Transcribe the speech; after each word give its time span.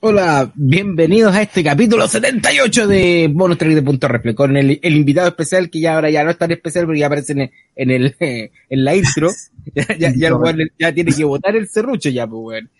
Hola, 0.00 0.52
bienvenidos 0.54 1.34
a 1.34 1.42
este 1.42 1.64
capítulo 1.64 2.06
78 2.06 2.86
de 2.86 3.28
Bonus 3.32 3.58
Track 3.58 3.72
de 3.72 3.82
Punto 3.82 4.06
Reflex, 4.06 4.36
con 4.36 4.56
el, 4.56 4.78
el, 4.80 4.96
invitado 4.96 5.26
especial 5.26 5.68
que 5.70 5.80
ya 5.80 5.96
ahora 5.96 6.08
ya 6.08 6.22
no 6.22 6.30
es 6.30 6.38
tan 6.38 6.52
especial 6.52 6.84
porque 6.84 7.00
ya 7.00 7.06
aparece 7.06 7.32
en, 7.32 7.50
en 7.74 7.90
el, 7.90 8.16
en 8.20 8.84
la 8.84 8.94
intro. 8.94 9.30
Ya, 9.74 9.84
ya, 9.98 10.12
ya, 10.16 10.28
el 10.28 10.72
ya 10.78 10.94
tiene 10.94 11.12
que 11.12 11.24
votar 11.24 11.54
el 11.54 11.68
serrucho 11.68 12.08
ya, 12.08 12.26
pues 12.26 12.40
bueno. 12.40 12.70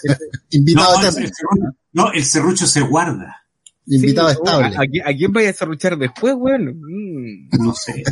invitado 0.50 0.98
no, 0.98 1.06
el 1.06 1.12
serrucho, 1.12 1.76
no, 1.92 2.12
el 2.12 2.24
serrucho 2.24 2.66
se 2.66 2.80
guarda. 2.80 3.44
Invitado 3.86 4.30
sí, 4.30 4.36
estable. 4.36 4.74
¿a, 4.74 5.10
¿a, 5.10 5.14
quién 5.14 5.32
vaya 5.32 5.50
a 5.50 5.52
serruchar 5.52 5.98
después, 5.98 6.34
weón? 6.38 6.80
Mm. 6.80 7.48
No 7.62 7.74
sé. 7.74 8.02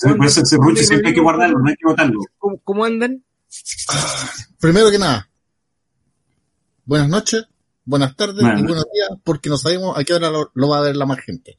Por 0.00 0.26
eso 0.26 0.40
el 0.40 0.46
serrucho 0.46 0.84
siempre 0.84 1.08
hay 1.08 1.14
que 1.14 1.20
guardarlo, 1.20 1.58
no 1.58 1.68
hay 1.68 1.74
que 1.74 1.86
votarlo. 1.86 2.20
¿Cómo, 2.38 2.60
cómo 2.62 2.84
andan? 2.84 3.24
Primero 4.60 4.92
que 4.92 4.98
nada, 4.98 5.28
buenas 6.84 7.08
noches, 7.08 7.46
buenas 7.84 8.16
tardes 8.16 8.42
bueno. 8.42 8.58
y 8.58 8.62
buenos 8.62 8.86
días, 8.92 9.10
porque 9.22 9.48
no 9.48 9.58
sabemos 9.58 9.98
a 9.98 10.04
qué 10.04 10.14
hora 10.14 10.30
lo, 10.30 10.50
lo 10.54 10.68
va 10.68 10.78
a 10.78 10.82
ver 10.82 10.96
la 10.96 11.06
más 11.06 11.20
gente. 11.20 11.56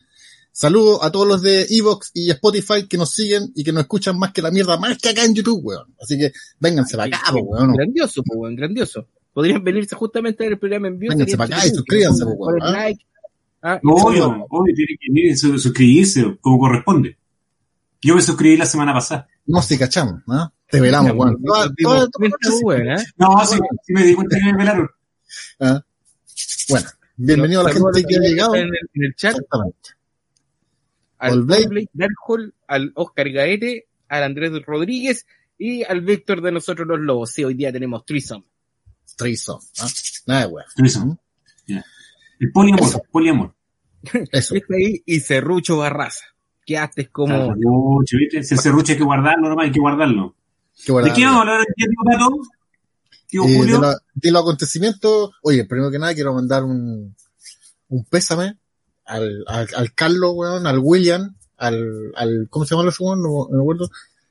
Saludos 0.58 0.99
a 1.02 1.12
todos 1.12 1.27
los 1.27 1.41
de 1.41 1.68
Evox 1.70 2.12
y 2.13 2.32
Spotify 2.32 2.88
que 2.88 2.98
nos 2.98 3.12
siguen 3.12 3.52
y 3.55 3.63
que 3.66 3.73
nos 3.73 3.82
escuchan 3.82 4.18
más 4.18 4.32
que 4.32 4.41
la 4.41 4.52
mierda, 4.52 4.77
más 4.77 4.98
que 4.98 5.09
acá 5.09 5.26
en 5.26 5.35
YouTube, 5.35 5.59
weón. 5.62 5.94
Así 6.02 6.18
que 6.18 6.32
vénganse 6.62 6.96
para 6.96 7.13
acá, 7.13 7.34
weón. 7.34 7.73
Grandioso, 7.73 8.23
pues, 8.23 8.40
weón, 8.40 8.55
grandioso. 8.55 9.05
Podrían 9.34 9.62
venirse 9.66 9.98
justamente 9.98 10.48
al 10.48 10.58
programa 10.58 10.88
en 10.88 10.98
vivo. 10.98 11.12
Vénganse 11.12 11.35
para 11.35 11.58
acá 11.58 11.68
y 11.68 11.72
suscríbanse, 11.72 12.23
weón. 12.23 12.62
¿ah? 12.62 12.71
Like. 12.71 13.05
Ah, 13.63 13.82
obvio, 13.84 14.48
obvio, 14.49 14.73
tienen 14.73 14.98
que 14.98 15.12
venir 15.12 15.38
suscribirse 15.38 16.38
como 16.40 16.57
corresponde. 16.57 17.18
Yo 18.02 18.16
me 18.16 18.21
suscribí 18.21 18.55
la 18.55 18.66
semana 18.66 18.94
pasada. 18.94 19.27
No, 19.48 19.62
si 19.62 19.77
cachamos, 19.77 20.21
¿no? 20.26 20.54
Te 20.70 20.80
velamos, 20.80 21.12
weón. 21.18 21.38
No, 21.41 21.66
sí, 23.46 23.60
sí 23.84 23.94
me 23.94 24.05
di 24.05 24.16
cuenta 24.16 24.38
que 24.38 24.46
me 24.46 24.57
velaron. 24.57 24.90
¿Ah? 25.60 25.82
Bueno, 26.70 26.88
bienvenido 27.18 27.62
a 27.62 27.64
la 27.66 27.74
gente 27.74 28.04
que 28.08 28.16
ha 28.16 28.20
llegado. 28.20 28.55
En 28.55 28.64
el, 28.64 28.90
en 28.94 29.04
el 29.04 29.16
chat. 29.16 29.32
Exactamente. 29.32 29.90
Al 31.18 31.44
Blake 31.44 31.90
Darhol, 31.94 32.54
al 32.68 32.91
Oscar 32.96 33.30
Gaete, 33.30 33.88
al 34.10 34.24
Andrés 34.24 34.52
Rodríguez 34.66 35.26
y 35.57 35.84
al 35.84 36.02
Víctor 36.02 36.41
de 36.41 36.52
nosotros 36.52 36.88
los 36.88 36.99
lobos. 36.99 37.32
Sí, 37.32 37.44
hoy 37.44 37.54
día 37.54 37.72
tenemos 37.72 38.05
Trisom. 38.05 38.44
Trisom, 39.16 39.60
¿ah? 39.80 39.88
Nada 40.27 40.41
de 40.41 40.48
weón. 40.48 40.68
Trisom. 40.76 41.18
Yeah. 41.68 41.85
El 42.40 42.52
poliamor, 42.52 42.84
Eso. 42.84 43.02
poliamor. 43.12 43.55
Eso. 44.32 44.55
ahí 44.55 45.02
y 45.05 45.20
Cerrucho 45.20 45.77
Barraza. 45.77 46.26
Que 46.66 46.77
haces 46.77 47.10
como. 47.10 47.54
Cerrucho, 47.54 48.18
¿viste? 48.18 48.40
Ese 48.40 48.57
Cerrucho 48.57 48.91
hay 48.91 48.98
que 48.98 49.04
guardarlo, 49.04 49.50
nomás 49.50 49.66
hay 49.66 49.72
que 49.72 49.79
guardarlo. 49.79 50.35
Que 50.84 50.91
guardarlo. 50.91 51.16
¿De 51.16 51.20
qué 51.20 51.26
vamos 51.26 51.38
a 51.38 51.41
hablar 51.41 51.60
hoy 51.60 51.66
día, 51.76 51.88
Pato? 52.04 52.41
Eh, 53.44 53.66
de, 53.66 53.80
la, 53.80 53.98
de, 54.14 54.32
los 54.32 54.41
acontecimientos, 54.41 55.32
oye, 55.41 55.66
primero 55.66 55.91
que 55.91 56.00
nada 56.00 56.14
quiero 56.14 56.34
mandar 56.34 56.64
un, 56.64 57.16
un 57.90 58.05
pésame 58.05 58.58
al, 59.05 59.44
al, 59.48 59.68
al 59.76 59.94
Carlos, 59.94 60.32
weón, 60.36 60.68
al 60.68 60.80
William, 60.80 61.36
al, 61.58 62.12
al, 62.16 62.48
¿cómo 62.50 62.66
se 62.66 62.76
llama 62.76 62.88
el 62.88 62.94
segundo? 62.94 63.16
No, 63.16 63.48
no 63.50 63.58
me 63.58 63.63
acuerdo, 63.63 63.90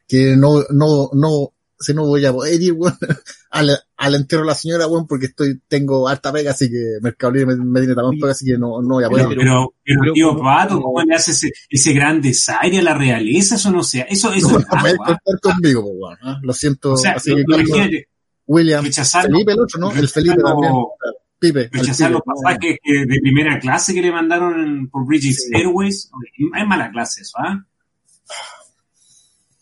que 0.08 0.36
no, 0.36 0.62
no, 0.70 1.10
no, 1.12 1.52
si 1.78 1.94
no 1.94 2.06
voy 2.06 2.24
a 2.24 2.32
poder 2.32 2.60
ir, 2.60 2.72
weón, 2.72 2.96
al, 3.50 3.78
al 3.96 4.14
entero 4.14 4.42
de 4.42 4.48
la 4.48 4.54
señora, 4.54 4.86
weón, 4.86 5.06
porque 5.06 5.26
estoy, 5.26 5.60
tengo 5.68 6.08
harta 6.08 6.32
pega, 6.32 6.52
así 6.52 6.70
que 6.70 6.98
Mercado 7.00 7.32
Libre 7.32 7.56
me, 7.56 7.64
me 7.64 7.80
tiene 7.80 7.94
también 7.94 8.20
pega, 8.20 8.32
así 8.32 8.44
que 8.44 8.58
no, 8.58 8.82
no 8.82 8.94
voy 8.94 9.04
a 9.04 9.08
poder. 9.08 9.28
Pero, 9.28 9.38
pero, 9.38 9.74
pero, 9.84 10.00
pero 10.00 10.12
tío 10.12 10.38
Pato, 10.38 10.80
¿cómo 10.80 11.02
le 11.02 11.14
hace 11.14 11.30
ese, 11.32 11.50
ese 11.68 11.92
gran 11.92 12.20
desaire 12.20 12.78
a 12.78 12.82
la 12.82 12.94
realeza? 12.94 13.56
Eso 13.56 13.70
no 13.70 13.82
sea, 13.82 14.04
eso, 14.04 14.32
eso 14.32 14.50
no, 14.50 14.58
es 14.58 14.66
agua. 14.70 15.06
contar 15.06 15.40
conmigo, 15.40 15.84
weón, 15.84 16.14
¿eh? 16.14 16.38
lo 16.42 16.52
siento. 16.52 16.92
O 16.92 16.96
sea, 16.96 17.12
así 17.12 17.34
que, 17.34 17.42
imagínate. 17.42 18.08
William, 18.46 18.84
rechazar 18.84 19.22
Felipe 19.26 19.52
el 19.52 19.60
otro, 19.60 19.80
¿no? 19.80 19.92
El 19.92 20.08
Felipe 20.08 20.42
también. 20.42 20.72
Pipe, 21.38 21.68
rechazar 21.72 22.10
los 22.10 22.22
pasajes 22.22 22.78
que 22.82 23.06
de 23.06 23.20
primera 23.20 23.58
clase 23.58 23.92
que 23.92 24.00
le 24.00 24.12
mandaron 24.12 24.88
por 24.88 25.06
British 25.06 25.36
sí. 25.36 25.54
Airways. 25.54 26.10
Es 26.56 26.66
mala 26.66 26.90
clase 26.90 27.22
eso, 27.22 27.38
¿ah? 27.38 27.54
¿eh? 27.54 27.74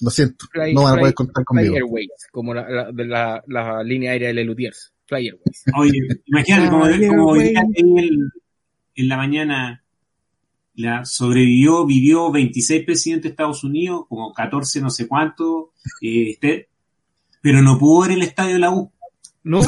Lo 0.00 0.10
siento, 0.10 0.46
Fly, 0.50 0.74
no 0.74 0.82
van 0.82 0.96
a 0.96 1.00
poder 1.00 1.14
contar 1.14 1.44
conmigo. 1.44 1.68
Fly 1.68 1.76
Airways, 1.76 2.10
como 2.32 2.52
la, 2.52 2.68
la, 2.68 2.92
de 2.92 3.04
la, 3.04 3.42
la 3.46 3.82
línea 3.84 4.10
aérea 4.12 4.28
de 4.28 4.34
Lelutiers. 4.34 4.92
Fly 5.06 5.28
Airways. 5.28 5.64
Oye, 5.76 5.98
imagínate, 6.26 6.70
como, 6.70 6.84
como 7.08 7.26
hoy 7.26 7.50
día 7.50 7.62
en, 7.74 7.98
el, 7.98 8.32
en 8.96 9.08
la 9.08 9.16
mañana 9.16 9.84
la 10.74 11.04
sobrevivió, 11.04 11.86
vivió 11.86 12.32
26 12.32 12.84
presidentes 12.84 13.24
de 13.24 13.28
Estados 13.30 13.62
Unidos, 13.62 14.06
como 14.08 14.32
14 14.32 14.80
no 14.80 14.90
sé 14.90 15.06
cuánto, 15.06 15.72
eh, 16.00 16.30
este, 16.30 16.68
pero 17.42 17.60
no 17.60 17.78
pudo 17.78 18.02
ver 18.02 18.12
el 18.12 18.22
estadio 18.22 18.54
de 18.54 18.58
la 18.60 18.70
U. 18.70 18.90
No, 19.44 19.60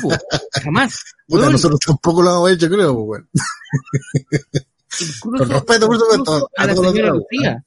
jamás. 0.63 1.03
Puta, 1.29 1.51
nosotros 1.51 1.81
tampoco 1.85 2.23
lo 2.23 2.31
hemos 2.31 2.51
hecho, 2.53 2.69
creo, 2.69 2.93
weón. 2.93 3.29
Con 5.21 5.49
respeto, 5.49 5.87
por 5.87 5.99
supuesto. 5.99 6.51
A, 6.57 6.63
a 6.63 6.67
la 6.67 6.75
señora 6.75 7.13
Lucía. 7.15 7.65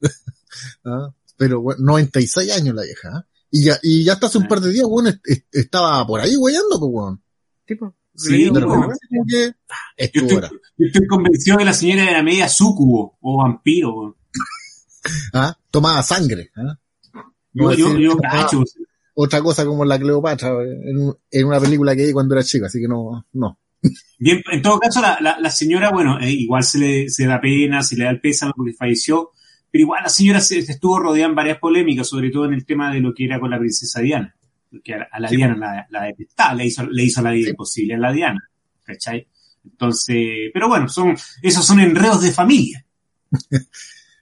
¿Ah? 0.84 1.08
Pero, 1.36 1.60
bueno, 1.60 1.82
96 1.82 2.52
años 2.52 2.74
la 2.74 2.82
vieja, 2.82 3.08
¿eh? 3.08 3.22
Y 3.52 3.64
ya, 3.64 3.78
y 3.82 4.04
ya 4.04 4.12
hasta 4.12 4.26
hace 4.26 4.38
un 4.38 4.46
par 4.46 4.60
de 4.60 4.70
días, 4.70 4.86
weón, 4.88 5.08
est 5.08 5.46
estaba 5.50 6.06
por 6.06 6.20
ahí 6.20 6.36
weyando, 6.36 6.78
pues, 6.78 6.92
weón. 6.92 7.22
Tipo. 7.66 7.94
Sí, 8.14 8.50
pero 8.52 8.68
como 8.68 8.88
que 8.88 8.94
yo, 9.10 9.52
estoy, 9.96 10.28
yo 10.28 10.86
estoy 10.86 11.06
convencido 11.06 11.56
que 11.56 11.64
la 11.64 11.72
señora 11.72 12.10
era 12.10 12.22
media 12.22 12.48
súcubo 12.48 13.18
o 13.20 13.38
vampiro. 13.38 13.94
Weón. 13.94 14.16
¿Ah? 15.32 15.56
Tomaba 15.70 16.02
sangre. 16.02 16.50
¿ah? 16.56 16.78
No, 17.54 17.72
yo, 17.72 17.96
yo, 17.96 18.16
cacho, 18.18 18.62
otra 19.14 19.42
cosa 19.42 19.64
como 19.64 19.84
la 19.84 19.98
Cleopatra 19.98 20.50
en, 20.62 21.14
en, 21.30 21.46
una 21.46 21.60
película 21.60 21.94
que 21.94 22.06
vi 22.06 22.12
cuando 22.12 22.34
era 22.34 22.44
chica, 22.44 22.66
así 22.66 22.80
que 22.80 22.88
no, 22.88 23.26
no. 23.32 23.58
Bien, 24.18 24.42
en 24.52 24.62
todo 24.62 24.78
caso, 24.78 25.00
la, 25.00 25.18
la, 25.20 25.38
la 25.38 25.50
señora, 25.50 25.90
bueno, 25.90 26.20
eh, 26.20 26.30
igual 26.30 26.62
se 26.64 26.78
le 26.78 27.08
se 27.08 27.26
da 27.26 27.40
pena, 27.40 27.82
se 27.82 27.96
le 27.96 28.04
da 28.04 28.10
el 28.10 28.20
pésame 28.20 28.52
porque 28.54 28.74
falleció, 28.74 29.30
pero 29.70 29.82
igual 29.82 30.02
la 30.02 30.08
señora 30.10 30.40
se, 30.40 30.62
se, 30.62 30.72
estuvo 30.72 30.98
rodeada 30.98 31.30
en 31.30 31.34
varias 31.34 31.58
polémicas, 31.58 32.08
sobre 32.08 32.30
todo 32.30 32.44
en 32.44 32.54
el 32.54 32.66
tema 32.66 32.92
de 32.92 33.00
lo 33.00 33.14
que 33.14 33.24
era 33.24 33.40
con 33.40 33.50
la 33.50 33.58
princesa 33.58 34.00
Diana, 34.00 34.34
porque 34.70 34.94
a, 34.94 35.08
a 35.10 35.20
la 35.20 35.28
sí, 35.28 35.36
Diana 35.36 35.56
la, 35.56 35.86
la 35.88 36.06
detestaba, 36.06 36.54
le 36.54 36.66
hizo, 36.66 36.86
le 36.86 37.04
hizo 37.04 37.22
la 37.22 37.30
vida 37.30 37.44
sí. 37.44 37.50
imposible 37.50 37.94
a 37.94 37.98
la 37.98 38.12
Diana, 38.12 38.50
¿cachai? 38.84 39.26
Entonces, 39.64 40.50
pero 40.52 40.68
bueno, 40.68 40.88
son, 40.88 41.16
esos 41.42 41.64
son 41.64 41.80
enredos 41.80 42.22
de 42.22 42.32
familia. 42.32 42.84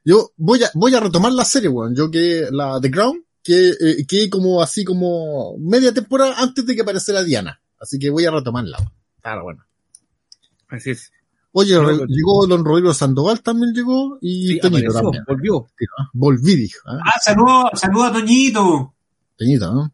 Yo 0.05 0.31
voy 0.37 0.63
a, 0.65 0.71
voy 0.75 0.95
a 0.95 1.01
retomar 1.01 1.33
la 1.33 1.45
serie, 1.45 1.69
weón. 1.69 1.95
Yo 1.95 2.11
que 2.11 2.47
la 2.51 2.81
The 2.81 2.91
Crown, 2.91 3.25
que, 3.49 3.71
eh, 3.71 4.07
que 4.07 4.29
como 4.29 4.61
así 4.61 4.85
como 4.85 5.57
media 5.59 5.95
temporada 5.95 6.35
antes 6.37 6.67
de 6.67 6.77
que 6.77 6.83
apareciera 6.83 7.25
Diana. 7.25 7.63
Así 7.81 7.99
que 7.99 8.11
voy 8.11 8.27
a 8.27 8.31
retomarla. 8.31 8.77
Claro, 9.23 9.45
bueno. 9.45 9.65
Así 10.69 10.91
es. 10.91 11.11
Oye, 11.53 11.75
no, 11.75 11.85
re, 11.85 11.97
llegó 12.09 12.47
don 12.47 12.63
Rodrigo 12.63 12.93
Sandoval 12.93 13.41
también 13.41 13.73
llegó 13.73 14.19
y 14.21 14.49
sí, 14.49 14.61
Toñito 14.61 14.93
también. 14.93 15.25
Volvió. 15.27 15.67
Volví, 16.13 16.57
dijo. 16.57 16.91
¿eh? 16.91 16.99
Ah, 17.03 17.19
saludo, 17.25 17.71
saludo 17.73 18.05
a 18.05 18.13
Toñito. 18.13 18.95
Toñito, 19.39 19.73
¿no? 19.73 19.93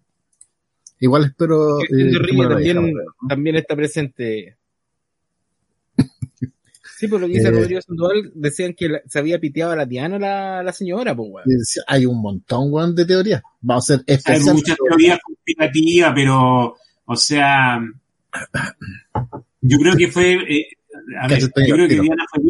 Igual 0.99 1.27
espero. 1.27 1.79
Eh, 1.81 2.13
también, 2.49 2.93
también 3.29 3.57
está 3.57 3.77
presente. 3.77 4.59
Sí, 6.97 7.09
por 7.09 7.21
lo 7.21 7.27
que 7.27 7.35
dice 7.35 7.49
eh, 7.49 7.51
Rodrigo 7.51 7.81
Sandoval, 7.83 8.33
decían 8.35 8.75
que 8.75 8.89
la, 8.89 9.01
se 9.07 9.19
había 9.19 9.39
piteado 9.41 9.73
a 9.73 9.77
la 9.77 9.87
Diana 9.87 10.19
la, 10.19 10.63
la 10.63 10.73
señora, 10.73 11.15
pues, 11.15 11.29
weón. 11.31 11.47
Hay 11.87 12.07
un 12.07 12.21
montón, 12.21 12.73
weón, 12.73 12.95
de 12.95 13.05
teorías. 13.05 13.43
Vamos 13.61 13.91
a 13.91 13.97
ser 13.97 14.05
especial. 14.07 14.49
Hay 14.49 14.55
muchas 14.55 14.77
teorías 14.77 15.19
conspirativas, 15.23 16.13
pero, 16.15 16.77
o 17.05 17.17
sea, 17.17 17.81
yo 19.61 19.79
creo 19.79 19.97
que 19.97 20.09
fue, 20.09 20.35
eh, 20.35 20.67
a 21.21 21.29
ver, 21.29 21.41
yo 21.41 21.49
creo 21.75 21.89
que 21.89 22.01
Diana 22.01 22.25
fue, 22.33 22.43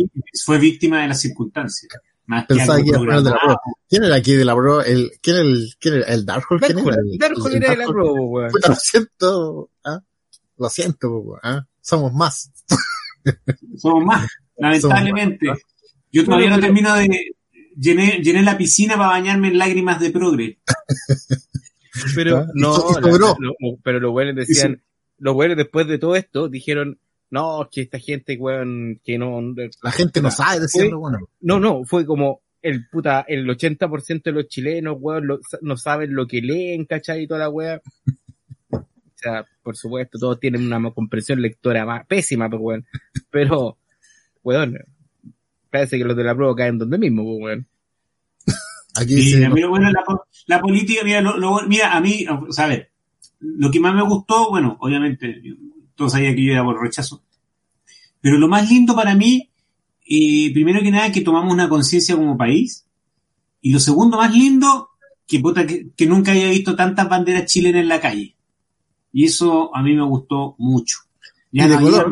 fue 0.44 0.58
víctima 0.58 1.02
de 1.02 1.08
las 1.08 1.20
circunstancias. 1.20 1.92
Más 2.26 2.46
Pensaba 2.46 2.78
que, 2.78 2.84
que 2.84 2.90
era 2.90 3.20
de 3.20 3.30
la 3.30 3.38
pro. 3.38 3.56
¿Quién 3.88 4.04
era 4.04 4.16
aquí 4.16 4.34
de 4.34 4.44
la 4.44 4.54
pro? 4.54 4.82
El, 4.82 5.10
¿Quién 5.20 5.36
era 5.36 5.44
el, 5.44 5.74
quién 5.78 5.94
era 5.94 6.06
el 6.06 6.24
Darkhold? 6.24 6.62
¿Quién 6.62 6.78
era? 6.78 6.96
El, 6.96 7.18
Darkhold 7.18 7.54
era 7.54 7.70
de 7.70 7.76
la 7.76 7.86
pro, 7.86 8.12
weón. 8.14 8.50
Lo 8.66 8.74
siento, 8.76 9.70
¿ah? 9.84 10.00
Lo 10.56 10.68
siento, 10.70 11.18
weón. 11.18 11.40
¿ah? 11.42 11.66
Somos 11.80 12.12
más. 12.14 12.50
Somos 13.76 14.04
más, 14.04 14.28
lamentablemente. 14.56 15.46
Yo 16.12 16.24
todavía 16.24 16.50
no 16.50 16.60
termino 16.60 16.94
de. 16.94 17.08
Llené, 17.76 18.20
llené 18.22 18.42
la 18.42 18.56
piscina 18.56 18.96
para 18.96 19.08
bañarme 19.08 19.48
en 19.48 19.58
lágrimas 19.58 19.98
de 19.98 20.10
progre. 20.10 20.58
Pero 22.14 22.46
no, 22.54 22.76
la, 23.00 23.36
lo, 23.38 23.76
pero 23.84 24.00
los 24.00 24.10
buenos 24.10 24.34
decían, 24.34 24.82
los 25.18 25.34
buenos 25.34 25.56
después 25.56 25.86
de 25.86 25.98
todo 25.98 26.16
esto 26.16 26.48
dijeron, 26.48 26.98
no, 27.30 27.68
que 27.70 27.82
esta 27.82 27.98
gente, 27.98 28.36
weón, 28.36 29.00
que 29.04 29.18
no. 29.18 29.40
La 29.82 29.92
gente 29.92 30.20
no 30.20 30.30
sabe 30.30 30.60
decirlo, 30.60 31.00
bueno. 31.00 31.18
No, 31.40 31.60
no, 31.60 31.84
fue 31.84 32.04
como 32.04 32.42
el 32.62 32.88
puta, 32.88 33.24
el 33.28 33.46
80% 33.46 34.22
de 34.22 34.32
los 34.32 34.48
chilenos, 34.48 34.96
weón, 34.98 35.26
lo, 35.26 35.40
no 35.60 35.76
saben 35.76 36.14
lo 36.14 36.26
que 36.26 36.40
leen, 36.40 36.84
¿cachai? 36.84 37.22
Y 37.22 37.26
toda 37.26 37.40
la 37.40 37.50
weá. 37.50 37.80
O 39.24 39.30
sea, 39.30 39.46
por 39.62 39.76
supuesto, 39.76 40.18
todos 40.18 40.38
tienen 40.38 40.66
una 40.66 40.92
comprensión 40.92 41.40
lectora 41.40 41.86
más 41.86 42.06
pésima, 42.06 42.50
pues, 42.50 42.60
weón. 42.62 42.86
Pero, 43.30 43.78
weón, 44.42 44.76
parece 45.70 45.96
que 45.96 46.04
los 46.04 46.16
de 46.16 46.24
la 46.24 46.34
prueba 46.34 46.54
caen 46.54 46.78
donde 46.78 46.98
mismo, 46.98 47.24
pues, 47.24 47.42
weón. 47.42 47.66
Aquí 48.96 49.22
sí, 49.22 49.42
a 49.42 49.50
mí, 49.50 49.64
bueno, 49.64 49.90
la, 49.90 50.04
la 50.46 50.60
política, 50.60 51.02
mira, 51.02 51.20
lo, 51.20 51.36
lo, 51.36 51.66
mira, 51.66 51.96
a 51.96 52.00
mí, 52.00 52.26
ver, 52.68 52.90
lo 53.40 53.70
que 53.70 53.80
más 53.80 53.94
me 53.94 54.02
gustó, 54.02 54.50
bueno, 54.50 54.76
obviamente, 54.78 55.42
todos 55.94 56.12
sabían 56.12 56.36
que 56.36 56.44
yo 56.44 56.52
era 56.52 56.62
por 56.62 56.80
rechazo, 56.80 57.22
Pero 58.20 58.38
lo 58.38 58.46
más 58.46 58.70
lindo 58.70 58.94
para 58.94 59.14
mí, 59.14 59.50
eh, 60.06 60.52
primero 60.52 60.80
que 60.80 60.90
nada, 60.90 61.10
que 61.10 61.22
tomamos 61.22 61.52
una 61.52 61.68
conciencia 61.68 62.14
como 62.14 62.36
país. 62.36 62.86
Y 63.62 63.72
lo 63.72 63.80
segundo 63.80 64.18
más 64.18 64.34
lindo, 64.34 64.90
que, 65.26 65.40
puta, 65.40 65.66
que, 65.66 65.88
que 65.96 66.06
nunca 66.06 66.32
había 66.32 66.50
visto 66.50 66.76
tantas 66.76 67.08
banderas 67.08 67.46
chilenas 67.46 67.82
en 67.82 67.88
la 67.88 68.00
calle. 68.00 68.33
Y 69.14 69.26
eso 69.26 69.74
a 69.74 69.80
mí 69.80 69.94
me 69.94 70.02
gustó 70.02 70.56
mucho. 70.58 70.98
Ya 71.52 71.68
no 71.68 71.76
había 71.76 72.04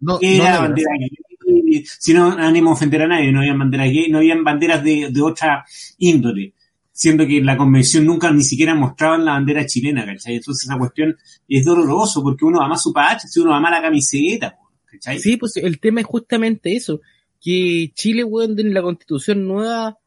No, 0.00 0.18
era 0.20 0.56
no, 0.56 0.60
bandera 0.60 0.90
gay, 0.98 1.84
si 1.86 2.12
no 2.12 2.32
ánimo 2.32 2.70
a 2.70 2.72
ofender 2.74 3.00
a 3.00 3.08
nadie, 3.08 3.32
no 3.32 3.40
habían 3.40 3.58
banderas 3.58 3.90
gay, 3.90 4.10
no 4.10 4.18
habían 4.18 4.44
banderas 4.44 4.84
de, 4.84 5.08
de 5.10 5.22
otra 5.22 5.64
índole, 5.96 6.52
siendo 6.92 7.26
que 7.26 7.40
la 7.40 7.56
convención 7.56 8.04
nunca 8.04 8.30
ni 8.30 8.42
siquiera 8.42 8.74
mostraban 8.74 9.24
la 9.24 9.32
bandera 9.32 9.64
chilena, 9.64 10.04
¿cachai? 10.04 10.36
Entonces 10.36 10.68
esa 10.68 10.78
cuestión 10.78 11.16
es 11.48 11.64
doloroso 11.64 12.22
porque 12.22 12.44
uno 12.44 12.60
ama 12.60 12.76
su 12.76 12.92
pacha, 12.92 13.26
si 13.26 13.40
uno 13.40 13.54
ama 13.54 13.70
la 13.70 13.80
camiseta, 13.80 14.58
¿cachai? 14.84 15.18
Sí, 15.18 15.38
pues 15.38 15.56
el 15.56 15.80
tema 15.80 16.02
es 16.02 16.06
justamente 16.06 16.76
eso, 16.76 17.00
que 17.40 17.90
Chile, 17.94 18.22
weón, 18.22 18.60
en 18.60 18.74
la 18.74 18.82
constitución 18.82 19.48
nueva, 19.48 19.98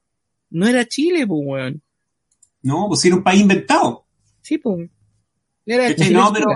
no 0.52 0.68
era 0.68 0.86
Chile, 0.86 1.26
pues, 1.26 1.42
weón. 1.44 1.82
No, 2.62 2.86
pues 2.90 3.04
era 3.06 3.16
un 3.16 3.24
país 3.24 3.42
inventado. 3.42 4.06
Sí, 4.44 4.60
pues. 4.60 4.88
Era 5.68 5.90
¿cachai? 5.90 6.08
Chile 6.08 6.20
No, 6.20 6.34
pero, 6.34 6.48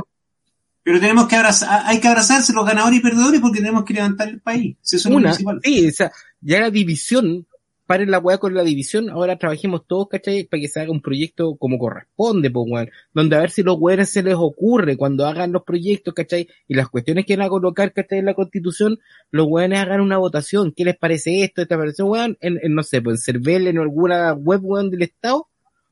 pero 0.83 0.99
tenemos 0.99 1.27
que 1.27 1.35
abrazar, 1.35 1.83
hay 1.85 1.99
que 1.99 2.07
abrazarse 2.07 2.53
los 2.53 2.65
ganadores 2.65 2.99
y 2.99 3.03
perdedores 3.03 3.39
porque 3.39 3.59
tenemos 3.59 3.85
que 3.85 3.93
levantar 3.93 4.29
el 4.29 4.41
país. 4.41 4.77
Eso 4.83 4.97
es 4.97 5.05
lo 5.05 5.17
Una, 5.17 5.29
principal. 5.29 5.59
sí, 5.63 5.87
o 5.87 5.91
sea, 5.91 6.11
ya 6.41 6.59
la 6.61 6.71
división, 6.71 7.45
paren 7.85 8.09
la 8.09 8.19
weá 8.19 8.37
con 8.37 8.53
la 8.53 8.63
división, 8.63 9.09
ahora 9.09 9.37
trabajemos 9.37 9.85
todos, 9.85 10.07
¿cachai? 10.07 10.45
Para 10.45 10.61
que 10.61 10.69
se 10.69 10.79
haga 10.79 10.91
un 10.91 11.01
proyecto 11.01 11.55
como 11.57 11.77
corresponde, 11.77 12.49
pues, 12.49 12.65
weón. 12.69 12.89
Donde 13.13 13.35
a 13.35 13.39
ver 13.41 13.51
si 13.51 13.63
los 13.63 13.77
weones 13.77 14.09
se 14.09 14.23
les 14.23 14.35
ocurre 14.35 14.95
cuando 14.95 15.27
hagan 15.27 15.51
los 15.51 15.63
proyectos, 15.63 16.13
¿cachai? 16.13 16.47
Y 16.69 16.75
las 16.75 16.87
cuestiones 16.89 17.25
que 17.25 17.35
van 17.35 17.45
a 17.45 17.49
colocar, 17.49 17.91
¿cachai? 17.91 18.19
En 18.19 18.25
la 18.25 18.33
constitución, 18.33 18.97
los 19.29 19.45
weones 19.47 19.79
hagan 19.79 19.99
una 19.99 20.17
votación. 20.17 20.73
¿Qué 20.75 20.85
les 20.85 20.97
parece 20.97 21.43
esto, 21.43 21.61
esta 21.61 21.75
versión, 21.75 22.07
weón? 22.09 22.37
En, 22.39 22.59
en, 22.63 22.73
no 22.73 22.81
sé, 22.81 23.01
pues 23.01 23.19
en 23.27 23.35
Cervel, 23.35 23.67
en 23.67 23.77
alguna 23.77 24.31
web, 24.33 24.61
weón, 24.63 24.89
del 24.89 25.01
Estado, 25.03 25.49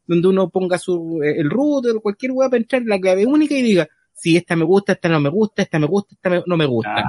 donde 0.10 0.28
uno 0.28 0.50
ponga 0.50 0.78
su, 0.80 1.22
eh, 1.24 1.36
el 1.40 1.50
root 1.50 1.86
o 1.86 2.02
cualquier 2.02 2.32
weá 2.32 2.50
para 2.50 2.60
entrar 2.62 2.82
la 2.86 3.00
clave 3.00 3.26
única 3.28 3.54
y 3.56 3.62
diga, 3.62 3.88
si 4.14 4.36
esta 4.36 4.56
me 4.56 4.66
gusta, 4.66 4.94
esta 4.94 5.08
no 5.08 5.20
me 5.20 5.30
gusta, 5.30 5.62
esta 5.62 5.78
me 5.80 5.86
gusta, 5.86 6.16
esta 6.16 6.30
me- 6.32 6.44
no 6.46 6.58
me 6.58 6.66
gusta. 6.66 6.94
Claro. 6.94 7.08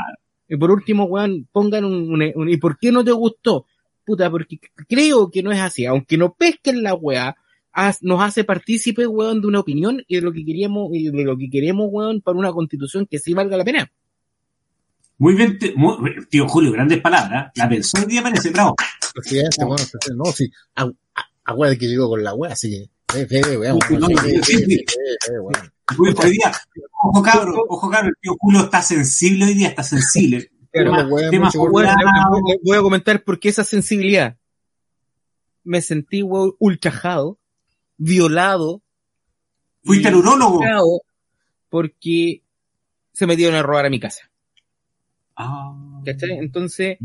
Y 0.49 0.57
por 0.57 0.71
último, 0.71 1.05
weón, 1.05 1.49
pongan 1.51 1.85
un, 1.87 2.13
un- 2.13 2.33
un- 2.35 2.49
¿y 2.51 2.57
por 2.59 2.79
qué 2.79 2.93
no 2.93 3.03
te 3.03 3.13
gustó? 3.13 3.65
Puta, 4.05 4.31
porque 4.31 4.59
creo 4.89 5.31
que 5.31 5.43
no 5.43 5.51
es 5.51 5.61
así. 5.61 5.87
Aunque 5.87 6.17
no 6.19 6.35
pesquen 6.35 6.83
la 6.83 6.95
weá, 6.95 7.37
nos 8.03 8.21
hace 8.21 8.45
partícipe, 8.45 9.07
weón, 9.07 9.41
de 9.41 9.47
una 9.47 9.61
opinión 9.61 10.03
y 10.07 10.17
de 10.17 10.21
lo 10.23 10.33
que 10.33 10.45
queríamos, 10.45 10.91
y 10.93 11.09
de 11.11 11.25
lo 11.25 11.37
que 11.39 11.49
queremos, 11.49 11.89
weón, 11.91 12.21
para 12.21 12.37
una 12.39 12.53
constitución 12.53 13.07
que 13.11 13.19
sí 13.19 13.33
valga 13.33 13.57
la 13.57 13.65
pena. 13.65 13.91
Muy 15.19 15.35
bien, 15.35 15.59
muy- 15.77 16.15
tío 16.31 16.49
Julio, 16.49 16.73
grandes 16.73 17.01
palabras. 17.01 17.53
La 17.55 17.69
pensó 17.69 17.99
hoy 17.99 18.07
día 18.07 18.23
parece 18.23 18.51
bravo. 18.51 18.75
Presidente, 19.15 19.65
bueno, 19.65 19.85
no, 20.17 20.25
sí. 20.27 20.51
A, 20.77 20.85
a, 20.85 21.30
a 21.51 21.55
weá 21.55 21.71
de 21.71 21.79
que 21.79 21.89
llegó 21.89 22.09
con 22.09 22.23
la 22.23 22.35
weá, 22.35 22.53
así 22.53 22.71
que. 22.71 22.91
Weón. 23.13 23.79
Hoy 25.99 26.31
día, 26.31 26.53
ojo 27.03 27.23
cabro, 27.23 27.65
ojo 27.69 27.91
cabro, 27.91 28.09
el 28.09 28.15
tío 28.21 28.37
Julio 28.39 28.61
está 28.61 28.81
sensible 28.81 29.47
hoy 29.47 29.55
día, 29.55 29.69
está 29.69 29.83
sensible. 29.83 30.51
Claro, 30.71 31.09
weón, 31.09 31.37
mucho, 31.41 31.63
Weón, 31.63 31.89
voy 32.65 32.77
a 32.77 32.83
comentar 32.83 33.25
por 33.25 33.41
qué 33.41 33.49
esa 33.49 33.65
sensibilidad. 33.65 34.37
Me 35.65 35.83
sentí, 35.83 36.23
weón, 36.23 36.55
ultrajado, 36.61 37.39
violado, 37.97 38.81
fuiste 39.83 40.09
al 40.09 40.15
urólogo. 40.15 40.61
porque 41.69 42.45
se 43.13 43.27
metieron 43.27 43.57
a 43.57 43.63
robar 43.63 43.87
a 43.87 43.91
mi 43.91 43.99
casa. 43.99 44.31
Ah. 45.35 45.90
¿Cachai? 46.05 46.31
Entonces, 46.39 46.97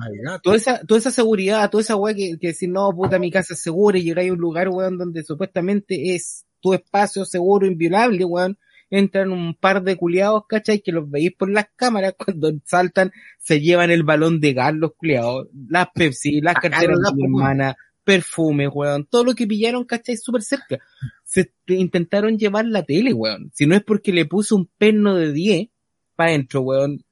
toda 0.43 0.55
esa, 0.57 0.79
toda 0.85 0.99
esa 0.99 1.11
seguridad, 1.11 1.69
toda 1.69 1.81
esa 1.81 1.95
weá 1.95 2.13
que, 2.15 2.37
que 2.39 2.47
decir, 2.47 2.69
no, 2.69 2.89
puta, 2.95 3.19
mi 3.19 3.31
casa 3.31 3.53
es 3.53 3.61
segura 3.61 3.97
y 3.97 4.03
llegáis 4.03 4.29
a 4.29 4.33
un 4.33 4.39
lugar, 4.39 4.69
weón, 4.69 4.97
donde 4.97 5.23
supuestamente 5.23 6.15
es 6.15 6.45
tu 6.59 6.73
espacio 6.73 7.25
seguro, 7.25 7.67
inviolable, 7.67 8.25
weón, 8.25 8.57
entran 8.89 9.31
un 9.31 9.55
par 9.55 9.83
de 9.83 9.95
culiados, 9.97 10.43
¿cachai? 10.47 10.79
Que 10.81 10.91
los 10.91 11.09
veis 11.09 11.31
por 11.37 11.49
las 11.49 11.67
cámaras, 11.75 12.15
cuando 12.25 12.51
saltan, 12.65 13.11
se 13.39 13.59
llevan 13.61 13.91
el 13.91 14.03
balón 14.03 14.39
de 14.39 14.53
gas 14.53 14.73
los 14.75 14.93
culiados, 14.95 15.47
las 15.69 15.87
Pepsi, 15.93 16.41
las 16.41 16.53
Sacaron 16.55 16.71
carteras 16.71 16.99
de 17.11 17.15
mi 17.15 17.23
hermana, 17.23 17.75
perfumes, 18.03 18.69
weón, 18.73 19.05
todo 19.05 19.23
lo 19.23 19.35
que 19.35 19.47
pillaron, 19.47 19.83
¿cachai? 19.85 20.15
Súper 20.17 20.43
cerca. 20.43 20.77
Se 21.23 21.51
te- 21.65 21.73
intentaron 21.75 22.37
llevar 22.37 22.65
la 22.65 22.83
tele, 22.83 23.13
weón. 23.13 23.51
Si 23.53 23.65
no 23.65 23.75
es 23.75 23.83
porque 23.83 24.13
le 24.13 24.25
puse 24.25 24.53
un 24.53 24.67
perno 24.77 25.15
de 25.15 25.33
10 25.33 25.69
para 26.15 26.29
adentro, 26.29 26.61
weón. 26.61 27.03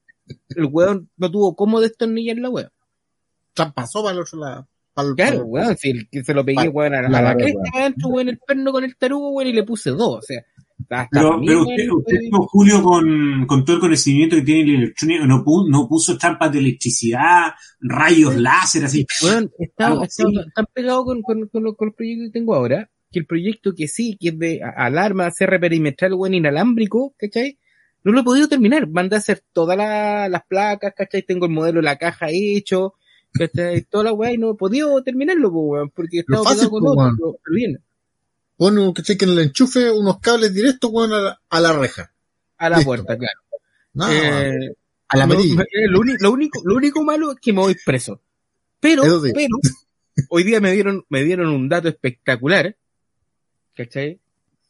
El 0.49 0.65
weón 0.71 1.09
no 1.17 1.29
tuvo 1.31 1.55
cómo 1.55 1.81
destornillar 1.81 2.37
la 2.37 2.49
weón. 2.49 2.67
O 2.69 3.55
sea, 3.55 3.71
pasó 3.71 4.01
para 4.03 4.15
el 4.15 4.21
otro 4.21 4.39
lado. 4.39 4.67
Para 4.93 5.07
el, 5.09 5.15
Claro, 5.15 5.45
weón, 5.45 5.75
si 5.77 5.89
el 5.89 6.07
que 6.09 6.23
se 6.23 6.33
lo 6.33 6.45
pegué, 6.45 6.67
weón, 6.69 6.93
a, 6.93 7.01
la- 7.01 7.09
la 7.09 7.17
a 7.17 7.21
la 7.21 7.27
barra, 7.29 7.37
cresta 7.37 7.61
adentro, 7.75 8.09
weón, 8.09 8.29
el 8.29 8.39
perno 8.39 8.71
con 8.71 8.83
el 8.83 8.95
tarugo, 8.95 9.31
weón, 9.31 9.49
y 9.49 9.53
le 9.53 9.63
puse 9.63 9.89
dos, 9.91 10.19
o 10.19 10.21
sea. 10.21 10.41
hasta 10.89 11.07
Pero, 11.11 11.37
mí, 11.39 11.47
pero 11.47 11.59
weón, 11.65 11.69
usted, 11.71 11.89
usted, 11.91 12.17
Julio, 12.49 12.83
con, 12.83 13.45
con 13.47 13.65
todo 13.65 13.75
el 13.77 13.81
conocimiento 13.81 14.35
que 14.35 14.41
tiene 14.43 14.61
el 14.71 14.75
electrónico, 14.83 15.25
no, 15.25 15.43
pu- 15.43 15.67
no 15.69 15.87
puso 15.87 16.17
trampas 16.17 16.51
de 16.51 16.59
electricidad, 16.59 17.53
rayos 17.79 18.35
láser, 18.35 18.85
así. 18.85 19.05
Weón, 19.23 19.51
estaba, 19.57 20.03
así. 20.05 20.23
tan 20.55 20.65
pegado 20.73 21.03
con, 21.05 21.21
con, 21.23 21.47
con, 21.47 21.63
lo- 21.63 21.75
con 21.75 21.87
el 21.89 21.93
proyecto 21.95 22.23
que 22.25 22.31
tengo 22.39 22.53
ahora, 22.55 22.89
que 23.11 23.19
el 23.19 23.25
proyecto 23.25 23.73
que 23.75 23.87
sí, 23.87 24.15
que 24.19 24.29
es 24.29 24.39
de 24.39 24.61
alarma, 24.63 25.31
cierre 25.31 25.59
perimetral, 25.59 26.13
weón, 26.13 26.35
inalámbrico, 26.35 27.13
¿cachai? 27.17 27.57
No 28.03 28.11
lo 28.11 28.19
he 28.21 28.23
podido 28.23 28.47
terminar. 28.47 28.87
Mandé 28.87 29.15
a 29.15 29.19
hacer 29.19 29.43
todas 29.53 29.77
la- 29.77 30.27
las 30.29 30.43
placas, 30.45 30.93
¿cachai? 30.95 31.23
Tengo 31.23 31.45
el 31.45 31.51
modelo 31.51 31.79
de 31.79 31.83
la 31.85 31.97
caja 31.97 32.27
hecho, 32.29 32.93
¿cachai? 33.31 33.83
Toda 33.83 34.05
la 34.05 34.13
weá 34.13 34.33
y 34.33 34.37
no 34.37 34.51
he 34.51 34.55
podido 34.55 35.01
terminarlo, 35.03 35.49
weón, 35.49 35.89
porque 35.89 36.17
he 36.17 36.19
estado 36.21 36.43
fácil, 36.43 36.69
con 36.69 36.83
pues, 36.83 36.93
otro, 36.97 37.39
pero- 37.43 37.55
bien. 37.55 37.83
Pon 38.57 38.77
un, 38.77 38.93
que 38.93 39.01
en 39.19 39.29
el 39.29 39.39
enchufe 39.39 39.89
unos 39.89 40.19
cables 40.19 40.53
directos, 40.53 40.89
weón, 40.93 41.11
a 41.13 41.19
la, 41.21 41.41
a 41.49 41.59
la 41.59 41.73
reja. 41.73 42.13
A 42.57 42.69
la 42.69 42.77
Listo. 42.77 42.87
puerta, 42.89 43.17
claro. 43.17 43.39
Más. 43.93 44.11
Eh, 44.13 44.75
a 45.09 45.17
la 45.17 45.25
no, 45.27 45.35
medida. 45.35 45.55
me- 45.55 45.87
lo, 45.89 45.99
único, 46.31 46.61
lo 46.63 46.75
único 46.75 47.03
malo 47.03 47.31
es 47.31 47.37
que 47.39 47.51
me 47.53 47.59
voy 47.59 47.75
preso. 47.85 48.21
Pero, 48.79 49.03
sí. 49.21 49.31
pero, 49.33 49.55
hoy 50.29 50.43
día 50.43 50.59
me 50.59 50.71
dieron, 50.71 51.03
me 51.09 51.23
dieron 51.23 51.47
un 51.49 51.67
dato 51.69 51.87
espectacular, 51.87 52.75
¿cachai? 53.75 54.19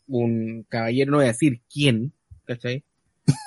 Un 0.08 0.66
caballero, 0.70 1.12
no 1.12 1.18
voy 1.18 1.26
a 1.26 1.30
decir 1.30 1.62
quién, 1.72 2.14
¿cachai? 2.46 2.84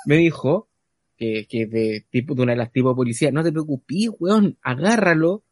Me 0.07 0.17
dijo 0.17 0.69
que, 1.17 1.47
que 1.49 1.67
de 1.67 2.07
tipo, 2.11 2.35
de 2.35 2.43
una 2.43 2.53
de 2.53 2.59
las 2.59 2.73
tipos 2.73 2.93
de 2.93 2.97
policía, 2.97 3.31
no 3.31 3.43
te 3.43 3.53
preocupes, 3.53 4.11
weón, 4.19 4.59
agárralo, 4.63 5.43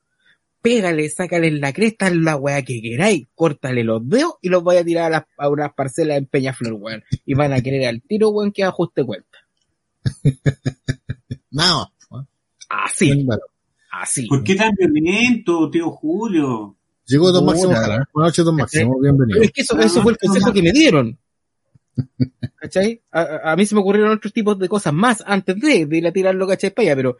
pégale, 0.62 1.08
sácale 1.08 1.48
en 1.48 1.60
la 1.60 1.72
cresta 1.72 2.10
la 2.10 2.36
weá 2.36 2.62
que 2.62 2.80
queráis, 2.80 3.26
córtale 3.34 3.84
los 3.84 4.08
dedos 4.08 4.34
y 4.42 4.48
los 4.48 4.62
voy 4.62 4.76
a 4.76 4.84
tirar 4.84 5.06
a, 5.06 5.10
las, 5.10 5.24
a 5.38 5.48
unas 5.48 5.74
parcelas 5.74 6.18
en 6.18 6.26
Peñaflor, 6.26 6.74
weón. 6.74 7.04
Y 7.24 7.34
van 7.34 7.52
a 7.52 7.60
querer 7.60 7.86
al 7.86 8.02
tiro, 8.02 8.30
weón, 8.30 8.52
que 8.52 8.64
ajuste 8.64 9.04
cuenta. 9.04 9.38
Nada 11.50 11.76
más. 11.76 11.88
weón. 12.10 12.28
Así, 12.68 13.26
así. 13.90 14.26
¿Por 14.26 14.42
qué 14.42 14.54
tan 14.54 14.72
violento, 14.74 15.70
tío 15.70 15.90
Julio? 15.90 16.76
Llegó 17.06 17.32
Don. 17.32 17.44
Máximo. 17.44 17.68
Buenas 17.68 18.08
noches, 18.14 18.44
Don 18.44 18.56
Máximo. 18.56 18.96
Pero 19.00 19.00
Bienvenido. 19.02 19.42
es 19.42 19.52
que 19.52 19.60
eso, 19.60 19.78
eso 19.78 20.02
fue 20.02 20.12
el 20.12 20.18
consejo 20.18 20.52
que 20.52 20.62
me 20.62 20.72
dieron. 20.72 21.18
¿Cachai? 22.56 23.00
A, 23.10 23.52
a- 23.52 23.56
mí 23.56 23.66
se 23.66 23.74
me 23.74 23.80
ocurrieron 23.80 24.12
otros 24.12 24.32
tipos 24.32 24.58
de 24.58 24.68
cosas 24.68 24.92
más 24.92 25.22
antes 25.26 25.58
de, 25.60 25.86
de 25.86 25.98
ir 25.98 26.06
a 26.06 26.12
tirarlo, 26.12 26.46
¿cachai? 26.46 26.70
Para 26.70 26.88
allá, 26.88 26.96
pero 26.96 27.16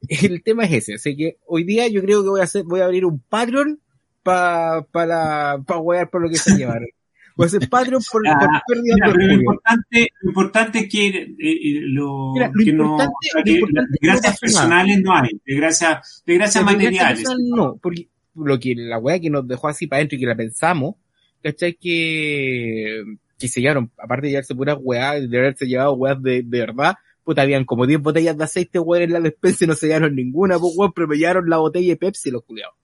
el 0.08 0.42
tema 0.42 0.64
es 0.64 0.72
ese. 0.72 0.94
Así 0.94 1.16
que 1.16 1.38
hoy 1.46 1.64
día 1.64 1.88
yo 1.88 2.00
creo 2.02 2.22
que 2.22 2.28
voy 2.30 2.40
a 2.40 2.44
hacer, 2.44 2.64
voy 2.64 2.80
a 2.80 2.84
abrir 2.86 3.04
un 3.04 3.20
Patreon 3.20 3.80
para, 4.22 4.82
para, 4.90 5.58
para 5.66 5.80
wear 5.80 6.10
por 6.10 6.22
lo 6.22 6.28
que 6.28 6.36
se 6.36 6.56
llevaron. 6.56 6.88
Voy 7.36 7.44
a 7.44 7.48
hacer 7.48 7.68
Patreon 7.68 8.02
por, 8.10 8.22
Ah, 8.28 8.38
por 8.40 8.76
pérdidas 8.76 8.96
Mira, 8.96 9.06
de 9.08 9.12
pero 9.12 9.18
lo 9.18 9.24
orgullo. 9.24 9.40
importante, 9.40 10.08
lo 10.22 10.30
importante 10.30 10.78
es 10.80 10.88
que 10.90 11.06
eh, 11.06 11.36
eh, 11.38 11.80
lo, 11.82 12.32
Mira, 12.32 12.50
lo 12.52 12.64
que 12.64 12.70
importante- 12.70 13.28
lo 13.34 13.44
que 13.44 13.54
que 13.54 13.60
no 13.60 13.68
gracias 14.00 14.22
pasó 14.22 14.26
nada. 14.26 14.38
personales 14.40 14.98
no 15.02 15.14
hay, 15.14 15.30
de 15.44 15.54
gracias, 15.54 16.22
de 16.26 16.34
gracias 16.34 16.64
Pero 16.64 16.76
materiales. 16.78 17.18
Dios, 17.20 17.36
No, 17.54 17.76
porque 17.76 18.08
lo 18.34 18.58
que 18.58 18.74
la 18.74 18.98
weá 18.98 19.20
que 19.20 19.30
nos 19.30 19.46
dejó 19.46 19.68
así 19.68 19.86
para 19.86 19.98
adentro 19.98 20.16
y 20.16 20.20
que 20.20 20.26
la 20.26 20.34
pensamos, 20.36 20.94
¿cachai? 21.42 21.74
Que, 21.74 23.02
que 23.38 23.48
se 23.48 23.60
llevaron, 23.60 23.90
aparte 23.98 24.26
de 24.26 24.30
llevarse 24.32 24.54
puras 24.54 24.78
weá, 24.80 25.20
de 25.20 25.38
haberse 25.38 25.66
llevado 25.66 25.92
weas 25.94 26.22
de, 26.22 26.42
de 26.42 26.58
verdad, 26.60 26.94
puta, 27.24 27.42
habían 27.42 27.64
como 27.64 27.86
10 27.86 28.00
botellas 28.00 28.36
de 28.38 28.44
aceite, 28.44 28.78
weón, 28.78 29.02
en 29.04 29.12
la 29.12 29.20
despensa 29.20 29.64
y 29.64 29.68
no 29.68 29.74
se 29.74 29.86
llevaron 29.88 30.14
ninguna, 30.14 30.58
pues 30.58 30.72
weón, 30.76 30.92
pero 30.94 31.08
me 31.08 31.16
llevaron 31.16 31.48
la 31.50 31.58
botella 31.58 31.88
de 31.88 31.96
Pepsi 31.96 32.30
los 32.30 32.42
culiados. 32.44 32.74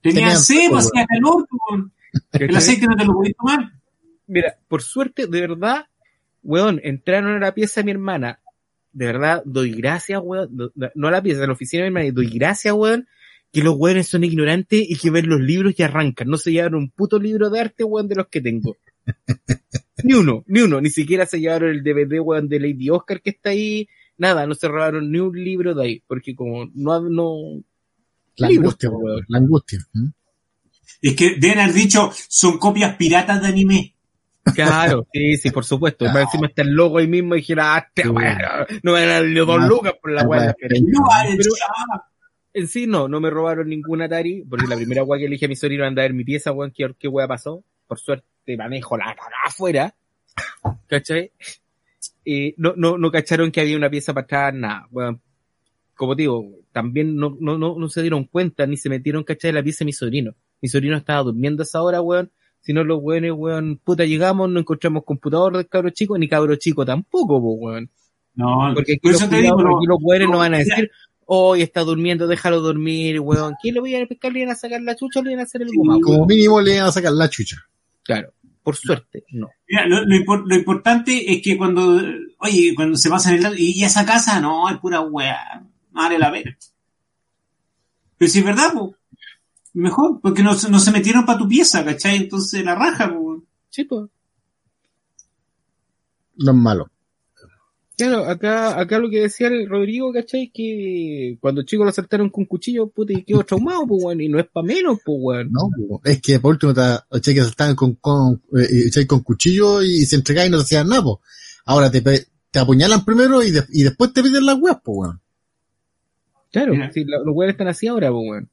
Tenían 0.00 0.36
sed, 0.36 0.68
pues, 0.70 0.86
hacía 0.86 1.06
calor, 1.06 1.46
pues, 1.48 2.42
el 2.42 2.56
aceite 2.56 2.86
no 2.86 2.96
te 2.96 3.04
lo 3.04 3.12
podías 3.14 3.36
tomar. 3.36 3.72
Mira, 4.26 4.56
por 4.68 4.82
suerte, 4.82 5.26
de 5.26 5.40
verdad, 5.40 5.86
weón, 6.42 6.80
entraron 6.82 7.36
a 7.36 7.38
la 7.38 7.54
pieza 7.54 7.80
de 7.80 7.84
mi 7.84 7.90
hermana. 7.92 8.40
De 8.92 9.06
verdad, 9.06 9.42
doy 9.46 9.70
gracias, 9.72 10.20
weón. 10.22 10.48
do- 10.54 10.72
No 10.94 11.08
a 11.08 11.10
la 11.12 11.22
pieza, 11.22 11.44
a 11.44 11.46
la 11.46 11.52
oficina 11.52 11.84
de 11.84 11.90
mi 11.90 11.94
hermana. 12.00 12.06
y 12.08 12.10
Doy 12.10 12.30
gracias, 12.36 12.74
weón, 12.74 13.06
que 13.52 13.62
los 13.62 13.74
weones 13.76 14.08
son 14.08 14.24
ignorantes 14.24 14.82
y 14.86 14.96
que 14.98 15.10
ven 15.10 15.28
los 15.28 15.40
libros 15.40 15.74
y 15.78 15.82
arrancan. 15.82 16.28
No 16.28 16.36
se 16.36 16.50
llevaron 16.52 16.74
un 16.74 16.90
puto 16.90 17.18
libro 17.18 17.48
de 17.48 17.60
arte, 17.60 17.84
weón, 17.84 18.08
de 18.08 18.16
los 18.16 18.26
que 18.28 18.40
tengo. 18.40 18.76
Ni 20.04 20.14
uno, 20.14 20.44
ni 20.46 20.60
uno. 20.60 20.80
Ni 20.80 20.90
siquiera 20.90 21.26
se 21.26 21.40
llevaron 21.40 21.70
el 21.70 21.82
DVD, 21.82 22.20
weón, 22.20 22.48
de 22.48 22.60
Lady 22.60 22.90
Oscar 22.90 23.20
que 23.20 23.30
está 23.30 23.50
ahí 23.50 23.88
nada, 24.16 24.46
no 24.46 24.54
se 24.54 24.68
robaron 24.68 25.10
ni 25.10 25.18
un 25.18 25.32
libro 25.36 25.74
de 25.74 25.84
ahí, 25.84 26.02
porque 26.06 26.34
como 26.34 26.70
no, 26.74 27.00
no, 27.08 27.62
La 28.36 28.48
angustia, 28.48 28.90
po, 28.90 28.98
weón. 28.98 29.24
La 29.28 29.38
angustia. 29.38 29.78
¿Mm? 29.92 30.08
Es 31.02 31.16
que 31.16 31.34
deben 31.38 31.58
haber 31.58 31.74
dicho, 31.74 32.10
son 32.28 32.58
copias 32.58 32.96
piratas 32.96 33.42
de 33.42 33.48
anime. 33.48 33.96
Claro, 34.54 35.06
sí, 35.12 35.36
sí, 35.36 35.50
por 35.50 35.64
supuesto. 35.64 36.04
Y 36.04 36.08
más 36.08 36.24
encima 36.24 36.46
está 36.48 36.62
el 36.62 36.70
logo 36.70 36.98
ahí 36.98 37.06
mismo 37.06 37.34
y 37.34 37.38
dijera, 37.38 37.76
ah, 37.76 37.86
este 37.86 38.02
Sí. 38.02 38.08
weón, 38.08 38.38
no 38.82 38.92
van 38.92 39.02
a 39.04 39.06
darle 39.06 39.40
dos 39.40 39.60
No, 39.60 39.68
lucas 39.68 39.94
por 40.00 40.12
la 40.12 40.24
weá 40.24 40.46
No 40.46 40.54
Pero-. 40.58 41.54
En 42.54 42.68
sí, 42.68 42.86
no, 42.86 43.08
no 43.08 43.20
me 43.20 43.30
robaron 43.30 43.68
ningún 43.68 44.02
Atari, 44.02 44.44
porque 44.48 44.66
la 44.66 44.76
primera 44.76 45.04
weá 45.04 45.18
que 45.18 45.26
elige 45.26 45.46
a 45.46 45.48
mi 45.48 45.56
sobrino 45.56 45.84
anda 45.86 46.02
a 46.02 46.04
ver 46.04 46.12
mi 46.12 46.24
pieza, 46.24 46.52
weón, 46.52 46.70
qué, 46.70 46.92
qué 46.98 47.08
weá 47.08 47.26
pasó. 47.26 47.64
Por 47.92 47.98
suerte 47.98 48.56
manejo 48.56 48.96
la 48.96 49.04
cagada 49.04 49.36
afuera. 49.44 49.94
¿Cachai? 50.86 51.30
Eh, 52.24 52.54
no, 52.56 52.72
no, 52.74 52.96
no 52.96 53.10
cacharon 53.10 53.52
que 53.52 53.60
había 53.60 53.76
una 53.76 53.90
pieza 53.90 54.14
para 54.14 54.24
atrás, 54.24 54.54
nada, 54.54 54.88
weón. 54.90 55.20
Como 55.94 56.16
te 56.16 56.22
digo, 56.22 56.42
también 56.72 57.16
no, 57.16 57.36
no, 57.38 57.58
no, 57.58 57.76
no 57.78 57.88
se 57.90 58.00
dieron 58.00 58.24
cuenta 58.24 58.66
ni 58.66 58.78
se 58.78 58.88
metieron, 58.88 59.24
¿cachai? 59.24 59.50
En 59.50 59.56
la 59.56 59.62
pieza 59.62 59.80
de 59.80 59.84
mi 59.84 59.92
sobrino. 59.92 60.34
Mi 60.62 60.70
sobrino 60.70 60.96
estaba 60.96 61.22
durmiendo 61.22 61.62
a 61.62 61.64
esa 61.64 61.82
hora, 61.82 62.00
weón. 62.00 62.30
Si 62.62 62.72
no, 62.72 62.82
los 62.82 62.98
weones, 63.02 63.32
weón, 63.36 63.78
puta, 63.84 64.06
llegamos, 64.06 64.48
no 64.48 64.58
encontramos 64.58 65.04
computador 65.04 65.54
del 65.54 65.68
cabro 65.68 65.90
chico, 65.90 66.16
ni 66.16 66.30
cabro 66.30 66.56
chico 66.56 66.86
tampoco, 66.86 67.42
po, 67.42 67.52
weón. 67.56 67.90
No, 68.34 68.72
Porque 68.72 68.92
aquí 68.92 69.00
por 69.00 69.12
los, 69.12 69.20
eso 69.20 69.28
te 69.28 69.36
culiados, 69.36 69.58
digo, 69.58 69.68
no, 69.68 69.76
aquí 69.76 69.86
los 69.86 69.98
weones 70.00 70.28
no, 70.28 70.32
no, 70.32 70.38
van 70.38 70.54
a 70.54 70.58
decir, 70.60 70.90
hoy 71.26 71.60
está 71.60 71.82
durmiendo, 71.82 72.26
déjalo 72.26 72.60
dormir, 72.62 73.20
weón. 73.20 73.52
¿Quién 73.60 73.74
lo 73.74 73.86
iban 73.86 74.04
a 74.04 74.06
pescar? 74.06 74.32
¿Le 74.32 74.40
iban 74.40 74.52
a 74.52 74.56
sacar 74.56 74.80
la 74.80 74.96
chucha 74.96 75.20
o 75.20 75.22
le 75.24 75.32
iban 75.32 75.40
a 75.40 75.42
hacer 75.42 75.60
el 75.60 75.68
goma? 75.76 75.98
Como 76.00 76.24
mínimo 76.24 76.58
le 76.62 76.76
iban 76.76 76.86
a 76.86 76.92
sacar 76.92 77.12
la 77.12 77.28
chucha. 77.28 77.58
Claro. 78.04 78.32
Por 78.62 78.76
suerte, 78.76 79.24
no. 79.32 79.48
Mira, 79.68 79.86
lo, 79.86 80.04
lo 80.04 80.14
impor- 80.14 80.44
lo 80.46 80.54
importante 80.54 81.32
es 81.32 81.42
que 81.42 81.56
cuando, 81.56 82.00
oye, 82.38 82.72
cuando 82.76 82.96
se 82.96 83.10
pasan 83.10 83.34
el 83.34 83.42
dato, 83.42 83.56
y 83.58 83.82
esa 83.82 84.06
casa, 84.06 84.40
no, 84.40 84.68
es 84.70 84.78
pura 84.78 85.00
weá, 85.00 85.64
vale 85.90 86.16
la 86.18 86.30
pena. 86.30 86.56
Pero 88.18 88.30
si 88.30 88.38
es 88.38 88.44
verdad, 88.44 88.72
pues, 88.72 88.94
mejor, 89.74 90.20
porque 90.20 90.44
no, 90.44 90.54
se- 90.54 90.70
no 90.70 90.78
se 90.78 90.92
metieron 90.92 91.26
para 91.26 91.38
tu 91.40 91.48
pieza, 91.48 91.84
¿cachai? 91.84 92.16
Entonces 92.16 92.64
la 92.64 92.76
raja, 92.76 93.12
pues. 93.12 93.40
Sí, 93.68 93.82
pues. 93.84 94.08
No 96.36 96.52
es 96.52 96.56
malo. 96.56 96.90
Claro, 98.08 98.24
acá, 98.24 98.80
acá 98.80 98.98
lo 98.98 99.08
que 99.10 99.20
decía 99.20 99.48
el 99.48 99.68
Rodrigo, 99.68 100.12
¿cachai? 100.12 100.50
Que 100.52 101.36
cuando 101.40 101.62
chicos 101.62 101.86
lo 101.86 101.92
saltaron 101.92 102.30
con 102.30 102.44
cuchillo, 102.46 102.88
puta, 102.88 103.12
y 103.12 103.22
quedó 103.22 103.44
traumado, 103.44 103.86
pues, 103.86 104.02
weón. 104.02 104.20
Y 104.20 104.28
no 104.28 104.38
es 104.40 104.46
pa' 104.46 104.62
menos, 104.62 104.98
pues, 105.04 105.18
weón. 105.20 105.52
No, 105.52 105.70
po. 105.88 106.00
es 106.04 106.20
que 106.20 106.40
por 106.40 106.52
último 106.52 106.74
¿cachai? 106.74 107.34
que 107.34 107.40
estaban 107.40 107.74
con, 107.76 107.94
con, 107.94 108.42
eh, 108.58 109.06
con 109.06 109.20
cuchillo 109.22 109.82
y 109.82 110.04
se 110.06 110.16
entregaban 110.16 110.48
y 110.48 110.50
no 110.52 110.58
se 110.58 110.64
hacían 110.64 110.88
nada, 110.88 111.02
po. 111.02 111.20
Ahora 111.64 111.90
te, 111.90 112.00
te 112.02 112.58
apuñalan 112.58 113.04
primero 113.04 113.42
y, 113.42 113.50
de- 113.50 113.66
y 113.72 113.82
después 113.84 114.12
te 114.12 114.22
piden 114.22 114.46
las 114.46 114.58
weas, 114.60 114.78
pues, 114.82 114.96
weón. 114.98 115.20
Claro, 116.50 116.74
los 116.74 117.34
weones 117.34 117.54
están 117.54 117.68
así 117.68 117.86
ahora, 117.86 118.10
pues, 118.10 118.22
weón. 118.28 118.50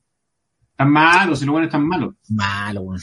Tan 0.77 0.91
malos, 0.91 1.39
si 1.39 1.45
los 1.45 1.51
buenos 1.53 1.67
están 1.67 1.85
malos. 1.87 2.13
Malo, 2.29 2.81
weón. 2.81 3.01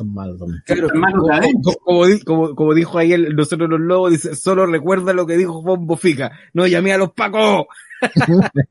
Son 0.00 0.14
malos. 0.14 0.40
Claro, 0.64 0.88
malos 0.94 1.24
de 1.26 1.52
como, 1.62 1.74
como- 1.84 2.00
como 2.00 2.24
como- 2.24 2.54
como 2.54 2.74
dijo 2.74 2.96
ahí 2.98 3.12
el, 3.12 3.36
nosotros 3.36 3.68
los 3.68 3.80
lobos, 3.80 4.12
dice, 4.12 4.34
solo 4.34 4.64
recuerda 4.66 5.12
lo 5.12 5.26
que 5.26 5.36
dijo 5.36 5.62
Bombo 5.62 5.96
Fica. 5.96 6.32
No 6.54 6.66
llamé 6.66 6.92
a 6.94 6.98
los 6.98 7.12
pacos. 7.12 7.66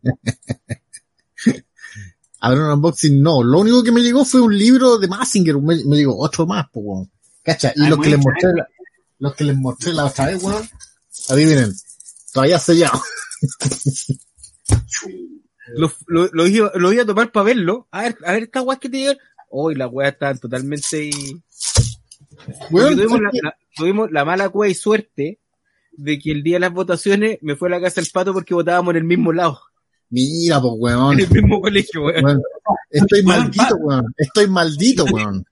A 2.42 2.50
ver, 2.52 2.60
un 2.60 2.72
unboxing, 2.72 3.22
no. 3.22 3.44
Lo 3.44 3.60
único 3.60 3.84
que 3.84 3.92
me 3.92 4.02
llegó 4.02 4.24
fue 4.26 4.40
un 4.42 4.58
libro 4.58 4.98
de 4.98 5.08
Massinger, 5.10 5.58
me, 5.60 5.76
me 5.86 5.98
llegó 5.98 6.18
otro 6.18 6.48
más, 6.48 6.66
pues, 6.72 6.86
weón. 6.88 7.12
Cacha, 7.44 7.74
y 7.76 7.88
los 7.88 8.00
que 8.00 8.10
les 8.12 8.20
mostré, 8.20 8.54
bien. 8.54 8.66
los 9.20 9.36
que 9.36 9.44
les 9.44 9.58
mostré 9.58 9.94
la 9.94 10.06
otra 10.06 10.26
vez, 10.28 10.42
weón, 10.42 10.64
adivinen, 11.30 11.74
todavía 12.34 12.58
sellado. 12.60 13.02
Lo, 15.76 15.92
lo, 16.08 16.28
lo, 16.32 16.48
iba, 16.48 16.72
lo 16.76 16.92
iba 16.94 17.04
a 17.04 17.06
tomar 17.06 17.32
para 17.32 17.44
verlo. 17.44 17.88
A 17.92 18.02
ver, 18.04 18.18
a 18.26 18.32
ver 18.32 18.44
estas 18.44 18.64
weas 18.64 18.80
que 18.80 18.90
te 18.90 18.98
llegan. 18.98 19.18
Hoy 19.50 19.76
las 19.76 19.90
weas 19.92 20.14
estaban 20.14 20.38
totalmente... 20.40 21.10
Weón, 22.72 22.96
tuvimos, 22.96 23.20
la, 23.22 23.30
la- 23.44 23.58
tuvimos 23.76 24.12
la 24.12 24.26
mala 24.26 24.50
cueva 24.50 24.72
y 24.72 24.76
suerte 24.76 25.40
de 25.92 26.20
que 26.20 26.32
el 26.32 26.44
día 26.44 26.56
de 26.56 26.60
las 26.62 26.72
votaciones 26.74 27.38
me 27.42 27.56
fue 27.56 27.68
a 27.68 27.72
la 27.72 27.82
casa 27.82 28.00
del 28.02 28.10
pato 28.14 28.32
porque 28.34 28.54
votábamos 28.54 28.92
en 28.92 28.98
el 28.98 29.04
mismo 29.04 29.34
lado, 29.34 29.60
mira, 30.10 30.62
pues, 30.62 30.74
weón. 30.78 31.14
en 31.20 31.26
el 31.26 31.30
mismo 31.32 31.60
colegio, 31.62 32.04
weón. 32.06 32.42
Estoy 32.90 33.22
Weón, 33.22 33.40
maldito, 33.44 33.76
weón. 33.76 34.14
Estoy 34.18 34.48
maldito, 34.48 35.04
weón. 35.06 35.46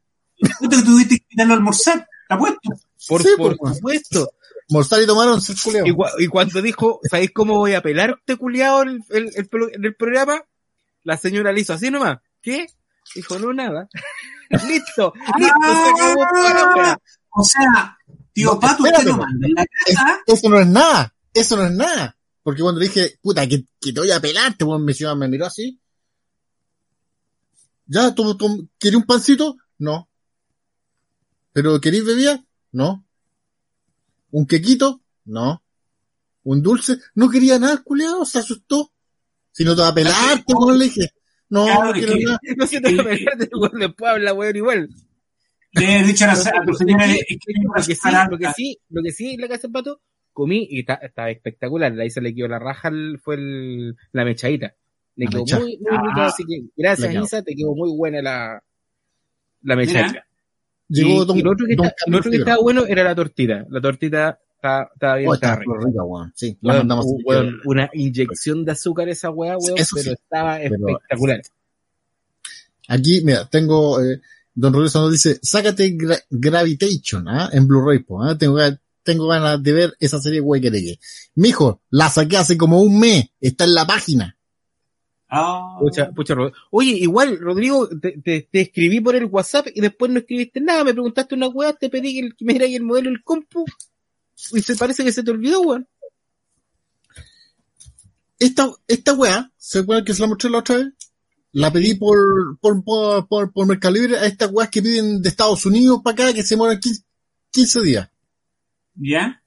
Puta 0.59 0.77
que 0.77 0.83
tuviste 0.83 1.17
que 1.17 1.23
invitarlo 1.29 1.53
a 1.53 1.57
almorzar, 1.57 2.07
¿te 2.29 2.33
apuesto? 2.35 2.59
Por, 3.07 3.21
Sí, 3.23 3.29
por 3.37 3.57
pues, 3.57 3.75
supuesto. 3.77 4.31
Morsar 4.69 5.01
y 5.01 5.05
tomaron 5.05 5.41
ser 5.41 5.55
culeo. 5.63 5.85
Y, 5.85 5.91
cua- 5.91 6.11
y 6.19 6.27
cuando 6.27 6.61
dijo, 6.61 6.99
¿sabéis 7.09 7.31
cómo 7.33 7.55
voy 7.55 7.73
a 7.73 7.81
pelar 7.81 8.15
este 8.19 8.35
culiado 8.37 8.83
el, 8.83 9.01
el, 9.09 9.31
el 9.35 9.47
pro- 9.47 9.71
en 9.73 9.83
el 9.83 9.95
programa? 9.95 10.41
La 11.03 11.15
señora 11.17 11.51
le 11.53 11.61
hizo 11.61 11.73
así 11.73 11.89
nomás. 11.89 12.19
¿Qué? 12.41 12.67
Dijo, 13.15 13.39
no, 13.39 13.53
nada. 13.53 13.87
listo, 14.49 15.13
listo, 15.37 15.57
se 15.61 15.89
acabó 15.89 16.25
toda 16.33 16.53
la 16.53 16.75
wea. 16.75 17.01
O 17.31 17.43
sea, 17.43 17.97
tío 18.33 18.53
No, 18.53 18.59
Pato, 18.59 18.83
usted 18.83 19.03
no 19.05 19.17
manda 19.17 19.47
en 19.47 19.53
la 19.53 19.63
Es- 19.85 19.95
casa. 19.95 20.19
eso 20.25 20.49
no 20.49 20.59
es 20.59 20.67
nada. 20.67 21.13
Eso 21.33 21.57
no 21.57 21.65
es 21.65 21.71
nada. 21.71 22.17
Porque 22.43 22.61
cuando 22.61 22.79
le 22.79 22.87
dije, 22.87 23.19
puta, 23.21 23.47
que, 23.47 23.65
que 23.79 23.91
te 23.93 23.99
voy 23.99 24.11
a 24.11 24.19
pelarte, 24.19 24.63
weón, 24.63 24.83
me, 24.85 24.93
decía- 24.93 25.13
me 25.15 25.27
miró 25.27 25.45
así. 25.45 25.79
¿Ya? 27.85 28.13
¿Tú, 28.13 28.35
tú 28.37 28.69
querías 28.79 29.01
un 29.01 29.05
pancito? 29.07 29.57
No. 29.77 30.09
¿Pero 31.53 31.79
queréis 31.79 32.05
bebida? 32.05 32.43
No. 32.71 33.05
¿Un 34.31 34.45
quequito? 34.45 35.01
No. 35.25 35.63
¿Un 36.43 36.61
dulce? 36.61 36.97
No 37.15 37.29
quería 37.29 37.59
nada, 37.59 37.77
culiado, 37.83 38.25
se 38.25 38.39
asustó. 38.39 38.91
Si 39.51 39.63
no 39.63 39.75
te 39.75 39.81
va 39.81 39.89
a 39.89 39.93
pelarte, 39.93 40.53
weón, 40.53 40.77
le 40.79 40.85
dije. 40.85 41.11
No, 41.49 41.65
Claro, 41.65 41.85
no 41.87 41.93
que- 41.93 42.23
nada. 42.25 42.39
No 42.57 42.67
se 42.67 42.81
te 42.81 42.95
va 42.95 43.01
a 43.01 43.05
pelar, 43.05 43.37
weón, 43.53 43.79
después 43.79 44.11
habla, 44.11 44.33
weón, 44.33 44.55
igual. 44.55 44.89
Le 45.73 45.99
he 45.99 46.03
dicho 46.03 46.25
a, 46.25 46.27
la, 46.27 46.33
a 46.33 46.65
tu 46.65 46.73
señora 46.73 47.05
Lo 47.05 47.13
es 47.13 47.19
que, 47.19 47.25
que 47.25 47.37
que 47.37 47.53
sí, 47.95 48.01
lo 48.29 48.37
que 48.37 48.53
sí, 48.53 48.79
lo 48.89 49.03
que 49.03 49.11
sí, 49.11 49.33
en 49.35 49.41
la 49.41 49.47
casa 49.47 49.61
del 49.63 49.71
pato, 49.71 50.01
comí 50.33 50.67
y 50.69 50.79
está, 50.79 50.95
está 50.95 51.29
espectacular. 51.29 51.97
Ahí 51.99 52.09
se 52.09 52.21
le 52.21 52.33
quedó 52.33 52.47
la 52.47 52.59
raja, 52.59 52.87
el- 52.89 53.19
fue 53.19 53.35
el, 53.35 53.95
la 54.11 54.25
mechadita. 54.25 54.73
Le 55.15 55.25
La 55.25 55.31
quedó 55.31 55.41
mecha. 55.41 55.59
muy, 55.59 55.77
muy 55.77 55.97
rica, 55.97 56.13
Ah. 56.15 56.27
así 56.27 56.43
que 56.45 56.61
gracias. 56.75 57.15
Isa, 57.15 57.41
te 57.43 57.55
quedó 57.55 57.73
muy 57.75 57.89
buena 57.95 58.21
la, 58.21 58.63
la 59.63 59.75
mechadita. 59.75 60.25
Llegó 60.89 61.23
y, 61.23 61.25
don- 61.25 61.37
y 61.37 61.41
lo 61.41 61.51
otro 61.51 61.65
que, 61.67 61.75
don 61.75 61.85
está- 61.87 62.05
lo 62.07 62.17
otro 62.17 62.31
que 62.31 62.37
Camilo. 62.37 62.43
estaba 62.51 62.63
bueno 62.63 62.85
era 62.87 63.03
la 63.03 63.15
tortita. 63.15 63.65
La 63.69 63.81
tortita 63.81 64.39
estaba, 64.57 64.89
estaba 64.93 65.15
bien, 65.15 65.29
Oh, 65.29 65.33
estaba 65.35 65.53
está 65.53 65.63
rica. 65.63 65.85
rica, 65.87 66.03
weón. 66.03 66.33
Sí, 66.35 66.57
Weón, 66.61 66.77
mandamos. 66.79 67.05
u- 67.05 67.21
weón, 67.25 67.61
una 67.65 67.89
inyección 67.93 68.65
de 68.65 68.71
azúcar 68.73 69.07
esa 69.09 69.29
weá, 69.29 69.57
weón, 69.57 69.77
Eso 69.77 69.95
sí. 69.95 70.01
pero 70.03 70.13
estaba 70.15 70.57
Pero- 70.57 70.75
espectacular. 70.89 71.41
Aquí, 72.89 73.21
mira, 73.23 73.45
tengo, 73.49 74.01
eh, 74.01 74.21
Don 74.53 74.73
Rodríguez 74.73 74.95
nos 74.95 75.11
dice, 75.11 75.39
sácate 75.43 75.95
Gra- 75.95 76.23
Gravitation, 76.29 77.27
¿ah? 77.27 77.49
En 77.53 77.67
Blu-ray, 77.67 77.99
po, 77.99 78.23
¿ah? 78.23 78.37
Tengo, 78.37 78.57
tengo 79.03 79.27
ganas 79.27 79.61
de 79.61 79.71
ver 79.73 79.93
esa 79.99 80.19
serie 80.19 80.41
Wekereque. 80.41 80.99
Mijo, 81.35 81.81
la 81.91 82.09
saqué 82.09 82.37
hace 82.37 82.57
como 82.57 82.81
un 82.81 82.99
mes, 82.99 83.25
está 83.39 83.65
en 83.65 83.73
la 83.75 83.85
página. 83.85 84.35
Ah, 85.29 85.77
Pucha, 85.79 86.09
pucha, 86.11 86.35
Oye, 86.71 86.91
igual, 86.91 87.37
Rodrigo, 87.37 87.87
te, 88.01 88.13
te, 88.23 88.47
te 88.49 88.61
escribí 88.61 89.01
por 89.01 89.13
el 89.15 89.25
WhatsApp 89.25 89.67
y 89.75 89.81
después 89.81 90.09
no 90.09 90.19
escribiste 90.19 90.61
nada, 90.61 90.85
me 90.85 90.93
preguntaste 90.93 91.35
una 91.35 91.49
weá, 91.49 91.73
te 91.73 91.89
pedí 91.89 92.13
que, 92.13 92.19
el- 92.27 92.35
que 92.35 92.45
me 92.45 92.53
dieras 92.53 92.69
el 92.71 92.83
modelo 92.83 93.09
del 93.09 93.21
compu 93.23 93.65
y 94.53 94.61
se 94.61 94.75
parece 94.75 95.03
que 95.03 95.11
se 95.11 95.23
te 95.23 95.31
olvidó, 95.31 95.61
weón. 95.61 95.87
Esta, 98.39 98.71
esta 98.87 99.13
weá, 99.13 99.51
¿se 99.57 99.79
acuerdan 99.79 100.05
que 100.05 100.13
se 100.13 100.21
la 100.21 100.27
mostré 100.27 100.49
la 100.49 100.59
otra 100.59 100.77
vez? 100.77 100.87
La 101.53 101.73
pedí 101.73 101.95
por, 101.95 102.17
por, 102.59 102.83
por, 102.83 103.27
por, 103.27 103.51
por 103.51 103.67
Mercado 103.67 103.95
Libre 103.95 104.17
a 104.17 104.25
estas 104.25 104.51
weas 104.51 104.69
que 104.69 104.81
piden 104.81 105.21
de 105.21 105.29
Estados 105.29 105.65
Unidos 105.65 106.01
para 106.03 106.25
acá 106.25 106.33
que 106.33 106.43
se 106.43 106.55
mueran 106.55 106.79
15, 106.79 107.03
15 107.49 107.81
días. 107.81 108.09
¿Ya? 108.95 109.41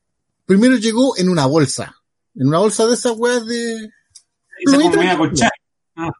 Primero 0.44 0.76
llegó 0.76 1.16
en 1.16 1.28
una 1.28 1.46
bolsa. 1.46 1.94
En 2.34 2.48
una 2.48 2.58
bolsa 2.58 2.86
de 2.86 2.94
esas 2.94 3.12
weas 3.16 3.46
de, 3.46 3.90
Esa 4.58 5.16
colchada. 5.16 5.50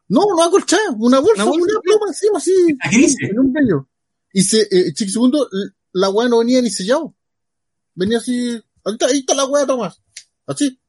no, 0.07 0.21
no 0.37 0.43
acolchada, 0.43 0.81
una 0.97 1.19
bolsa, 1.19 1.43
Una 1.43 1.51
una, 1.51 1.59
bolsa, 1.59 1.79
pluma 1.83 2.07
encima 2.07 2.37
así. 2.37 2.77
¿A 2.79 2.89
qué 2.89 2.97
dice? 2.97 3.25
En 3.25 3.39
un 3.39 3.51
medio. 3.51 3.89
Y 4.31 4.43
se, 4.43 4.61
eh, 4.61 4.93
chiqui 4.93 5.11
segundo, 5.11 5.49
la 5.91 6.09
weá 6.09 6.29
no 6.29 6.39
venía 6.39 6.61
ni 6.61 6.69
sellado. 6.69 7.13
Venía 8.01 8.17
así, 8.17 8.59
ahí 8.83 8.93
está, 8.93 9.05
ahí 9.05 9.19
está 9.19 9.35
la 9.35 9.45
weá, 9.45 9.63
Tomás. 9.63 10.01
Así. 10.47 10.81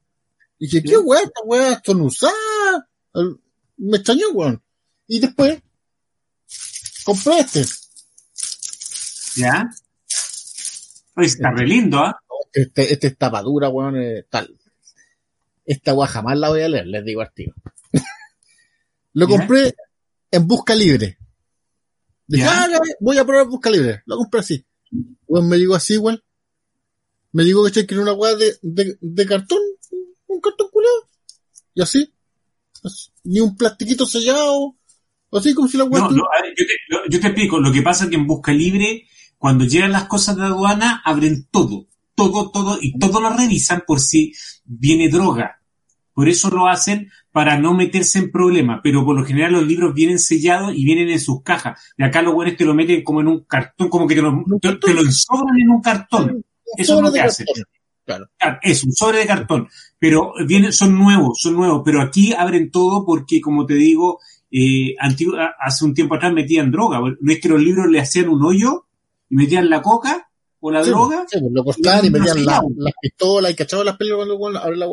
Y 0.59 0.65
dije, 0.65 0.83
¿qué 0.83 0.97
weá? 0.97 1.21
Esta 1.21 1.43
weá 1.45 1.83
son 1.85 2.01
usadas. 2.01 2.33
Me 3.77 3.99
extrañó, 3.99 4.31
weón. 4.33 4.63
Y 5.07 5.21
después, 5.21 5.61
compré 7.05 7.41
este. 7.41 7.67
¿Ya? 9.37 9.69
Oye, 11.15 11.27
está 11.27 11.51
re 11.51 11.67
lindo, 11.67 11.99
¿ah? 11.99 12.19
Este, 12.51 12.91
este 12.95 13.09
es 13.09 13.19
tapadura, 13.19 13.69
weón, 13.69 14.01
eh, 14.01 14.25
tal. 14.31 14.59
Esta 15.67 15.93
weá 15.93 16.09
jamás 16.09 16.39
la 16.39 16.49
voy 16.49 16.63
a 16.63 16.69
leer, 16.71 16.87
les 16.87 17.05
digo 17.05 17.21
al 17.21 17.35
tío. 17.35 17.53
Lo 19.13 19.29
¿Ya? 19.29 19.37
compré 19.37 19.75
en 20.31 20.47
busca 20.47 20.75
libre. 20.75 21.19
Dije, 22.27 22.47
ah, 22.49 22.69
voy 23.01 23.19
a 23.19 23.27
probar 23.27 23.49
busca 23.49 23.69
libre. 23.69 24.03
Lo 24.07 24.17
compré 24.17 24.41
así. 24.41 24.65
Weón, 25.27 25.47
me 25.51 25.59
llegó 25.59 25.75
así, 25.75 25.93
igual. 25.93 26.25
Me 27.33 27.45
llegó 27.45 27.65
que 27.71 27.81
era 27.89 28.01
una 28.03 28.13
weá 28.13 28.35
de, 28.37 28.53
de, 28.63 28.97
de 29.01 29.27
cartón. 29.27 29.59
Un 30.27 30.41
cartón 30.41 30.69
culero 30.71 31.09
y 31.75 31.83
así. 31.83 32.13
Ni 33.25 33.41
un 33.41 33.57
plastiquito 33.57 34.07
sellado. 34.07 34.77
Así 35.31 35.55
como 35.55 35.69
si 35.69 35.79
la 35.79 35.85
weá. 35.85 36.03
No, 36.03 36.11
no, 36.11 36.23
a 36.25 36.43
ver, 36.43 36.55
yo, 36.57 36.65
te, 36.67 36.73
lo- 36.89 37.09
yo 37.09 37.21
te 37.21 37.27
explico. 37.29 37.59
Lo 37.61 37.73
que 37.73 37.83
pasa 37.83 38.05
es 38.05 38.11
que 38.11 38.17
en 38.17 38.27
Busca 38.27 38.53
Libre, 38.53 39.07
cuando 39.39 39.65
llegan 39.65 39.93
las 39.93 40.05
cosas 40.05 40.37
de 40.37 40.45
aduana, 40.45 41.01
abren 41.05 41.47
todo. 41.51 41.89
Todo, 42.15 42.51
todo, 42.51 42.79
y 42.81 42.99
todo 42.99 43.21
lo 43.21 43.31
revisan 43.31 43.85
por 43.87 43.99
si 43.99 44.33
viene 44.65 45.09
droga. 45.09 45.59
Por 46.13 46.29
eso 46.29 46.51
lo 46.51 46.67
hacen 46.69 47.11
para 47.33 47.59
no 47.59 47.73
meterse 47.73 48.19
en 48.19 48.31
problemas. 48.31 48.81
Pero 48.83 49.05
por 49.07 49.17
lo 49.19 49.25
general 49.25 49.53
los 49.53 49.67
libros 49.67 49.95
vienen 49.95 50.19
sellados 50.19 50.75
y 50.77 50.85
vienen 50.85 51.09
en 51.09 51.19
sus 51.21 51.43
cajas. 51.43 51.81
De 51.97 52.05
acá 52.05 52.21
los 52.21 52.35
buenos 52.35 52.57
te 52.57 52.67
lo 52.67 52.75
meten 52.75 53.03
como 53.03 53.23
en 53.23 53.29
un 53.29 53.45
cartón, 53.45 53.89
como 53.89 54.07
que 54.07 54.17
te 54.17 54.21
lo, 54.23 54.45
te, 54.61 54.77
te 54.77 54.93
lo 54.93 55.01
ensobran 55.01 55.59
en 55.59 55.71
un 55.71 55.81
cartón. 55.81 56.45
Eso 56.77 56.97
es 56.97 57.03
lo 57.03 57.13
que 57.13 57.19
cartón. 57.21 57.47
Claro. 58.05 58.27
Es 58.63 58.83
un 58.85 58.93
sobre 58.93 59.19
de 59.19 59.27
cartón, 59.27 59.69
pero 59.99 60.33
vienen, 60.47 60.73
son 60.73 60.99
nuevos, 60.99 61.39
son 61.41 61.55
nuevos, 61.55 61.83
pero 61.85 62.03
aquí 62.03 62.33
abren 62.33 62.71
todo 62.71 63.05
porque, 63.07 63.41
como 63.41 63.65
te 63.65 63.75
digo, 63.75 64.19
eh, 64.51 64.95
antiguo- 65.01 65.39
hace 65.61 65.85
un 65.85 65.95
tiempo 65.95 66.17
atrás 66.17 66.33
metían 66.33 66.71
droga. 66.73 66.99
No 67.01 67.33
es 67.33 67.41
que 67.41 67.49
los 67.49 67.63
libros 67.63 67.87
le 67.89 68.01
hacían 68.01 68.29
un 68.29 68.45
hoyo 68.45 68.87
y 69.31 69.37
metían 69.37 69.71
la 69.71 69.81
coca 69.81 70.29
o 70.61 70.71
la 70.73 70.83
Sí, 70.83 70.91
droga. 70.91 71.25
sí, 71.29 71.39
pues, 71.39 71.53
lo 71.55 71.65
cortaban 71.65 72.05
y 72.05 72.09
Y 72.09 72.11
metían 72.11 72.45
la- 72.45 72.63
las 72.77 72.93
pistolas 73.01 73.53
y 73.53 73.55
cachaban 73.55 73.87
las 73.87 73.97
pelas 73.97 74.17
cuando 74.17 74.37
bueno, 74.39 74.59
abre 74.59 74.77
la 74.77 74.87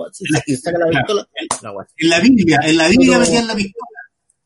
y 0.46 0.56
saca 0.56 0.78
la 0.78 0.88
pistola. 1.00 1.28
La. 1.64 1.74
En 1.98 2.10
la 2.10 2.20
Biblia, 2.20 2.60
en 2.64 2.78
la 2.78 2.88
Biblia 2.90 3.10
Pero- 3.18 3.22
metían 3.22 3.48
la 3.48 3.56
pistola. 3.56 3.86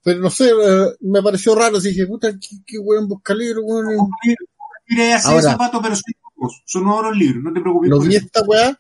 Pero 0.06 0.20
no 0.20 0.30
sé, 0.30 0.50
eh, 0.50 0.86
me 1.02 1.22
pareció 1.22 1.54
raro. 1.56 1.78
Así 1.78 1.90
dije, 1.90 2.08
puta, 2.08 2.32
qué, 2.34 2.58
qué 2.66 2.78
weón 2.80 3.08
busca 3.08 3.34
libro, 3.36 3.62
weón. 3.63 4.08
Hace 5.16 5.28
Ahora- 5.28 5.42
zapatos, 5.52 5.82
pero 5.84 5.96
son 5.96 6.04
son 6.66 6.84
nuevos 6.84 7.06
los 7.06 7.18
libros, 7.18 7.44
no 7.44 7.54
te 7.54 7.62
preocupes. 7.62 7.90
Lo 7.90 8.00
vi 8.00 8.16
esta 8.16 8.44
weá. 8.44 8.80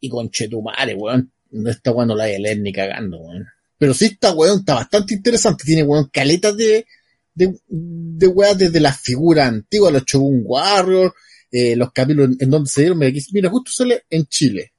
Y 0.00 0.08
con 0.08 0.30
Chetumare, 0.30 0.94
weón. 0.94 1.32
Esta 1.66 1.92
weá 1.92 2.06
no 2.06 2.14
la 2.14 2.24
voy 2.26 2.34
a 2.34 2.38
leer 2.38 2.60
ni 2.60 2.72
cagando, 2.72 3.18
weón. 3.18 3.46
Pero 3.78 3.94
sí, 3.94 4.06
esta 4.06 4.32
weón 4.32 4.60
está 4.60 4.74
bastante 4.74 5.14
interesante. 5.14 5.64
Tiene 5.64 5.82
weón 5.82 6.08
caletas 6.12 6.56
de, 6.56 6.86
de, 7.34 7.58
de 7.68 8.26
weá 8.26 8.54
desde 8.54 8.80
las 8.80 9.00
figuras 9.00 9.48
antiguas, 9.48 9.92
los 9.92 10.04
Shogun 10.04 10.42
Warriors, 10.44 11.14
eh, 11.50 11.76
los 11.76 11.92
capítulos 11.92 12.30
en, 12.30 12.36
en 12.40 12.50
donde 12.50 12.70
se 12.70 12.82
dieron. 12.82 12.98
Mira, 12.98 13.50
justo 13.50 13.70
sale 13.72 14.04
en 14.10 14.26
Chile. 14.26 14.72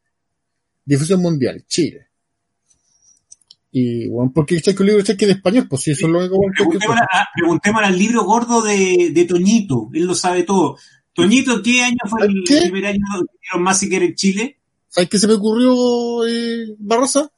Difusión 0.86 1.22
mundial, 1.22 1.66
Chile. 1.68 2.08
Y, 3.72 4.08
weón, 4.08 4.32
¿por 4.32 4.46
qué 4.46 4.56
echáis 4.56 4.76
que 4.76 4.84
un 4.84 4.88
libro 4.88 5.04
que 5.04 5.26
en 5.26 5.32
español? 5.32 5.68
Pues 5.70 5.84
si 5.84 5.92
eso 5.92 6.08
es 6.08 6.12
lo 6.12 6.20
único 6.20 6.40
que 6.72 6.80
Preguntémosle, 7.36 7.88
al 7.88 7.98
libro 7.98 8.24
gordo 8.24 8.62
de, 8.62 9.12
de 9.14 9.26
Toñito, 9.26 9.90
él 9.94 10.06
lo 10.06 10.16
sabe 10.16 10.44
todo. 10.44 10.78
Toñito, 11.18 11.64
¿qué 11.64 11.82
año 11.82 11.98
fue 12.08 12.28
el, 12.28 12.44
¿Qué? 12.46 12.62
primer 12.62 12.86
año 12.86 13.00
que 13.22 13.40
dieron 13.42 13.64
Massacre 13.64 14.06
en 14.06 14.14
Chile? 14.14 14.60
¿Sabes 14.88 15.10
qué 15.10 15.18
se 15.18 15.26
me 15.26 15.34
ocurrió, 15.34 16.28
eh, 16.28 16.76
Barrosa? 16.78 17.32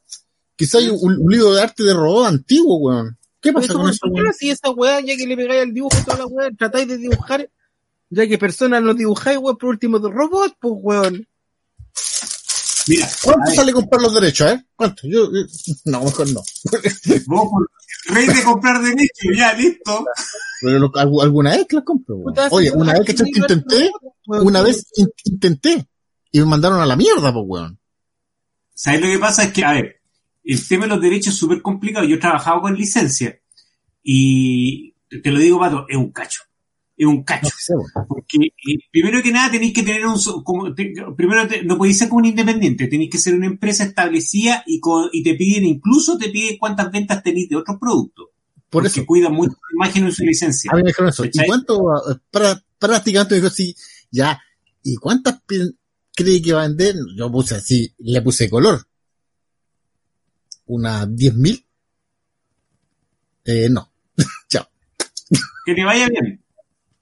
Quizá 0.54 0.76
hay 0.76 0.90
un, 0.90 0.98
un 1.18 1.32
libro 1.32 1.54
de 1.54 1.62
arte 1.62 1.82
de 1.82 1.94
robot 1.94 2.26
antiguo, 2.26 2.76
weón. 2.76 3.16
¿Qué 3.40 3.54
pasa 3.54 3.68
eso, 3.68 3.78
con 3.78 3.88
eso, 3.88 4.00
¿por 4.02 4.10
qué 4.10 4.14
weón? 4.16 4.24
no 4.26 4.30
hacía 4.32 4.52
esa 4.52 4.70
weá, 4.70 5.00
ya 5.00 5.16
que 5.16 5.26
le 5.26 5.34
pegáis 5.34 5.62
al 5.62 5.72
dibujo 5.72 5.96
toda 6.04 6.18
la 6.18 6.26
weá, 6.26 6.50
tratáis 6.50 6.88
de 6.88 6.98
dibujar, 6.98 7.50
ya 8.10 8.28
que 8.28 8.36
personas 8.36 8.82
no 8.82 8.92
dibujáis, 8.92 9.38
weón, 9.38 9.56
por 9.56 9.70
último 9.70 9.98
de 9.98 10.10
robot, 10.10 10.54
pues 10.60 10.74
weón. 10.76 11.26
Mira, 12.88 13.08
¿Cuánto 13.22 13.50
sale 13.52 13.72
comprar 13.72 14.00
los 14.02 14.14
derechos, 14.14 14.52
eh? 14.52 14.64
¿Cuánto? 14.74 15.02
Yo, 15.06 15.30
yo- 15.32 15.46
no, 15.84 16.04
mejor 16.04 16.28
no. 16.32 16.42
vos 17.26 17.48
rey 18.06 18.26
de 18.26 18.42
comprar 18.42 18.80
derechos, 18.82 19.36
ya, 19.36 19.52
listo. 19.52 20.04
Pero 20.62 20.78
lo- 20.78 20.92
algu- 20.92 21.22
alguna 21.22 21.50
vez 21.56 21.66
que 21.68 21.76
las 21.76 21.84
compro, 21.84 22.16
weón. 22.16 22.36
Oye, 22.50 22.70
una 22.72 22.94
vez 22.94 23.04
que 23.14 23.22
intenté, 23.24 23.90
una 24.26 24.62
vez 24.62 24.86
in- 24.96 25.08
intenté. 25.24 25.86
Y 26.32 26.38
me 26.40 26.46
mandaron 26.46 26.80
a 26.80 26.86
la 26.86 26.96
mierda, 26.96 27.32
pues, 27.32 27.44
weón. 27.46 27.78
¿Sabes 28.74 29.00
lo 29.00 29.06
que 29.08 29.18
pasa? 29.18 29.44
Es 29.44 29.52
que, 29.52 29.64
a 29.64 29.72
ver, 29.72 30.00
el 30.42 30.66
tema 30.68 30.84
de 30.84 30.88
los 30.90 31.00
derechos 31.02 31.34
es 31.34 31.38
súper 31.40 31.60
complicado. 31.60 32.06
Yo 32.06 32.16
he 32.16 32.20
trabajado 32.20 32.62
con 32.62 32.74
licencia 32.74 33.38
y 34.02 34.94
te 35.22 35.30
lo 35.30 35.38
digo, 35.38 35.58
Pato, 35.58 35.84
es 35.88 35.96
un 35.96 36.10
cacho. 36.12 36.42
Es 37.00 37.06
un 37.06 37.22
cacho. 37.24 37.48
Porque 38.06 38.36
eh, 38.48 38.78
primero 38.92 39.22
que 39.22 39.32
nada 39.32 39.50
tenéis 39.50 39.72
que 39.72 39.82
tener 39.82 40.04
un... 40.06 40.20
Como, 40.44 40.74
te- 40.74 40.92
primero 41.16 41.48
te- 41.48 41.62
no 41.64 41.78
podéis 41.78 41.96
ser 41.96 42.10
como 42.10 42.18
un 42.18 42.26
independiente, 42.26 42.88
tenéis 42.88 43.08
que 43.10 43.16
ser 43.16 43.34
una 43.34 43.46
empresa 43.46 43.84
establecida 43.84 44.62
y, 44.66 44.80
con, 44.80 45.08
y 45.10 45.22
te 45.22 45.34
piden, 45.34 45.64
incluso 45.64 46.18
te 46.18 46.28
piden 46.28 46.58
cuántas 46.58 46.92
ventas 46.92 47.22
tenéis 47.22 47.48
de 47.48 47.56
otros 47.56 47.78
productos. 47.80 48.26
Por 48.68 48.82
porque 48.84 48.88
eso. 49.00 49.06
cuidan 49.06 49.32
mucho 49.32 49.52
su 49.52 49.76
imagen 49.76 50.08
y 50.08 50.12
su 50.12 50.24
licencia. 50.24 50.70
A 50.72 50.76
mí 50.76 50.82
me 50.82 50.88
dijeron 50.90 51.08
eso. 51.08 51.24
¿Y 51.24 51.30
cuánto? 51.46 51.82
Pra, 52.30 52.62
prácticamente 52.78 53.34
me 53.34 53.36
dijo 53.40 53.48
así, 53.48 53.74
ya. 54.10 54.38
¿Y 54.82 54.96
cuántas 54.96 55.40
cree 56.14 56.42
que 56.42 56.52
va 56.52 56.64
a 56.64 56.68
vender? 56.68 56.96
Yo 57.16 57.32
puse 57.32 57.54
así, 57.54 57.90
le 58.00 58.20
puse 58.20 58.50
color. 58.50 58.86
¿Unas 60.66 61.08
10.000? 61.08 61.64
Eh, 63.46 63.68
no. 63.70 63.90
Chao. 64.50 64.68
Que 65.64 65.74
te 65.74 65.82
vaya 65.84 66.08
bien. 66.10 66.39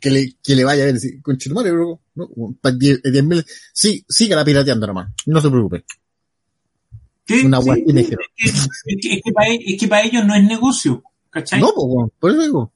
Que 0.01 0.11
le, 0.11 0.35
que 0.43 0.55
le 0.55 0.65
vaya 0.65 0.85
a 0.85 0.87
ver, 0.87 0.95
así, 0.97 1.21
conchetumare, 1.21 1.73
bro. 1.73 2.01
No, 2.15 2.29
pa' 2.61 2.71
10 2.71 3.03
10.000. 3.03 3.45
Sí, 3.73 4.05
siga 4.09 4.45
pirateando 4.45 4.87
nomás. 4.87 5.11
No 5.27 5.41
se 5.41 5.51
preocupe. 5.51 5.85
¿Qué? 7.25 7.43
Una 7.45 7.61
Sí, 7.61 7.71
es 7.71 8.07
que, 8.09 8.17
es 8.45 8.69
que- 9.03 9.15
es 9.15 9.23
que 9.25 9.33
para, 9.33 9.49
es 9.53 9.81
que 9.81 9.89
para 9.89 10.03
ellos 10.07 10.25
no 10.25 10.35
es 10.35 10.45
negocio. 10.45 11.03
¿Cachai? 11.31 11.61
No, 11.61 11.71
weón, 11.75 12.11
por 12.19 12.31
eso 12.31 12.43
digo. 12.43 12.73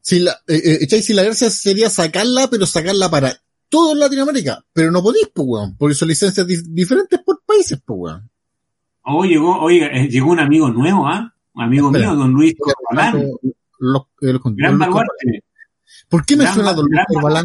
Si 0.00 0.18
la, 0.20 0.32
eh, 0.48 0.80
eh, 0.90 1.02
si 1.02 1.14
la 1.14 1.22
gracia 1.22 1.48
sería 1.48 1.88
sacarla, 1.88 2.48
pero 2.50 2.66
sacarla 2.66 3.08
para 3.10 3.34
todo 3.70 3.94
Latinoamérica. 3.94 4.62
Pero 4.72 4.90
no 4.90 5.02
podéis, 5.02 5.28
pues, 5.32 5.46
weón. 5.48 5.76
Porque 5.76 5.94
son 5.94 6.08
licencias 6.08 6.46
dif- 6.46 6.66
diferentes 6.68 7.20
por 7.24 7.40
países, 7.46 7.80
pues, 7.84 7.98
weón. 7.98 8.30
Oh, 9.04 9.24
llegó, 9.24 9.58
oiga, 9.60 9.86
eh, 9.88 10.08
llegó 10.08 10.30
un 10.32 10.40
amigo 10.40 10.68
nuevo, 10.70 11.06
¿ah? 11.06 11.32
Un 11.54 11.62
amigo 11.62 11.88
Espera. 11.88 12.10
mío, 12.10 12.18
don 12.18 12.32
Luis 12.32 12.54
Corbalán. 12.58 13.30
Los, 13.78 14.02
los- 14.18 14.40
Gran 14.56 14.72
los- 14.78 14.88
baluarte. 14.88 15.44
¿Por 16.08 16.24
qué 16.24 16.36
me 16.36 16.44
Gran 16.44 16.54
suena 16.54 16.72
Don 16.72 16.86
Luis 16.86 17.00
Corbalán? 17.08 17.44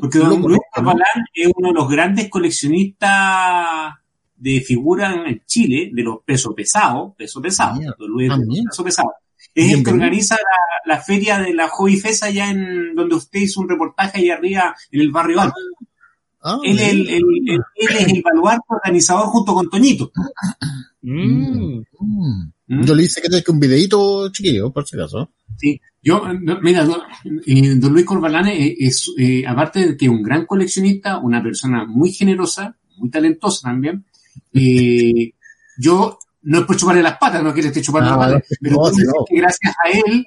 Porque 0.00 0.18
don 0.18 0.40
Luis. 0.42 0.60
Corbalán 0.74 1.24
es 1.34 1.52
uno 1.56 1.68
de 1.68 1.74
los 1.74 1.88
grandes 1.88 2.28
coleccionistas 2.30 3.94
de 4.36 4.60
figuras 4.60 5.14
en 5.26 5.42
Chile, 5.46 5.90
de 5.92 6.02
los 6.02 6.18
pesos 6.24 6.54
pesados, 6.54 7.14
peso 7.16 7.40
pesado. 7.40 7.78
Don 7.98 8.10
Luis 8.10 8.30
Ah, 8.30 8.36
peso 8.70 8.84
pesado. 8.84 9.08
Es 9.54 9.72
el 9.72 9.84
que 9.84 9.90
organiza 9.90 10.34
la, 10.36 10.94
la 10.96 11.00
feria 11.00 11.38
de 11.38 11.54
la 11.54 11.68
Hobby 11.68 11.96
Fest 11.96 12.22
allá 12.24 12.50
en 12.50 12.94
donde 12.94 13.14
usted 13.14 13.40
hizo 13.40 13.60
un 13.60 13.68
reportaje 13.68 14.18
allá 14.20 14.34
arriba 14.34 14.74
en 14.90 15.00
el 15.00 15.10
barrio 15.10 15.40
Alto. 15.40 15.54
Ah, 16.42 16.58
Él, 16.62 16.78
es 16.78 16.88
el, 16.92 16.98
mira. 16.98 17.16
el- 17.16 17.50
el- 17.50 17.60
él 17.74 17.96
es 17.96 18.12
el 18.12 18.22
baluarte 18.22 18.64
organizador 18.68 19.26
junto 19.28 19.54
con 19.54 19.68
Toñito. 19.70 20.12
Mm. 21.02 21.82
Mm. 22.00 22.52
¿Mm? 22.68 22.84
Yo 22.84 22.94
le 22.94 23.04
hice 23.04 23.20
que 23.22 23.28
que 23.42 23.50
un 23.52 23.60
videito 23.60 24.30
chiquillo, 24.32 24.72
por 24.72 24.86
si 24.86 24.96
acaso. 24.96 25.30
Sí, 25.56 25.80
yo, 26.02 26.22
mira, 26.62 26.84
don, 26.84 27.00
eh, 27.46 27.74
don 27.76 27.92
Luis 27.92 28.04
Corbalán 28.04 28.48
es, 28.48 28.74
es, 28.78 29.10
eh, 29.18 29.44
aparte 29.46 29.86
de 29.86 29.96
que 29.96 30.06
es 30.06 30.10
un 30.10 30.22
gran 30.22 30.46
coleccionista, 30.46 31.18
una 31.18 31.42
persona 31.42 31.84
muy 31.86 32.12
generosa, 32.12 32.76
muy 32.96 33.08
talentosa 33.10 33.68
también, 33.68 34.04
eh, 34.52 35.32
yo 35.78 36.18
no 36.42 36.58
es 36.60 36.64
por 36.64 36.76
chuparle 36.76 37.02
las 37.02 37.18
patas, 37.18 37.42
no 37.42 37.52
quiero 37.52 37.68
estar 37.68 37.82
chupando 37.82 38.10
Ah, 38.14 38.16
las 38.16 38.32
patas, 38.42 38.58
pero 38.60 38.76
no, 38.76 38.90
no. 38.90 39.24
que 39.28 39.36
gracias 39.36 39.74
a 39.84 39.90
él 39.90 40.26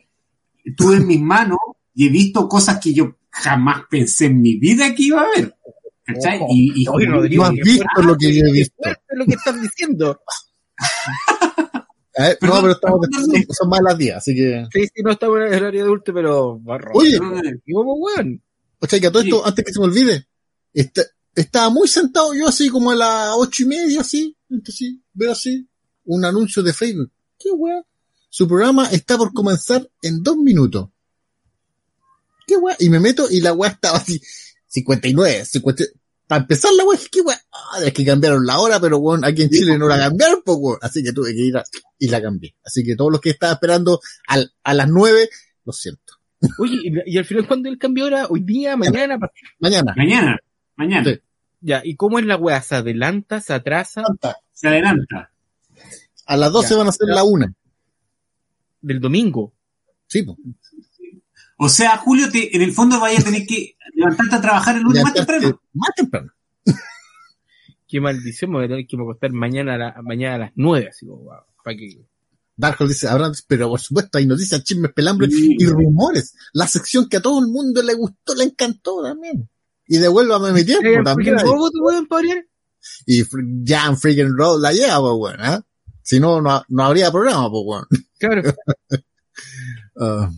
tuve 0.76 0.98
en 0.98 1.08
mis 1.08 1.22
manos 1.22 1.60
y 1.96 2.08
he 2.08 2.10
visto 2.10 2.48
cosas 2.48 2.80
que 2.80 2.94
yo 2.94 3.18
jamás 3.32 3.84
pensé 3.90 4.26
en 4.28 4.42
mi 4.42 4.56
vida 4.58 4.94
que 4.96 5.04
iba 5.04 5.22
a 5.22 5.28
ver. 5.36 5.56
¿Cachai? 6.06 6.40
Y, 6.50 6.82
y 6.82 6.86
como- 6.86 7.00
Rodrigo, 7.06 7.44
No 7.44 7.50
has 7.50 7.56
visto 7.56 8.02
lo 8.02 8.18
que 8.18 8.34
yo 8.34 8.46
he 8.46 8.52
visto. 8.52 8.76
lo 9.12 9.26
que 9.26 9.34
estás 9.34 9.62
diciendo. 9.62 10.20
Eh, 12.22 12.38
no, 12.42 12.60
pero 12.62 12.72
estamos 12.72 13.00
perdón. 13.02 13.46
son, 13.50 13.70
más 13.70 13.80
las 13.82 13.98
10, 13.98 14.16
así 14.16 14.36
que. 14.36 14.66
Sí, 14.74 14.88
sí, 14.94 15.02
no 15.04 15.12
estamos 15.12 15.38
en 15.40 15.54
el 15.54 15.66
área 15.66 15.84
adulto, 15.84 16.14
pero 16.14 16.60
barro. 16.60 16.92
Oye, 16.96 17.18
¿Y 17.66 17.74
cómo, 17.74 17.94
weón? 17.96 18.42
O 18.80 18.88
sea, 18.88 19.00
que 19.00 19.08
a 19.08 19.12
todo 19.12 19.24
esto, 19.24 19.46
antes 19.46 19.64
que 19.66 19.72
se 19.74 19.80
me 19.80 19.86
olvide, 19.86 20.28
está- 20.74 21.06
estaba 21.36 21.70
muy 21.70 21.88
sentado 21.88 22.34
yo 22.34 22.48
así 22.48 22.70
como 22.70 22.92
a 22.92 22.96
las 22.96 23.32
ocho 23.38 23.64
y 23.64 23.68
media, 23.68 24.02
así, 24.02 24.36
entonces, 24.50 24.96
veo 25.14 25.32
así, 25.32 25.68
un 26.06 26.26
anuncio 26.26 26.62
de 26.64 26.74
Facebook. 26.74 27.12
¿Qué 27.38 27.52
weá? 27.52 27.84
Su 28.30 28.48
programa 28.48 28.88
está 28.88 29.18
por 29.18 29.32
comenzar 29.34 29.90
en 30.02 30.22
dos 30.22 30.38
minutos. 30.38 30.90
¿Qué 32.48 32.58
weá? 32.58 32.76
Y 32.80 32.90
me 32.90 33.00
meto 33.00 33.28
y 33.30 33.42
la 33.42 33.54
weá 33.54 33.72
estaba 33.72 33.98
así, 33.98 34.22
59, 34.68 35.46
50, 35.46 35.84
para 36.30 36.42
empezar 36.44 36.72
la 36.78 36.84
dije, 36.92 37.08
¿qué 37.12 37.22
weá? 37.22 37.42
Ah, 37.52 37.80
es 37.84 37.92
que 37.92 38.06
cambiaron 38.06 38.46
la 38.46 38.60
hora, 38.60 38.80
pero 38.80 39.00
weón, 39.00 39.26
aquí 39.26 39.42
en 39.42 39.50
Chile 39.50 39.80
no 39.80 39.88
la 39.88 39.98
cambiaron, 39.98 40.44
pues 40.46 40.58
weón. 40.62 40.78
Así 40.80 41.02
que 41.04 41.12
tuve 41.12 41.34
que 41.34 41.42
ir 41.42 41.58
a- 41.58 41.64
y 41.98 42.08
la 42.08 42.22
cambié. 42.22 42.56
Así 42.64 42.84
que 42.84 42.96
todos 42.96 43.12
los 43.12 43.20
que 43.20 43.32
estaban 43.32 43.56
esperando 43.56 44.00
al, 44.28 44.54
a 44.64 44.74
las 44.76 44.88
nueve, 44.88 45.28
lo 45.66 45.74
siento. 45.74 46.14
Oye, 46.60 46.78
y, 46.84 47.14
y 47.16 47.18
al 47.18 47.26
final, 47.26 47.48
¿cuándo 47.48 47.68
el 47.68 47.80
cambio 47.80 48.06
era? 48.06 48.28
¿Hoy 48.28 48.42
día? 48.42 48.78
¿Mañana? 48.78 49.18
Mañana. 49.60 49.94
mañana, 49.98 50.38
mañana, 50.76 51.10
Sí. 51.12 51.20
Ya, 51.62 51.82
¿y 51.84 51.96
cómo 51.96 52.20
es 52.20 52.26
la 52.26 52.38
weá? 52.38 52.62
¿Se 52.62 52.76
adelanta? 52.76 53.42
¿Se 53.42 53.52
atrasa? 53.54 54.04
se 54.54 54.68
adelanta. 54.68 55.32
A 56.28 56.38
las 56.38 56.52
12 56.54 56.70
Ya. 56.70 56.78
van 56.78 56.88
a 56.88 56.92
ser 56.92 57.08
la 57.10 57.24
una. 57.24 57.52
Del 58.82 59.00
domingo. 59.02 59.52
Sí, 60.08 60.22
pues. 60.24 60.38
O 61.62 61.68
sea, 61.68 61.98
Julio, 61.98 62.32
te, 62.32 62.56
en 62.56 62.62
el 62.62 62.72
fondo 62.72 63.02
vaya 63.02 63.20
a 63.20 63.24
tener 63.24 63.46
que 63.46 63.76
levantarte 63.94 64.36
a 64.36 64.42
trabajar 64.42 64.78
el 64.78 64.84
lunes 64.84 65.04
más 65.04 65.14
temprano. 65.14 65.62
Más 65.74 65.90
temprano. 65.94 66.32
Qué 67.86 68.00
maldición, 68.00 68.52
me 68.52 68.58
voy 68.58 68.66
a 68.66 68.70
tener 68.70 68.88
que 68.88 68.96
acostar 68.96 69.34
mañana 69.34 69.76
a, 69.76 69.78
la, 69.78 70.02
mañana 70.02 70.36
a 70.36 70.38
las 70.38 70.52
nueve, 70.56 70.88
así 70.90 71.06
como, 71.06 71.24
wow, 71.24 71.42
para 71.62 71.76
que... 71.76 72.00
Darkhold 72.56 72.92
dice, 72.92 73.10
habrá, 73.10 73.30
pero 73.48 73.68
por 73.70 73.80
supuesto 73.82 74.18
hay 74.18 74.26
noticias, 74.26 74.64
chismes, 74.64 74.94
pelambres 74.94 75.32
y 75.34 75.66
rumores. 75.66 76.34
La 76.54 76.66
sección 76.66 77.10
que 77.10 77.18
a 77.18 77.22
todo 77.22 77.42
el 77.42 77.48
mundo 77.48 77.82
le 77.82 77.94
gustó, 77.94 78.36
le 78.36 78.46
encantó 78.46 79.04
también. 79.04 79.50
Y 79.86 79.98
devuélvame 79.98 80.54
mi 80.54 80.64
tiempo 80.64 81.04
también. 81.04 81.36
¿por 81.36 81.44
qué 81.44 81.58
no 81.58 81.70
te 81.72 81.80
pueden 81.80 82.08
parir? 82.08 82.50
Y 83.06 83.24
Jan 83.66 83.98
Freaking 83.98 84.38
Road 84.38 84.62
la 84.62 84.72
lleva, 84.72 85.00
pues, 85.00 85.14
weón, 85.18 85.54
¿eh? 85.54 85.60
Si 86.04 86.20
no, 86.22 86.42
no, 86.42 86.64
no 86.70 86.84
habría 86.84 87.12
programa, 87.12 87.50
pues, 87.50 87.64
weón. 87.66 87.86
Claro. 88.18 88.54
Ah, 90.02 90.30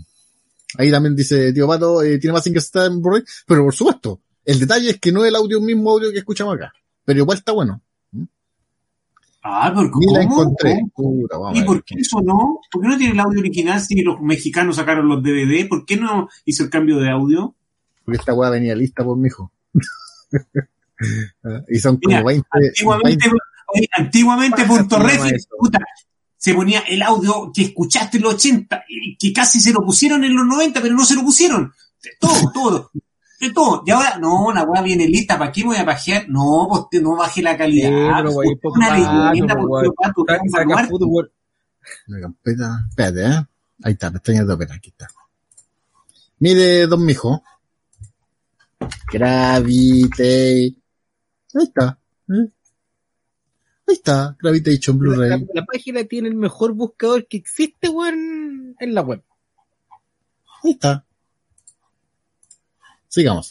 ahí 0.77 0.91
también 0.91 1.15
dice 1.15 1.53
Tío 1.53 1.67
Pato, 1.67 2.01
eh, 2.01 2.17
tiene 2.19 2.33
más 2.33 2.43
que 2.43 2.57
está 2.57 2.85
en 2.85 3.01
Blu-ray, 3.01 3.23
pero 3.45 3.63
por 3.63 3.73
supuesto, 3.73 4.21
el 4.45 4.59
detalle 4.59 4.91
es 4.91 4.99
que 4.99 5.11
no 5.11 5.23
es 5.23 5.29
el 5.29 5.35
audio 5.35 5.61
mismo 5.61 5.91
audio 5.91 6.11
que 6.11 6.19
escuchamos 6.19 6.55
acá. 6.55 6.73
Pero 7.05 7.19
igual 7.19 7.37
está 7.37 7.51
bueno. 7.51 7.81
Ah, 9.43 9.71
¿por 9.73 9.89
Ni 9.97 10.13
la 10.13 10.19
cómo? 10.27 10.41
encontré. 10.43 10.79
¿Cómo? 10.93 11.21
Puta, 11.21 11.37
vamos 11.37 11.57
¿Y 11.57 11.63
por 11.63 11.83
qué 11.83 11.95
eso 11.99 12.21
no? 12.21 12.59
¿Por 12.71 12.81
qué 12.81 12.87
no 12.89 12.97
tiene 12.97 13.13
el 13.13 13.19
audio 13.19 13.39
original 13.39 13.81
si 13.81 14.01
los 14.01 14.21
mexicanos 14.21 14.75
sacaron 14.75 15.07
los 15.07 15.23
DVD? 15.23 15.67
¿Por 15.67 15.83
qué 15.85 15.97
no 15.97 16.29
hizo 16.45 16.63
el 16.63 16.69
cambio 16.69 16.99
de 16.99 17.09
audio? 17.09 17.55
Porque 18.05 18.19
esta 18.19 18.33
weá 18.33 18.51
venía 18.51 18.75
lista 18.75 19.03
por 19.03 19.17
mi 19.17 19.27
hijo. 19.27 19.51
Ah, 21.43 21.63
y 21.67 21.79
son 21.79 21.97
como 21.97 22.15
Mira, 22.15 22.23
20, 22.23 22.47
Antiguamente, 22.53 23.27
20 23.27 23.37
oye, 23.73 23.87
antiguamente 23.97 24.61
Pasa, 24.61 24.67
punto 24.67 25.07
eso. 25.07 25.49
puta, 25.57 25.79
se 26.43 26.55
ponía 26.55 26.79
el 26.87 27.03
audio 27.03 27.51
que 27.53 27.61
escuchaste 27.65 28.17
en 28.17 28.23
los 28.23 28.33
80, 28.33 28.83
y 28.89 29.15
que 29.15 29.31
casi 29.31 29.61
se 29.61 29.71
lo 29.71 29.81
pusieron 29.85 30.23
en 30.23 30.35
los 30.35 30.43
90, 30.47 30.81
pero 30.81 30.95
no 30.95 31.05
se 31.05 31.13
lo 31.13 31.21
pusieron. 31.21 31.71
De 32.01 32.09
todo, 32.19 32.51
todo. 32.53 32.91
De 33.39 33.51
todo. 33.51 33.83
Y 33.85 33.91
ahora, 33.91 34.17
no, 34.17 34.51
la 34.51 34.63
weá 34.63 34.81
viene 34.81 35.05
lista, 35.07 35.37
¿para 35.37 35.51
qué 35.51 35.63
voy 35.63 35.77
a 35.77 35.85
pajear? 35.85 36.27
No, 36.29 36.65
pues 36.67 36.81
te- 36.89 36.99
no 37.01 37.15
baje 37.15 37.43
la 37.43 37.55
calidad. 37.55 37.89
Sí, 38.27 38.33
güey, 38.33 38.55
Pues, 38.59 38.73
una 38.75 38.97
leyenda, 39.29 39.55
por 39.55 39.67
güey. 39.67 39.83
Dios, 39.83 39.93
pato, 39.95 40.21
Saca- 40.27 40.37
vamos 40.37 40.53
a 40.53 40.57
saca 40.57 40.69
tomar. 40.69 40.87
fútbol. 40.89 41.31
Una 42.07 42.21
campeta. 42.21 42.85
Espérate, 42.89 43.25
¿eh? 43.25 43.45
Ahí 43.83 43.93
está, 43.93 44.11
pestañas 44.11 44.47
de 44.47 44.53
ópera, 44.53 44.73
aquí 44.75 44.89
está. 44.89 45.07
Mire, 46.39 46.87
don 46.87 47.05
mijo. 47.05 47.43
Gravite. 49.11 50.75
Ahí 51.53 51.63
está. 51.63 51.97
¿eh? 52.29 52.49
Ahí 53.91 53.95
está, 53.97 54.37
Gravitation 54.41 54.95
La, 54.95 54.99
Blu-ray. 54.99 55.47
la 55.53 55.65
página 55.65 56.03
tiene 56.05 56.29
el 56.29 56.35
mejor 56.35 56.71
buscador 56.73 57.27
que 57.27 57.35
existe, 57.35 57.89
weón, 57.89 58.73
en 58.79 58.93
la 58.93 59.01
web. 59.01 59.21
Ahí 60.63 60.71
está. 60.71 61.05
Sigamos. 63.09 63.49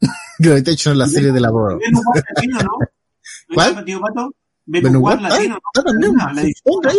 Gravitation 0.40 0.92
es 0.94 0.98
la 0.98 1.06
serie 1.06 1.30
de 1.30 1.40
la 1.40 1.48
prueba. 1.50 1.78
Venus 1.78 2.02
War 2.04 2.24
latino, 2.34 2.58
¿no? 2.58 2.64
¿No 2.64 3.54
¿Cuál? 3.54 3.84
Venus 3.84 4.92
War 4.96 5.00
War, 5.00 5.18
ah, 5.18 5.28
latino, 5.28 5.54
¿no? 5.54 5.60
está 5.72 5.82
también. 5.84 6.12
Ah, 6.20 6.32
la. 6.34 6.92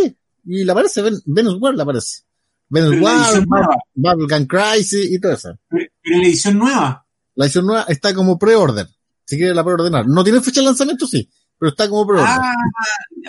Y 0.46 0.64
le 0.64 0.72
aparece 0.72 1.02
Ven- 1.02 1.22
Venus 1.26 1.58
War, 1.60 1.74
le 1.76 1.82
aparece. 1.82 2.22
Venus 2.70 2.96
la 2.96 3.44
War. 3.46 3.68
Bubblegum 3.94 4.48
Crisis 4.48 5.12
y 5.12 5.20
todo 5.20 5.34
eso. 5.34 5.58
Pero 5.70 5.86
pero 6.02 6.18
la 6.20 6.24
edición 6.28 6.58
nueva. 6.60 7.06
La 7.36 7.46
edición 7.46 7.66
nueva 7.66 7.84
está 7.90 8.14
como 8.14 8.40
pre-order. 8.40 8.88
Si 9.26 9.36
quiere 9.38 9.54
la 9.54 9.64
preordenar. 9.66 10.08
No 10.08 10.24
tiene 10.24 10.40
fecha 10.42 10.62
de 10.62 10.68
lanzamiento, 10.68 11.08
sí. 11.08 11.30
Pero 11.60 11.70
está 11.72 11.90
como 11.90 12.06
pre-order. 12.08 12.28
Ah, 12.30 12.54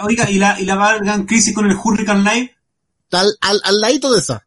oiga, 0.04 0.28
¿y 0.30 0.38
la, 0.38 0.60
y 0.60 0.64
la 0.64 0.74
Valgan 0.76 1.24
Crisis 1.26 1.54
con 1.54 1.70
el 1.70 1.76
Hurricane 1.76 2.22
Live? 2.22 2.54
Está 3.04 3.20
al, 3.20 3.36
al, 3.40 3.60
al 3.64 3.80
ladito 3.80 4.12
de 4.12 4.18
esa. 4.20 4.46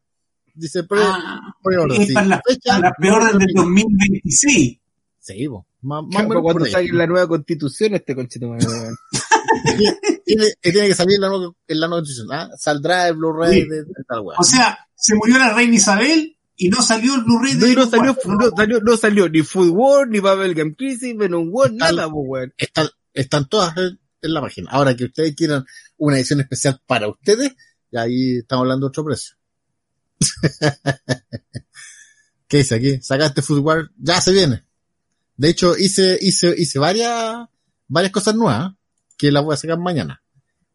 Dice 0.54 0.84
pre, 0.84 1.00
Ah, 1.04 1.40
pre-order. 1.64 2.02
es 2.02 2.08
sí. 2.08 2.14
para 2.14 2.26
la, 2.28 2.42
Fecha, 2.46 2.80
la 2.80 2.92
preorden 2.98 3.38
del 3.38 3.54
2026. 3.54 4.80
Sí, 5.20 5.48
po. 5.48 5.66
Más, 5.82 6.02
más 6.04 6.08
o 6.08 6.10
Claro, 6.10 6.30
menos 6.30 6.44
cuando 6.44 6.66
salga 6.66 6.94
la 6.94 7.08
nueva 7.08 7.28
constitución, 7.28 7.94
este 7.94 8.14
weón. 8.14 8.28
tiene, 10.26 10.54
que 10.62 10.72
tiene 10.72 10.88
que 10.88 10.96
salir 10.96 11.16
en 11.16 11.22
la 11.22 11.30
nueva, 11.30 11.52
en 11.68 11.80
la 11.80 11.88
nueva 11.88 12.04
edición, 12.04 12.28
¿ah? 12.32 12.50
Saldrá 12.58 13.08
el 13.08 13.16
Blu-ray 13.16 13.62
Sí. 13.62 13.70
de, 13.70 13.84
de 13.84 14.04
tal 14.08 14.22
weá. 14.22 14.38
O 14.40 14.44
sea, 14.44 14.78
se 14.96 15.16
murió 15.16 15.38
la 15.38 15.54
reina 15.54 15.76
Isabel 15.76 16.36
y 16.56 16.70
no 16.70 16.82
salió 16.82 17.16
el 17.16 17.24
Blu-ray 17.24 17.54
No, 17.54 17.60
de 17.60 17.76
no 17.76 17.76
Venus 17.76 17.90
salió, 17.92 18.18
no 18.26 18.50
salió, 18.56 18.80
no 18.82 18.98
salió 18.98 19.30
ni 19.30 19.42
Food 19.44 19.70
War, 19.74 20.08
ni 20.08 20.20
Bubblegum 20.20 20.74
Crisis, 20.76 21.16
Venom 21.16 21.50
War, 21.52 21.72
nada, 21.74 22.08
weón. 22.08 22.54
Están 23.22 23.48
todas 23.50 23.76
en, 23.78 24.00
en 24.22 24.34
la 24.34 24.42
página. 24.42 24.70
Ahora 24.72 24.96
que 24.96 25.06
ustedes 25.06 25.36
quieran 25.36 25.66
una 25.98 26.18
edición 26.18 26.40
especial 26.42 26.82
para 26.86 27.08
ustedes, 27.08 27.56
y 27.92 27.98
ahí 27.98 28.38
estamos 28.40 28.64
hablando 28.64 28.86
de 28.88 28.90
otro 28.90 29.06
precio. 29.06 29.36
¿Qué 32.48 32.58
dice 32.58 32.76
aquí? 32.76 33.02
Sacaste 33.02 33.42
Food 33.42 33.60
War, 33.60 33.90
ya 33.98 34.22
se 34.22 34.32
viene. 34.32 34.64
De 35.36 35.50
hecho, 35.50 35.78
hice, 35.78 36.18
hice, 36.22 36.54
hice 36.58 36.80
varias, 36.80 37.48
varias 37.88 38.12
cosas 38.12 38.36
nuevas, 38.36 38.74
que 39.18 39.32
las 39.32 39.44
voy 39.44 39.54
a 39.54 39.58
sacar 39.58 39.78
mañana. 39.78 40.22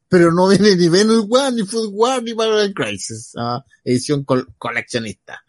Pero 0.09 0.31
no 0.33 0.48
viene 0.48 0.76
ni 0.76 0.88
Venus 0.88 1.24
War, 1.26 1.52
ni 1.52 1.62
Food 1.64 1.90
War, 1.92 2.22
ni 2.22 2.35
Parallel 2.35 2.74
Crisis. 2.74 3.33
ah, 3.38 3.64
edición 3.83 4.24
col- 4.24 4.46
coleccionista. 4.59 5.42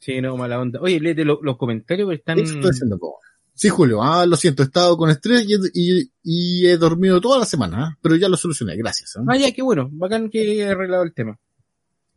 Sí, 0.00 0.20
no, 0.20 0.36
mala 0.36 0.60
onda. 0.60 0.80
Oye, 0.80 1.00
léete 1.00 1.24
lo- 1.24 1.40
los 1.42 1.56
comentarios, 1.56 2.06
pero 2.06 2.18
están... 2.18 2.38
Eso 2.38 2.54
estoy 2.54 2.70
haciendo, 2.70 2.98
po. 2.98 3.18
Sí, 3.60 3.68
Julio, 3.70 4.00
ah, 4.04 4.24
lo 4.24 4.36
siento, 4.36 4.62
he 4.62 4.66
estado 4.66 4.96
con 4.96 5.10
estrés 5.10 5.44
y, 5.48 5.54
he- 5.54 5.70
y, 5.74 6.12
y 6.22 6.66
he 6.68 6.76
dormido 6.76 7.20
toda 7.20 7.40
la 7.40 7.44
semana, 7.44 7.86
ah, 7.88 7.98
pero 8.00 8.14
ya 8.14 8.28
lo 8.28 8.36
solucioné, 8.36 8.76
gracias. 8.76 9.16
ah. 9.16 9.24
Ah, 9.26 9.36
ya, 9.36 9.50
qué 9.50 9.62
bueno. 9.62 9.88
Bacán 9.90 10.30
que 10.30 10.42
haya 10.52 10.70
arreglado 10.70 11.02
el 11.02 11.12
tema. 11.12 11.36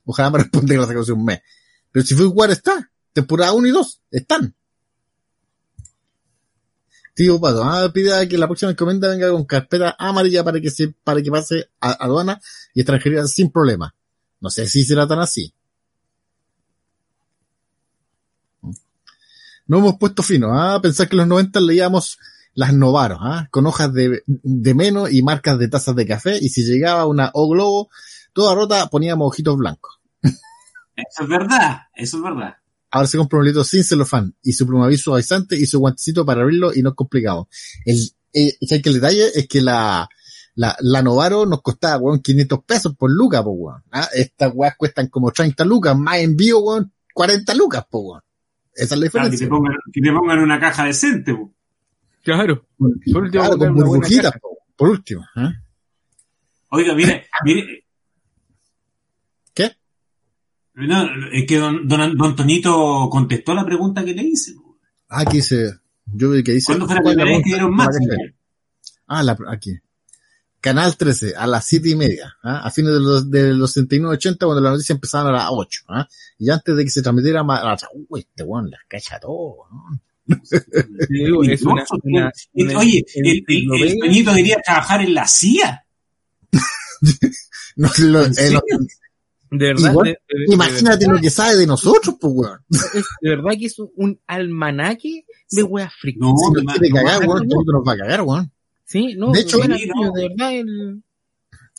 Ojalá 0.06 0.30
me 0.30 0.38
responda 0.38 0.76
que 0.88 1.00
hace 1.00 1.12
un 1.14 1.26
mes. 1.26 1.40
Pero 1.92 2.06
si 2.06 2.14
Food 2.14 2.32
War 2.36 2.52
está, 2.52 2.92
temporada 3.12 3.54
1 3.54 3.68
y 3.68 3.72
2, 3.72 4.02
están. 4.12 4.54
Tío 7.16 7.40
Pato, 7.42 7.64
ah, 7.64 7.92
pida 7.92 8.28
que 8.30 8.38
la 8.38 8.48
próxima 8.48 8.72
encomienda 8.72 9.10
venga 9.10 9.30
con 9.32 9.44
carpeta 9.46 9.96
amarilla 9.98 10.44
para 10.44 10.62
que 10.62 10.70
se, 10.70 10.90
para 11.04 11.22
que 11.24 11.32
pase 11.32 11.70
a 11.82 11.92
aduana 12.06 12.40
y 12.76 12.82
extranjería 12.82 13.26
sin 13.26 13.52
problema. 13.52 13.96
No 14.40 14.50
sé 14.52 14.68
si 14.68 14.84
será 14.84 15.08
tan 15.08 15.20
así. 15.20 15.54
No 19.72 19.78
hemos 19.78 19.96
puesto 19.96 20.22
fino, 20.22 20.50
ah, 20.54 20.82
pensar 20.82 21.08
que 21.08 21.16
en 21.16 21.20
los 21.20 21.28
90 21.28 21.62
leíamos 21.62 22.20
las 22.56 22.74
Novaros, 22.74 23.20
ah, 23.22 23.48
con 23.52 23.66
hojas 23.68 23.94
de, 23.94 24.22
de 24.28 24.74
menos 24.74 25.14
y 25.14 25.22
marcas 25.22 25.58
de 25.60 25.70
tazas 25.70 25.96
de 25.96 26.06
café 26.06 26.38
y 26.42 26.50
si 26.50 26.66
llegaba 26.66 27.06
una 27.06 27.32
O 27.34 27.48
Globo 27.48 27.90
toda 28.34 28.54
rota 28.54 28.88
poníamos 28.88 29.30
ojitos 29.30 29.56
blancos. 29.56 30.02
Eso 30.24 31.24
es 31.24 31.30
verdad, 31.30 31.84
eso 31.96 32.18
es 32.18 32.24
verdad. 32.24 32.56
Ahora 32.92 33.08
se 33.08 33.18
compra 33.18 33.40
un 33.40 33.46
librito 33.46 33.64
sin 33.64 33.86
celofán 33.86 34.36
y 34.44 34.52
su 34.52 34.68
plumaví 34.68 34.98
suavizante 34.98 35.56
y 35.56 35.66
su 35.66 35.80
guantecito 35.80 36.26
para 36.26 36.42
abrirlo 36.42 36.74
y 36.76 36.82
no 36.82 36.90
es 36.90 36.96
complicado. 36.96 37.48
El, 37.86 37.98
eh, 38.34 38.58
¿sabes 38.68 38.84
que 38.84 38.90
el 38.90 38.96
detalle 38.96 39.28
es 39.34 39.48
que 39.48 39.62
la, 39.62 40.10
la, 40.56 40.76
la 40.82 41.02
Novaro 41.02 41.46
nos 41.46 41.62
costaba, 41.62 41.98
weón, 41.98 42.20
500 42.20 42.60
pesos 42.66 42.94
por 42.98 43.10
lucas, 43.10 43.42
po, 43.42 43.52
weón. 43.52 43.84
¿ah? 43.94 44.10
Estas 44.14 44.52
weas 44.54 44.76
cuestan 44.76 45.08
como 45.08 45.32
30 45.32 45.64
lucas, 45.64 45.98
más 45.98 46.18
envío, 46.18 46.60
weón, 46.60 46.92
40 47.14 47.54
lucas, 47.54 47.86
po, 47.90 48.00
weón. 48.00 48.22
Esa 48.76 48.96
es 48.96 49.02
la 49.02 49.10
Claro, 49.10 49.30
que, 49.30 49.38
te 49.38 49.44
diferencia. 49.44 49.50
pongan, 49.50 49.76
que 49.92 50.02
te 50.02 50.12
pongan 50.12 50.40
una 50.40 50.60
caja 50.60 50.86
decente. 50.86 51.34
po. 51.36 51.54
Claro. 52.24 52.66
Por 52.78 52.90
último, 52.92 53.30
Claro, 53.32 53.58
con 53.58 53.76
burbujitas, 53.76 54.34
por 54.76 54.90
último. 54.90 55.26
¿ah? 55.36 55.52
Oiga, 56.70 56.96
mire, 56.96 57.26
mire, 57.44 57.86
¿Qué? 59.54 59.72
no, 60.76 61.04
es 61.34 61.46
que 61.48 61.58
don, 61.58 61.88
don, 61.88 62.16
don 62.18 62.36
Tonito 62.36 63.10
contestó 63.12 63.54
la 63.54 63.66
pregunta 63.66 64.06
que 64.06 64.14
le 64.14 64.24
hice. 64.24 64.54
po. 64.56 64.78
Ah, 65.10 65.22
aquí 65.22 65.38
dice, 65.38 65.80
yo 66.06 66.30
vi 66.32 66.44
que 66.44 66.54
dice. 66.54 66.68
¿Cuándo 66.68 66.86
fue 66.88 66.96
la 66.96 67.02
¿cuál 67.02 67.14
es 67.14 67.18
primera 67.18 67.38
vez 67.38 67.44
que 67.44 67.50
dieron 67.50 67.76
más? 67.76 67.90
Que. 67.90 68.36
Ah, 69.08 69.24
la, 69.24 69.38
aquí. 69.50 69.72
Canal 70.62 70.96
13, 70.96 71.36
a 71.36 71.48
las 71.48 71.66
siete 71.66 71.90
y 71.90 71.96
media, 71.96 72.36
¿ah? 72.44 72.62
a 72.64 72.70
fines 72.72 72.94
de 72.94 73.00
los, 73.00 73.32
de 73.32 73.54
los 73.56 73.72
69, 73.74 74.14
80, 74.16 74.46
cuando 74.46 74.62
las 74.62 74.74
noticias 74.74 74.96
empezaban 74.96 75.34
a 75.34 75.38
las 75.38 75.48
8, 75.50 75.82
¿ah? 75.90 76.08
y 76.38 76.50
antes 76.52 76.76
de 76.78 76.84
que 76.84 76.90
se 76.92 77.02
transmitiera 77.02 77.44
más, 77.44 77.84
uy, 78.10 78.22
este 78.22 78.44
weón 78.44 78.70
las 78.70 78.82
cacha 78.88 79.20
todo, 79.20 79.56
¿no? 79.72 80.00
Te 80.50 81.08
digo, 81.10 81.44
es 81.44 81.62
una, 81.64 81.84
una- 82.04 82.32
El- 82.54 82.68
una 82.70 82.80
Oye, 82.80 83.04
el, 83.16 83.26
el, 83.26 83.32
el 83.32 83.38
enciclopedia. 83.48 83.96
Toñito 84.06 84.30
debería 84.32 84.58
trabajar 84.64 85.02
en 85.02 85.14
la 85.16 85.28
CIA. 85.28 85.86
No, 87.78 87.90
lo- 88.00 88.26
¿En 88.26 88.34
eh, 88.38 88.60
De 89.50 89.68
verdad, 89.68 89.92
Igual, 89.92 90.06
de, 90.06 90.12
de- 90.12 90.46
de 90.48 90.54
imagínate 90.54 91.06
verdad, 91.06 91.16
lo 91.16 91.22
que 91.22 91.30
sabe 91.30 91.56
de 91.56 91.68
nosotros, 91.68 92.16
pues, 92.20 92.34
weón. 92.36 92.60
de 92.70 93.30
verdad 93.30 93.52
que 93.60 93.66
es 93.66 93.76
un 93.96 94.20
almanaque 94.28 95.26
de 95.50 95.64
weas. 95.64 95.92
No, 96.18 96.34
Si 96.38 96.64
no, 96.64 96.72
quiere 96.74 96.90
no, 96.90 96.96
cagar, 96.96 97.28
weón, 97.28 97.48
no. 97.48 97.56
Nos 97.66 97.88
va 97.88 97.94
a 97.94 97.98
cagar, 97.98 98.22
weón. 98.22 98.52
Sí, 98.92 99.16
no, 99.18 99.32
De 99.32 99.40
hecho- 99.42 99.58
no. 99.58 100.12
de 100.14 100.28
verdad, 100.30 100.54
el, 100.54 101.04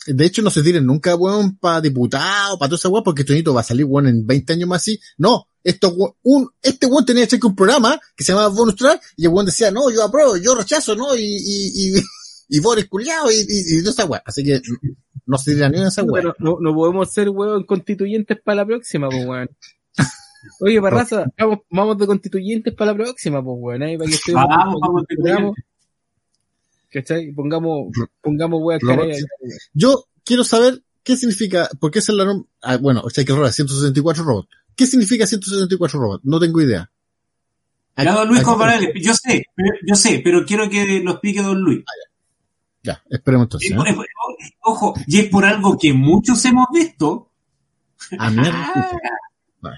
De 0.05 0.25
hecho, 0.25 0.41
no 0.41 0.49
se 0.49 0.63
tiren 0.63 0.85
nunca, 0.85 1.15
weón, 1.15 1.57
para 1.57 1.79
diputado, 1.79 2.57
para 2.57 2.69
toda 2.69 2.77
esa 2.77 2.89
weón, 2.89 3.03
porque 3.05 3.23
Toñito 3.23 3.53
va 3.53 3.61
a 3.61 3.63
salir, 3.63 3.85
weón, 3.85 4.07
en 4.07 4.25
20 4.27 4.51
años 4.53 4.67
más 4.67 4.81
así. 4.81 4.99
No, 5.17 5.45
esto, 5.63 5.89
weón, 5.95 6.13
un, 6.23 6.49
este 6.61 6.87
weón 6.87 7.05
tenía 7.05 7.25
que 7.27 7.39
un 7.45 7.55
programa 7.55 7.97
que 8.15 8.23
se 8.23 8.33
llamaba 8.33 8.49
Bonus 8.53 8.75
Track, 8.75 9.01
y 9.15 9.25
el 9.25 9.31
weón 9.31 9.45
decía, 9.45 9.71
no, 9.71 9.89
yo 9.91 10.03
apruebo, 10.03 10.35
yo 10.37 10.55
rechazo, 10.55 10.95
no, 10.95 11.15
y, 11.15 11.21
y, 11.21 11.95
y, 11.97 12.01
y 12.49 12.59
Boris 12.59 12.87
culiao, 12.89 13.31
y, 13.31 13.35
y, 13.35 13.77
y 13.77 13.79
toda 13.79 13.91
esa 13.91 14.05
weón. 14.05 14.21
Así 14.25 14.43
que, 14.43 14.59
no 15.25 15.37
se 15.37 15.53
tiran 15.53 15.71
ni 15.71 15.79
en 15.79 15.87
esa 15.87 16.03
weón. 16.03 16.13
pero 16.15 16.35
no, 16.39 16.57
no 16.59 16.75
podemos 16.75 17.13
ser 17.13 17.29
weón 17.29 17.63
constituyentes 17.65 18.37
para 18.43 18.57
la 18.57 18.65
próxima, 18.65 19.07
pues 19.09 19.25
weón. 19.25 19.49
Oye, 20.59 20.79
Barraza, 20.81 21.25
vamos, 21.39 21.59
vamos 21.69 21.97
de 21.97 22.07
constituyentes 22.07 22.73
para 22.73 22.91
la 22.91 22.97
próxima, 22.97 23.41
pues 23.41 23.55
weón, 23.57 23.83
ahí 23.83 23.97
para 23.97 24.09
que 24.09 24.15
estemos- 24.15 24.45
Vamos, 24.49 24.81
vamos. 24.81 25.55
¿Cachai? 26.93 27.31
Pongamos, 27.31 27.87
pongamos 28.21 28.59
weas. 28.61 28.81
Yo 29.73 30.05
quiero 30.23 30.43
saber 30.43 30.83
qué 31.03 31.17
significa, 31.17 31.69
porque 31.79 31.99
esa 31.99 32.11
es 32.11 32.17
la 32.17 32.25
norma, 32.25 32.45
ah, 32.61 32.77
bueno, 32.77 33.01
o 33.03 33.09
sea 33.09 33.25
que 33.25 33.33
roba 33.33 33.51
164 33.51 34.23
robots. 34.23 34.49
¿Qué 34.75 34.85
significa 34.87 35.25
164 35.25 35.99
robots? 35.99 36.23
No 36.23 36.39
tengo 36.39 36.61
idea. 36.61 36.89
Ya, 37.97 38.13
don 38.13 38.27
Luis 38.27 38.39
Aquí- 38.41 38.45
Comparable, 38.49 38.93
yo 39.01 39.13
sé, 39.13 39.43
yo 39.87 39.95
sé, 39.95 40.21
pero 40.23 40.45
quiero 40.45 40.69
que 40.69 40.99
lo 41.03 41.11
explique 41.11 41.41
don 41.41 41.59
Luis. 41.61 41.83
Ya, 42.83 43.01
esperemos 43.09 43.45
entonces. 43.45 43.69
Es 43.71 43.75
¿eh? 43.75 43.77
por- 43.77 43.87
es 43.87 43.95
por- 43.95 44.13
ojo, 44.73 44.93
y 45.07 45.19
es 45.19 45.29
por 45.29 45.45
algo 45.45 45.77
que 45.79 45.93
muchos 45.93 46.43
hemos 46.45 46.65
visto. 46.73 47.31
Ah. 48.19 48.29
Vale. 49.61 49.77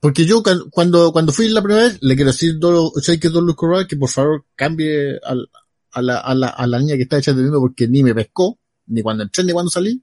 Porque 0.00 0.24
yo 0.24 0.42
cu- 0.42 0.68
cuando, 0.70 1.12
cuando 1.12 1.32
fui 1.32 1.48
la 1.48 1.62
primera 1.62 1.84
vez, 1.86 1.98
le 2.02 2.14
quiero 2.16 2.30
decir 2.32 2.58
do, 2.58 2.88
o 2.90 3.00
sea, 3.00 3.18
que 3.18 3.28
Don 3.28 3.44
Luis 3.44 3.56
Corral 3.56 3.86
que 3.86 3.96
por 3.96 4.08
favor 4.10 4.44
cambie 4.54 5.18
al- 5.24 5.48
a, 5.92 6.02
la, 6.02 6.18
a, 6.18 6.34
la, 6.34 6.48
a 6.48 6.66
la 6.66 6.78
niña 6.78 6.96
que 6.96 7.02
está 7.02 7.16
atendiendo 7.16 7.60
porque 7.60 7.88
ni 7.88 8.02
me 8.02 8.14
pescó, 8.14 8.58
ni 8.86 9.02
cuando 9.02 9.22
entré 9.24 9.44
ni 9.44 9.52
cuando 9.52 9.70
salí. 9.70 10.02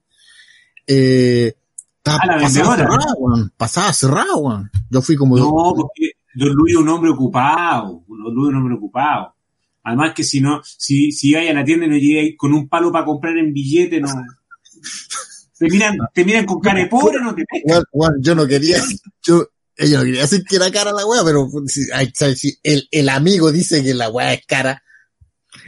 Eh, 0.88 1.54
estaba 1.98 2.20
A 2.22 2.26
la 2.28 2.42
pasada 2.42 2.76
vendedora. 2.76 2.78
cerrada, 2.78 3.14
weón. 3.18 3.54
Pasada 3.58 3.94
cerrada, 3.94 4.36
weón. 4.36 4.72
Yo 4.90 5.02
fui 5.02 5.16
como 5.16 5.38
No, 5.38 5.74
porque 5.76 6.12
Don 6.36 6.54
Luis 6.54 6.74
es 6.74 6.80
un 6.80 6.90
hombre 6.90 7.12
ocupado. 7.12 8.04
Don 8.08 8.34
Luis 8.34 8.50
es 8.50 8.56
un 8.56 8.62
hombre 8.62 8.76
ocupado. 8.76 9.36
Además 9.84 10.14
que 10.16 10.24
si 10.24 10.42
no, 10.42 10.62
si, 10.64 11.12
si 11.12 11.34
vais 11.34 11.50
a 11.50 11.54
la 11.54 11.64
tienda 11.64 11.86
y 11.86 11.90
no 11.90 11.98
llegáis 11.98 12.36
con 12.38 12.54
un 12.54 12.68
palo 12.68 12.92
para 12.92 13.06
comprar 13.06 13.38
en 13.38 13.54
billete, 13.54 14.02
no. 14.02 14.10
Te 15.58 15.70
miran, 15.70 15.98
te 16.14 16.24
miran 16.24 16.46
con 16.46 16.60
cara 16.60 16.80
de 16.80 16.88
pobre, 16.88 17.20
no 17.22 17.36
te 17.36 17.44
pescan. 17.46 17.84
Weón, 17.92 18.16
yo 18.22 18.36
no 18.36 18.48
quería, 18.48 18.82
yo, 19.22 19.38
no 19.40 20.00
quería 20.04 20.22
decir 20.22 20.44
que 20.46 20.56
era 20.56 20.72
cara 20.72 20.92
la 20.92 21.06
weá, 21.06 21.24
pero 21.24 21.50
si, 21.68 22.58
el 22.92 23.10
amigo 23.10 23.52
dice 23.52 23.84
que 23.84 23.94
la 23.94 24.10
weá 24.10 24.34
es 24.34 24.46
cara, 24.46 24.84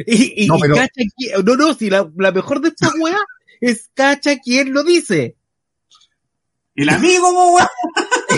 Y, 0.06 0.44
y, 0.44 0.48
No, 0.48 0.58
y 0.58 0.62
cacha 0.62 1.02
qui- 1.18 1.44
no, 1.44 1.56
no, 1.56 1.74
si 1.74 1.90
la, 1.90 2.10
la 2.18 2.32
mejor 2.32 2.62
de 2.62 2.70
esta 2.70 2.90
weá 3.00 3.18
es 3.60 3.90
cacha 3.94 4.38
quién 4.40 4.74
lo 4.74 4.84
dice. 4.84 5.36
El 6.76 6.90
amigo, 6.90 7.28
weón. 7.54 7.68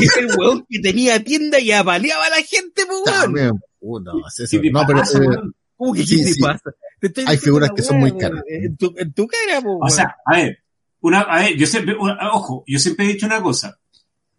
Es 0.02 0.18
el 0.18 0.28
weón 0.38 0.66
que 0.70 0.80
tenía 0.80 1.24
tienda 1.24 1.60
y 1.60 1.72
apaleaba 1.72 2.26
a 2.26 2.30
la 2.30 2.38
gente, 2.42 2.84
weón. 2.90 3.04
también, 3.06 3.52
puta, 3.80 4.12
es 4.28 4.40
eso. 4.40 4.58
¿Qué 4.62 4.68
te 4.68 4.72
no, 4.72 4.84
pero, 4.88 5.00
pasa, 5.00 5.18
eh, 5.20 5.22
weón? 5.28 5.56
¿Cómo 5.78 5.94
que 5.94 6.06
Sí, 6.06 6.18
qué 6.18 6.24
te 6.24 6.34
sí. 6.34 6.42
pasa? 6.42 6.72
Te 7.00 7.08
estoy 7.08 7.26
Hay 7.28 7.38
figuras 7.38 7.72
que 7.76 7.82
son 7.82 8.00
muy 8.00 8.12
weón, 8.12 8.20
caras. 8.20 8.44
En 8.48 8.78
tu, 8.78 8.94
en 8.98 9.14
tu 9.14 9.28
cara, 9.28 9.62
po, 9.62 9.74
O 9.74 9.78
weón. 9.80 9.92
sea, 9.92 10.16
a 10.26 10.36
ver, 10.38 10.60
una, 11.02 11.22
a 11.22 11.40
ver, 11.42 11.56
yo 11.58 11.68
siempre, 11.68 11.96
una- 11.98 12.32
ojo, 12.34 12.64
yo 12.68 12.80
siempre 12.80 13.06
he 13.06 13.10
dicho 13.14 13.26
una 13.28 13.42
cosa. 13.42 13.80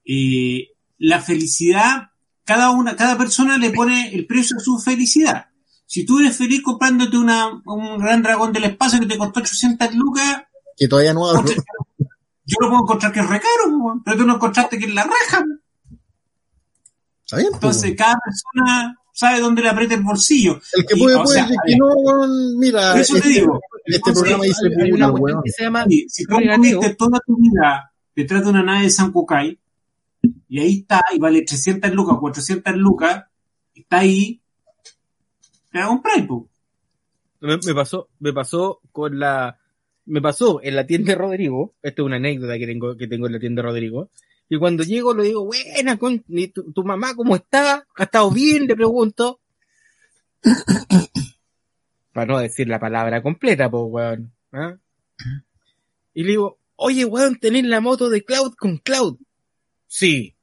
Eh, 0.05 0.68
la 0.98 1.20
felicidad, 1.20 2.11
cada 2.44 2.70
una, 2.70 2.96
cada 2.96 3.16
persona 3.16 3.57
le 3.59 3.70
pone 3.70 4.14
el 4.14 4.27
precio 4.27 4.57
a 4.57 4.61
su 4.61 4.79
felicidad. 4.79 5.46
Si 5.87 6.05
tú 6.05 6.18
eres 6.18 6.37
feliz 6.37 6.62
comprándote 6.62 7.16
una, 7.16 7.49
un 7.66 7.99
gran 7.99 8.23
dragón 8.23 8.53
del 8.53 8.64
espacio 8.64 9.01
que 9.01 9.07
te 9.07 9.18
costó 9.18 9.40
800 9.40 9.94
lucas, 9.94 10.44
que 10.77 10.88
todavía 10.88 11.14
no. 11.14 11.23
Oye, 11.23 11.57
yo 12.47 12.57
lo 12.61 12.68
puedo 12.68 12.83
encontrar 12.83 13.12
que 13.12 13.20
es 13.20 13.29
recaro, 13.29 14.03
pero 14.05 14.16
tú 14.16 14.27
no 14.27 14.35
encontraste 14.35 14.79
que 14.79 14.87
es 14.87 14.94
la 14.94 15.05
raja. 15.05 15.44
Está 17.25 17.37
bien, 17.38 17.51
pues, 17.53 17.55
Entonces, 17.55 17.94
cada 17.97 18.18
persona 18.18 18.99
sabe 19.12 19.40
dónde 19.40 19.62
le 19.62 19.70
aprieta 19.70 19.94
el 19.94 20.03
bolsillo. 20.03 20.61
el 20.75 20.87
que 20.87 20.94
y, 20.94 21.03
puede, 21.03 21.16
puede, 21.16 21.29
sea, 21.29 21.47
el 21.47 21.53
a 21.53 21.62
que 21.64 21.77
no, 21.77 22.59
mira, 22.59 22.92
Por 22.92 23.01
eso 23.01 23.14
te 23.14 23.18
este, 23.20 23.31
digo, 23.31 23.61
este 23.85 23.97
entonces, 23.97 24.23
programa 24.23 24.44
dice, 24.44 24.66
hay, 24.66 24.83
hay 24.83 24.90
puta, 24.90 25.07
una 25.07 25.20
weón. 25.20 25.42
que 25.42 25.51
se 25.51 25.62
llama 25.62 25.85
si 25.87 26.25
tú 26.25 26.37
tuviste 26.37 26.94
toda 26.97 27.20
tu 27.27 27.37
vida 27.37 27.92
detrás 28.14 28.42
de 28.44 28.51
una 28.51 28.62
nave 28.62 28.83
de 28.85 28.90
San 28.90 29.11
Cucay, 29.11 29.59
y 30.49 30.59
ahí 30.59 30.79
está, 30.81 31.03
y 31.14 31.18
vale 31.18 31.42
300 31.42 31.92
lucas, 31.92 32.16
400 32.20 32.77
lucas, 32.77 33.25
está 33.75 33.99
ahí, 33.99 34.42
te 35.74 35.80
la 35.80 35.88
compráis, 35.88 36.28
me, 37.40 37.58
me 37.66 37.74
pasó, 37.74 38.08
me 38.20 38.32
pasó 38.32 38.80
con 38.92 39.18
la, 39.18 39.58
me 40.06 40.22
pasó 40.22 40.60
en 40.62 40.76
la 40.76 40.87
tienda 40.87 41.12
de 41.12 41.18
Rodrigo, 41.18 41.74
esta 41.82 42.00
es 42.00 42.06
una 42.06 42.16
anécdota 42.16 42.56
que 42.58 42.66
tengo, 42.66 42.96
que 42.96 43.08
tengo 43.08 43.26
en 43.26 43.32
la 43.32 43.40
tienda 43.40 43.60
de 43.60 43.68
Rodrigo, 43.68 44.08
y 44.48 44.56
cuando 44.56 44.84
llego 44.84 45.12
le 45.14 45.24
digo, 45.24 45.44
buena, 45.44 45.98
con, 45.98 46.22
tu, 46.52 46.84
mamá 46.84 47.16
cómo 47.16 47.34
está? 47.34 47.88
¿Ha 47.96 48.04
estado 48.04 48.30
bien? 48.30 48.68
Le 48.68 48.76
pregunto. 48.76 49.40
Para 52.12 52.26
no 52.26 52.38
decir 52.38 52.68
la 52.68 52.78
palabra 52.78 53.20
completa, 53.20 53.68
pues, 53.68 53.82
weón. 53.88 54.32
¿ah? 54.52 54.76
Y 56.12 56.22
le 56.22 56.28
digo, 56.28 56.58
oye, 56.76 57.04
weón, 57.04 57.40
¿tenés 57.40 57.64
la 57.64 57.80
moto 57.80 58.10
de 58.10 58.24
Cloud 58.24 58.54
con 58.54 58.76
Cloud? 58.76 59.18
Sí, 59.88 60.37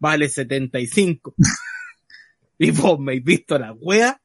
vale 0.00 0.28
75. 0.28 1.34
y 2.58 2.72
vos 2.72 2.98
me 2.98 3.12
habéis 3.12 3.24
visto 3.24 3.56
la 3.60 3.74
wea. 3.74 4.20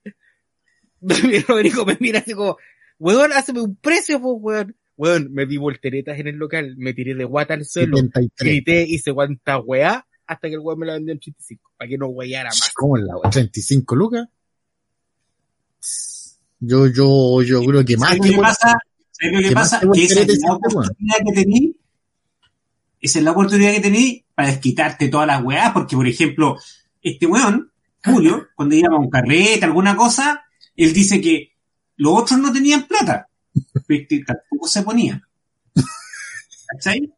Rodrigo 1.47 1.85
me 1.85 1.97
mira 1.99 2.19
así 2.19 2.33
como, 2.33 2.57
weón, 2.99 3.33
hazme 3.33 3.61
un 3.61 3.75
precio, 3.75 4.21
pues, 4.21 4.35
weón. 4.39 4.75
Weón, 4.97 5.31
me 5.31 5.45
di 5.45 5.57
volteretas 5.57 6.17
en 6.19 6.27
el 6.27 6.37
local, 6.37 6.75
me 6.77 6.93
tiré 6.93 7.13
de 7.13 7.23
guata 7.23 7.53
al 7.53 7.65
suelo, 7.65 7.97
73. 7.97 8.31
grité, 8.39 8.83
hice 8.83 9.13
cuanta 9.13 9.59
weá, 9.59 10.07
hasta 10.25 10.47
que 10.47 10.55
el 10.55 10.59
weón 10.59 10.79
me 10.79 10.87
la 10.87 10.93
vendió 10.93 11.11
en 11.11 11.19
85, 11.19 11.71
para 11.77 11.87
que 11.87 11.97
no 11.99 12.07
weyara 12.07 12.49
más. 12.49 12.71
¿Cómo 12.73 12.97
es 12.97 13.03
la 13.03 13.15
weá? 13.15 13.29
¿35 13.29 13.95
lucas? 13.95 14.27
Yo, 16.59 16.87
yo, 16.87 17.43
yo 17.43 17.61
creo 17.63 17.85
que 17.85 17.95
más 17.97 18.09
¿Sabes 18.09 18.21
que 18.23 18.29
lo 18.29 18.37
que 18.37 18.41
pasa? 18.41 18.79
¿Sabes 19.11 19.33
lo 19.33 19.41
que 19.41 19.49
que 19.49 19.53
pasa? 19.53 19.81
Que 19.93 20.03
esa 20.03 20.21
es 20.21 20.39
la 20.39 20.47
weón. 20.47 20.65
oportunidad 20.65 21.17
que 21.25 21.33
tení, 21.33 21.75
esa 22.99 23.19
es 23.19 23.25
la 23.25 23.31
oportunidad 23.31 23.73
que 23.73 23.81
tení 23.81 24.25
para 24.33 24.49
desquitarte 24.49 25.09
todas 25.09 25.27
las 25.27 25.43
weas, 25.43 25.71
porque 25.73 25.95
por 25.95 26.07
ejemplo, 26.07 26.57
este 27.03 27.27
weón, 27.27 27.71
Julio, 28.03 28.47
cuando 28.55 28.73
iba 28.73 28.87
a 28.91 28.99
un 28.99 29.11
carrete, 29.11 29.63
alguna 29.63 29.95
cosa, 29.95 30.46
él 30.77 30.93
dice 30.93 31.19
que 31.19 31.53
los 31.97 32.13
otros 32.21 32.39
no 32.39 32.53
tenían 32.53 32.87
plata, 32.87 33.27
este 33.87 34.23
tampoco 34.23 34.67
se 34.67 34.83
ponía. 34.83 35.21
¿Cachai? 36.67 37.11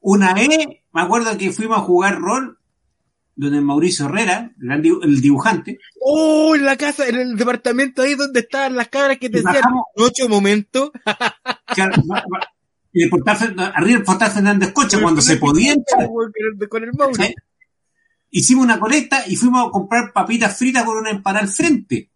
Una 0.00 0.32
vez, 0.32 0.48
me 0.92 1.00
acuerdo 1.02 1.36
que 1.36 1.52
fuimos 1.52 1.78
a 1.78 1.82
jugar 1.82 2.18
rol, 2.20 2.58
donde 3.34 3.60
Mauricio 3.60 4.06
Herrera, 4.06 4.52
el 4.60 5.20
dibujante, 5.20 5.78
Oh, 6.00 6.54
en 6.54 6.64
la 6.64 6.76
casa, 6.76 7.06
en 7.06 7.16
el 7.16 7.36
departamento 7.36 8.02
ahí 8.02 8.14
donde 8.14 8.40
estaban 8.40 8.76
las 8.76 8.88
cabras 8.88 9.18
que 9.18 9.28
te 9.28 9.42
decían, 9.42 9.62
ocho 9.96 10.28
momentos. 10.28 10.90
y 12.92 13.02
el 13.02 13.10
portal, 13.10 13.54
arriba 13.74 13.98
el 13.98 14.04
portal 14.04 14.30
Fernández 14.30 14.72
Cocha, 14.72 15.00
cuando 15.00 15.20
se 15.20 15.36
podía 15.36 15.72
entrar, 15.72 16.06
Con 16.06 16.32
el, 16.60 16.68
con 16.68 16.82
el 16.84 16.92
Mauri. 16.92 17.14
¿cachai? 17.16 17.34
Hicimos 18.30 18.64
una 18.64 18.78
colecta 18.78 19.24
y 19.26 19.36
fuimos 19.36 19.68
a 19.68 19.70
comprar 19.70 20.12
papitas 20.12 20.56
fritas 20.56 20.84
con 20.84 20.98
una 20.98 21.10
empanada 21.10 21.44
al 21.44 21.50
frente. 21.50 22.10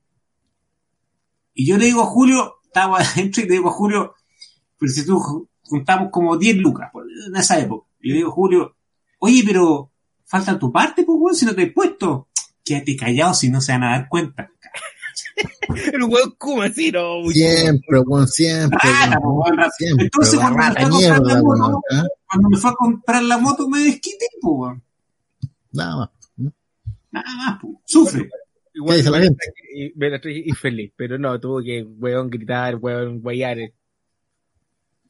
Y 1.54 1.66
yo 1.66 1.76
le 1.76 1.86
digo 1.86 2.02
a 2.02 2.06
Julio, 2.06 2.56
estaba 2.64 2.98
adentro 3.00 3.42
y 3.42 3.46
le 3.46 3.52
digo 3.54 3.68
a 3.70 3.72
Julio, 3.72 4.14
pero 4.78 4.92
si 4.92 5.04
tú 5.06 5.18
ju- 5.18 5.48
juntamos 5.64 6.08
como 6.10 6.36
10 6.36 6.56
lucas 6.56 6.90
por- 6.92 7.06
en 7.06 7.36
esa 7.36 7.58
época. 7.58 7.88
Y 8.00 8.08
le 8.10 8.14
digo 8.16 8.30
a 8.30 8.34
Julio, 8.34 8.76
oye, 9.18 9.42
pero 9.46 9.90
falta 10.24 10.58
tu 10.58 10.72
parte, 10.72 11.04
pues, 11.04 11.16
weón, 11.20 11.36
si 11.36 11.44
no 11.46 11.54
te 11.54 11.62
he 11.62 11.70
puesto. 11.70 12.28
Quédate 12.64 12.96
callado 12.96 13.34
si 13.34 13.50
no 13.50 13.60
se 13.60 13.72
van 13.72 13.82
a 13.84 13.90
dar 13.90 14.08
cuenta. 14.08 14.50
El 15.92 16.04
weón 16.04 16.34
como 16.38 16.62
así, 16.62 16.90
no, 16.92 17.22
Siempre, 17.30 18.00
weón, 18.00 18.26
siempre. 18.28 18.78
Rata, 18.82 19.18
weón, 19.18 19.22
po, 19.22 19.42
weón, 19.44 19.56
rata. 19.58 19.70
siempre. 19.76 20.04
Entonces, 20.06 20.34
la 20.38 20.40
cuando 20.42 20.58
me 20.58 20.62
rata 20.68 20.80
fue 20.80 20.86
a 20.86 20.90
comprar 20.90 21.00
mierda, 21.00 21.34
la 21.34 21.42
weón, 21.42 21.58
moto. 21.60 21.80
Cuando 22.30 22.48
me 22.48 22.56
fue 22.58 22.70
a 22.70 22.74
comprar 22.74 23.22
la 23.24 23.38
moto 23.38 23.68
me 23.68 23.78
desquité, 23.80 24.26
pues, 24.40 24.54
weón. 24.56 24.82
Nada 25.72 25.96
más. 25.96 26.08
Nada 27.10 27.36
más, 27.36 27.58
pues. 27.60 27.74
Sufre. 27.84 28.30
Igual, 28.74 28.94
¿Qué 28.94 28.98
dice 28.98 29.10
la 29.10 29.20
gente? 29.20 29.44
Y, 29.74 29.92
me 29.96 30.10
la 30.10 30.20
traje 30.20 30.42
y 30.44 30.52
feliz, 30.52 30.92
pero 30.96 31.18
no, 31.18 31.38
tuvo 31.38 31.62
que, 31.62 31.82
weón, 31.82 32.30
gritar, 32.30 32.76
weón, 32.76 33.20
guayar. 33.20 33.58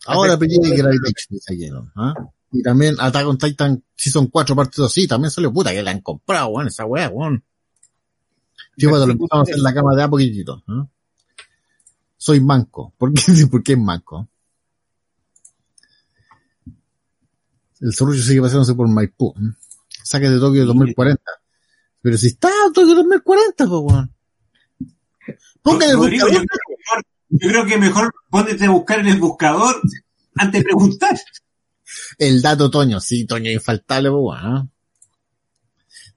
Ahora 0.06 0.36
pillé 0.36 0.58
dice 0.60 1.54
aquí, 1.54 1.70
¿no? 1.70 1.90
¿Ah? 1.94 2.14
Y 2.50 2.62
también 2.62 2.96
Attack 2.98 3.26
on 3.26 3.38
Titan 3.38 3.82
Season 3.94 4.26
4 4.26 4.56
parte 4.56 4.74
2, 4.76 4.92
sí, 4.92 5.06
también 5.06 5.30
salió 5.30 5.52
puta 5.52 5.70
que 5.70 5.82
la 5.82 5.92
han 5.92 6.00
comprado, 6.00 6.48
weón, 6.48 6.66
esa 6.66 6.84
weá, 6.84 7.08
weón. 7.08 7.42
Yo 8.76 8.88
cuando 8.88 9.06
lo 9.06 9.12
empezamos 9.12 9.40
a 9.40 9.42
hacer 9.42 9.56
en 9.56 9.62
la 9.62 9.74
cama 9.74 9.94
de 9.94 10.02
a 10.02 10.08
poquitito, 10.08 10.62
¿ah? 10.66 10.86
Soy 12.16 12.40
manco. 12.40 12.92
¿Por 12.96 13.12
qué, 13.12 13.22
¿Por 13.50 13.62
qué 13.62 13.72
es 13.72 13.78
manco? 13.78 14.28
El 17.80 17.92
zorrillo 17.92 18.22
sigue 18.22 18.40
pasándose 18.40 18.74
por 18.74 18.88
Maipú. 18.88 19.34
¿eh? 19.36 19.54
Saque 20.04 20.30
de 20.30 20.38
Tokio 20.38 20.64
2040. 20.66 21.20
Pero 22.02 22.16
si 22.18 22.26
está 22.28 22.50
Tokio 22.74 22.94
2040, 22.96 23.66
pues, 23.66 23.80
weón. 23.82 24.14
Pongan 25.62 25.90
el 25.90 25.96
Rodrigo, 25.96 26.26
yo, 26.28 26.40
buscador. 26.40 26.48
creo 26.48 26.66
que 26.66 26.76
mejor- 26.78 27.04
yo 27.28 27.48
creo 27.48 27.66
que 27.66 27.78
mejor 27.78 28.14
póndete 28.28 28.64
a 28.66 28.70
buscar 28.70 28.98
en 29.00 29.06
el 29.06 29.18
buscador 29.20 29.80
antes 30.36 30.60
de 30.60 30.64
preguntar. 30.64 31.18
El 32.18 32.42
dato 32.42 32.70
Toño, 32.70 33.00
sí, 33.00 33.24
Toño 33.26 33.50
infaltable, 33.50 34.10
pues, 34.10 34.20
weón. 34.22 34.70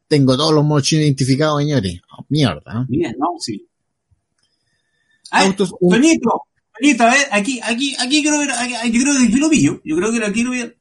Tengo 0.08 0.38
todos 0.38 0.54
los 0.54 0.64
modos 0.64 0.84
chinos 0.84 1.04
identificados, 1.06 1.60
señores. 1.62 2.00
Oh, 2.18 2.26
mierda. 2.30 2.86
Mira, 2.90 3.12
no, 3.18 3.28
sí. 3.40 3.68
A 5.32 5.40
ver, 5.42 5.48
Autos, 5.50 5.74
un- 5.80 5.92
Toñito, 5.94 6.42
Toñito, 6.80 7.04
a 7.04 7.10
ver, 7.12 7.28
aquí, 7.32 7.60
aquí, 7.64 7.96
aquí 8.00 8.24
creo 8.24 8.42
que, 8.42 8.52
aquí, 8.52 8.76
aquí 8.76 9.02
creo 9.04 9.14
que 9.18 9.24
aquí 9.24 9.36
lo 9.38 9.50
pillo. 9.50 9.82
Yo 9.84 9.96
creo 9.98 10.12
que 10.12 10.24
aquí 10.26 10.44
lo 10.44 10.52
pillo. 10.52 10.74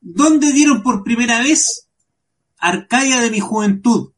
¿Dónde 0.00 0.52
dieron 0.52 0.82
por 0.82 1.02
primera 1.04 1.40
vez 1.40 1.88
Arcadia 2.60 3.20
de 3.20 3.30
mi 3.30 3.40
juventud? 3.40 4.12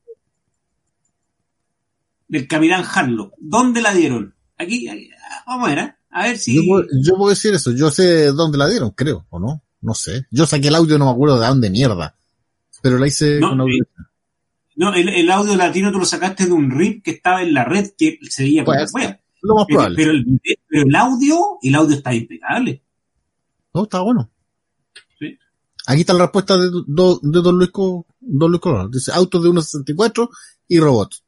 Del 2.29 2.49
Capitán 2.49 2.85
Harlock. 2.93 3.35
¿Dónde 3.39 3.83
la 3.83 3.93
dieron? 3.93 4.35
Aquí, 4.59 4.89
aquí, 4.89 5.11
vamos 5.47 5.67
a 5.69 5.75
ver, 5.75 5.79
¿eh? 5.85 5.95
a 6.11 6.23
ver 6.25 6.39
si... 6.39 6.55
Yo 6.55 6.63
puedo, 6.67 6.87
yo 7.05 7.17
puedo 7.17 7.31
decir 7.31 7.53
eso, 7.55 7.73
yo 7.73 7.91
sé 7.91 8.27
dónde 8.33 8.59
la 8.59 8.69
dieron, 8.69 8.91
creo, 8.91 9.27
o 9.31 9.39
no, 9.39 9.63
no 9.81 9.95
sé. 9.95 10.27
Yo 10.31 10.47
saqué 10.47 10.69
el 10.69 10.75
audio, 10.77 10.99
no 10.99 11.07
me 11.07 11.11
acuerdo 11.11 11.41
de 11.41 11.47
dónde 11.47 11.71
mierda, 11.71 12.17
pero 12.81 12.99
la 12.99 13.07
hice 13.07 13.39
No, 13.41 13.51
con 13.51 13.61
audio. 13.63 13.85
No, 14.77 14.95
el, 14.95 15.09
el 15.11 15.31
audio 15.31 15.57
latino 15.57 15.93
tú 15.93 15.99
lo 15.99 16.05
sacaste 16.07 16.47
de 16.47 16.53
un 16.53 16.71
RIP 16.71 17.05
que 17.05 17.11
estaba 17.13 17.43
en 17.43 17.53
la 17.53 17.65
red 17.65 17.91
que 17.99 18.19
se 18.31 18.45
veía 18.45 18.65
como 18.65 18.79
ser. 18.79 18.89
wea. 18.95 19.21
Lo 19.43 19.55
más 19.57 19.65
Pero, 19.67 19.79
probable. 19.79 19.97
pero 19.97 20.11
el, 20.13 20.41
pero 20.69 20.83
el 20.89 20.95
audio, 20.97 21.39
el 21.61 21.75
audio 21.75 21.97
está 21.97 22.15
impecable. 22.15 22.83
No, 23.75 23.83
está 23.83 24.01
bueno. 24.01 24.31
Sí. 25.87 25.93
Aquí 25.93 26.01
está 26.03 26.13
la 26.15 26.25
respuesta 26.25 26.57
de, 26.57 26.71
do- 26.87 27.21
de 27.23 27.41
Don 27.43 27.57
Luis, 27.59 27.71
Co- 27.71 28.07
Don 28.21 28.51
Luis 28.51 28.61
Colón. 28.61 28.91
Dice 28.91 29.11
autos 29.13 29.43
de 29.43 29.49
1.64 29.51 30.29
y 30.69 30.79
robots. 30.81 31.23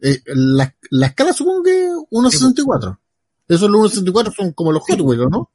Eh, 0.00 0.20
la, 0.26 0.74
la 0.90 1.06
escala 1.06 1.32
supongo 1.32 1.62
que 1.62 1.70
1.64. 2.10 2.98
Esos 3.48 3.70
los 3.70 3.94
1.64 3.96 4.34
son 4.34 4.52
como 4.52 4.72
los 4.72 4.82
Hot 4.82 5.00
Wheels, 5.00 5.30
¿no? 5.30 5.50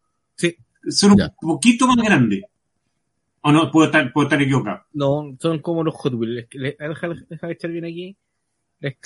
Son 0.90 1.12
un 1.12 1.18
Ya. 1.18 1.34
poquito 1.40 1.86
más 1.88 1.98
grandes. 1.98 2.44
O 3.42 3.52
no, 3.52 3.70
puedo 3.72 3.88
estar, 3.88 4.12
puedo 4.14 4.28
estar 4.28 4.42
equivocado. 4.42 4.84
No, 4.94 5.36
son 5.42 5.60
como 5.60 5.84
los 5.84 5.94
Hot 5.96 6.14
Wheels. 6.14 6.48
Deja, 6.52 7.08
deja 7.30 7.48
de 7.48 7.54
echar 7.54 7.72
bien 7.72 7.86
aquí. 7.86 8.18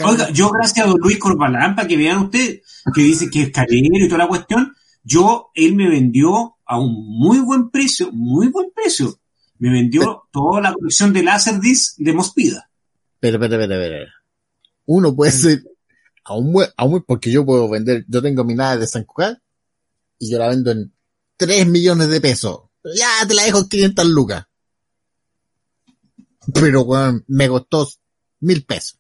Oiga, 0.06 0.30
yo 0.32 0.50
gracias 0.50 0.86
a 0.86 0.90
don 0.90 1.00
Luis 1.00 1.18
Corbalán, 1.18 1.76
para 1.76 1.88
que 1.88 1.96
vean 1.98 2.26
ustedes, 2.26 2.84
que 2.94 3.02
dice 3.02 3.30
que 3.30 3.44
es 3.44 3.52
carero 3.52 3.88
y 3.94 4.08
toda 4.08 4.20
la 4.20 4.28
cuestión, 4.28 4.76
yo, 5.04 5.52
él 5.56 5.76
me 5.76 5.90
vendió 5.90 6.58
a 6.66 6.80
un 6.80 6.94
muy 7.20 7.40
buen 7.40 7.70
precio, 7.70 8.12
muy 8.12 8.48
buen 8.50 8.72
precio. 8.72 9.20
Me 9.60 9.70
vendió 9.72 10.28
toda 10.32 10.62
la 10.62 10.74
colección 10.74 11.14
de 11.14 11.24
Laserdisc 11.24 11.98
de 11.98 12.14
Mospida. 12.14 12.70
Pero, 13.20 13.40
pero, 13.40 13.58
pero, 13.58 13.68
pero. 13.70 14.06
Uno 14.86 15.16
puede 15.16 15.32
ser 15.32 15.64
a 16.24 16.36
un 16.36 16.52
buen, 16.54 16.70
a 16.76 16.86
un 16.86 16.92
buen- 16.92 17.04
porque 17.06 17.32
yo 17.32 17.46
puedo 17.46 17.70
vender, 17.70 18.06
yo 18.08 18.22
tengo 18.22 18.44
mi 18.44 18.56
nave 18.56 18.80
de 18.82 18.88
San 18.88 19.04
Cugat 19.06 19.38
y 20.20 20.32
yo 20.32 20.38
la 20.40 20.48
vendo 20.50 20.72
en 20.72 20.92
3 21.38 21.68
millones 21.68 22.10
de 22.10 22.22
pesos. 22.22 22.62
Ya 22.84 23.28
te 23.28 23.34
la 23.36 23.44
dejo 23.44 23.60
en 23.60 23.70
500 23.70 24.06
lucas. 24.08 24.46
Pero, 26.54 26.82
weón, 26.82 27.24
me 27.28 27.48
costó 27.48 27.88
mil 28.40 28.66
pesos. 28.66 29.00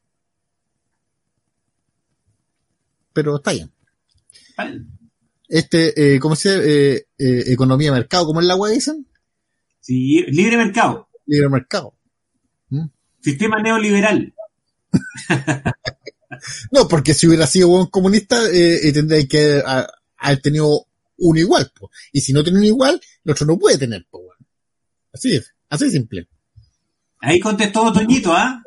Pero 3.13 3.35
está 3.37 3.51
bien. 3.51 3.71
¿vale? 4.57 4.85
Este, 5.51 6.15
eh, 6.15 6.19
¿cómo 6.19 6.35
se 6.35 6.49
dice? 6.49 6.93
Eh, 6.95 7.07
eh, 7.17 7.43
economía 7.47 7.91
de 7.91 7.97
mercado, 7.99 8.25
¿cómo 8.25 8.39
es 8.39 8.45
la 8.47 8.55
weá 8.55 8.71
dicen? 8.73 9.05
Sí, 9.81 10.23
libre 10.29 10.55
mercado, 10.57 11.09
Libre 11.25 11.49
mercado. 11.49 11.93
sistema 13.19 13.61
neoliberal. 13.61 14.33
No, 16.71 16.87
porque 16.87 17.13
si 17.13 17.27
hubiera 17.27 17.45
sido 17.45 17.67
buen 17.67 17.87
comunista, 17.87 18.37
eh, 18.49 18.87
eh, 18.87 18.93
tendría 18.93 19.27
que 19.27 19.61
haber 20.17 20.41
tenido 20.41 20.87
uno 21.17 21.39
igual, 21.39 21.69
po. 21.77 21.91
Y 22.13 22.21
si 22.21 22.31
no 22.33 22.41
tiene 22.43 22.59
un 22.59 22.65
igual, 22.65 22.99
el 23.25 23.31
otro 23.31 23.45
no 23.45 23.59
puede 23.59 23.77
tener, 23.77 24.07
po. 24.09 24.21
Así 25.13 25.35
es, 25.35 25.53
así 25.69 25.85
de 25.85 25.91
simple. 25.91 26.29
Ahí 27.19 27.39
contestó 27.39 27.91
Toñito, 27.91 28.33
¿ah? 28.33 28.63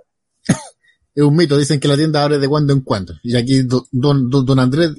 Es 1.14 1.22
un 1.24 1.34
mito, 1.34 1.56
dicen 1.56 1.80
que 1.80 1.88
la 1.88 1.96
tienda 1.96 2.22
abre 2.22 2.38
de 2.38 2.46
cuando 2.48 2.72
en 2.74 2.82
cuando. 2.82 3.14
Y 3.22 3.34
aquí 3.34 3.62
do- 3.62 3.88
don, 3.90 4.28
don, 4.28 4.44
don 4.44 4.58
Andrés 4.58 4.90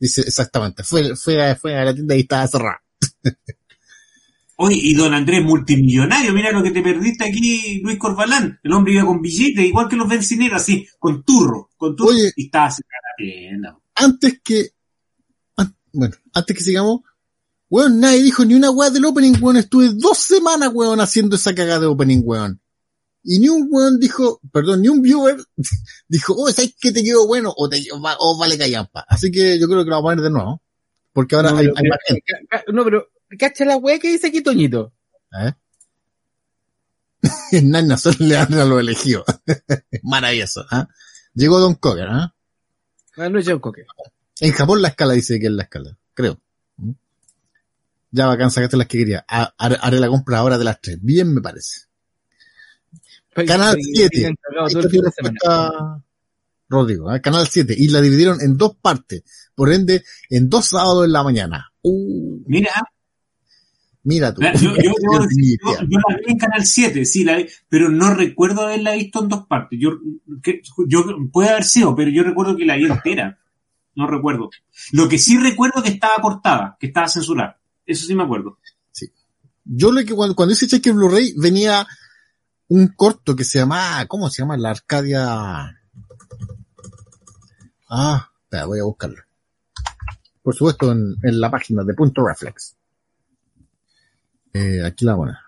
dice 0.00 0.22
exactamente, 0.22 0.82
fue, 0.82 1.14
fue, 1.14 1.54
fue 1.56 1.76
a 1.76 1.84
la 1.84 1.94
tienda 1.94 2.16
y 2.16 2.20
estaba 2.20 2.46
cerrada. 2.48 2.82
Oye, 4.56 4.76
y 4.76 4.92
don 4.94 5.14
Andrés, 5.14 5.42
multimillonario, 5.42 6.34
mira 6.34 6.52
lo 6.52 6.62
que 6.62 6.70
te 6.70 6.82
perdiste 6.82 7.24
aquí, 7.24 7.80
Luis 7.82 7.98
Corbalán. 7.98 8.60
El 8.62 8.72
hombre 8.72 8.92
iba 8.92 9.06
con 9.06 9.22
billetes, 9.22 9.64
igual 9.64 9.88
que 9.88 9.96
los 9.96 10.06
bencineros, 10.08 10.60
así, 10.60 10.86
con 10.98 11.22
turro, 11.24 11.70
con 11.78 11.96
turro, 11.96 12.10
Oye. 12.10 12.30
y 12.36 12.44
estaba 12.46 12.70
cerrada 12.70 13.00
la 13.08 13.24
tienda. 13.24 13.78
Antes 13.94 14.40
que, 14.44 14.68
an- 15.56 15.74
bueno, 15.94 16.14
antes 16.34 16.56
que 16.58 16.62
sigamos, 16.62 17.00
weón, 17.70 18.00
nadie 18.00 18.22
dijo 18.22 18.44
ni 18.44 18.52
una 18.54 18.70
weá 18.70 18.90
del 18.90 19.06
opening, 19.06 19.32
weón. 19.40 19.56
Estuve 19.56 19.90
dos 19.94 20.18
semanas, 20.18 20.70
weón, 20.74 21.00
haciendo 21.00 21.36
esa 21.36 21.54
cagada 21.54 21.80
de 21.80 21.86
opening, 21.86 22.20
weón. 22.22 22.60
Y 23.22 23.38
ni 23.38 23.48
un 23.48 23.68
weón 23.70 23.98
dijo, 24.00 24.40
perdón, 24.52 24.80
ni 24.82 24.88
un 24.88 25.02
viewer 25.02 25.36
dijo, 26.08 26.34
oh, 26.36 26.50
¿sabes 26.50 26.74
que 26.80 26.90
te 26.92 27.02
quedó 27.02 27.26
bueno? 27.26 27.52
O, 27.56 27.68
te, 27.68 27.82
o, 27.92 28.00
va- 28.00 28.16
o 28.18 28.38
vale 28.38 28.56
callampa. 28.56 29.04
Así 29.08 29.30
que 29.30 29.58
yo 29.58 29.66
creo 29.68 29.84
que 29.84 29.90
lo 29.90 29.96
vamos 29.96 30.12
a 30.12 30.14
poner 30.16 30.24
de 30.24 30.30
nuevo. 30.30 30.62
Porque 31.12 31.34
ahora 31.36 31.50
no, 31.50 31.58
hay, 31.58 31.66
pero, 31.66 31.74
hay 31.78 31.88
más 31.88 31.98
gente. 32.06 32.24
no, 32.72 32.84
pero, 32.84 33.08
cacha 33.38 33.64
la 33.64 33.76
wea 33.76 33.98
que 33.98 34.10
dice 34.12 34.28
aquí 34.28 34.42
Toñito. 34.42 34.92
¿eh? 35.38 35.52
Nana 37.62 37.96
solo 37.96 38.16
le 38.20 38.36
a 38.36 38.46
los 38.48 38.80
elegidos. 38.80 39.24
Maravilloso, 40.02 40.64
¿ah? 40.70 40.88
Llegó 41.34 41.58
Don 41.60 41.74
Cocker, 41.74 42.06
¿ah? 42.08 42.34
Ah, 43.16 43.28
no 43.28 43.38
es 43.38 43.46
John 43.46 43.58
Cocker. 43.60 43.86
En 44.40 44.52
Japón 44.52 44.80
la 44.80 44.88
escala 44.88 45.12
dice 45.12 45.38
que 45.38 45.46
es 45.46 45.52
la 45.52 45.64
escala, 45.64 45.96
creo. 46.14 46.40
¿Mm? 46.76 46.92
Ya 48.12 48.26
bacán, 48.26 48.50
sacaste 48.50 48.76
las 48.78 48.86
que 48.86 48.98
quería. 48.98 49.24
Ha- 49.28 49.54
Haré, 49.58 49.76
haré 49.80 50.00
la 50.00 50.08
compra 50.08 50.38
ahora 50.38 50.56
de 50.58 50.64
las 50.64 50.80
tres. 50.80 50.98
Bien 51.02 51.32
me 51.34 51.40
parece. 51.42 51.82
Canal 53.34 53.76
Porque 53.76 53.82
7. 53.94 54.08
tienen 54.10 54.36
cagado 54.40 54.66
Ahí 54.66 54.72
todo 54.72 54.80
el 54.80 54.86
está 54.86 54.88
tu 54.88 54.90
fin 54.90 55.02
de 55.02 55.10
semana. 55.10 55.32
respuesta, 55.40 56.04
Rodrigo, 56.68 57.14
¿eh? 57.14 57.20
Canal 57.20 57.46
7. 57.48 57.74
Y 57.76 57.88
la 57.88 58.00
dividieron 58.00 58.40
en 58.40 58.56
dos 58.56 58.76
partes. 58.80 59.22
Por 59.54 59.72
ende, 59.72 60.02
en 60.28 60.48
dos 60.48 60.66
sábados 60.66 61.04
en 61.04 61.12
la 61.12 61.22
mañana. 61.22 61.72
Uh, 61.82 62.42
Mira, 62.46 62.70
mira 64.02 64.34
tú. 64.34 64.40
Yo, 64.60 64.72
la 64.72 65.26
vi 66.16 66.32
en 66.32 66.38
Canal 66.38 66.64
7, 66.64 67.04
sí, 67.04 67.24
la 67.24 67.36
vi, 67.36 67.46
pero 67.68 67.88
no 67.88 68.14
recuerdo 68.14 68.62
haberla 68.62 68.92
visto 68.94 69.22
en 69.22 69.28
dos 69.28 69.46
partes. 69.46 69.78
Yo, 69.80 69.98
que, 70.42 70.62
yo 70.88 71.04
puede 71.32 71.50
haber 71.50 71.64
sido, 71.64 71.94
pero 71.94 72.10
yo 72.10 72.22
recuerdo 72.22 72.56
que 72.56 72.64
la 72.64 72.76
vi 72.76 72.86
entera. 72.86 73.38
No 73.94 74.06
recuerdo. 74.06 74.50
Lo 74.92 75.08
que 75.08 75.18
sí 75.18 75.36
recuerdo 75.38 75.78
es 75.78 75.84
que 75.84 75.90
estaba 75.90 76.14
cortada, 76.22 76.76
que 76.78 76.86
estaba 76.86 77.08
censurada. 77.08 77.60
Eso 77.84 78.06
sí 78.06 78.14
me 78.14 78.22
acuerdo. 78.22 78.58
Yo 79.64 79.92
lo 79.92 80.02
que 80.04 80.14
cuando, 80.14 80.34
cuando 80.34 80.52
hice 80.54 80.66
cheque 80.66 80.90
Blu-ray 80.90 81.34
venía 81.36 81.86
un 82.70 82.86
corto 82.88 83.34
que 83.34 83.44
se 83.44 83.58
llama, 83.58 84.06
¿cómo 84.06 84.30
se 84.30 84.42
llama? 84.42 84.56
La 84.56 84.70
Arcadia. 84.70 85.76
Ah, 87.88 88.30
espera, 88.44 88.64
voy 88.66 88.78
a 88.78 88.84
buscarlo. 88.84 89.22
Por 90.40 90.54
supuesto, 90.54 90.92
en, 90.92 91.16
la 91.22 91.50
página 91.50 91.82
de 91.82 91.94
Punto 91.94 92.24
Reflex. 92.24 92.76
Eh, 94.52 94.82
aquí 94.84 95.04
la 95.04 95.14
buena. 95.14 95.40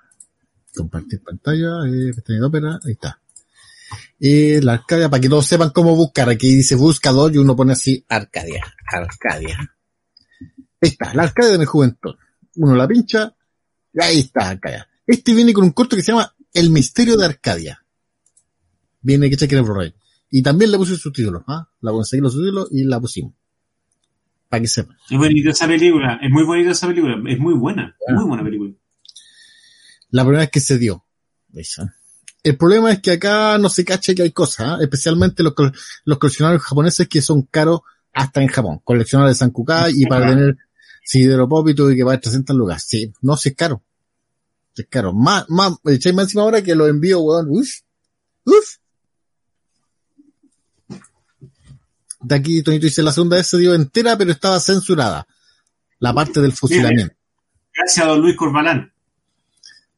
Compartir 0.74 1.22
pantalla, 1.22 1.86
eh, 1.86 2.12
de 2.12 2.44
ópera, 2.44 2.80
ahí 2.84 2.92
está. 2.92 3.20
Eh, 4.18 4.60
la 4.60 4.74
Arcadia, 4.74 5.08
para 5.08 5.20
que 5.20 5.28
todos 5.28 5.46
sepan 5.46 5.70
cómo 5.70 5.94
buscar. 5.94 6.28
Aquí 6.28 6.56
dice 6.56 6.74
buscador 6.74 7.32
y 7.32 7.38
uno 7.38 7.54
pone 7.54 7.72
así 7.72 8.04
Arcadia, 8.08 8.64
Arcadia. 8.92 9.76
Ahí 10.80 10.88
está, 10.88 11.14
la 11.14 11.22
Arcadia 11.22 11.52
de 11.52 11.58
mi 11.58 11.66
juventud. 11.66 12.16
Uno 12.56 12.74
la 12.74 12.88
pincha, 12.88 13.32
y 13.92 14.02
ahí 14.02 14.18
está, 14.20 14.48
Arcadia. 14.48 14.88
Este 15.06 15.32
viene 15.34 15.52
con 15.52 15.62
un 15.62 15.70
corto 15.70 15.94
que 15.94 16.02
se 16.02 16.10
llama 16.10 16.34
El 16.52 16.70
misterio 16.70 17.16
de 17.16 17.26
Arcadia. 17.26 17.84
Viene 19.00 19.28
que 19.30 19.36
chequen 19.36 19.58
el 19.58 19.64
Blu-ray. 19.64 19.94
Y 20.30 20.42
también 20.42 20.70
le 20.70 20.78
puse 20.78 20.96
subtítulos, 20.96 21.42
¿ah? 21.46 21.68
La 21.80 21.92
conseguí 21.92 22.22
los 22.22 22.32
subtítulos 22.32 22.68
y 22.70 22.84
la 22.84 23.00
pusimos. 23.00 23.34
Para 24.48 24.62
que 24.62 24.68
sepan. 24.68 24.96
Es 25.10 25.18
bonita 25.18 25.50
esa 25.50 25.66
película, 25.66 26.18
es 26.22 26.30
muy 26.30 26.44
bonita 26.44 26.70
esa 26.70 26.86
película, 26.86 27.16
es 27.30 27.38
muy 27.38 27.54
buena, 27.54 27.96
Bueno. 28.06 28.20
muy 28.20 28.28
buena 28.28 28.44
película. 28.44 28.72
La 30.10 30.22
primera 30.24 30.40
vez 30.40 30.50
que 30.50 30.60
se 30.60 30.78
dio. 30.78 31.04
Esa. 31.54 31.94
El 32.42 32.56
problema 32.56 32.92
es 32.92 33.00
que 33.00 33.12
acá 33.12 33.56
no 33.58 33.68
se 33.68 33.84
cacha 33.84 34.14
que 34.14 34.22
hay 34.22 34.32
cosas, 34.32 34.66
¿ah? 34.66 34.78
especialmente 34.80 35.42
los, 35.42 35.54
los 36.04 36.18
coleccionarios 36.18 36.62
japoneses 36.62 37.08
que 37.08 37.22
son 37.22 37.42
caros 37.42 37.80
hasta 38.12 38.42
en 38.42 38.48
Japón. 38.48 38.80
Coleccionar 38.84 39.28
de 39.28 39.34
Sankukai 39.34 39.92
y 39.94 40.06
para 40.06 40.28
tener 40.28 40.56
Sideropop 41.04 41.68
y 41.68 41.74
tuve 41.74 41.96
que 41.96 42.04
pagar 42.04 42.20
300 42.20 42.56
lucas. 42.56 42.84
Sí, 42.86 43.12
no, 43.22 43.36
si 43.36 43.50
es 43.50 43.56
caro. 43.56 43.82
Caro. 44.88 45.12
Más, 45.12 45.44
más, 45.48 45.74
echáis 45.84 46.14
más 46.14 46.24
encima 46.24 46.42
ahora 46.42 46.62
que 46.62 46.74
lo 46.74 46.86
envío, 46.86 47.20
weón. 47.20 47.46
Uf. 47.50 47.68
Uf. 48.44 48.76
De 52.20 52.34
aquí, 52.36 52.62
Tonito 52.62 52.84
dice, 52.84 53.02
la 53.02 53.12
segunda 53.12 53.36
vez 53.36 53.46
se 53.48 53.58
dio 53.58 53.74
entera, 53.74 54.16
pero 54.16 54.30
estaba 54.30 54.60
censurada. 54.60 55.26
La 55.98 56.12
parte 56.14 56.40
del 56.40 56.52
fusilamiento. 56.52 57.14
Gracias 57.74 58.04
a 58.06 58.08
don 58.10 58.20
Luis 58.20 58.36
Corbalán. 58.36 58.92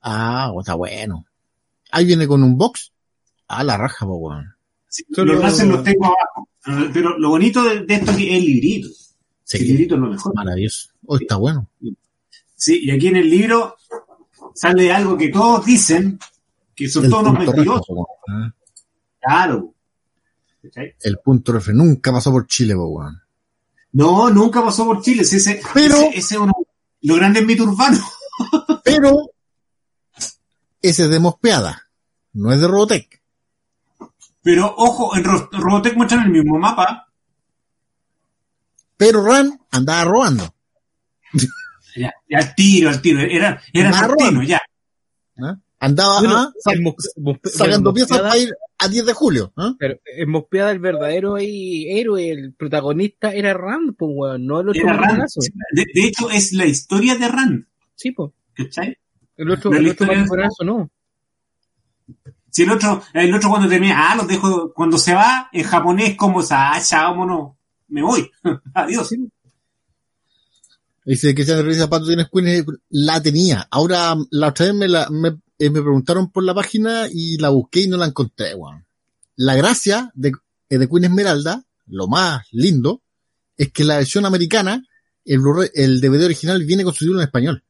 Ah, 0.00 0.52
está 0.58 0.74
bueno. 0.74 1.26
Ahí 1.90 2.04
viene 2.06 2.26
con 2.26 2.42
un 2.42 2.56
box. 2.56 2.92
Ah, 3.48 3.62
la 3.64 3.76
raja, 3.76 4.06
po, 4.06 4.16
weón. 4.16 4.54
Sí, 4.88 5.04
Solo- 5.14 5.34
Los 5.34 5.62
los 5.64 5.84
tengo 5.84 6.06
abajo. 6.06 6.48
Pero 6.92 7.18
lo 7.18 7.28
bonito 7.30 7.62
de, 7.62 7.84
de 7.84 7.94
esto 7.94 8.10
es 8.12 8.16
que 8.16 8.30
es 8.30 8.38
el 8.38 8.46
librito. 8.46 8.88
Sí, 9.44 9.58
El 9.58 9.66
librito 9.68 9.94
es 9.96 10.00
lo 10.00 10.06
mejor. 10.08 10.34
maravilloso. 10.34 10.88
Oh, 11.06 11.16
está 11.18 11.36
bueno. 11.36 11.68
Sí, 12.56 12.80
y 12.84 12.90
aquí 12.90 13.08
en 13.08 13.16
el 13.16 13.28
libro 13.28 13.76
sale 14.54 14.92
algo 14.92 15.16
que 15.18 15.28
todos 15.28 15.64
dicen, 15.66 16.18
que 16.74 16.88
son 16.88 17.08
todos 17.10 17.22
unos 17.28 17.38
mentirosos. 17.38 17.86
weón. 17.88 18.54
Claro. 19.20 19.74
El 21.02 21.18
punto 21.18 21.52
refe 21.52 21.72
nunca 21.74 22.10
pasó 22.12 22.30
por 22.30 22.46
Chile, 22.46 22.74
weón. 22.74 23.20
No, 23.92 24.30
nunca 24.30 24.62
pasó 24.64 24.84
por 24.84 25.02
Chile. 25.02 25.24
Si 25.24 25.36
ese, 25.36 25.60
Pero- 25.74 25.96
ese, 25.96 26.18
ese 26.18 26.34
es 26.34 26.40
uno, 26.40 26.52
lo 27.02 27.14
grande 27.16 27.40
es 27.40 27.46
mito 27.46 27.64
urbano. 27.64 27.98
Pero, 28.84 29.30
ese 30.82 31.04
es 31.04 31.10
de 31.10 31.18
Mospeada. 31.20 31.88
No 32.32 32.52
es 32.52 32.60
de 32.60 32.66
Robotech. 32.66 33.22
Pero 34.42 34.74
ojo, 34.76 35.16
en 35.16 35.24
Ro- 35.24 35.48
Robotech 35.52 35.96
muestran 35.96 36.24
el 36.24 36.30
mismo 36.32 36.58
mapa. 36.58 37.08
Pero 38.96 39.24
Ran 39.24 39.58
andaba 39.70 40.04
robando. 40.04 40.54
Ya, 41.96 42.12
ya 42.28 42.38
al 42.38 42.54
tiro, 42.54 42.88
al 42.88 43.00
tiro. 43.00 43.20
Era, 43.20 43.60
era 43.72 43.90
robando. 43.90 44.42
ya. 44.42 44.60
¿ah? 45.38 45.56
Andaba 45.78 46.20
Bueno, 46.20 46.36
ah, 46.38 46.52
sacando 47.44 47.92
piezas 47.92 48.20
para 48.20 48.38
ir 48.38 48.54
a 48.78 48.88
10 48.88 49.06
de 49.06 49.12
julio. 49.12 49.52
¿ah? 49.56 49.74
Pero 49.78 49.96
en 50.04 50.30
Mospeada 50.30 50.70
el 50.70 50.78
verdadero 50.78 51.34
ahí, 51.34 51.86
héroe, 51.90 52.30
el 52.30 52.54
protagonista 52.54 53.32
era 53.34 53.52
Rand, 53.52 53.94
pues 53.96 54.10
weón, 54.14 54.46
no 54.46 54.60
el 54.60 54.70
otro 54.70 54.82
Era 54.82 54.94
Rand. 54.94 55.24
De, 55.72 55.84
de 55.92 56.04
hecho, 56.06 56.30
es 56.30 56.52
la 56.52 56.64
historia 56.64 57.16
de 57.16 57.28
Rand. 57.28 57.66
Sí, 57.94 58.12
pues. 58.12 58.32
¿Cachai? 58.54 58.96
El 59.36 59.50
otro, 59.50 59.72
el 59.72 59.82
mariconazo 59.82 60.64
no. 60.64 60.90
Si 62.50 62.62
el 62.62 62.70
otro, 62.70 63.02
el 63.12 63.34
otro 63.34 63.50
cuando 63.50 63.68
termina, 63.68 64.10
ah, 64.10 64.16
los 64.16 64.28
dejo, 64.28 64.72
cuando 64.72 64.96
se 64.96 65.12
va, 65.12 65.48
en 65.52 65.64
japonés 65.64 66.16
como, 66.16 66.40
ah, 66.50 66.80
chao, 66.82 67.14
mono, 67.16 67.58
me 67.88 68.00
voy. 68.00 68.30
Adiós. 68.74 69.10
Dice 71.04 71.34
que 71.34 71.44
se 71.44 71.60
revisa 71.60 71.88
Pato 71.90 72.06
tienes 72.06 72.28
Queen, 72.32 72.64
la 72.88 73.22
tenía. 73.22 73.66
Ahora, 73.70 74.16
la 74.30 74.48
otra 74.48 74.66
vez 74.66 74.74
me, 74.74 74.88
la, 74.88 75.08
me, 75.10 75.28
eh, 75.58 75.68
me 75.70 75.82
preguntaron 75.82 76.30
por 76.30 76.44
la 76.44 76.54
página 76.54 77.08
y 77.12 77.36
la 77.38 77.50
busqué 77.50 77.82
y 77.82 77.88
no 77.88 77.96
la 77.98 78.06
encontré, 78.06 78.54
weón. 78.54 78.86
La 79.36 79.54
gracia 79.54 80.10
de, 80.14 80.32
eh, 80.70 80.78
de 80.78 80.88
Queen 80.88 81.04
Esmeralda, 81.04 81.64
lo 81.86 82.06
más 82.08 82.46
lindo, 82.52 83.02
es 83.58 83.70
que 83.70 83.84
la 83.84 83.98
versión 83.98 84.24
americana, 84.24 84.82
el, 85.26 85.40
el 85.74 86.00
DVD 86.00 86.24
original 86.24 86.64
viene 86.64 86.84
con 86.84 86.94
su 86.94 87.00
título 87.04 87.20
en 87.20 87.26
español. 87.26 87.64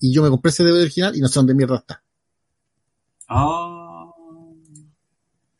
Y 0.00 0.12
yo 0.14 0.22
me 0.22 0.30
compré 0.30 0.50
ese 0.50 0.64
DVD 0.64 0.82
original 0.82 1.14
y 1.16 1.20
no 1.20 1.28
sé 1.28 1.34
dónde 1.34 1.54
mierda 1.54 1.76
está. 1.76 2.02
Ah. 3.28 4.10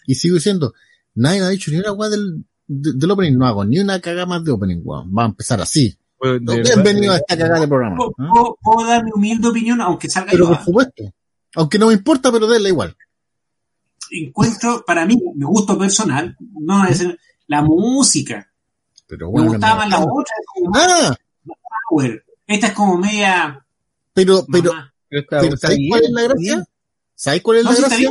Y 0.07 0.15
sigo 0.15 0.37
diciendo, 0.37 0.75
nadie 1.15 1.41
me 1.41 1.47
ha 1.47 1.51
dicho 1.51 1.71
ni 1.71 1.79
una 1.79 1.93
weá 1.93 2.09
del, 2.11 2.45
de- 2.67 2.93
del 2.95 3.11
opening, 3.11 3.37
no 3.37 3.47
hago 3.47 3.65
ni 3.65 3.79
una 3.79 4.01
cagada 4.01 4.27
más 4.27 4.45
de 4.45 4.53
opening, 4.53 4.81
weón. 4.85 5.11
Va 5.17 5.25
a 5.25 5.27
empezar 5.29 5.61
así. 5.61 5.97
Verdad, 6.21 6.55
Bienvenido 6.63 7.13
a 7.13 7.17
esta 7.17 7.37
cagada 7.37 7.61
de 7.61 7.69
programa. 7.69 7.97
¿Puedo, 7.97 8.13
puedo- 8.13 8.59
puedo 8.63 8.89
dar 8.89 9.05
mi 9.05 9.11
humilde 9.15 9.49
opinión, 9.49 9.81
aunque 9.81 10.09
salga 10.09 10.31
Pero 10.33 10.45
yo? 10.45 10.51
por 10.51 10.65
supuesto. 10.65 11.05
Aunque 11.57 11.79
no 11.79 11.89
me 11.89 11.93
importa, 11.95 12.33
pero 12.33 12.47
déle 12.47 12.71
igual. 12.71 12.97
Encuentro, 14.11 14.85
para 14.87 15.07
mí, 15.07 15.17
mi 15.35 15.45
gusto 15.45 15.79
personal, 15.79 16.37
no 16.61 16.85
es 16.87 17.05
la 17.47 17.63
música. 17.63 18.51
Pero 19.07 19.27
Me 19.27 19.33
bueno, 19.33 19.51
gustaba 19.53 19.77
más 19.77 19.91
la 19.91 20.01
no. 20.01 20.07
otra, 20.13 20.35
es 20.41 20.47
como 20.55 20.71
Ah, 20.75 21.17
power. 21.91 22.25
Esta 22.47 22.67
es 22.69 22.73
como 22.73 22.99
media. 22.99 23.65
pero, 24.13 24.45
pero, 24.51 24.73
pero 25.29 25.57
¿sabes 25.57 25.79
bien, 25.79 25.89
cuál 25.91 26.05
es 26.05 26.11
la 26.11 26.23
gracia? 26.23 26.55
bien. 26.55 26.65
¿Sabes 27.15 27.43
cuál 27.43 27.59
es 27.59 27.65
No, 27.65 27.73
la 27.73 27.79
gracia? 27.79 28.11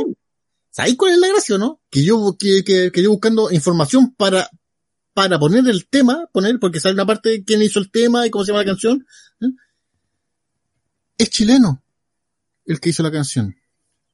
¿Sabes 0.70 0.96
cuál 0.96 1.12
es 1.12 1.18
la 1.18 1.28
gracia, 1.28 1.58
no? 1.58 1.80
Que 1.90 2.04
yo, 2.04 2.36
que, 2.38 2.64
que, 2.64 2.90
que 2.92 3.02
yo 3.02 3.10
buscando 3.10 3.50
información 3.52 4.12
para, 4.16 4.48
para 5.14 5.38
poner 5.38 5.66
el 5.68 5.86
tema, 5.88 6.28
poner, 6.32 6.58
porque 6.58 6.80
sale 6.80 6.94
una 6.94 7.06
parte 7.06 7.30
de 7.30 7.44
quién 7.44 7.62
hizo 7.62 7.78
el 7.78 7.90
tema 7.90 8.26
y 8.26 8.30
cómo 8.30 8.44
se 8.44 8.50
llama 8.52 8.62
la 8.64 8.70
canción. 8.70 9.06
¿eh? 9.40 9.46
Es 11.16 11.30
chileno 11.30 11.82
el 12.66 12.80
que 12.80 12.90
hizo 12.90 13.02
la 13.02 13.12
canción. 13.12 13.54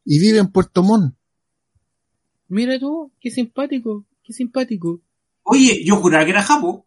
Y 0.04 0.18
vive 0.18 0.38
en 0.38 0.52
Puerto 0.52 0.82
Montt. 0.82 1.14
Mira 2.48 2.78
tú, 2.78 3.12
qué 3.20 3.30
simpático, 3.30 4.06
qué 4.22 4.32
simpático. 4.32 5.02
Oye, 5.42 5.82
yo 5.84 5.96
juraba 5.96 6.24
que 6.24 6.30
era 6.32 6.42
Japo. 6.42 6.84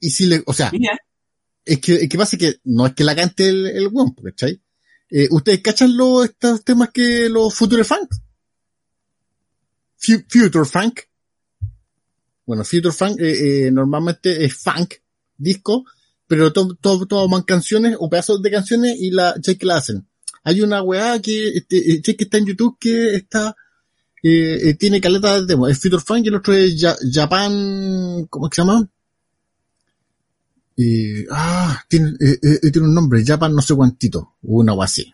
Y 0.00 0.10
si 0.10 0.26
le, 0.26 0.42
o 0.46 0.52
sea, 0.52 0.70
Mira, 0.72 0.98
es 1.64 1.78
que, 1.80 1.94
es 1.94 2.08
que 2.08 2.18
pasa 2.18 2.36
que 2.36 2.56
no 2.64 2.86
es 2.86 2.94
que 2.94 3.04
la 3.04 3.14
cante 3.14 3.48
el, 3.48 3.66
el 3.66 3.88
weón, 3.88 4.14
¿cachai? 4.14 4.60
Eh, 5.08 5.28
¿Ustedes 5.30 5.60
cachan 5.60 5.96
los, 5.96 6.24
estos 6.24 6.64
temas 6.64 6.90
que 6.90 7.28
los 7.28 7.54
Future 7.54 7.84
Funk? 7.84 8.10
Fu- 9.96 10.24
Future 10.28 10.64
Funk. 10.64 11.00
Bueno, 12.46 12.64
Future 12.64 12.92
Funk 12.92 13.20
eh, 13.20 13.66
eh, 13.66 13.70
normalmente 13.70 14.44
es 14.44 14.54
funk, 14.54 14.94
disco, 15.36 15.84
pero 16.26 16.52
to- 16.52 16.74
to- 16.80 17.06
toman 17.06 17.42
canciones 17.42 17.96
o 17.98 18.08
pedazos 18.10 18.42
de 18.42 18.50
canciones 18.50 18.96
y 18.98 19.10
la 19.10 19.34
que 19.42 19.66
la 19.66 19.76
hacen. 19.76 20.06
Hay 20.44 20.60
una 20.60 20.82
weá 20.82 21.20
que, 21.20 21.48
este, 21.50 21.76
eh, 21.92 22.02
che 22.02 22.16
que 22.16 22.24
está 22.24 22.38
en 22.38 22.46
YouTube 22.46 22.76
que 22.80 23.14
está, 23.14 23.54
eh, 24.24 24.58
eh, 24.70 24.74
tiene 24.74 25.00
caleta 25.00 25.40
de 25.40 25.46
demo. 25.46 25.68
Es 25.68 25.78
Future 25.80 26.02
Funk 26.02 26.24
y 26.24 26.28
el 26.28 26.34
otro 26.36 26.52
es 26.54 26.80
Ja- 26.80 26.96
Japan, 27.12 28.26
¿cómo 28.28 28.48
se 28.50 28.60
llama? 28.62 28.88
Eh, 30.76 31.26
ah, 31.30 31.80
tiene, 31.88 32.10
eh, 32.20 32.38
eh, 32.62 32.70
tiene 32.70 32.88
un 32.88 32.94
nombre, 32.94 33.22
Japan 33.24 33.54
no 33.54 33.62
sé 33.62 33.74
cuántito, 33.74 34.34
una 34.42 34.72
o 34.72 34.82
así. 34.82 35.12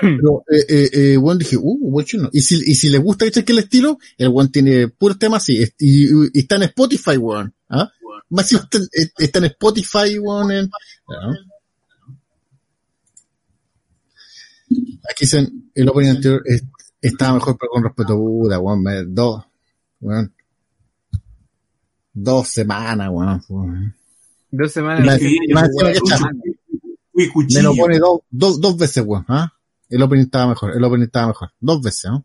Pero, 0.00 0.44
eh, 0.50 0.64
eh, 0.68 0.90
eh, 0.92 1.16
bueno, 1.16 1.38
dije, 1.38 1.56
uh, 1.56 1.90
buen 1.90 2.06
chino. 2.06 2.28
Y 2.32 2.40
si, 2.42 2.56
y 2.56 2.74
si 2.74 2.88
les 2.88 3.00
gusta 3.02 3.24
¿cachai? 3.26 3.44
que 3.44 3.52
el 3.52 3.58
estilo, 3.60 3.98
el 4.16 4.30
one 4.34 4.48
tiene 4.50 4.88
puros 4.88 5.18
temas 5.18 5.42
así, 5.42 5.62
est- 5.62 5.74
y, 5.80 6.04
y- 6.06 6.30
y 6.34 6.38
está 6.40 6.56
en 6.56 6.62
Spotify, 6.64 7.16
weón. 7.16 7.54
¿ah? 7.68 7.90
Más 8.30 8.46
si 8.48 8.56
está, 8.56 8.78
en- 8.78 8.84
eh, 8.84 9.10
está 9.18 9.38
en 9.40 9.44
Spotify, 9.46 10.18
weón, 10.18 10.50
en, 10.52 10.70
¿ah? 11.08 11.32
Aquí 15.10 15.24
dicen, 15.24 15.70
el 15.74 15.88
opening 15.88 16.10
anterior 16.10 16.42
es- 16.44 16.64
estaba 17.00 17.34
mejor, 17.34 17.56
pero 17.58 17.70
con 17.72 17.84
respeto, 17.84 18.16
puta, 18.16 18.58
weón, 18.58 18.82
me- 18.82 19.04
dos, 19.04 19.44
weón. 20.00 20.32
Dos 22.12 22.48
semanas, 22.48 23.08
weón. 23.10 23.42
weón. 23.48 23.94
Dos 24.50 24.72
semanas. 24.72 25.06
La- 25.06 25.18
Sí, 25.18 25.36
la- 25.48 25.62
la- 25.62 26.30
Me 27.54 27.62
lo 27.62 27.74
pone 27.74 27.98
dos, 27.98 28.20
dos, 28.30 28.60
dos 28.60 28.76
veces, 28.76 29.02
weón. 29.06 29.24
¿ah? 29.28 29.52
El 29.88 30.02
opening 30.02 30.24
estaba 30.24 30.48
mejor, 30.48 30.76
el 30.76 30.84
opening 30.84 31.04
estaba 31.06 31.28
mejor. 31.28 31.50
Dos 31.60 31.80
veces, 31.82 32.10
¿no? 32.10 32.24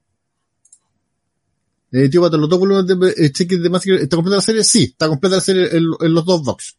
Eh, 1.92 2.10
tío, 2.10 2.22
Pato, 2.22 2.38
los 2.38 2.50
dos 2.50 2.60
volúmenes 2.60 2.88
de 2.88 3.26
eh, 3.26 3.32
Check 3.32 3.52
de 3.52 3.70
Massacre, 3.70 4.02
¿está 4.02 4.16
completa 4.16 4.38
la 4.38 4.42
serie? 4.42 4.64
Sí, 4.64 4.84
está 4.84 5.08
completa 5.08 5.36
la 5.36 5.42
serie 5.42 5.68
en, 5.78 5.84
en 6.00 6.14
los 6.14 6.26
dos 6.26 6.44
box. 6.44 6.76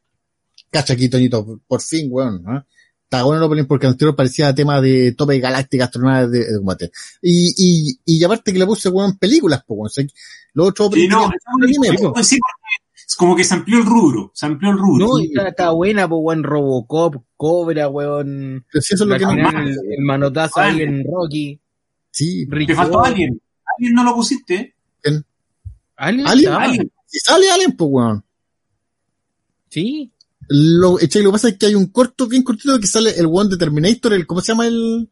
Cacha 0.71 0.95
aquí, 0.95 1.09
Toñito, 1.09 1.61
por 1.69 1.81
fin, 1.81 2.09
weón. 2.11 2.43
Está 3.05 3.23
bueno 3.23 3.39
el 3.39 3.47
opening 3.47 3.65
porque 3.67 3.87
anterior 3.87 4.17
parecía 4.17 4.53
tema 4.53 4.81
de 4.81 5.13
tope 5.13 5.39
galáctica, 5.39 5.85
astronaves 5.85 6.33
de, 6.33 6.39
de 6.41 6.57
combate. 6.57 6.91
Y, 7.23 7.55
y, 7.57 8.01
y 8.05 8.25
aparte 8.25 8.53
que 8.53 8.59
le 8.59 8.67
puse, 8.67 8.89
weón, 8.89 9.17
películas, 9.17 9.63
pues, 9.65 9.77
weón. 9.79 9.87
O 9.87 9.91
sea, 9.91 10.05
los 10.55 10.69
otros 10.69 10.89
Sí, 10.93 11.07
openings 11.09 12.01
no, 12.03 12.13
como 13.17 13.37
que 13.37 13.45
se 13.45 13.55
amplió 13.55 13.79
el 13.79 13.87
rubro. 13.87 14.31
Se 14.35 14.47
amplió 14.47 14.71
el 14.71 14.79
rubro. 14.79 15.07
No, 15.07 15.19
y 15.21 15.27
está, 15.27 15.49
está 15.49 15.71
buena, 15.71 16.09
pues, 16.09 16.21
weón, 16.23 16.43
Robocop, 16.43 17.25
Cobra, 17.37 17.89
weón. 17.89 18.65
Pero 18.71 18.83
si 18.83 18.95
eso 18.95 19.05
es 19.05 19.11
lo 19.11 19.19
que 19.19 19.25
no 19.25 19.43
más. 19.43 19.55
el, 19.55 19.69
el 19.71 20.05
manotazo 20.05 20.61
ahí 20.61 20.83
en 20.83 21.05
Rocky. 21.05 21.61
Sí, 22.11 22.47
Rick 22.49 22.69
Te 22.69 22.75
faltó 22.75 23.05
alguien. 23.05 23.41
Alguien 23.77 23.95
no 23.95 24.05
lo 24.05 24.15
pusiste. 24.15 24.75
¿eh? 25.03 25.23
¿Alien? 25.97 26.27
¿Alien? 26.27 26.93
y 27.13 27.19
sale 27.19 27.51
Alien, 27.51 27.73
pues, 27.77 27.91
weón. 27.93 28.25
Sí. 29.69 30.13
Lo, 30.49 31.01
eche, 31.01 31.21
lo 31.23 31.31
que 31.31 31.33
pasa 31.33 31.49
es 31.49 31.59
que 31.59 31.67
hay 31.67 31.75
un 31.75 31.87
corto, 31.87 32.27
bien 32.27 32.43
cortito, 32.43 32.79
que 32.79 32.87
sale 32.87 33.11
el 33.19 33.27
one 33.27 33.51
de 33.51 33.57
Terminator, 33.57 34.13
el, 34.13 34.27
¿cómo 34.27 34.41
se 34.41 34.53
llama 34.53 34.67
el? 34.67 35.09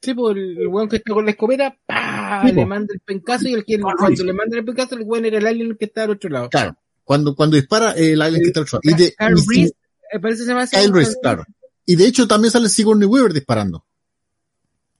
Sí, 0.00 0.14
pues 0.14 0.36
el, 0.36 0.66
weón 0.68 0.88
que 0.88 0.96
está 0.96 1.12
con 1.12 1.24
la 1.24 1.32
escopeta, 1.32 1.76
¡pah! 1.86 2.42
Sí, 2.46 2.52
le 2.52 2.66
manda 2.66 2.94
el 2.94 3.00
pencazo 3.00 3.48
y 3.48 3.54
el 3.54 3.64
que 3.64 3.78
cuando 3.80 4.24
le 4.24 4.32
manda 4.32 4.56
el 4.56 4.64
pencazo, 4.64 4.94
el 4.94 5.02
weón 5.02 5.24
era 5.24 5.38
el 5.38 5.46
alien 5.46 5.76
que 5.76 5.84
está 5.86 6.04
al 6.04 6.10
otro 6.10 6.30
lado. 6.30 6.48
Claro. 6.48 6.76
Cuando, 7.04 7.34
cuando 7.34 7.56
dispara, 7.56 7.92
eh, 7.96 8.12
el 8.12 8.22
alien 8.22 8.42
que 8.42 8.48
está 8.48 8.60
al 8.60 8.64
otro 8.66 8.80
lado. 8.82 8.96
Y 8.96 9.02
de, 9.02 9.14
Kyle 9.18 9.30
y- 9.38 9.58
Reese, 9.60 9.74
eh, 10.12 10.20
parece 10.20 10.38
que 10.40 10.44
se 10.44 10.50
llama 10.50 10.62
así. 10.62 10.76
Kyle 10.76 10.92
Reese, 10.92 11.16
claro. 11.20 11.44
Y 11.84 11.96
de 11.96 12.06
hecho 12.06 12.28
también 12.28 12.52
sale 12.52 12.68
Sigourney 12.68 13.06
Weaver 13.08 13.32
disparando. 13.32 13.84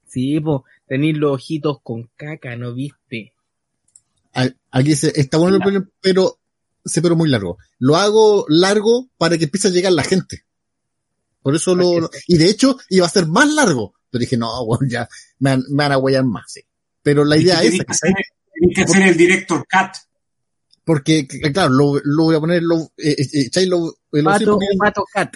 Sí, 0.08 0.40
pues, 0.40 0.60
tenéis 0.86 1.16
los 1.16 1.32
ojitos 1.34 1.78
con 1.82 2.10
caca, 2.16 2.56
¿no 2.56 2.74
viste? 2.74 3.32
Aquí 4.34 4.88
dice, 4.88 5.12
está 5.14 5.36
bueno 5.38 5.56
el 5.56 5.62
opening, 5.62 5.82
pero 6.00 6.38
se 6.84 7.00
pero 7.02 7.16
muy 7.16 7.28
largo. 7.28 7.58
Lo 7.78 7.96
hago 7.96 8.44
largo 8.48 9.08
para 9.18 9.36
que 9.38 9.44
empiece 9.44 9.68
a 9.68 9.70
llegar 9.70 9.92
la 9.92 10.02
gente. 10.04 10.44
Por 11.42 11.54
eso 11.54 11.74
lo, 11.74 12.10
y 12.26 12.38
de 12.38 12.48
hecho 12.48 12.78
iba 12.88 13.06
a 13.06 13.10
ser 13.10 13.26
más 13.26 13.48
largo. 13.52 13.94
Pero 14.10 14.20
dije, 14.20 14.36
no, 14.36 14.64
bueno, 14.66 14.86
ya, 14.88 15.08
me, 15.38 15.50
van- 15.50 15.64
me 15.70 15.76
van 15.84 15.92
a 15.92 15.98
huellar 15.98 16.24
más, 16.24 16.44
sí. 16.52 16.62
Pero 17.02 17.24
la 17.24 17.36
idea 17.36 17.62
es 17.62 17.72
que 17.72 17.84
hacer, 17.88 18.14
tenés 18.54 18.76
que 18.76 18.82
hacer 18.82 19.02
el 19.08 19.16
director 19.16 19.58
cut. 19.70 19.96
Porque, 20.84 21.26
c- 21.30 21.52
claro, 21.52 21.72
lo, 21.72 21.94
lo 22.04 22.24
voy 22.24 22.36
a 22.36 22.40
poner, 22.40 22.62
lo, 22.62 22.76
eh, 22.96 23.14
eh, 23.18 23.26
eh, 23.32 23.44
¿cachai? 23.46 23.66
Lo- 23.66 23.88
eh, 24.12 24.22
lo 24.22 24.30
poniendo- 24.30 24.58
pato 24.78 25.04
cat. 25.12 25.34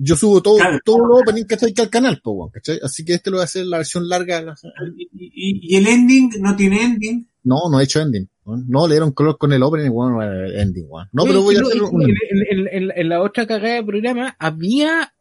yo 0.00 0.14
subo 0.16 0.40
todo, 0.42 0.56
Claro. 0.58 0.78
todo 0.84 1.06
lo 1.06 1.16
opening, 1.16 1.44
¿cachai? 1.44 1.74
Que 1.74 1.82
al 1.82 1.90
canal, 1.90 2.20
weón, 2.24 2.50
¿cachai? 2.50 2.78
Así 2.82 3.04
que 3.04 3.14
este 3.14 3.30
lo 3.30 3.36
voy 3.38 3.42
a 3.42 3.44
hacer 3.44 3.66
la 3.66 3.78
versión 3.78 4.08
larga. 4.08 4.40
la- 4.42 4.54
Y, 4.96 5.08
y- 5.12 5.74
y 5.74 5.76
el 5.76 5.86
ending 5.88 6.30
no 6.40 6.54
tiene 6.56 6.82
ending. 6.82 7.28
No, 7.44 7.56
no 7.70 7.80
he 7.80 7.84
hecho 7.84 8.00
ending. 8.00 8.28
No, 8.44 8.86
le 8.86 8.94
dieron 8.94 9.12
color 9.12 9.36
con 9.36 9.52
el 9.52 9.62
opening, 9.62 9.90
bueno, 9.90 10.22
ending, 10.22 10.86
weón. 10.88 11.08
No, 11.12 11.24
pero 11.24 11.42
voy 11.42 11.56
a 11.56 11.60
hacer 11.60 11.82
un 11.82 12.02
en, 12.02 12.66
en- 12.70 12.90
en- 12.94 13.08
la 13.08 13.20
otra 13.22 13.46
cagada 13.46 13.74
de 13.74 13.84
programa 13.84 14.34
había 14.38 15.12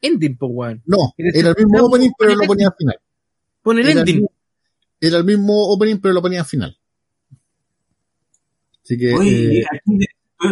ending, 0.00 0.36
pues, 0.36 0.50
weón. 0.52 0.82
No, 0.86 1.12
era 1.16 1.50
el 1.50 1.56
mismo 1.56 1.86
opening, 1.86 2.10
pero 2.18 2.34
lo 2.34 2.44
ponía 2.46 2.66
al 2.68 2.74
final. 2.76 2.96
Pon 3.62 3.78
el 3.78 3.88
ending. 3.88 4.26
era 5.00 5.18
el 5.18 5.24
mismo 5.24 5.68
opening, 5.72 5.96
pero 6.00 6.14
lo 6.14 6.22
ponía 6.22 6.40
al 6.40 6.46
final. 6.46 6.76
Así 8.84 8.96
que, 8.96 9.14
Oye, 9.14 9.60
eh, 9.60 9.64
aquí 9.70 9.98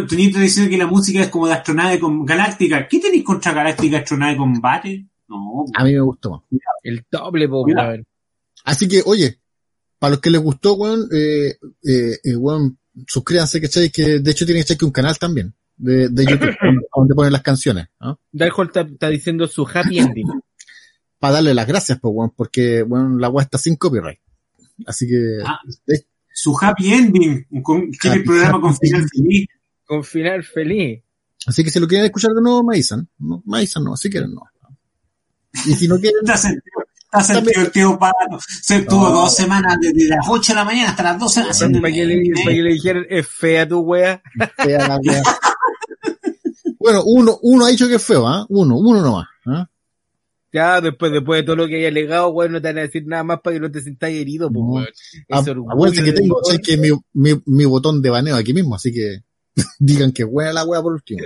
Toñito 0.07 0.39
diciendo 0.39 0.69
que 0.69 0.77
la 0.77 0.87
música 0.87 1.21
es 1.21 1.29
como 1.29 1.47
de 1.47 1.53
astronave 1.53 1.99
con 1.99 2.25
galáctica. 2.25 2.87
¿Qué 2.87 2.99
tenéis 2.99 3.23
contra 3.23 3.53
galáctica 3.53 3.97
astronave 3.97 4.37
combate? 4.37 5.05
No. 5.27 5.65
a 5.73 5.83
mí 5.83 5.93
me 5.93 6.01
gustó 6.01 6.31
más. 6.31 6.41
El 6.83 7.05
doble, 7.09 7.47
pues, 7.47 7.63
Cuidado. 7.63 7.89
weón. 7.89 8.07
Así 8.65 8.87
que, 8.87 9.01
oye, 9.05 9.39
para 9.97 10.11
los 10.11 10.19
que 10.19 10.29
les 10.29 10.41
gustó, 10.41 10.73
weón, 10.73 11.07
eh, 11.13 11.57
eh, 11.83 12.17
eh, 12.23 12.35
weón, 12.35 12.77
suscríbanse, 13.07 13.61
¿cachai? 13.61 13.89
Que 13.89 14.19
de 14.19 14.31
hecho 14.31 14.45
tienen 14.45 14.63
que 14.63 14.85
un 14.85 14.91
canal 14.91 15.17
también 15.17 15.53
de, 15.77 16.09
de 16.09 16.25
YouTube 16.25 16.55
donde 16.95 17.15
ponen 17.15 17.33
las 17.33 17.41
canciones. 17.41 17.87
¿no? 17.99 18.19
Darkhold 18.31 18.69
está, 18.69 18.81
está 18.81 19.09
diciendo 19.09 19.47
su 19.47 19.67
happy 19.67 19.99
ending. 19.99 20.27
Para 21.19 21.35
darle 21.35 21.53
las 21.53 21.67
gracias, 21.67 21.99
pues, 22.01 22.13
weón, 22.15 22.33
porque, 22.35 22.83
bueno, 22.83 23.17
la 23.17 23.29
weá 23.29 23.43
está 23.43 23.57
sin 23.57 23.75
copyright. 23.75 24.19
Así 24.85 25.07
que... 25.07 25.37
Ah, 25.45 25.59
su 26.33 26.57
happy 26.59 26.93
ending, 26.93 27.45
con, 27.61 27.91
tiene 27.91 28.17
el 28.17 28.23
programa 28.23 28.61
con 28.61 28.75
final 28.75 29.07
feliz. 29.09 29.47
Con 29.85 30.03
final 30.03 30.43
feliz. 30.43 31.03
Así 31.47 31.63
que 31.63 31.71
si 31.71 31.79
lo 31.79 31.87
quieren 31.87 32.05
escuchar 32.05 32.31
de 32.31 32.41
nuevo, 32.41 32.63
me 32.63 32.75
avisan. 32.75 33.07
No, 33.19 33.41
me 33.45 33.57
avisan, 33.57 33.83
no, 33.83 33.95
si 33.97 34.09
quieren, 34.09 34.33
no. 34.33 34.41
Y 35.65 35.73
si 35.73 35.87
no 35.87 35.99
quieren... 35.99 36.19
Está 36.23 36.37
sentido, 36.37 36.83
está 37.03 37.21
sentido 37.23 37.61
el 37.61 37.71
tío 37.71 37.99
Pato. 37.99 38.39
Se 38.61 38.77
estuvo 38.77 39.09
No. 39.09 39.11
dos 39.11 39.35
semanas 39.35 39.75
desde 39.81 40.07
las 40.07 40.25
8 40.29 40.53
de 40.53 40.55
la 40.55 40.63
mañana 40.65 40.89
hasta 40.91 41.03
las 41.03 41.19
12 41.19 41.41
haciendo... 41.41 41.81
Para 41.81 41.93
que, 41.93 42.05
le, 42.05 42.21
para 42.43 42.55
que 42.55 42.61
le 42.61 42.73
dijeran, 42.73 43.05
es 43.09 43.27
fea 43.27 43.67
tu 43.67 43.79
wea. 43.79 44.21
fea 44.55 44.87
la 44.87 44.97
weá. 44.97 45.21
bueno, 46.79 47.03
uno, 47.05 47.37
uno 47.41 47.65
ha 47.65 47.69
dicho 47.69 47.87
que 47.87 47.95
es 47.95 48.03
feo, 48.03 48.27
¿ah? 48.27 48.45
Uno, 48.49 48.77
uno 48.77 49.01
nomás. 49.01 49.27
¿ah? 49.47 49.67
Ya, 50.53 50.81
después, 50.81 51.11
después 51.13 51.39
de 51.41 51.43
todo 51.45 51.55
lo 51.55 51.67
que 51.67 51.77
haya 51.77 51.87
alegado, 51.87 52.27
weón, 52.29 52.51
no 52.51 52.61
te 52.61 52.67
van 52.67 52.79
a 52.79 52.81
decir 52.81 53.03
nada 53.07 53.23
más 53.23 53.39
para 53.41 53.53
que 53.55 53.59
no 53.61 53.71
te 53.71 53.81
sientas 53.81 54.09
herido, 54.11 54.49
pues, 54.51 54.61
weón. 54.65 54.87
Ah, 55.29 55.39
orgullo 55.39 55.71
Acuérdense 55.71 56.03
que 56.03 56.11
tengo 56.13 56.35
weón. 56.35 56.45
¿sabes 56.45 56.61
que 56.61 56.77
mi, 56.77 56.89
mi, 57.13 57.41
mi 57.45 57.65
botón 57.65 58.01
de 58.01 58.09
baneo 58.09 58.35
aquí 58.35 58.53
mismo, 58.53 58.75
así 58.75 58.91
que 58.91 59.19
digan 59.79 60.11
que 60.11 60.23
buena 60.25 60.51
la 60.53 60.65
weá 60.65 60.81
por 60.81 60.93
último. 60.93 61.21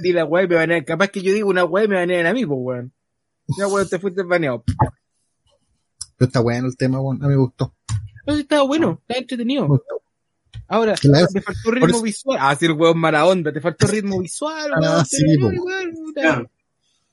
Di 0.00 0.12
la 0.12 0.24
weá 0.24 0.44
y 0.44 0.48
me 0.48 0.54
banean. 0.54 0.84
Capaz 0.84 1.08
que 1.08 1.20
yo 1.22 1.34
digo 1.34 1.50
una 1.50 1.64
weá 1.64 1.84
y 1.84 1.88
me 1.88 1.96
banean 1.96 2.26
a 2.26 2.32
mí, 2.32 2.46
pues, 2.46 2.58
weón. 2.62 2.92
Ya, 3.58 3.66
weón, 3.68 3.88
te 3.88 3.98
fuiste 3.98 4.22
baneado. 4.22 4.64
Pero 6.16 6.26
está 6.28 6.40
bueno 6.40 6.66
el 6.68 6.76
tema, 6.76 7.00
weón. 7.00 7.22
A 7.22 7.26
mí 7.26 7.34
me 7.34 7.40
gustó. 7.40 7.74
No, 8.26 8.34
sí, 8.34 8.40
estaba 8.40 8.62
bueno, 8.62 8.98
estaba 9.02 9.16
Me 9.16 9.18
entretenido. 9.18 9.66
gustó. 9.68 10.02
Ahora, 10.68 10.94
te 10.94 11.40
faltó 11.42 11.70
ritmo 11.70 11.88
eso- 11.88 12.02
visual. 12.02 12.38
Ah, 12.40 12.56
sí, 12.56 12.64
el 12.66 12.72
weón 12.72 12.98
mala 12.98 13.26
onda, 13.26 13.52
te 13.52 13.60
faltó 13.60 13.86
ritmo 13.86 14.18
visual, 14.22 14.70
Ah, 14.74 14.80
weón. 14.80 15.06
sí, 15.06 15.22
pero, 15.36 15.50
po. 15.56 15.64
weón. 15.64 16.48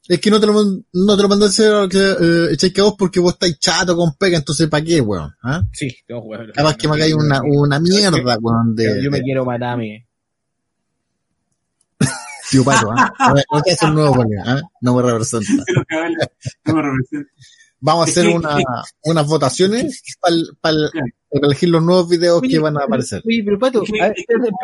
Es 0.07 0.19
que 0.19 0.29
no 0.29 0.39
te 0.39 0.47
lo, 0.47 0.53
no 0.53 1.15
te 1.15 1.21
lo 1.23 1.29
mandé 1.29 1.45
a 1.45 1.47
hacer 1.49 1.87
que 1.87 1.97
eh, 1.97 2.47
echáis 2.53 2.73
que 2.73 2.81
a 2.81 2.83
vos 2.83 2.95
porque 2.97 3.19
vos 3.21 3.33
estáis 3.33 3.57
chato 3.57 3.95
con 3.95 4.13
pega, 4.15 4.37
entonces 4.37 4.67
¿para 4.67 4.83
qué, 4.83 4.99
weón? 4.99 5.33
¿Ah? 5.41 5.61
Sí, 5.71 5.87
no, 6.09 6.19
weón. 6.19 6.51
Capaz 6.53 6.75
que 6.75 6.87
me 6.89 6.95
hagáis 6.95 7.13
una, 7.13 7.41
una 7.41 7.79
mierda, 7.79 8.37
weón, 8.41 8.75
de, 8.75 9.01
Yo 9.01 9.09
me 9.09 9.19
de 9.19 9.23
quiero 9.23 9.45
matar 9.45 9.69
a 9.69 9.77
mí. 9.77 10.05
tío 12.51 12.63
pato, 12.63 12.91
¿ah? 12.91 13.13
A 13.17 13.33
ver, 13.33 13.45
No 13.51 13.61
te 13.61 13.71
haces 13.71 13.87
un 13.89 13.95
nuevo 13.95 14.13
colega, 14.15 14.43
¿ah? 14.45 14.61
No 14.81 14.95
me 14.95 15.01
representa. 15.03 15.63
No 16.65 16.73
me 16.75 16.81
representa. 16.81 17.31
Vamos 17.85 18.07
a 18.07 18.11
hacer 18.11 18.27
una, 18.29 18.57
unas 19.03 19.27
votaciones 19.27 20.01
para 20.61 20.75
Claro. 20.89 21.47
elegir 21.47 21.67
los 21.69 21.83
nuevos 21.83 22.07
videos 22.07 22.41
Oye, 22.41 22.51
que 22.51 22.59
van 22.59 22.77
a 22.77 22.83
aparecer. 22.85 23.21
Oye, 23.25 23.41
pero 23.43 23.59
Pato, 23.59 23.83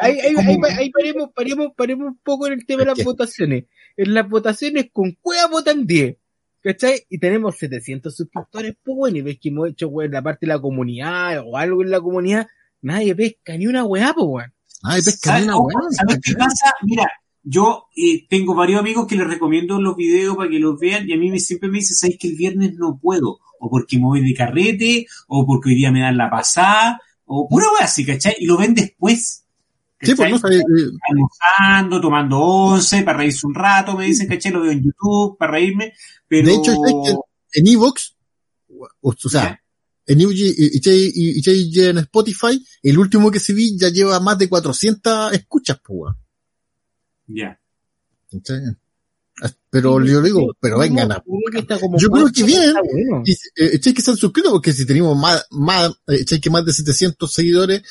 ahí, 0.02 0.20
ahí, 0.20 0.34
¿cómo? 0.36 0.66
ahí, 0.66 0.74
ahí 0.78 0.90
paremos, 0.90 1.30
paremos, 1.36 1.68
paremos 1.76 2.08
un 2.08 2.20
poco 2.24 2.48
en 2.48 2.54
el 2.54 2.66
tema 2.66 2.80
de 2.80 2.86
¿Por 2.86 2.88
las 2.88 2.98
qué? 2.98 3.04
votaciones. 3.04 3.64
En 4.00 4.14
las 4.14 4.30
votaciones 4.30 4.92
con 4.94 5.12
cueva 5.22 5.48
votan 5.48 5.86
10. 5.86 6.16
¿Cachai? 6.62 7.04
Y 7.10 7.20
tenemos 7.20 7.58
700 7.58 8.16
suscriptores, 8.16 8.78
pues 8.82 8.96
bueno, 8.96 9.18
y 9.18 9.22
ves 9.22 9.40
que 9.42 9.50
hemos 9.50 9.70
hecho, 9.70 9.90
weón, 9.90 10.12
la 10.12 10.22
parte 10.22 10.46
de 10.46 10.54
la 10.54 10.62
comunidad 10.62 11.44
o 11.46 11.58
algo 11.58 11.84
en 11.84 11.90
la 11.90 12.00
comunidad, 12.00 12.48
nadie 12.82 13.14
pesca 13.14 13.58
ni 13.58 13.68
una 13.68 13.84
weá, 13.84 14.14
pues 14.14 14.26
weón. 14.26 14.54
Ay, 14.84 15.02
pesca 15.02 15.32
¿Sabes, 15.32 15.44
una 15.44 15.58
weón. 15.58 15.92
¿sabes 15.92 16.20
qué 16.24 16.34
pasa? 16.34 16.72
Mira, 16.84 17.12
yo 17.44 17.88
eh, 17.94 18.26
tengo 18.30 18.56
varios 18.56 18.80
amigos 18.80 19.06
que 19.06 19.18
les 19.18 19.28
recomiendo 19.28 19.82
los 19.82 19.98
videos 19.98 20.38
para 20.38 20.50
que 20.50 20.60
los 20.60 20.80
vean 20.80 21.10
y 21.10 21.14
a 21.14 21.18
mí 21.18 21.30
me, 21.30 21.40
siempre 21.42 21.68
me 21.68 21.80
dicen, 21.80 21.96
¿sabes 21.96 22.18
que 22.18 22.30
el 22.30 22.38
viernes 22.38 22.76
no 22.76 22.98
puedo? 23.02 23.40
O 23.60 23.70
porque 23.70 23.98
me 23.98 24.04
voy 24.04 24.22
de 24.22 24.34
carrete, 24.34 25.08
o 25.28 25.46
porque 25.46 25.72
hoy 25.72 25.76
día 25.76 25.92
me 25.92 26.00
dan 26.00 26.16
la 26.16 26.30
pasada, 26.30 27.02
o 27.26 27.50
pura 27.50 27.66
wea 27.74 27.84
así, 27.84 28.06
¿cachai? 28.06 28.36
Y 28.40 28.46
lo 28.46 28.58
ven 28.58 28.74
después. 28.74 29.46
Sí, 30.02 30.16
pues 30.16 30.32
no 30.32 30.50
eh, 30.50 30.64
almorzando, 31.10 32.00
tomando 32.00 32.40
once, 32.40 33.04
para 33.04 33.18
reírse 33.18 33.46
un 33.46 33.54
rato, 33.54 33.98
me 33.98 34.06
dicen, 34.06 34.28
¿cachai? 34.28 34.52
Lo 34.52 34.62
veo 34.62 34.72
en 34.72 34.82
YouTube, 34.84 35.38
para 35.38 35.54
reírme, 35.54 35.94
pero... 36.28 36.48
De 36.48 36.54
hecho, 36.56 36.74
¿sabes 36.76 36.94
que 37.06 37.60
en 37.60 37.68
Evox, 37.68 38.16
o, 39.02 39.14
sea, 39.30 39.62
en 40.06 40.22
Evox 40.22 40.36
y, 40.38 40.46
y, 40.48 40.82
y- 40.84 41.42
y- 41.46 41.70
y 41.80 41.86
en 41.86 41.98
Spotify, 41.98 42.66
el 42.84 42.98
último 42.98 43.30
que 43.30 43.40
se 43.42 43.54
vi 43.54 43.78
ya 43.78 43.90
lleva 43.90 44.20
más 44.22 44.38
de 44.38 44.48
400 44.48 45.34
escuchas, 45.34 45.80
pues. 45.84 46.14
Ya. 47.28 47.60
¿Cachai? 48.32 48.62
Pero 49.70 50.04
yo 50.04 50.22
digo, 50.22 50.56
pero 50.60 50.80
vengan 50.80 51.12
a... 51.12 51.24
Yo 51.98 52.10
creo 52.10 52.32
que 52.32 52.44
bien. 52.44 52.74
Y, 53.26 53.32
eh, 53.56 53.80
que 53.80 54.02
se 54.02 54.12
han 54.12 54.18
suscrito 54.18 54.52
porque 54.52 54.74
si 54.74 54.86
tenemos 54.86 55.18
más, 55.18 55.46
más, 55.52 55.92
eh, 56.08 56.40
que 56.42 56.50
más 56.50 56.66
de 56.66 56.74
700 56.74 57.32
seguidores, 57.32 57.84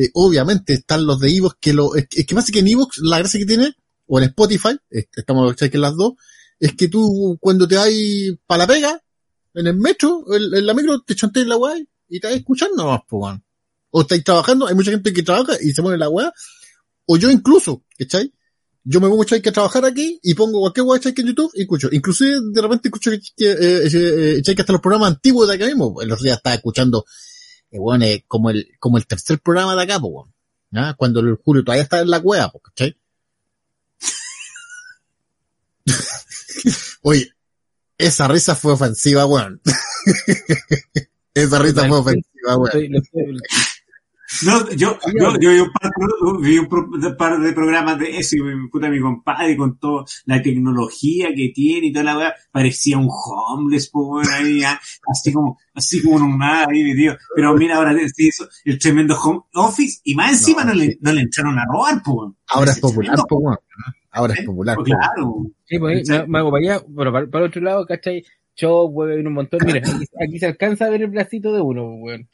eh, 0.00 0.10
obviamente 0.14 0.72
están 0.72 1.04
los 1.04 1.20
de 1.20 1.36
Evox 1.36 1.56
que 1.60 1.74
lo, 1.74 1.94
es, 1.94 2.06
es 2.10 2.24
que 2.24 2.34
pasa 2.34 2.50
que 2.52 2.60
en 2.60 2.68
Evox 2.68 2.98
la 3.02 3.18
gracia 3.18 3.38
que 3.38 3.46
tiene, 3.46 3.74
o 4.06 4.18
en 4.18 4.24
Spotify, 4.24 4.76
eh, 4.90 5.06
estamos 5.14 5.54
que 5.54 5.66
en 5.66 5.80
las 5.80 5.94
dos, 5.94 6.14
es 6.58 6.74
que 6.74 6.88
tú 6.88 7.36
cuando 7.40 7.68
te 7.68 7.76
vas 7.76 7.88
para 8.46 8.64
la 8.64 8.66
pega, 8.66 9.02
en 9.54 9.66
el 9.66 9.76
metro, 9.76 10.24
en, 10.32 10.54
en 10.54 10.66
la 10.66 10.74
micro, 10.74 11.00
te 11.02 11.14
chanteas 11.14 11.46
la 11.46 11.56
weá 11.56 11.76
y 12.08 12.20
te 12.20 12.26
vas 12.26 12.36
escuchando 12.36 13.04
po, 13.08 13.18
weón. 13.18 13.44
O 13.90 14.02
estáis 14.02 14.24
trabajando, 14.24 14.66
hay 14.66 14.74
mucha 14.74 14.90
gente 14.90 15.12
que 15.12 15.22
trabaja 15.22 15.54
y 15.60 15.72
se 15.72 15.82
pone 15.82 15.98
la 15.98 16.08
weá, 16.08 16.32
o 17.06 17.16
yo 17.16 17.30
incluso, 17.30 17.84
¿cachai? 17.98 18.32
Yo 18.82 19.00
me 19.00 19.08
pongo 19.08 19.24
echáis 19.24 19.42
que 19.42 19.50
a 19.50 19.52
trabajar 19.52 19.84
aquí 19.84 20.18
y 20.22 20.32
pongo 20.32 20.60
cualquier 20.60 20.86
weá 20.86 21.00
que 21.00 21.20
en 21.20 21.26
YouTube 21.26 21.50
y 21.54 21.62
escucho. 21.62 21.88
Inclusive 21.92 22.36
de 22.52 22.62
repente 22.62 22.88
escucho 22.88 23.10
que, 23.10 23.16
eh, 23.44 23.88
eh, 23.92 24.36
echáis 24.38 24.56
que 24.56 24.62
hasta 24.62 24.72
los 24.72 24.80
programas 24.80 25.10
antiguos 25.10 25.46
de 25.48 25.54
acá 25.54 25.66
mismo. 25.66 26.00
El 26.00 26.10
otro 26.10 26.24
día 26.24 26.34
estaba 26.34 26.54
escuchando, 26.54 27.04
eh, 27.70 27.78
bueno, 27.78 28.04
eh, 28.04 28.24
como 28.26 28.50
el, 28.50 28.76
como 28.78 28.98
el 28.98 29.06
tercer 29.06 29.38
programa 29.40 29.76
de 29.76 29.82
acá, 29.82 30.00
pues. 30.00 30.26
¿Ah? 30.72 30.94
Cuando 30.96 31.20
el 31.20 31.36
Julio 31.36 31.64
todavía 31.64 31.82
está 31.82 32.00
en 32.00 32.10
la 32.10 32.20
cueva, 32.20 32.50
pues, 32.50 32.64
¿cachai? 32.64 32.96
Oye, 37.02 37.32
esa 37.98 38.28
risa 38.28 38.54
fue 38.54 38.72
ofensiva, 38.72 39.26
weón. 39.26 39.60
esa 41.34 41.58
risa 41.58 41.88
fue 41.88 41.98
ofensiva, 41.98 42.56
weón. 42.56 43.02
No, 44.44 44.70
yo, 44.70 44.96
yo, 45.18 45.32
yo 45.40 45.50
vi 45.50 45.58
un 45.58 45.70
par, 45.72 45.90
vi 46.40 46.58
un 46.58 47.16
par 47.16 47.40
de 47.40 47.52
programas 47.52 47.98
de 47.98 48.16
eso 48.16 48.36
y 48.36 48.42
mi 48.42 48.68
puta 48.68 48.88
mi 48.88 49.00
compadre 49.00 49.56
con 49.56 49.76
toda 49.78 50.04
la 50.24 50.40
tecnología 50.40 51.28
que 51.34 51.50
tiene 51.52 51.88
y 51.88 51.92
toda 51.92 52.04
la 52.04 52.16
weá, 52.16 52.34
parecía 52.52 52.96
un 52.96 53.08
homeless, 53.10 53.88
po, 53.88 54.20
ahí, 54.20 54.62
ah, 54.62 54.80
así 55.10 55.32
como, 55.32 55.58
así 55.74 56.00
como 56.02 56.24
un 56.24 56.38
nada 56.38 56.66
ahí 56.70 56.84
metido. 56.84 57.16
Pero 57.34 57.54
mira 57.54 57.76
ahora 57.76 57.92
se 58.08 58.22
hizo 58.24 58.48
el 58.64 58.78
tremendo 58.78 59.18
home 59.20 59.40
office 59.54 60.00
y 60.04 60.14
más 60.14 60.32
encima 60.32 60.64
no, 60.64 60.74
No, 60.74 60.78
le, 60.78 60.96
no 61.00 61.12
le 61.12 61.20
entraron 61.22 61.58
a 61.58 61.64
robar, 61.66 62.00
po. 62.02 62.36
Ahora 62.48 62.70
es 62.70 62.78
popular, 62.78 63.18
weón. 63.28 63.58
Ahora 64.12 64.34
es 64.34 64.44
popular, 64.46 64.76
po, 64.76 64.84
pues. 64.84 64.94
Claro. 64.96 65.46
Sí, 65.64 65.78
pues 65.78 66.08
ahí 66.08 66.18
me, 66.20 66.26
me 66.28 66.38
hago 66.38 66.50
para 66.52 66.74
allá, 66.74 66.84
bueno, 66.88 67.12
para, 67.12 67.26
para 67.26 67.44
el 67.44 67.50
otro 67.50 67.62
lado, 67.62 67.84
¿cachai? 67.84 68.24
Yo, 68.56 68.84
weón, 68.84 69.26
un 69.26 69.32
montón. 69.32 69.60
Mira, 69.66 69.80
aquí, 69.80 70.06
aquí 70.24 70.38
se 70.38 70.46
alcanza 70.46 70.86
a 70.86 70.90
ver 70.90 71.02
el 71.02 71.10
bracito 71.10 71.52
de 71.52 71.60
uno, 71.60 71.94
weón. 71.96 72.28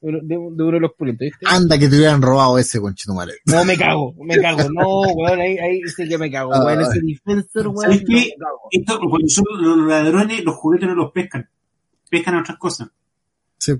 De, 0.00 0.20
de 0.22 0.36
uno 0.36 0.72
de 0.72 0.80
los 0.80 0.92
pulentos, 0.94 1.24
¿viste? 1.24 1.46
Anda 1.46 1.78
que 1.78 1.88
te 1.88 1.96
hubieran 1.96 2.20
robado 2.20 2.58
ese 2.58 2.80
conchetumare. 2.80 3.34
No, 3.46 3.64
me 3.64 3.76
cago, 3.76 4.14
me 4.18 4.40
cago. 4.40 4.68
No, 4.70 5.00
weón, 5.14 5.40
ahí, 5.40 5.56
ahí 5.58 5.80
sí 5.94 6.08
que 6.08 6.18
me 6.18 6.30
cago, 6.30 6.50
weón. 6.50 6.80
Ese 6.80 7.00
defensor, 7.00 7.68
weón. 7.68 7.82
¿Sabes 7.82 8.00
no, 8.00 8.06
qué? 8.08 8.34
Esto, 8.72 8.98
cuando 8.98 9.28
son 9.28 9.44
los 9.60 9.88
ladrones, 9.88 10.44
los 10.44 10.56
juguetes 10.56 10.88
no 10.88 10.94
los 10.96 11.12
pescan. 11.12 11.48
Pescan 12.10 12.36
otras 12.38 12.58
cosas. 12.58 12.88
Sí. 13.58 13.74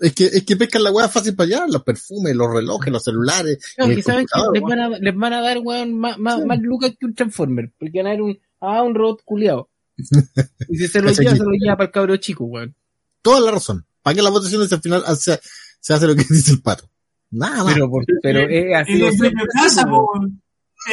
Es 0.00 0.12
que, 0.12 0.24
es 0.24 0.44
que 0.44 0.56
pescan 0.56 0.82
la 0.82 0.90
weá 0.90 1.08
fácil 1.08 1.36
para 1.36 1.46
allá, 1.46 1.66
los 1.68 1.84
perfumes, 1.84 2.34
los 2.34 2.52
relojes, 2.52 2.92
los 2.92 3.04
celulares. 3.04 3.74
No, 3.78 3.86
que 3.86 4.02
saben 4.02 4.26
que 4.26 4.40
les 4.52 4.62
van, 4.62 4.80
a, 4.80 4.88
les 4.88 5.14
van 5.14 5.32
a 5.34 5.40
dar, 5.40 5.58
weón, 5.58 5.96
más, 5.96 6.18
más, 6.18 6.40
Sí. 6.40 6.46
más 6.46 6.58
lucas 6.60 6.92
que 6.98 7.06
un 7.06 7.14
Transformer. 7.14 7.72
Porque 7.78 7.98
van 7.98 8.08
a 8.08 8.10
dar 8.10 8.22
un, 8.22 8.38
ah, 8.60 8.82
un 8.82 8.94
robot 8.94 9.22
culiado. 9.24 9.70
Y 10.68 10.78
si 10.78 10.88
se 10.88 11.00
lo 11.00 11.12
lleva, 11.12 11.36
se 11.36 11.44
lo 11.44 11.52
lleva 11.52 11.76
para 11.76 11.86
el 11.86 11.92
cabro 11.92 12.16
chico, 12.16 12.44
weón. 12.44 12.74
Toda 13.22 13.40
la 13.40 13.52
razón. 13.52 13.86
¿Para 14.04 14.14
qué 14.14 14.22
las 14.22 14.30
votaciones 14.32 14.72
al 14.72 14.80
final 14.80 15.02
se, 15.16 15.40
se 15.80 15.94
hace 15.94 16.06
lo 16.06 16.14
que 16.14 16.22
dice 16.30 16.52
el 16.52 16.62
pato? 16.62 16.88
Nada 17.32 17.64
más. 17.64 17.74
Pero, 17.74 17.90
por- 17.90 18.04
pero 18.22 18.40
es 18.48 18.76
así. 18.76 18.92
El 19.02 19.16
dueño 19.16 19.44
casa. 19.52 19.86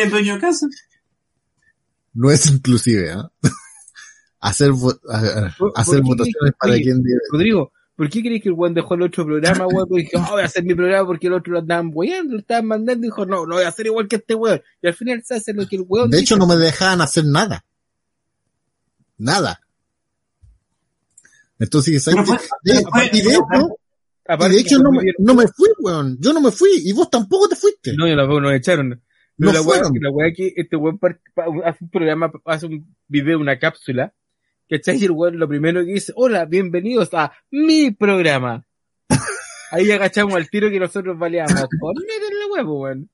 El 0.01 0.09
dueño 0.09 0.39
casa. 0.39 0.65
no 2.13 2.31
es 2.31 2.45
inclusive, 2.49 3.11
¿ah? 3.11 3.29
hacer, 4.39 4.71
vo- 4.71 4.99
a- 5.09 5.17
a- 5.47 5.55
¿Por- 5.57 5.71
hacer 5.75 5.97
qué 5.97 6.01
votaciones 6.01 6.53
para 6.59 6.73
oye, 6.73 6.81
quien 6.83 7.03
diga. 7.03 7.19
Rodrigo, 7.31 7.71
¿por 7.95 8.09
qué 8.09 8.21
crees 8.21 8.41
que 8.41 8.49
el 8.49 8.55
weón 8.55 8.73
dejó 8.73 8.95
el 8.95 9.01
otro 9.03 9.25
programa, 9.25 9.67
weón? 9.67 9.87
Porque 9.87 10.03
dijo, 10.11 10.13
oh, 10.29 10.31
voy 10.31 10.41
a 10.41 10.45
hacer 10.45 10.63
mi 10.63 10.73
programa 10.73 11.05
porque 11.05 11.27
el 11.27 11.33
otro 11.33 11.53
lo 11.53 11.59
andaban 11.59 11.91
weando, 11.93 12.33
lo 12.33 12.39
estaban 12.39 12.65
mandando 12.65 13.05
y 13.05 13.09
dijo, 13.09 13.25
no, 13.25 13.45
lo 13.45 13.55
voy 13.57 13.65
a 13.65 13.67
hacer 13.67 13.85
igual 13.87 14.07
que 14.07 14.15
este 14.15 14.33
weón. 14.33 14.61
Y 14.81 14.87
al 14.87 14.93
final 14.95 15.21
se 15.23 15.35
hace 15.35 15.53
lo 15.53 15.67
que 15.67 15.75
el 15.75 15.85
weón 15.87 16.09
De 16.09 16.17
dice. 16.17 16.23
hecho, 16.33 16.37
no 16.37 16.47
me 16.47 16.55
dejaban 16.55 17.01
hacer 17.01 17.25
nada. 17.25 17.63
Nada. 19.17 19.61
Entonces, 21.61 22.03
¿sabes 22.03 22.25
fue- 22.27 22.37
De- 22.63 22.81
fue- 22.83 23.09
y 23.13 23.21
de 23.21 23.29
hecho, 23.31 23.45
y 24.47 24.49
de 24.49 24.59
hecho 24.59 24.79
no, 24.79 24.91
me, 24.91 25.03
no 25.19 25.33
me 25.35 25.47
fui, 25.47 25.69
weón. 25.79 26.17
Yo 26.19 26.33
no 26.33 26.41
me 26.41 26.51
fui 26.51 26.69
y 26.83 26.91
vos 26.91 27.09
tampoco 27.09 27.47
te 27.47 27.55
fuiste. 27.55 27.93
No, 27.95 28.07
yo 28.07 28.15
la 28.15 28.25
nos 28.25 28.53
echaron. 28.53 28.89
No 28.89 28.97
Pero 29.37 29.51
la 29.53 29.61
weá, 29.61 29.79
fueron. 29.79 29.93
la 30.01 30.11
weá 30.11 30.33
que 30.35 30.53
este 30.55 30.75
weón 30.75 30.99
hace 31.65 31.83
un 31.83 31.89
programa, 31.89 32.31
hace 32.45 32.65
un 32.67 32.95
video, 33.07 33.39
una 33.39 33.57
cápsula, 33.59 34.13
¿cachai? 34.69 34.97
Y 34.97 35.05
el 35.05 35.11
weón 35.11 35.37
lo 35.39 35.47
primero 35.47 35.81
que 35.85 35.93
dice, 35.93 36.13
hola, 36.15 36.45
bienvenidos 36.45 37.09
a 37.13 37.31
mi 37.51 37.91
programa. 37.91 38.65
Ahí 39.71 39.89
agachamos 39.91 40.35
al 40.35 40.49
tiro 40.49 40.69
que 40.69 40.79
nosotros 40.79 41.17
valíamos. 41.17 41.53
Por 41.79 41.95
meterle 41.95 42.45
huevo, 42.53 42.81
weón. 42.81 43.09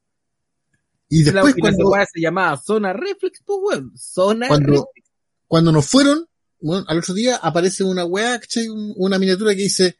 Y 1.10 1.24
después 1.24 1.56
la, 1.56 1.62
cuando, 1.62 1.95
la 1.95 2.06
se 2.06 2.20
llamaba 2.20 2.58
Zona 2.58 2.93
Reflex, 2.93 3.41
pues 3.45 3.60
weón. 3.62 3.91
Zona 3.95 4.48
Cuando- 4.48 4.68
Reflex. 4.72 5.10
cuando 5.48 5.72
nos 5.72 5.86
fueron, 5.88 6.28
bueno, 6.60 6.86
al 6.88 6.99
otro 6.99 7.14
día 7.14 7.38
aparece 7.38 7.84
una 7.84 8.05
weá, 8.05 8.39
Una 8.95 9.20
miniatura 9.20 9.55
que 9.55 9.64
dice, 9.64 9.97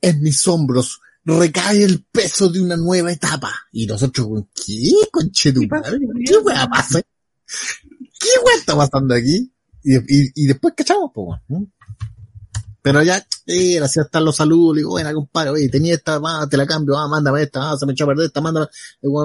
en 0.00 0.20
mis 0.22 0.46
hombros 0.46 1.00
recae 1.24 1.82
el 1.82 2.04
peso 2.04 2.48
de 2.48 2.60
una 2.60 2.76
nueva 2.76 3.12
etapa. 3.12 3.52
Y 3.72 3.86
nosotros, 3.86 4.44
¿qué 4.54 4.92
conche 5.10 5.52
tu 5.52 5.60
¿Qué 5.60 5.68
pasa, 5.68 5.90
madre? 5.90 6.00
¿Qué 6.24 6.36
weá 6.38 6.66
pasa? 6.68 7.00
¿Qué 7.00 8.28
weá 8.44 8.56
está 8.56 8.76
pasando 8.76 9.14
aquí? 9.14 9.52
Y, 9.82 9.96
y, 9.96 10.32
y 10.34 10.46
después 10.46 10.74
cachamos, 10.76 11.10
pues. 11.14 11.40
Pero 12.80 13.02
ya, 13.02 13.24
eh, 13.46 13.78
hacía 13.80 14.04
hasta 14.04 14.20
los 14.20 14.36
saludos, 14.36 14.76
le 14.76 14.80
digo, 14.80 14.90
bueno, 14.90 15.12
compadre, 15.12 15.50
oye, 15.50 15.68
tenía 15.68 15.94
esta, 15.94 16.20
ah, 16.24 16.46
te 16.48 16.56
la 16.56 16.66
cambio, 16.66 16.96
ah, 16.96 17.08
mándame 17.08 17.42
esta, 17.42 17.72
ah, 17.72 17.76
se 17.76 17.84
me 17.84 17.92
echó 17.92 18.04
a 18.04 18.08
perder 18.08 18.26
esta, 18.26 18.40
mándame, 18.40 18.68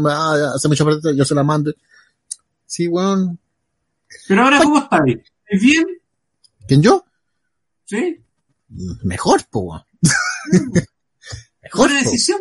ah, 0.09 0.35
ya, 0.37 0.59
se 0.59 0.67
me 0.67 0.75
echó 0.75 0.83
a 0.83 0.87
perder 0.87 0.99
esta, 0.99 1.11
yo 1.13 1.23
se 1.23 1.35
la 1.35 1.43
mando. 1.43 1.73
Sí, 2.65 2.87
weón. 2.87 3.39
Pero 4.27 4.43
ahora, 4.43 4.59
¿cómo 4.61 4.79
está? 4.79 5.03
¿Es 5.47 5.61
bien? 5.61 5.85
¿Quién 6.67 6.81
yo? 6.81 7.05
¿Sí? 7.85 8.23
Mejor, 9.03 9.41
weón. 9.53 9.81
Mejor, 11.61 11.87
Buena 11.89 12.03
po. 12.03 12.09
decisión. 12.09 12.39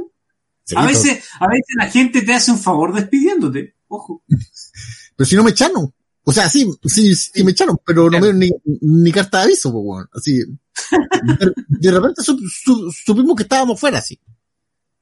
Sí, 0.64 0.74
A 0.76 0.80
po. 0.82 0.86
veces, 0.86 1.24
a 1.40 1.48
veces 1.48 1.66
la 1.76 1.90
gente 1.90 2.22
te 2.22 2.32
hace 2.34 2.50
un 2.50 2.58
favor 2.58 2.94
despidiéndote. 2.94 3.76
Ojo. 3.88 4.22
Pero 5.16 5.28
si 5.28 5.36
no 5.36 5.44
me 5.44 5.50
echaron. 5.50 5.92
O 6.24 6.32
sea, 6.32 6.48
sí, 6.48 6.64
sí, 6.86 7.16
sí 7.16 7.42
me 7.42 7.50
echaron, 7.50 7.76
pero 7.84 8.04
no 8.08 8.20
me 8.20 8.32
dieron 8.32 8.38
ni, 8.38 8.48
ni 8.80 9.10
carta 9.10 9.38
de 9.38 9.44
aviso, 9.44 9.70
weón. 9.70 10.08
Así. 10.12 10.38
De, 10.38 11.52
de 11.68 11.90
repente 11.90 12.22
sup- 12.22 12.48
su- 12.48 12.92
supimos 12.92 13.34
que 13.34 13.42
estábamos 13.42 13.80
fuera, 13.80 13.98
así. 13.98 14.20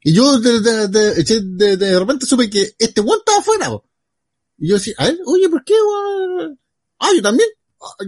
Y 0.02 0.14
yo 0.14 0.38
de, 0.40 0.60
de, 0.60 0.88
de, 0.88 1.76
de- 1.76 1.98
repente 1.98 2.24
supe 2.24 2.48
que 2.48 2.74
este 2.78 3.02
weón 3.02 3.18
estaba 3.18 3.42
fuera, 3.42 3.68
po. 3.68 3.84
Y 4.56 4.68
yo 4.68 4.76
decía, 4.76 4.94
a 4.96 5.04
ver, 5.08 5.18
oye, 5.26 5.50
¿por 5.50 5.62
qué, 5.62 5.74
weón? 5.74 6.58
Ah, 7.00 7.10
yo 7.14 7.20
también. 7.20 7.50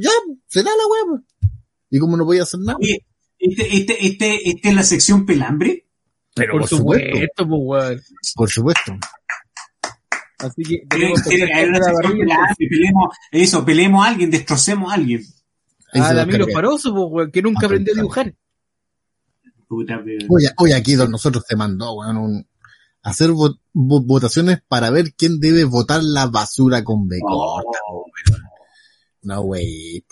Ya, 0.01 0.11
será 0.47 0.71
la 0.71 1.11
weón. 1.11 1.27
Y 1.91 1.99
como 1.99 2.17
no 2.17 2.25
podía 2.25 2.43
hacer 2.43 2.61
nada. 2.61 2.79
Oye, 2.81 3.07
este, 3.39 3.77
este, 3.77 4.07
este, 4.07 4.49
este 4.51 4.69
es 4.69 4.75
la 4.75 4.83
sección 4.83 5.25
pelambre. 5.27 5.87
Pero 6.35 6.53
Por 6.53 6.61
por 6.63 6.69
supuesto, 6.71 7.07
supuesto, 7.11 7.47
pues 7.49 7.61
weón. 7.65 8.03
por 8.35 8.51
supuesto. 8.51 8.93
Así 10.39 10.63
que 10.65 10.83
que 10.89 11.53
hay 11.55 11.65
una 11.67 11.79
sección 11.83 12.19
pelambre, 12.19 12.55
pelemos, 12.69 13.17
eso, 13.31 13.65
pelemos 13.65 14.05
a 14.05 14.09
alguien, 14.09 14.31
destrocemos 14.31 14.91
a 14.91 14.95
alguien. 14.95 15.23
Ah, 15.95 16.09
se 16.09 16.15
Damiro. 16.15 16.47
Faroso, 16.53 16.93
pues 16.95 17.05
weón, 17.11 17.31
que 17.31 17.43
nunca 17.43 17.61
Ah, 17.63 17.67
aprendió 17.67 17.93
a 17.93 17.97
dibujar. 17.97 18.35
Puta, 19.69 20.01
pero- 20.05 20.27
Oye, 20.31 20.49
oye, 20.59 20.75
aquí 20.75 20.95
don 20.95 21.11
nosotros 21.11 21.45
te 21.47 21.55
mandó, 21.57 21.95
weón, 21.95 22.17
un, 22.17 22.49
hacer 23.03 23.31
vo- 23.31 23.59
vo- 23.75 24.05
votaciones 24.07 24.63
para 24.69 24.91
ver 24.91 25.13
quién 25.17 25.39
debe 25.41 25.65
votar 25.65 26.03
la 26.03 26.27
basura 26.27 26.83
con 26.85 27.09
bacon. 27.09 27.29
Oh, 27.31 27.63
No, 29.23 29.41
wey. 29.43 30.05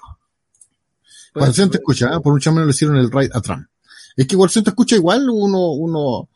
Pues, 1.32 1.54
te 1.54 1.76
escucha, 1.78 2.06
¿eh? 2.06 2.20
por 2.22 2.32
mucho 2.32 2.50
menos 2.52 2.66
le 2.66 2.70
hicieron 2.70 2.96
el 2.96 3.10
raid 3.10 3.30
a 3.32 3.40
Trump. 3.40 3.66
Es 4.16 4.26
que 4.26 4.36
Guardián 4.36 4.64
te 4.64 4.70
escucha 4.70 4.96
igual, 4.96 5.28
uno, 5.30 5.70
uno, 5.72 6.28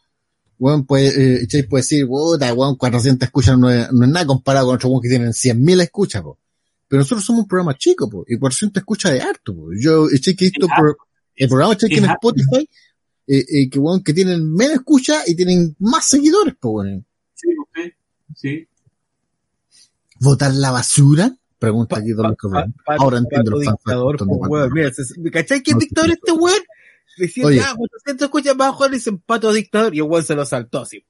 weón, 0.58 0.86
puede, 0.86 1.42
eh, 1.42 1.46
Chase 1.48 1.64
puede 1.64 1.82
decir, 1.82 2.06
puta, 2.06 2.52
weón, 2.54 2.76
400 2.76 3.26
escuchas 3.26 3.58
no 3.58 3.68
es, 3.70 3.92
no 3.92 4.04
es 4.04 4.10
nada 4.10 4.26
comparado 4.26 4.66
con 4.66 4.76
otros 4.76 4.90
weón 4.90 5.02
que 5.02 5.08
tienen 5.08 5.32
100.000 5.32 5.80
escuchas, 5.82 6.22
po. 6.22 6.38
Pero 6.86 7.00
nosotros 7.00 7.24
somos 7.24 7.42
un 7.42 7.48
programa 7.48 7.76
chico, 7.76 8.08
po, 8.08 8.24
y 8.28 8.36
400 8.38 8.80
escuchas 8.80 9.12
de 9.12 9.20
harto, 9.22 9.54
po. 9.54 9.68
Yo, 9.78 10.08
Chase 10.10 10.36
que 10.36 10.44
he 10.46 10.50
visto 10.50 10.66
pro- 10.68 10.96
el 11.34 11.48
programa 11.48 11.74
Chase 11.76 11.88
que 11.88 11.98
en. 11.98 12.04
Spotify, 12.04 12.68
eh, 13.26 13.44
eh, 13.48 13.70
que 13.70 13.78
weón, 13.78 14.02
que 14.04 14.14
tienen 14.14 14.52
menos 14.52 14.74
escuchas 14.76 15.28
y 15.28 15.34
tienen 15.34 15.74
más 15.80 16.06
seguidores, 16.06 16.54
po, 16.54 16.70
weón. 16.70 17.04
sí, 17.34 17.48
usted, 17.58 17.92
sí. 18.36 18.68
¿Votar 20.20 20.54
la 20.54 20.70
basura? 20.70 21.36
Pregunta 21.64 21.96
aquí 21.98 22.10
Don 22.12 22.36
Ahora 22.98 23.18
entiendo 23.18 23.50
los 23.52 23.60
dictador, 23.60 24.16
pues, 24.18 24.28
Pato. 24.40 24.50
weón. 24.52 24.72
Mira, 24.72 24.92
se- 24.92 25.20
¿me 25.20 25.30
¿cachai 25.30 25.62
No, 25.72 25.78
dictador 25.78 26.10
este 26.10 26.32
weón? 26.32 26.62
Decía, 27.16 27.46
Oye. 27.46 27.56
ya, 27.58 27.74
400 27.76 28.24
escuchas 28.26 28.56
más 28.56 28.74
le 28.80 28.96
dicen 28.96 29.18
pato 29.18 29.52
dictador 29.52 29.94
y 29.94 29.98
el 29.98 30.04
weón 30.04 30.24
se 30.24 30.34
lo 30.34 30.44
saltó 30.44 30.80
así. 30.80 31.04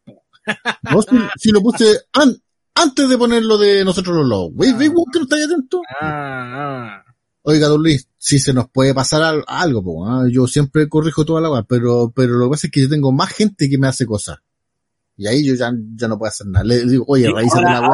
No, 0.91 1.03
si, 1.03 1.17
si 1.39 1.51
lo 1.51 1.61
puse 1.63 1.99
an- 2.13 2.37
antes 2.75 3.09
de 3.09 3.17
ponerlo 3.19 3.57
de 3.57 3.85
nosotros 3.85 4.17
los 4.17 4.27
lobos. 4.29 4.53
¿Veis, 4.55 4.77
veis, 4.77 4.91
weón, 4.91 5.07
que 5.13 5.19
no 5.19 5.25
estáis 5.25 5.45
atento? 5.47 5.81
Ah, 6.01 7.01
ah. 7.01 7.05
Oiga, 7.47 7.69
don 7.69 7.83
Luis, 7.83 8.09
si 8.17 8.39
se 8.39 8.53
nos 8.55 8.71
puede 8.71 8.95
pasar 8.95 9.23
al- 9.23 9.45
algo, 9.47 9.83
po, 9.85 10.09
¿ah? 10.09 10.25
yo 10.31 10.47
siempre 10.47 10.89
corrijo 10.89 11.25
toda 11.27 11.41
la 11.43 11.51
weá, 11.51 11.63
pero, 11.63 12.11
pero 12.15 12.35
lo 12.35 12.47
que 12.47 12.51
pasa 12.53 12.67
es 12.67 12.71
que 12.73 12.81
yo 12.83 12.89
tengo 12.89 13.13
más 13.13 13.31
gente 13.35 13.69
que 13.69 13.77
me 13.79 13.87
hace 13.87 14.07
cosas. 14.07 14.39
Y 15.17 15.27
ahí 15.29 15.47
yo 15.47 15.55
ya, 15.55 15.73
ya 15.95 16.09
no 16.09 16.19
puedo 16.19 16.29
hacer 16.29 16.47
nada. 16.49 16.65
Le 16.65 16.85
digo, 16.87 17.05
oye, 17.07 17.27
Sí, 17.27 17.33
revísate 17.33 17.67
ahora- 17.67 17.81
la 17.81 17.87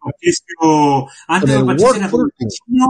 Patricio- 0.00 1.06
antes 1.28 1.56
con 1.56 1.66
don 1.66 1.70
el 1.70 1.76
Patricio 1.76 2.16
Word 2.18 2.30
un 2.38 2.48
chino, 2.48 2.86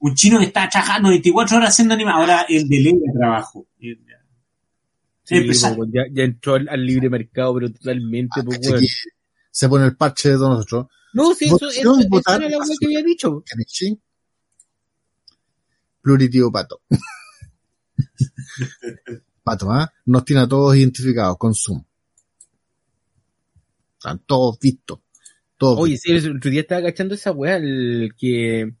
un 0.00 0.14
chino 0.14 0.38
que 0.38 0.44
está 0.46 0.68
trabajando 0.68 1.08
24 1.10 1.56
horas 1.56 1.70
haciendo 1.70 1.94
anime, 1.94 2.10
ahora 2.10 2.44
el 2.48 2.68
delega 2.68 2.98
trabajo. 3.18 3.66
El- 3.80 4.00
Sí, 5.28 5.38
Empresario. 5.38 5.76
pues, 5.78 5.90
ya, 5.92 6.02
ya 6.12 6.22
entró 6.22 6.54
al, 6.54 6.68
al 6.68 6.86
libre 6.86 7.10
mercado, 7.10 7.52
pero 7.54 7.72
totalmente, 7.72 8.40
Ah, 8.40 8.44
pues, 8.44 8.60
se 9.50 9.68
pone 9.68 9.84
el 9.86 9.96
parche 9.96 10.28
de 10.30 10.36
nosotros. 10.36 10.86
No, 11.14 11.34
sí, 11.34 11.46
eso, 11.46 11.56
eso, 11.68 11.98
eso 11.98 12.20
era 12.28 12.48
la 12.48 12.58
que 12.78 12.86
había 12.86 13.02
dicho. 13.02 13.42
Pluritio 16.00 16.52
pato. 16.52 16.80
pato, 19.42 19.70
¿ah? 19.72 19.92
Nos 20.06 20.24
tiene 20.24 20.42
a 20.42 20.48
todos 20.48 20.76
identificados 20.76 21.36
con 21.38 21.54
Zoom. 21.54 21.82
Están 24.06 24.22
todos 24.24 24.56
vistos. 24.60 25.00
Todos 25.58 25.80
Oye, 25.80 25.96
sí, 25.96 26.12
el 26.12 26.36
otro 26.36 26.48
día 26.48 26.60
estaba 26.60 26.82
cachando 26.82 27.16
esa 27.16 27.32
weá, 27.32 27.56
el 27.56 28.12
que 28.16 28.72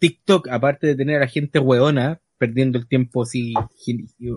TikTok, 0.00 0.48
aparte 0.48 0.88
de 0.88 0.96
tener 0.96 1.22
a 1.22 1.28
gente 1.28 1.60
weona, 1.60 2.20
perdiendo 2.38 2.78
el 2.78 2.88
tiempo 2.88 3.22
así 3.22 3.54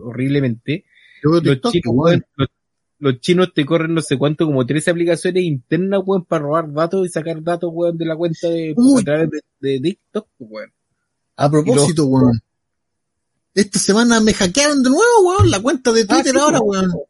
horriblemente, 0.03 0.85
los 1.23 1.41
TikTok, 1.41 1.71
chinos, 1.71 1.95
weón. 1.95 2.25
los, 2.35 2.49
los 2.99 3.19
chinos 3.19 3.51
te 3.51 3.65
corren 3.65 3.95
no 3.95 4.01
sé 4.01 4.15
cuánto, 4.15 4.45
como 4.45 4.63
tres 4.67 4.88
aplicaciones 4.88 5.43
internas, 5.43 6.01
weón, 6.05 6.25
para 6.25 6.43
robar 6.43 6.71
datos 6.71 7.07
y 7.07 7.09
sacar 7.09 7.41
datos, 7.41 7.71
weón, 7.73 7.97
de 7.97 8.05
la 8.05 8.15
cuenta 8.15 8.47
de, 8.47 8.75
Uy. 8.77 9.01
a 9.01 9.05
través 9.05 9.29
de, 9.31 9.41
de 9.59 9.79
TikTok, 9.79 10.27
weón. 10.38 10.71
A 11.35 11.49
propósito, 11.49 12.05
weón. 12.05 12.39
Esta 13.55 13.79
semana 13.79 14.19
me 14.19 14.35
hackearon 14.35 14.83
de 14.83 14.91
nuevo, 14.91 15.29
weón, 15.29 15.49
la 15.49 15.59
cuenta 15.59 15.91
de 15.93 16.05
Twitter 16.05 16.33
sí, 16.33 16.39
ahora, 16.39 16.59
weón. 16.59 16.91
weón. 16.91 17.07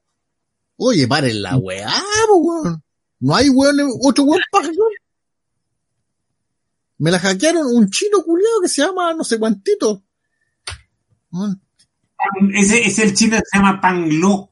Oye, 0.78 1.08
paren 1.10 1.42
la 1.42 1.58
weá, 1.58 1.92
weón. 2.34 2.84
No 3.20 3.36
hay 3.36 3.50
weón, 3.50 3.78
otro 4.04 4.24
weón 4.24 4.42
para 4.52 4.66
hackear. 4.66 4.88
Me 7.00 7.12
la 7.12 7.20
hackearon 7.20 7.66
un 7.76 7.90
chino 7.90 8.24
culiado 8.24 8.62
que 8.62 8.68
se 8.70 8.82
llama 8.82 9.14
no 9.14 9.24
sé 9.24 9.38
cuantito. 9.40 10.04
Ese 12.54 12.88
es 12.88 13.00
el 13.00 13.14
chino 13.14 13.38
que 13.38 13.44
se 13.52 13.58
llama 13.58 13.80
Panglo. 13.82 14.52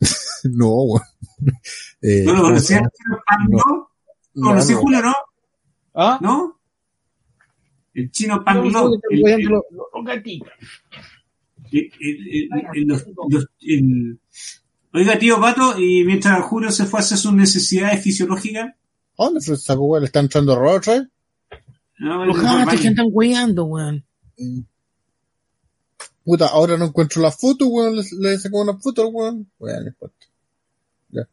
No, 0.44 0.68
weón. 0.82 1.02
Eh, 2.02 2.22
¿No 2.24 2.32
lo 2.34 2.42
¿cómo 2.42 2.58
se 2.60 2.74
conocías? 2.76 2.80
llama? 2.82 3.22
Panglo? 3.26 3.90
No, 4.34 4.42
¿Lo 4.42 4.48
conocí, 4.50 4.72
no. 4.74 4.78
Julio, 4.80 5.02
no? 5.02 5.14
¿Ah? 5.94 6.18
¿No? 6.22 6.60
El 7.94 8.10
chino 8.12 8.36
No, 8.36 8.44
Panglo. 8.44 8.70
no, 8.70 8.90
el- 9.10 9.26
el- 9.26 9.48
el- 13.60 14.20
Oiga, 14.96 15.18
tío 15.18 15.38
Pato, 15.38 15.78
y 15.78 16.04
mientras 16.06 16.42
Julio 16.46 16.72
se 16.72 16.86
fue 16.86 17.00
a 17.00 17.02
hacer 17.02 17.18
sus 17.18 17.34
necesidades 17.34 18.02
fisiológicas, 18.02 18.68
¿A 19.18 19.24
¿Dónde 19.24 19.42
fue 19.42 19.54
esa 19.54 19.78
weón? 19.78 20.00
¿Le 20.00 20.06
está 20.06 20.20
entrando 20.20 20.54
a 20.54 20.56
robar 20.56 20.76
otra 20.76 20.94
vez? 20.94 21.08
¿no? 21.98 22.24
Los 22.24 22.38
que 22.80 22.88
andan 22.88 23.06
weando, 23.10 23.64
weón. 23.66 24.06
Mm. 24.38 24.60
Puta, 26.24 26.46
ahora 26.46 26.78
no 26.78 26.86
encuentro 26.86 27.20
la 27.20 27.30
foto, 27.30 27.66
weón. 27.66 27.96
Le, 27.96 28.04
le 28.20 28.38
sacó 28.38 28.62
una 28.62 28.78
foto 28.78 29.02
al 29.02 29.08
weón. 29.12 29.50
Weón, 29.58 29.82
no 29.82 29.88
importa. 29.88 30.26
Ya. 31.10 31.28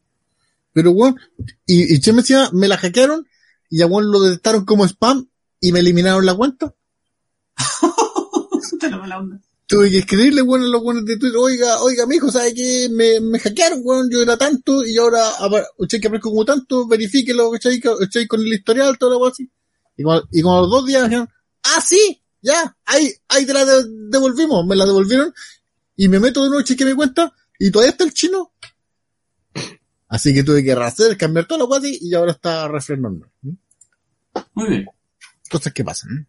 Pero 0.74 0.90
weón, 0.90 1.18
y, 1.64 1.94
y 1.94 2.00
che 2.00 2.12
me 2.12 2.20
decía, 2.20 2.50
me 2.52 2.68
la 2.68 2.76
hackearon 2.76 3.26
y 3.70 3.80
a 3.80 3.86
weón 3.86 4.10
lo 4.10 4.20
detectaron 4.20 4.66
como 4.66 4.84
spam 4.84 5.26
y 5.58 5.72
me 5.72 5.80
eliminaron 5.80 6.26
la 6.26 6.34
cuenta. 6.34 6.74
Puta 8.70 8.90
la 8.90 8.98
mala 8.98 9.18
onda. 9.20 9.40
Tuve 9.66 9.90
que 9.90 9.98
escribirle, 10.00 10.42
a 10.42 10.44
los 10.44 10.82
weones 10.82 11.04
de 11.06 11.16
Twitter, 11.16 11.38
oiga, 11.38 11.80
oiga, 11.82 12.06
mijo, 12.06 12.30
¿sabe 12.30 12.52
qué? 12.54 12.88
Me, 12.90 13.18
me 13.20 13.38
hackearon, 13.38 13.80
weón, 13.82 14.10
yo 14.10 14.20
era 14.20 14.36
tanto 14.36 14.84
y 14.84 14.96
ahora, 14.98 15.22
usted 15.78 16.00
que 16.00 16.08
aparezco 16.08 16.28
como 16.30 16.44
tanto, 16.44 16.86
verifíquelo, 16.86 17.50
¿cachai? 17.50 17.80
Con 17.80 18.40
el 18.42 18.52
historial, 18.52 18.98
todo 18.98 19.18
lo 19.18 19.26
así. 19.26 19.50
Y 19.96 20.02
como, 20.02 20.22
y 20.30 20.42
como 20.42 20.58
a 20.58 20.60
los 20.60 20.70
dos 20.70 20.84
días 20.86 21.04
dijeron, 21.04 21.28
ah, 21.62 21.80
sí, 21.80 22.20
ya, 22.42 22.76
ahí, 22.84 23.10
ahí 23.28 23.46
te 23.46 23.54
la 23.54 23.64
de- 23.64 23.86
devolvimos, 24.10 24.66
me 24.66 24.76
la 24.76 24.84
devolvieron 24.84 25.32
y 25.96 26.08
me 26.08 26.20
meto 26.20 26.42
de 26.42 26.50
nuevo, 26.50 26.62
chequeé 26.62 26.86
mi 26.86 26.94
cuenta 26.94 27.32
y 27.58 27.70
todavía 27.70 27.92
está 27.92 28.04
el 28.04 28.12
chino. 28.12 28.52
Así 30.08 30.34
que 30.34 30.44
tuve 30.44 30.62
que 30.62 30.74
rehacer, 30.74 31.16
cambiar 31.16 31.46
la 31.50 31.64
weá 31.64 31.78
así, 31.80 31.98
y 32.02 32.14
ahora 32.14 32.32
está 32.32 32.68
refren 32.68 33.00
normal. 33.00 33.30
¿Mm? 33.42 33.50
Muy 34.54 34.68
bien. 34.68 34.86
Cosas 35.50 35.72
que 35.72 35.82
pasan. 35.84 36.10
¿eh? 36.18 36.26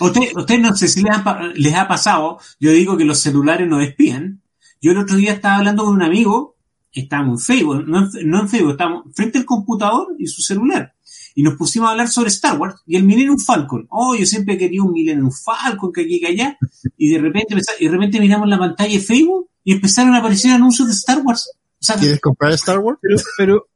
A 0.00 0.04
usted, 0.04 0.20
a 0.36 0.40
usted 0.40 0.58
no 0.58 0.74
sé 0.76 0.88
si 0.88 1.02
les 1.02 1.16
ha, 1.16 1.24
pa- 1.24 1.42
les 1.54 1.74
ha 1.74 1.88
pasado, 1.88 2.38
yo 2.60 2.70
digo 2.72 2.96
que 2.96 3.04
los 3.04 3.18
celulares 3.20 3.68
nos 3.68 3.82
espían, 3.82 4.42
Yo 4.80 4.92
el 4.92 4.98
otro 4.98 5.16
día 5.16 5.32
estaba 5.32 5.56
hablando 5.56 5.84
con 5.84 5.94
un 5.94 6.02
amigo, 6.02 6.56
estábamos 6.92 7.40
en 7.40 7.56
Facebook, 7.56 7.84
no 7.86 7.98
en, 8.00 8.30
no 8.30 8.40
en 8.42 8.48
Facebook, 8.48 8.70
estábamos 8.72 9.04
frente 9.14 9.38
al 9.38 9.44
computador 9.44 10.08
y 10.18 10.26
su 10.26 10.40
celular. 10.42 10.94
Y 11.34 11.42
nos 11.42 11.54
pusimos 11.56 11.88
a 11.88 11.92
hablar 11.92 12.08
sobre 12.08 12.28
Star 12.30 12.58
Wars 12.58 12.76
y 12.86 12.96
el 12.96 13.04
Millennium 13.04 13.38
Falcon. 13.38 13.86
Oh, 13.90 14.14
yo 14.16 14.24
siempre 14.26 14.56
quería 14.58 14.82
un 14.82 14.92
Millennium 14.92 15.30
Falcon 15.30 15.92
que 15.92 16.02
aquí 16.02 16.18
y 16.22 16.26
allá. 16.26 16.58
Y 16.96 17.10
de 17.12 17.18
repente, 17.18 17.54
y 17.78 17.84
de 17.84 17.90
repente 17.90 18.18
miramos 18.20 18.48
la 18.48 18.58
pantalla 18.58 18.92
de 18.92 19.00
Facebook 19.00 19.48
y 19.62 19.72
empezaron 19.72 20.14
a 20.14 20.18
aparecer 20.18 20.50
anuncios 20.52 20.88
de 20.88 20.94
Star 20.94 21.20
Wars. 21.24 21.48
O 21.54 21.84
sea, 21.84 21.96
¿Quieres 21.96 22.20
comprar 22.20 22.52
Star 22.52 22.78
Wars? 22.80 22.98
Pero, 23.02 23.16
pero, 23.36 23.68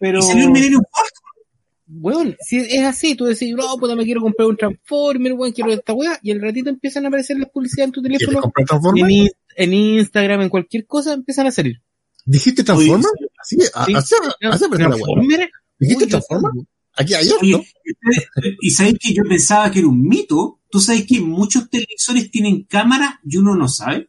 pero... 0.00 0.18
Y 0.20 0.22
salió 0.22 0.44
el 0.44 0.50
Millennium 0.50 0.82
Falcon. 0.90 1.23
Bueno, 1.96 2.34
si 2.40 2.56
es 2.56 2.84
así, 2.84 3.14
tú 3.14 3.24
decís, 3.24 3.54
no, 3.54 3.76
puta, 3.78 3.94
me 3.94 4.04
quiero 4.04 4.20
comprar 4.20 4.48
un 4.48 4.56
Transformer, 4.56 5.32
weón, 5.34 5.52
quiero 5.52 5.72
esta 5.72 5.92
weá, 5.92 6.18
y 6.22 6.32
al 6.32 6.40
ratito 6.40 6.68
empiezan 6.68 7.04
a 7.04 7.08
aparecer 7.08 7.38
las 7.38 7.50
publicidades 7.50 7.88
en 7.88 7.92
tu 7.92 8.02
teléfono, 8.02 8.40
en, 8.96 9.28
en, 9.56 9.72
Instagram, 9.72 10.42
en 10.42 10.48
cualquier 10.48 10.86
cosa, 10.86 11.12
empiezan 11.12 11.46
a 11.46 11.52
salir. 11.52 11.80
¿Dijiste 12.24 12.64
Transformer? 12.64 13.06
Así, 13.38 13.56
sí, 13.60 13.68
así, 13.74 13.94
así 13.94 14.14
¿Transformer? 14.70 15.50
¿Dijiste 15.78 16.06
Transformer? 16.06 16.66
Aquí 16.96 17.14
hay 17.14 17.28
otro. 17.28 17.62
y 18.60 18.70
sabéis 18.70 18.98
que 19.00 19.14
yo 19.14 19.22
pensaba 19.24 19.70
que 19.70 19.80
era 19.80 19.88
un 19.88 20.02
mito. 20.02 20.60
Tú 20.70 20.80
sabes 20.80 21.06
que 21.06 21.20
muchos 21.20 21.68
televisores 21.68 22.30
tienen 22.30 22.64
cámara 22.64 23.20
y 23.24 23.36
uno 23.36 23.54
no 23.54 23.68
sabe. 23.68 24.08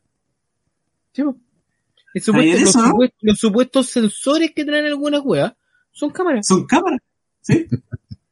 Sí, 1.13 1.23
los, 3.21 3.37
supuestos, 3.37 3.87
sensores 3.87 4.51
que 4.55 4.63
traen 4.63 4.85
algunas 4.85 5.21
weas 5.23 5.53
son 5.91 6.11
cámaras. 6.11 6.47
Son 6.47 6.65
cámaras, 6.65 6.99
sí. 7.45 7.67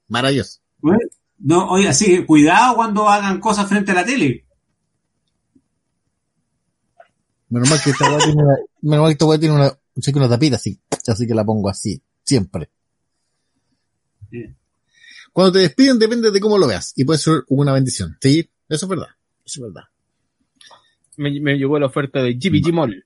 Maravilloso. 0.07 0.59
no, 1.39 1.70
oye, 1.70 1.88
así 1.88 2.05
que 2.05 2.26
cuidado 2.26 2.76
cuando 2.76 3.07
hagan 3.07 3.39
cosas 3.39 3.68
frente 3.68 3.91
a 3.91 3.95
la 3.95 4.05
tele. 4.05 4.45
Menos 7.49 7.70
mal 7.70 7.80
que 7.84 7.91
esta 7.91 8.09
weá 8.09 8.18
tiene 8.18 8.43
una, 8.43 8.57
menos 8.82 9.03
mal 9.03 9.09
que 9.09 9.14
esta 9.14 9.26
weá 9.26 9.39
tiene 9.39 9.55
una, 9.55 9.72
una 10.16 10.30
tapita 10.30 10.55
así, 10.55 10.80
así 11.07 11.28
que 11.28 11.36
la 11.36 11.45
pongo 11.45 11.70
así, 11.70 12.01
siempre. 12.24 12.70
Cuando 15.32 15.51
te 15.51 15.59
despiden 15.59 15.99
depende 15.99 16.32
de 16.32 16.39
cómo 16.39 16.57
lo 16.57 16.68
veas 16.68 16.93
y 16.95 17.05
puede 17.05 17.20
ser 17.20 17.43
una 17.49 17.74
bendición. 17.74 18.18
Sí, 18.20 18.49
eso 18.70 18.86
es 18.86 18.89
verdad. 18.89 19.07
Eso 19.45 19.66
es 19.66 19.74
verdad. 19.74 19.89
Me, 21.18 21.57
llegó 21.57 21.78
la 21.78 21.88
oferta 21.88 22.22
de 22.22 22.34
GBG 22.34 22.74
Mall. 22.74 23.05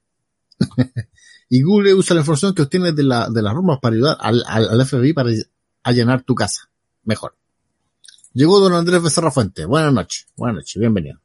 y 1.49 1.61
Google 1.61 1.93
usa 1.93 2.13
la 2.13 2.21
información 2.21 2.53
que 2.55 2.61
obtiene 2.61 2.93
de, 2.93 3.03
la, 3.03 3.29
de 3.29 3.41
las 3.41 3.53
rumas 3.53 3.79
para 3.81 3.95
ayudar 3.95 4.17
al, 4.19 4.43
al, 4.47 4.85
FBI 4.85 5.13
para 5.13 5.29
allanar 5.87 6.23
tu 6.23 6.35
casa. 6.35 6.69
Mejor. 7.03 7.35
Llegó 8.33 8.59
don 8.59 8.73
Andrés 8.73 9.01
Becerra 9.01 9.31
Fuente. 9.31 9.65
Buenas 9.65 9.93
noches. 9.93 10.27
Buenas 10.35 10.57
noches. 10.57 10.79
Bienvenido. 10.79 11.19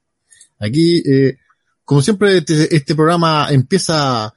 Aquí, 0.58 1.02
eh, 1.10 1.38
como 1.84 2.02
siempre, 2.02 2.38
este, 2.38 2.74
este 2.74 2.94
programa 2.94 3.48
empieza 3.50 4.32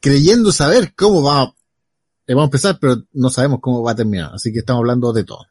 creyendo 0.00 0.52
saber 0.52 0.92
cómo 0.94 1.22
va 1.22 1.54
vamos 2.28 2.44
a 2.44 2.46
empezar, 2.46 2.78
pero 2.80 3.02
no 3.12 3.28
sabemos 3.28 3.60
cómo 3.60 3.82
va 3.82 3.92
a 3.92 3.96
terminar, 3.96 4.32
así 4.34 4.50
que 4.52 4.60
estamos 4.60 4.80
hablando 4.80 5.12
de 5.12 5.24
todo. 5.24 5.46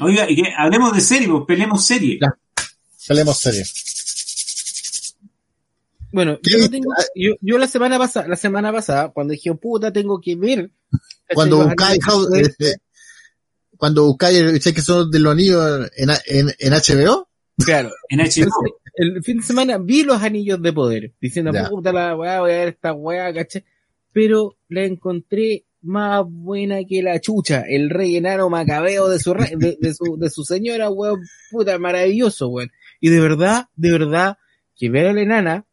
Oiga, 0.00 0.28
y 0.30 0.36
que 0.36 0.52
hablemos 0.56 0.94
de 0.94 1.00
serie, 1.00 1.28
pues, 1.28 1.44
peleemos 1.46 1.84
serie. 1.84 2.18
Ya, 2.20 2.28
peleemos 3.06 3.38
serie. 3.38 3.64
Bueno, 6.16 6.38
yo, 6.42 6.70
tengo, 6.70 6.90
yo, 7.14 7.34
yo, 7.42 7.58
la 7.58 7.68
semana 7.68 7.98
pasada, 7.98 8.26
la 8.26 8.36
semana 8.36 8.72
pasada, 8.72 9.10
cuando 9.10 9.32
dije, 9.32 9.54
puta, 9.54 9.92
tengo 9.92 10.18
que 10.18 10.34
ver. 10.34 10.70
Cuando 11.34 11.62
buscáis, 11.62 11.98
este, 12.40 12.76
cuando 13.76 14.06
buscáis, 14.06 14.64
que 14.64 14.80
son 14.80 15.10
de 15.10 15.18
los 15.18 15.32
anillos 15.32 15.90
en, 15.94 16.08
en, 16.08 16.54
en 16.58 16.72
HBO. 16.72 17.28
Claro. 17.62 17.90
en 18.08 18.20
HBO. 18.20 18.50
el 18.94 19.22
fin 19.22 19.40
de 19.40 19.42
semana 19.42 19.76
vi 19.76 20.04
los 20.04 20.22
anillos 20.22 20.62
de 20.62 20.72
poder, 20.72 21.12
diciendo, 21.20 21.52
puta 21.68 21.92
la 21.92 22.16
weá, 22.16 22.40
voy 22.40 22.50
a 22.50 22.56
ver 22.56 22.68
esta 22.68 22.94
weá, 22.94 23.34
caché 23.34 23.66
pero 24.10 24.56
la 24.70 24.84
encontré 24.84 25.66
más 25.82 26.24
buena 26.26 26.78
que 26.88 27.02
la 27.02 27.20
chucha, 27.20 27.60
el 27.68 27.90
rey 27.90 28.16
enano 28.16 28.48
macabeo 28.48 29.10
de 29.10 29.18
su, 29.18 29.34
de, 29.34 29.92
su, 29.92 30.16
de 30.16 30.30
su 30.30 30.44
señora, 30.44 30.88
weón, 30.88 31.20
puta, 31.50 31.78
maravilloso, 31.78 32.48
weón. 32.48 32.70
Y 33.02 33.10
de 33.10 33.20
verdad, 33.20 33.66
de 33.76 33.92
verdad, 33.92 34.38
que 34.74 34.88
ver 34.88 35.08
a 35.08 35.12
la 35.12 35.20
enana, 35.20 35.66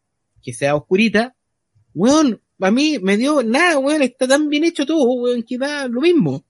que 0.44 0.52
sea 0.52 0.76
oscurita, 0.76 1.34
weón, 1.94 2.40
a 2.60 2.70
mí 2.70 2.98
me 3.02 3.16
dio 3.16 3.42
nada, 3.42 3.78
weón, 3.78 4.02
está 4.02 4.28
tan 4.28 4.48
bien 4.48 4.64
hecho 4.64 4.86
todo, 4.86 5.04
weón, 5.14 5.42
que 5.42 5.58
da 5.58 5.88
lo 5.88 6.00
mismo. 6.00 6.44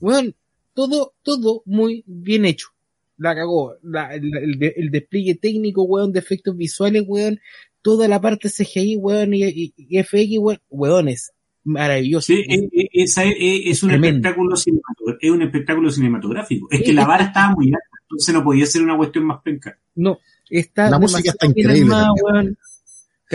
Weón, 0.00 0.34
todo, 0.74 1.14
todo 1.22 1.62
muy 1.64 2.02
bien 2.06 2.44
hecho. 2.44 2.68
La 3.16 3.34
cagó. 3.34 3.74
el, 3.74 4.72
el, 4.76 4.90
despliegue 4.90 5.36
técnico, 5.36 5.84
weón, 5.84 6.12
de 6.12 6.18
efectos 6.18 6.56
visuales, 6.56 7.04
weón, 7.06 7.40
toda 7.82 8.08
la 8.08 8.20
parte 8.20 8.48
CGI, 8.48 8.96
weón, 8.96 9.34
y, 9.34 9.72
FX, 10.02 10.38
weón, 10.38 10.58
weones, 10.70 11.32
maravilloso. 11.64 12.26
Sí, 12.26 12.44
es, 12.92 13.16
es, 13.16 13.82
un 13.82 13.92
espectáculo 13.92 14.56
cinematográfico, 14.56 15.18
es 15.20 15.30
un 15.30 15.42
espectáculo 15.42 15.90
cinematográfico. 15.90 16.68
Es 16.70 16.82
que 16.82 16.92
la 16.92 17.06
vara 17.06 17.24
estaba 17.24 17.54
muy 17.54 17.66
alta, 17.68 17.98
entonces 18.02 18.34
no 18.34 18.42
podía 18.42 18.66
ser 18.66 18.82
una 18.82 18.96
cuestión 18.96 19.24
más 19.24 19.40
penca. 19.42 19.78
No, 19.94 20.18
está 20.50 20.90
la 20.90 20.98
música 20.98 21.30
está 21.30 21.46
increíble. 21.46 21.94
weón. 22.22 22.56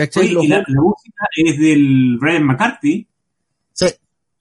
Y 0.04 0.48
la, 0.48 0.64
música 0.68 1.28
es 1.36 1.58
del 1.58 2.18
Brian 2.20 2.44
McCarthy. 2.44 3.08
Sí. 3.72 3.86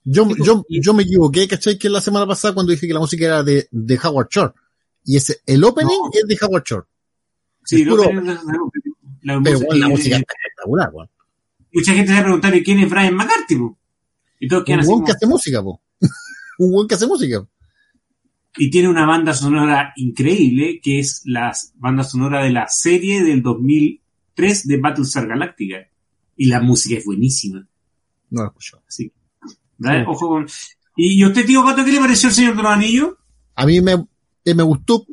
Yo, 0.03 0.27
yo, 0.43 0.63
yo 0.69 0.93
me 0.93 1.03
equivoqué, 1.03 1.47
¿cachai? 1.47 1.77
Que 1.77 1.89
la 1.89 2.01
semana 2.01 2.27
pasada 2.27 2.53
cuando 2.53 2.71
dije 2.71 2.87
que 2.87 2.93
la 2.93 2.99
música 2.99 3.25
era 3.25 3.43
de, 3.43 3.67
de 3.71 3.99
Howard 4.03 4.27
Shore. 4.29 4.53
Y 5.03 5.17
ese, 5.17 5.41
el 5.45 5.63
opening 5.63 6.09
es 6.13 6.27
de 6.27 6.37
Howard 6.45 6.63
Shore. 6.63 6.85
Sí, 7.65 7.81
el 7.81 7.91
opening 7.91 8.29
es 8.29 8.45
de 8.45 8.53
la 9.23 9.41
Pero 9.41 9.59
música, 9.59 9.75
la 9.75 9.89
música 9.89 10.15
está 10.17 10.33
espectacular. 10.33 10.91
Mucha 11.73 11.93
gente 11.93 12.07
se 12.07 12.13
va 12.13 12.19
a 12.19 12.23
preguntar, 12.23 12.55
¿y 12.55 12.63
quién 12.63 12.79
es 12.79 12.89
Brian 12.89 13.15
McCarthy, 13.15 13.55
po? 13.55 13.77
Y 14.39 14.47
todos 14.47 14.63
Un 14.67 14.85
buen 14.85 15.03
que 15.03 15.11
hace 15.11 15.27
música, 15.27 15.63
po. 15.63 15.81
Un 16.59 16.71
buen 16.71 16.87
que 16.87 16.95
hace 16.95 17.07
música. 17.07 17.45
Y 18.57 18.69
tiene 18.69 18.89
una 18.89 19.05
banda 19.05 19.33
sonora 19.33 19.93
increíble, 19.97 20.79
que 20.81 20.99
es 20.99 21.21
la 21.25 21.53
banda 21.75 22.03
sonora 22.03 22.43
de 22.43 22.51
la 22.51 22.67
serie 22.67 23.23
del 23.23 23.43
2003 24.37 24.67
de 24.67 24.77
Battlestar 24.77 25.27
Galactica. 25.27 25.89
Y 26.35 26.45
la 26.45 26.61
música 26.61 26.97
es 26.97 27.05
buenísima. 27.05 27.67
No 28.29 28.41
la 28.41 28.47
escucho. 28.47 28.81
Así. 28.87 29.11
¿Vale? 29.77 30.05
Ojo 30.07 30.29
con... 30.29 30.47
¿Y 30.95 31.23
usted, 31.23 31.45
tío 31.45 31.63
Pato, 31.63 31.85
qué 31.85 31.91
le 31.91 31.99
pareció 31.99 32.29
el 32.29 32.35
Señor 32.35 32.55
de 32.55 32.63
los 32.63 32.71
Anillos? 32.71 33.09
A 33.55 33.65
mí 33.65 33.81
me, 33.81 34.03
eh, 34.45 34.55
me 34.55 34.63
gustó 34.63 35.05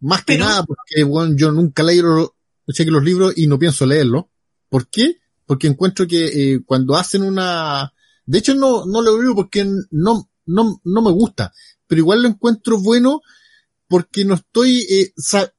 más 0.00 0.24
que 0.24 0.38
nada 0.38 0.64
porque, 0.64 1.02
bueno, 1.02 1.34
yo 1.36 1.50
nunca 1.50 1.84
cheque 2.72 2.90
los 2.90 3.02
libros 3.02 3.32
y 3.36 3.46
no 3.48 3.58
pienso 3.58 3.84
leerlo. 3.84 4.30
¿Por 4.68 4.88
qué? 4.88 5.18
Porque 5.44 5.66
encuentro 5.66 6.06
que 6.06 6.26
eh, 6.26 6.60
cuando 6.64 6.96
hacen 6.96 7.22
una... 7.22 7.92
De 8.24 8.38
hecho 8.38 8.54
no, 8.54 8.86
no 8.86 9.02
lo 9.02 9.20
leo 9.20 9.34
porque 9.34 9.64
no, 9.90 10.28
no, 10.46 10.80
no 10.84 11.02
me 11.02 11.10
gusta, 11.12 11.52
pero 11.86 12.00
igual 12.00 12.22
lo 12.22 12.28
encuentro 12.28 12.78
bueno 12.80 13.20
porque 13.88 14.24
no 14.24 14.34
estoy 14.34 14.84
eh, 14.90 15.12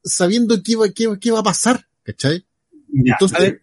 sabiendo 0.03 0.61
qué 0.63 0.76
va, 0.76 0.89
qué, 0.89 1.18
qué, 1.20 1.32
va 1.32 1.39
a 1.39 1.43
pasar, 1.43 1.88
¿cachai? 2.03 2.46
Entonces, 2.93 3.57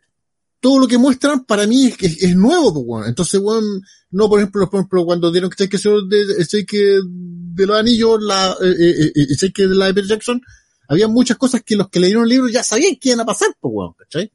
todo 0.60 0.78
lo 0.78 0.88
que 0.88 0.98
muestran 0.98 1.44
para 1.44 1.66
mí 1.66 1.86
es, 1.86 2.22
es, 2.22 2.36
nuevo, 2.36 2.72
pues, 2.72 2.86
bueno. 2.86 3.06
Entonces, 3.06 3.40
bueno, 3.40 3.66
no, 4.10 4.28
por 4.28 4.40
ejemplo, 4.40 4.68
por 4.70 4.80
ejemplo, 4.80 5.04
cuando 5.04 5.30
dieron 5.30 5.50
que 5.50 5.68
que 5.68 5.76
de, 5.76 6.66
que 6.66 7.00
de 7.04 7.66
los 7.66 7.78
anillos, 7.78 8.22
la, 8.22 8.56
eh, 8.62 9.10
eh, 9.14 9.26
eh 9.42 9.52
que 9.52 9.66
de 9.66 9.74
la 9.74 9.92
de 9.92 10.06
Jackson, 10.06 10.40
había 10.88 11.08
muchas 11.08 11.36
cosas 11.36 11.62
que 11.62 11.76
los 11.76 11.88
que 11.90 12.00
leyeron 12.00 12.24
el 12.24 12.30
libro 12.30 12.48
ya 12.48 12.62
sabían 12.62 12.96
que 12.96 13.10
iban 13.10 13.20
a 13.20 13.26
pasar, 13.26 13.48
pues, 13.60 13.72
weón, 13.74 13.92
¿cachai? 13.94 14.30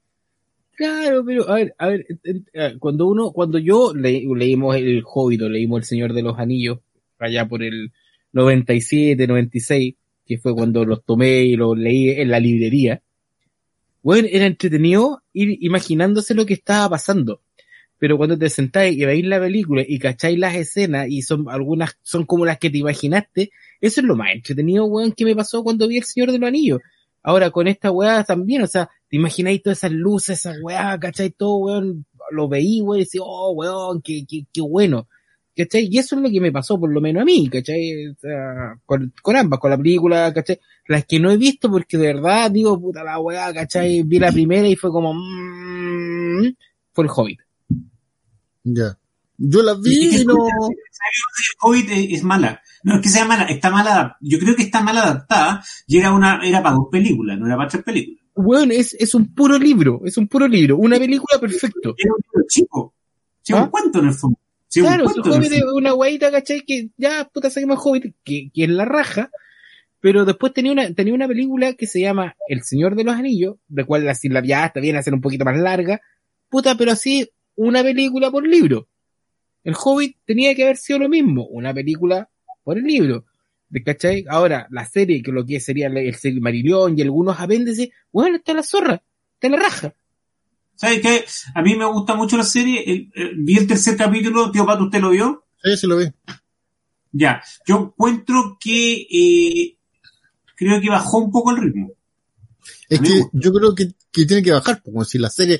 Claro, 0.75 1.25
pero 1.25 1.49
a 1.49 1.55
ver, 1.55 1.75
a 1.77 1.87
ver, 1.87 2.05
cuando 2.79 3.07
uno, 3.07 3.31
cuando 3.31 3.57
yo 3.57 3.93
leímos 3.93 4.77
El 4.77 5.03
Hobbit 5.05 5.41
leímos 5.41 5.79
El 5.79 5.85
Señor 5.85 6.13
de 6.13 6.21
los 6.21 6.39
Anillos, 6.39 6.79
allá 7.17 7.47
por 7.47 7.63
el 7.63 7.91
97, 8.31 9.27
96, 9.27 9.95
que 10.25 10.37
fue 10.37 10.53
cuando 10.53 10.85
los 10.85 11.03
tomé 11.03 11.41
y 11.41 11.55
los 11.55 11.77
leí 11.77 12.11
en 12.11 12.29
la 12.29 12.39
librería, 12.39 13.01
bueno, 14.09 14.27
era 14.31 14.47
entretenido 14.47 15.21
ir 15.33 15.63
imaginándose 15.63 16.33
lo 16.33 16.43
que 16.47 16.55
estaba 16.55 16.89
pasando. 16.89 17.43
Pero 17.99 18.17
cuando 18.17 18.39
te 18.39 18.49
sentáis 18.49 18.97
y 18.97 19.05
veis 19.05 19.23
la 19.23 19.39
película 19.39 19.83
y 19.87 19.99
cacháis 19.99 20.39
las 20.39 20.55
escenas 20.55 21.05
y 21.07 21.21
son 21.21 21.47
algunas, 21.47 21.95
son 22.01 22.25
como 22.25 22.43
las 22.43 22.57
que 22.57 22.71
te 22.71 22.79
imaginaste, 22.79 23.51
eso 23.79 24.01
es 24.01 24.07
lo 24.07 24.15
más 24.15 24.31
entretenido, 24.33 24.85
weón, 24.85 25.11
que 25.11 25.25
me 25.25 25.35
pasó 25.35 25.63
cuando 25.63 25.87
vi 25.87 25.97
El 25.97 26.05
Señor 26.05 26.31
de 26.31 26.39
los 26.39 26.47
Anillos. 26.47 26.79
Ahora 27.21 27.51
con 27.51 27.67
esta 27.67 27.91
weá 27.91 28.23
también, 28.23 28.63
o 28.63 28.67
sea, 28.67 28.89
te 29.09 29.17
imagináis 29.17 29.61
todas 29.61 29.77
esas 29.77 29.91
luces, 29.91 30.39
esas 30.39 30.57
weá, 30.59 30.99
¿cachai? 30.99 31.29
Todo, 31.29 31.57
weón, 31.57 32.07
lo 32.31 32.49
veí, 32.49 32.81
weón, 32.81 33.01
y 33.01 33.03
decís, 33.03 33.21
oh, 33.23 33.51
weón, 33.51 34.01
qué, 34.01 34.25
qué, 34.27 34.43
qué 34.51 34.61
bueno. 34.61 35.07
¿Cachai? 35.59 35.89
Y 35.91 35.97
eso 35.97 36.15
es 36.15 36.21
lo 36.21 36.29
que 36.29 36.39
me 36.39 36.53
pasó, 36.53 36.79
por 36.79 36.89
lo 36.89 37.01
menos 37.01 37.21
a 37.21 37.25
mí, 37.25 37.49
¿cachai? 37.49 38.07
O 38.07 38.15
sea, 38.17 38.79
con, 38.85 39.13
con 39.21 39.35
ambas, 39.35 39.59
con 39.59 39.69
la 39.69 39.77
película, 39.77 40.33
¿cachai? 40.33 40.57
Las 40.87 41.03
que 41.03 41.19
no 41.19 41.29
he 41.31 41.35
visto 41.35 41.69
porque 41.69 41.97
de 41.97 42.13
verdad, 42.13 42.49
digo, 42.49 42.79
puta 42.79 43.03
la 43.03 43.19
weá, 43.19 43.53
¿cachai? 43.53 44.03
Vi 44.03 44.19
la 44.19 44.31
primera 44.31 44.65
y 44.69 44.77
fue 44.77 44.89
como, 44.89 45.13
mmm, 45.13 46.47
fue 46.93 47.03
el 47.03 47.09
Hobbit. 47.13 47.41
Ya. 48.63 48.97
Yo 49.37 49.61
la 49.61 49.73
vi 49.73 50.21
y, 50.21 50.25
no... 50.25 50.33
El 50.47 51.57
Hobbit 51.59 51.89
es 51.91 52.23
mala. 52.23 52.61
No 52.83 52.95
es 52.95 53.01
que 53.01 53.09
sea 53.09 53.25
mala, 53.25 53.43
está 53.43 53.69
mala, 53.69 54.15
yo 54.21 54.39
creo 54.39 54.55
que 54.55 54.63
está 54.63 54.79
mal 54.79 54.97
adaptada 54.97 55.61
y 55.87 55.97
era 55.97 56.13
una, 56.13 56.39
era 56.41 56.63
para 56.63 56.75
dos 56.75 56.87
películas, 56.89 57.37
no 57.37 57.47
era 57.47 57.57
para 57.57 57.67
tres 57.67 57.83
películas. 57.83 58.21
weón, 58.33 58.71
es, 58.71 58.93
es 58.93 59.13
un 59.13 59.35
puro 59.35 59.59
libro, 59.59 60.03
es 60.05 60.15
un 60.15 60.29
puro 60.29 60.47
libro, 60.47 60.77
una 60.77 60.97
película 60.97 61.37
perfecto. 61.37 61.95
Era 61.97 62.13
un 62.13 62.21
libro 62.23 62.47
chico. 62.47 62.93
Sí, 63.41 63.51
¿Ah? 63.51 63.63
un 63.63 63.69
cuento 63.69 63.99
en 63.99 64.07
el 64.07 64.13
fondo. 64.13 64.39
Sí, 64.69 64.81
claro, 64.81 65.05
un 65.05 65.09
es 65.09 65.17
el 65.17 65.31
Hobbit 65.31 65.51
es 65.51 65.63
una 65.63 65.91
guaita, 65.91 66.31
¿cachai? 66.31 66.61
Que 66.61 66.89
ya, 66.95 67.27
puta, 67.33 67.49
saquemos 67.49 67.79
Hobbit, 67.83 68.13
que, 68.23 68.51
que 68.53 68.63
es 68.65 68.69
la 68.69 68.85
raja, 68.85 69.31
pero 69.99 70.25
después 70.25 70.53
tenía 70.53 70.71
una, 70.71 70.93
tenía 70.93 71.13
una 71.13 71.27
película 71.27 71.73
que 71.73 71.87
se 71.87 71.99
llama 71.99 72.35
El 72.47 72.61
Señor 72.61 72.95
de 72.95 73.03
los 73.03 73.15
Anillos, 73.15 73.57
de 73.67 73.83
cual 73.83 74.05
la, 74.05 74.15
la 74.21 74.45
ya 74.45 74.67
está 74.67 74.79
bien 74.79 74.95
hacer 74.95 75.13
un 75.13 75.21
poquito 75.21 75.43
más 75.43 75.57
larga, 75.57 76.01
puta, 76.49 76.75
pero 76.75 76.91
así, 76.91 77.29
una 77.55 77.81
película 77.81 78.29
por 78.29 78.47
libro. 78.47 78.87
El 79.63 79.73
Hobbit 79.75 80.17
tenía 80.23 80.53
que 80.53 80.63
haber 80.63 80.77
sido 80.77 80.99
lo 80.99 81.09
mismo, 81.09 81.47
una 81.47 81.73
película 81.73 82.29
por 82.63 82.77
el 82.77 82.83
libro. 82.83 83.25
¿De 83.69 83.83
¿Cachai? 83.83 84.23
Ahora, 84.29 84.67
la 84.69 84.85
serie, 84.85 85.21
que 85.23 85.31
lo 85.31 85.45
que 85.45 85.59
sería 85.59 85.87
el, 85.87 85.97
el 85.97 86.15
Silmarillion 86.15 86.97
y 86.97 87.01
algunos 87.01 87.39
apéndices, 87.39 87.89
bueno, 88.11 88.37
está 88.37 88.53
la 88.53 88.63
zorra, 88.63 89.01
está 89.33 89.49
la 89.49 89.57
raja. 89.57 89.95
¿Sabes 90.79 91.01
qué? 91.01 91.25
A 91.55 91.61
mí 91.61 91.75
me 91.75 91.83
gusta 91.85 92.15
mucho 92.15 92.37
la 92.37 92.45
serie. 92.45 92.83
el- 93.13 93.35
vi 93.43 93.57
el 93.57 93.67
tercer 93.67 93.97
capítulo. 93.97 94.49
Tío 94.49 94.65
Pato, 94.65 94.85
¿usted 94.85 95.01
lo 95.01 95.09
vio? 95.09 95.45
Sí, 95.61 95.75
sí 95.75 95.87
lo 95.87 95.97
vi. 95.97 96.05
Ya. 97.11 97.43
Yo 97.67 97.77
encuentro 97.79 98.57
que 98.61 98.93
eh, 99.11 99.77
creo 100.55 100.79
que 100.79 100.89
bajó 100.89 101.17
un 101.17 101.31
poco 101.31 101.51
el 101.51 101.57
ritmo. 101.57 101.91
Es 102.87 103.01
que 103.01 103.23
yo 103.33 103.51
creo 103.51 103.75
que, 103.75 103.91
que 104.11 104.25
tiene 104.25 104.41
que 104.41 104.51
bajar, 104.51 104.81
como 104.81 105.03
si 105.03 105.17
la 105.19 105.29
serie, 105.29 105.59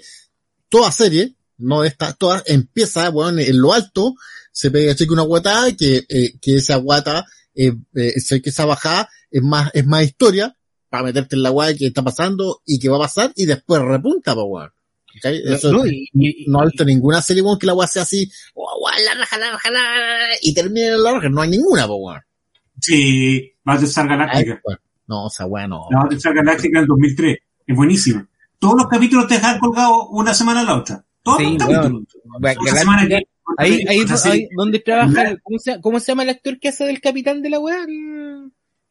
toda 0.70 0.90
serie, 0.92 1.36
no 1.58 1.84
esta, 1.84 2.14
toda, 2.14 2.42
empieza, 2.46 3.10
weón, 3.10 3.40
en 3.40 3.60
lo 3.62 3.74
alto, 3.74 4.16
se 4.54 4.72
pega 4.72 4.96
cheque 4.96 5.12
una 5.12 5.24
guata, 5.24 5.66
que, 5.78 6.06
eh, 6.08 6.40
que 6.42 6.56
esa 6.56 6.78
guata, 6.78 7.26
eh, 7.56 7.74
eh, 7.96 8.14
que 8.42 8.50
esa 8.50 8.66
bajada 8.66 9.10
es 9.30 9.42
más, 9.44 9.70
es 9.74 9.86
más 9.86 10.04
historia, 10.04 10.56
para 10.90 11.04
meterte 11.04 11.36
en 11.36 11.44
la 11.44 11.50
guata 11.50 11.76
que 11.76 11.88
está 11.88 12.04
pasando 12.04 12.62
y 12.66 12.80
que 12.80 12.90
va 12.90 12.96
a 12.98 13.02
pasar, 13.02 13.34
y 13.36 13.46
después 13.46 13.82
repunta, 13.82 14.34
pues, 14.34 14.70
Eso, 15.24 15.72
No, 15.72 15.86
y- 15.86 16.10
y- 16.14 16.46
no 16.48 16.62
ninguna 16.86 17.22
serie, 17.22 17.42
weón, 17.42 17.58
que 17.60 17.66
la 17.68 17.74
weá 17.74 17.88
sea 17.88 18.04
así, 18.04 18.32
oh, 18.54 18.80
weón, 18.86 19.06
la 19.06 19.14
raja, 19.20 19.38
la 19.38 19.52
raja, 19.52 19.72
la 19.72 19.80
raja, 19.80 20.34
y 20.42 20.54
termine 20.54 20.88
en 20.88 21.04
la 21.04 21.12
raja, 21.14 21.30
no 21.30 21.42
hay 21.42 21.50
ninguna, 21.50 21.88
pues, 21.88 21.98
weón. 22.02 22.22
Sí, 22.82 23.52
Battlestar 23.64 24.06
Ay, 24.10 24.18
Galactica. 24.18 24.62
weón. 24.66 24.80
No, 25.08 25.26
o 25.26 25.30
sea, 25.30 25.46
weón, 25.46 25.70
no. 25.72 25.88
La 25.92 26.00
Battlestar 26.02 26.34
Galactica 26.36 26.80
del 26.80 26.88
2003. 26.88 27.38
Es 27.68 27.76
buenísima. 27.76 28.28
Todos 28.60 28.76
los 28.78 28.88
capítulos 28.88 29.28
te 29.28 29.36
dejan 29.36 29.60
colgados 29.60 30.08
una 30.12 30.34
semana 30.34 30.62
a 30.62 30.64
la 30.64 30.78
otra. 30.78 31.04
Todos 31.24 31.38
Sí, 31.40 31.44
los 31.46 31.58
capítulos. 31.58 32.04
Una 32.24 32.72
semana 32.76 33.08
que- 33.08 33.28
Ahí, 33.58 33.84
ahí, 33.90 34.06
ahí 34.26 34.48
donde 34.56 34.80
trabaja, 34.80 35.36
¿cómo 35.42 35.58
se, 35.58 35.82
¿cómo 35.82 36.00
se 36.00 36.12
llama 36.12 36.22
el 36.24 36.30
actor 36.30 36.60
que 36.60 36.70
hace 36.70 36.86
del 36.86 37.02
capitán 37.02 37.42
de 37.42 37.50
la 37.50 37.60
weá? 37.60 37.80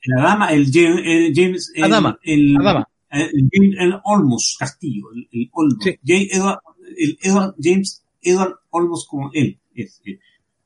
La 0.04 0.22
dama, 0.22 0.52
el 0.52 0.68
James, 0.72 1.00
el 1.04 1.32
James, 1.34 1.72
el, 1.76 1.84
Adama, 1.84 2.18
el, 2.22 2.56
Adama. 2.60 2.88
El, 3.10 3.48
James- 3.52 3.76
el 3.78 3.94
Olmos 4.04 4.56
Castillo, 4.58 5.06
el, 5.14 5.28
el 5.32 5.48
Olmos. 5.52 5.78
Sí. 5.82 5.98
James 6.06 6.28
Edward, 6.32 6.58
el 6.96 7.18
Edward, 7.22 7.54
James 7.62 8.04
Edward 8.22 8.54
Olmos 8.70 9.06
como 9.08 9.30
él. 9.32 9.58
Es, 9.74 10.00
él. 10.04 10.20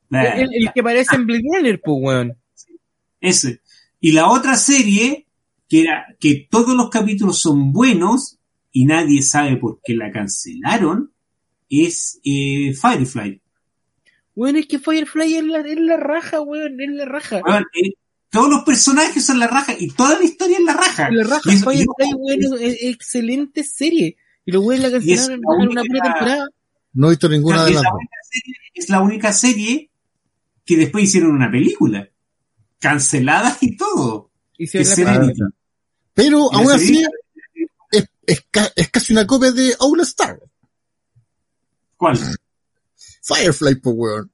La- 0.09 0.35
El, 0.35 0.49
el 0.53 0.71
que 0.73 0.83
parece 0.83 1.15
en 1.15 1.25
Blade 1.25 1.43
Runner, 1.55 1.81
pues, 1.83 1.97
weón. 2.01 2.37
Ese. 3.21 3.61
Y 3.99 4.11
la 4.11 4.29
otra 4.29 4.55
serie, 4.55 5.27
que 5.69 5.81
era 5.81 6.05
que 6.19 6.47
todos 6.49 6.75
los 6.75 6.89
capítulos 6.89 7.39
son 7.39 7.71
buenos 7.71 8.37
y 8.71 8.85
nadie 8.85 9.21
sabe 9.21 9.57
por 9.57 9.79
qué 9.83 9.95
la 9.95 10.11
cancelaron, 10.11 11.11
es 11.69 12.19
eh, 12.23 12.73
Firefly. 12.73 13.39
Weón, 14.35 14.55
es 14.57 14.67
que 14.67 14.79
Firefly 14.79 15.35
es 15.35 15.43
la, 15.45 15.59
es 15.59 15.79
la 15.79 15.97
raja, 15.97 16.41
weón, 16.41 16.79
es 16.81 16.89
la 16.91 17.05
raja. 17.05 17.37
Eh, 17.37 17.93
todos 18.33 18.49
los 18.49 18.63
personajes 18.63 19.23
son 19.23 19.37
la 19.37 19.45
raja 19.47 19.75
y 19.77 19.89
toda 19.91 20.17
la 20.17 20.23
historia 20.25 20.57
es 20.57 20.63
la 20.63 20.73
raja. 20.73 21.07
Es 21.07 21.13
la 21.15 21.23
raja, 21.23 21.51
Y 21.51 21.55
eso- 21.55 21.69
ojo, 21.69 22.17
weón, 22.17 22.39
es, 22.59 22.61
es 22.61 22.83
excelente 22.83 23.63
serie. 23.63 24.17
Y 24.43 24.51
los 24.51 24.65
weones 24.65 24.81
la 24.91 24.91
cancelaron 24.91 25.29
la 25.29 25.35
en 25.35 25.41
una 25.69 25.81
única- 25.81 25.81
pura 25.83 26.01
temporada. 26.13 26.47
No 26.93 27.07
he 27.07 27.09
visto 27.11 27.29
ninguna 27.29 27.63
de 27.65 27.71
las 27.71 27.83
la 27.83 27.89
dos. 27.91 27.99
es 28.73 28.89
la 28.89 29.01
única 29.01 29.31
serie 29.33 29.89
que 30.65 30.77
después 30.77 31.03
hicieron 31.05 31.31
una 31.31 31.51
película. 31.51 32.09
Cancelada 32.79 33.55
y 33.61 33.77
todo. 33.77 34.31
Y 34.57 34.65
se 34.67 34.83
Pero 36.15 36.49
y 36.51 36.55
aún 36.55 36.71
así, 36.71 37.03
es, 37.91 38.07
es, 38.25 38.43
es 38.75 38.89
casi 38.89 39.13
una 39.13 39.27
copia 39.27 39.51
de 39.51 39.75
All 39.79 39.99
Star. 40.01 40.39
¿Cuál? 41.97 42.17
Firefly, 43.21 43.75
pues, 43.75 43.95
weón. 43.97 44.31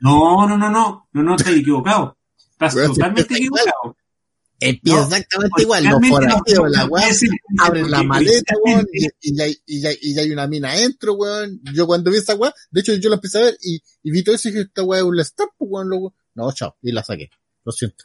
No, 0.00 0.46
no, 0.48 0.56
no, 0.56 0.70
no, 0.70 1.08
no, 1.12 1.22
no, 1.22 1.36
estás 1.36 1.52
equivocado. 1.54 2.16
Estás 2.68 2.82
si 2.86 2.92
totalmente 2.94 3.34
equivocado. 3.34 3.96
Empieza 4.60 4.96
No, 4.98 5.02
exactamente 5.04 5.62
igual. 5.62 5.84
Los 5.84 6.00
no, 6.00 6.08
forajidos, 6.08 6.58
no, 6.58 6.68
la 6.68 6.78
no, 6.84 6.86
weá, 6.86 7.08
abren 7.60 7.90
la 7.90 8.02
maleta, 8.04 8.54
weón, 8.64 8.86
y, 8.92 9.36
ya, 9.36 9.44
hay- 9.44 9.56
y, 9.66 9.80
ya, 9.80 9.90
y 10.00 10.14
ya 10.14 10.22
hay 10.22 10.30
una 10.30 10.46
mina 10.46 10.70
adentro, 10.72 11.14
weón. 11.14 11.60
Yo 11.74 11.86
cuando 11.86 12.10
vi 12.10 12.18
esa 12.18 12.34
weá, 12.36 12.54
de 12.70 12.80
hecho 12.80 12.94
yo 12.94 13.08
la 13.10 13.16
empecé 13.16 13.38
a 13.38 13.42
ver 13.42 13.56
y, 13.60 13.82
y 14.02 14.10
vi 14.12 14.22
todo 14.22 14.34
eso 14.36 14.48
y 14.48 14.52
dije, 14.52 14.64
esta 14.64 14.82
weá 14.84 15.00
es 15.00 15.04
un 15.04 15.18
Star, 15.20 15.48
pues, 15.58 15.68
weón, 15.70 15.88
luego. 15.88 16.14
No, 16.34 16.50
chao. 16.52 16.76
Y 16.82 16.92
la 16.92 17.02
saqué. 17.02 17.30
Lo 17.64 17.72
siento. 17.72 18.04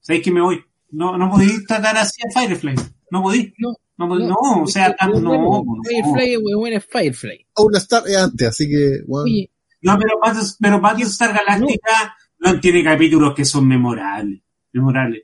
¿Sabéis 0.00 0.24
que 0.24 0.30
me 0.32 0.40
voy? 0.40 0.64
No, 0.90 1.16
no 1.16 1.30
podéis 1.30 1.64
tratar 1.66 1.96
así 1.98 2.20
a 2.26 2.40
Firefly. 2.40 2.74
No 3.10 3.22
podéis. 3.22 3.52
No, 3.58 3.74
No, 3.98 4.08
podéis. 4.08 4.28
no, 4.28 4.62
o 4.62 4.66
sea, 4.66 4.96
tan- 4.96 5.12
no, 5.22 5.30
weón, 5.30 5.64
no, 5.66 5.82
Firefly, 5.86 6.36
weón, 6.38 6.72
es 6.72 6.84
Firefly. 6.86 7.46
All 7.54 7.76
Star 7.76 8.02
es 8.08 8.16
antes, 8.16 8.48
así 8.48 8.68
que, 8.68 9.00
weón. 9.06 9.24
Oye, 9.26 9.50
No, 9.82 9.98
pero 9.98 10.18
Battlestar, 10.20 10.56
pero 10.60 10.80
Battlestar 10.80 11.32
Galactica 11.34 12.16
no. 12.40 12.60
tiene 12.60 12.82
capítulos 12.84 13.34
que 13.34 13.44
son 13.44 13.66
memorables. 13.68 14.40
Memorables. 14.72 15.22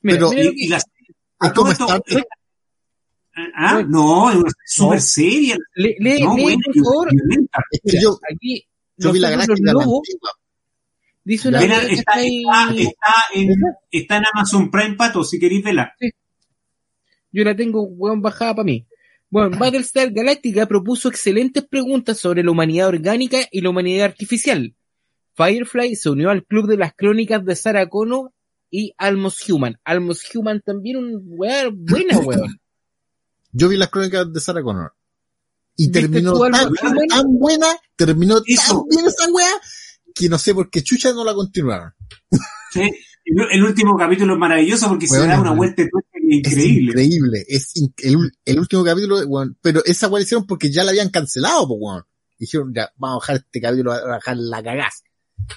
Pero- 0.00 0.30
mira 0.30 0.40
Y, 0.40 0.44
lo 0.44 0.50
que- 0.52 0.56
y 0.56 0.68
las- 0.68 0.84
Es 1.40 1.52
como 1.52 1.72
todo 1.74 1.94
esto- 1.96 2.26
¿Ah? 3.54 3.84
No, 3.86 4.30
es 4.30 4.36
una 4.36 4.50
super 4.66 4.96
No. 4.96 5.00
serie. 5.00 5.56
le- 5.76 5.94
lee, 6.00 6.22
No, 6.24 6.34
lee, 6.36 6.42
bueno, 6.42 6.58
por 6.64 6.74
favor. 6.74 7.08
yo, 7.84 8.18
aquí, 8.34 8.66
yo 8.96 9.12
vi 9.12 9.18
la 9.20 9.28
antigua. 9.28 9.94
dice 11.22 11.48
una 11.48 11.60
Mira, 11.60 11.76
está, 11.82 11.92
está 11.92 12.12
ahí- 12.14 12.42
está, 12.42 12.72
está 12.74 13.14
en, 13.34 13.48
está 13.92 14.16
en 14.16 14.24
Amazon 14.34 14.70
Prime 14.70 14.96
Pato, 14.96 15.22
si 15.22 15.38
queréis 15.38 15.62
verla. 15.62 15.94
Yo 17.30 17.44
la 17.44 17.54
tengo, 17.54 17.82
weón, 17.82 18.20
bajada 18.22 18.54
para 18.56 18.64
mí. 18.64 18.86
Bueno, 19.30 19.56
Battlestar 19.58 20.10
Galactica 20.10 20.66
propuso 20.66 21.08
excelentes 21.08 21.64
preguntas 21.66 22.18
sobre 22.18 22.42
la 22.42 22.50
humanidad 22.50 22.88
orgánica 22.88 23.38
y 23.52 23.60
la 23.60 23.68
humanidad 23.70 24.06
artificial. 24.06 24.74
Firefly 25.38 25.94
se 25.94 26.10
unió 26.10 26.30
al 26.30 26.44
club 26.44 26.66
de 26.66 26.76
las 26.76 26.92
crónicas 26.94 27.44
de 27.44 27.54
Sarah 27.54 27.88
Connor 27.88 28.32
y 28.70 28.92
Almost 28.98 29.48
Human. 29.48 29.78
Almost 29.84 30.34
Human 30.34 30.60
también 30.66 30.96
un 30.96 31.22
weón, 31.24 31.84
buena 31.84 32.18
weón. 32.26 32.60
Yo 33.52 33.68
vi 33.68 33.76
las 33.76 33.88
crónicas 33.88 34.30
de 34.32 34.40
Sarah 34.40 34.62
Connor. 34.62 34.92
Y 35.76 35.84
¿Viste 35.86 36.00
terminó 36.00 36.36
tan, 36.50 36.72
tan 37.08 37.24
buena, 37.38 37.66
terminó 37.94 38.38
Eso. 38.46 38.74
tan 38.74 38.88
bien 38.88 39.06
esa 39.06 39.30
weá, 39.32 39.50
que 40.12 40.28
no 40.28 40.36
sé 40.38 40.52
por 40.52 40.68
qué 40.70 40.82
chucha 40.82 41.12
no 41.12 41.24
la 41.24 41.34
continuaron. 41.34 41.92
Sí. 42.70 42.82
El, 43.24 43.62
último 43.64 43.96
capítulo 43.96 44.34
es 44.34 44.38
maravilloso 44.38 44.88
porque 44.88 45.06
se 45.06 45.16
Bueno, 45.16 45.32
da 45.32 45.40
una 45.40 45.50
bueno. 45.52 45.56
vuelta 45.56 45.82
de 45.82 45.88
tuerca 45.88 46.08
Es 46.18 46.36
increíble. 46.52 46.90
increíble. 46.90 47.44
Es 47.48 47.72
in- 47.76 47.94
el, 48.44 48.58
último 48.58 48.84
capítulo, 48.84 49.20
weón, 49.26 49.56
pero 49.62 49.82
esa 49.86 50.08
weá 50.08 50.18
la 50.20 50.24
hicieron 50.24 50.46
porque 50.46 50.70
ya 50.70 50.84
la 50.84 50.90
habían 50.90 51.08
cancelado, 51.08 51.66
pues 51.66 51.78
weón. 51.80 52.02
Dijeron, 52.38 52.72
ya, 52.74 52.90
vamos 52.96 53.14
a 53.14 53.18
bajar 53.20 53.36
este 53.36 53.60
capítulo, 53.62 53.92
a 53.92 54.16
dejar 54.16 54.36
la 54.36 54.62
cagás. 54.62 55.02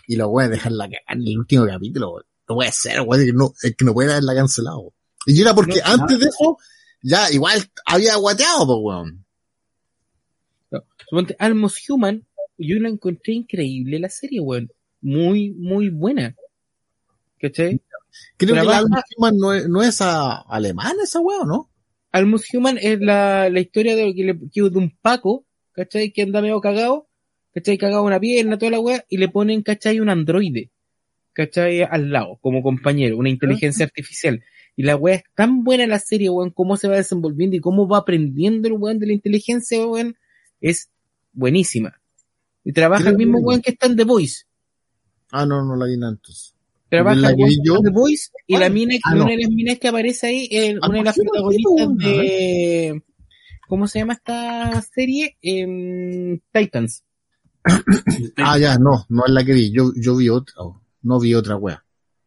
Y 0.07 0.15
lo 0.15 0.29
voy 0.29 0.45
a 0.45 0.49
dejar 0.49 0.71
la 0.71 0.86
en 0.86 1.21
el 1.27 1.38
último 1.38 1.65
capítulo, 1.65 2.11
weón. 2.11 2.25
No 2.47 2.55
puede 2.55 2.71
ser, 2.71 3.01
weón, 3.01 3.25
que 3.25 3.34
no, 3.34 3.53
es 3.61 3.75
que 3.75 3.86
no 3.86 3.93
pueden 3.93 4.11
haberla 4.11 4.36
cancelado. 4.36 4.93
Y 5.25 5.41
era 5.41 5.53
porque 5.53 5.79
No, 5.79 5.93
antes 5.93 6.17
no. 6.17 6.23
de 6.23 6.29
eso, 6.29 6.57
ya 7.01 7.32
igual 7.32 7.63
había 7.86 8.15
guateado, 8.15 8.65
pues 8.65 8.79
weón. 8.82 9.25
Suponte, 10.97 11.36
Almost 11.39 11.89
Human, 11.89 12.25
yo 12.57 12.79
la 12.79 12.89
encontré 12.89 13.34
increíble 13.34 13.99
la 13.99 14.09
serie, 14.09 14.39
weón. 14.39 14.71
Muy, 15.01 15.51
muy 15.51 15.89
buena. 15.89 16.36
¿Cachai? 17.39 17.82
Creo 18.38 18.55
que 18.55 18.63
la 18.63 18.77
Alma 18.77 19.03
Human 19.17 19.38
no 19.38 19.53
es, 19.53 19.67
no 19.67 19.82
es 19.82 20.01
a, 20.01 20.38
alemana 20.41 21.03
esa 21.03 21.19
weá, 21.19 21.39
¿o 21.39 21.45
¿no? 21.45 21.69
Almost 22.11 22.53
Human 22.53 22.77
es 22.77 22.99
la, 22.99 23.49
la 23.49 23.59
historia 23.59 23.95
de, 23.95 24.07
lo 24.07 24.13
que 24.13 24.23
le, 24.23 24.39
que 24.51 24.61
de 24.61 24.77
un 24.77 24.95
Paco, 25.01 25.45
¿cachai? 25.71 26.11
Que 26.11 26.23
anda 26.23 26.41
medio 26.41 26.59
cagado, 26.59 27.07
¿cachai? 27.54 27.78
Cagado 27.78 28.04
una 28.04 28.20
pierna, 28.20 28.58
toda 28.58 28.72
la 28.72 28.80
weá, 28.80 29.04
y 29.10 29.18
le 29.18 29.30
ponen, 29.30 29.62
¿cachai? 29.62 29.99
Un 29.99 30.10
androide, 30.10 30.72
¿cachai? 31.34 31.82
Al 31.84 32.12
lado, 32.12 32.38
como 32.41 32.62
compañero, 32.64 33.18
una 33.18 33.30
inteligencia 33.30 33.86
artificial. 33.86 34.43
Y 34.76 34.84
la 34.84 34.95
weá 34.95 35.16
es 35.16 35.24
tan 35.36 35.64
buena 35.64 35.86
la 35.88 35.99
serie, 35.99 36.30
weón, 36.30 36.52
cómo 36.52 36.78
se 36.78 36.88
va 36.88 36.95
desenvolviendo 36.95 37.56
y 37.56 37.60
cómo 37.60 37.88
va 37.88 37.99
aprendiendo 37.99 38.68
el 38.68 38.74
weón 38.76 38.99
de 38.99 39.08
la 39.08 39.14
inteligencia, 39.14 39.86
weón, 39.86 40.16
es 40.62 40.89
buenísima. 41.34 41.99
Y 42.64 42.74
trabaja 42.74 43.10
el 43.10 43.18
mismo 43.18 43.39
weón 43.39 43.62
que 43.62 43.72
está 43.72 43.88
en 43.88 43.95
The 43.97 44.04
Voice. 44.06 44.43
Ah, 45.32 45.45
no, 45.45 45.64
no 45.66 45.76
la 45.76 45.86
vi 45.88 45.95
antes. 46.04 46.56
Trabaja 46.89 47.16
la 47.22 47.36
que 47.36 47.43
yo- 47.64 47.78
en 47.78 47.84
The 47.84 47.89
Voice 47.89 48.30
y 48.47 48.56
Ah, 48.56 48.60
la 48.60 48.70
mina, 48.70 48.95
ah, 49.06 49.16
una 49.16 49.26
de 49.32 49.38
las 49.38 49.49
minas 49.49 49.80
que 49.80 49.88
aparece 49.88 50.28
ahí, 50.28 50.47
es 50.52 50.76
Ah, 50.82 50.88
una 50.89 50.97
de 50.99 51.04
las 51.06 51.16
protagonistas 51.16 51.97
de, 51.97 53.02
¿cómo 53.68 53.88
se 53.88 53.99
llama 53.99 54.14
esta 54.14 54.82
serie? 54.93 55.38
Em, 55.41 56.39
Titans. 56.54 57.04
Ah, 58.38 58.57
ya, 58.57 58.78
no, 58.78 59.05
no 59.09 59.26
es 59.26 59.32
la 59.32 59.43
que 59.45 59.53
vi. 59.53 59.72
Yo, 59.72 59.91
yo 59.95 60.16
vi 60.16 60.30
otra, 60.30 60.53
oh, 60.57 60.82
no 61.03 61.20
vi 61.20 61.34
otra 61.36 61.55
wea. 61.57 61.84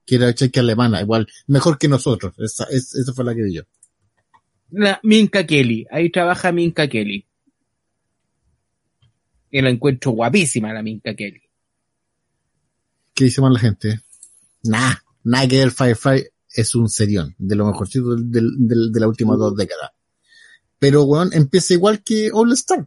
Que 0.07 0.17
era 0.17 0.35
cheque 0.35 0.61
alemana, 0.61 1.01
igual, 1.01 1.27
mejor 1.47 1.79
que 1.79 1.89
nosotros. 1.89 2.35
Esa, 2.39 2.65
es- 2.65 2.95
esa 2.95 3.13
fue 3.13 3.25
la 3.25 3.35
que 3.35 3.43
vi 3.43 3.55
yo. 3.55 3.63
La 4.71 5.01
Minka 5.03 5.47
Kelly. 5.47 5.87
Ahí 5.91 6.11
trabaja 6.11 6.53
Minka 6.53 6.89
Kelly. 6.89 7.27
Y 9.51 9.63
la 9.63 9.71
encuentro 9.71 10.11
guapísima 10.13 10.73
la 10.73 10.83
Minka 10.83 11.15
Kelly. 11.15 11.43
¿Qué 13.15 13.25
dice 13.25 13.41
más 13.41 13.53
la 13.53 13.61
gente? 13.61 14.01
Nah, 14.65 14.95
nada 15.23 15.47
que 15.49 15.59
ver 15.59 15.71
Firefly 15.71 16.25
es 16.51 16.75
un 16.75 16.89
serión, 16.89 17.35
de 17.39 17.55
lo 17.57 17.67
mejorcito 17.67 18.15
del, 18.17 18.31
del, 18.31 18.51
del- 18.59 18.93
de 18.93 19.01
las 19.01 19.09
últimas 19.09 19.39
dos 19.39 19.57
décadas. 19.57 19.91
Pero, 20.79 21.05
weón, 21.05 21.33
empieza 21.33 21.75
igual 21.75 22.03
que 22.03 22.31
All 22.33 22.53
Star. 22.53 22.87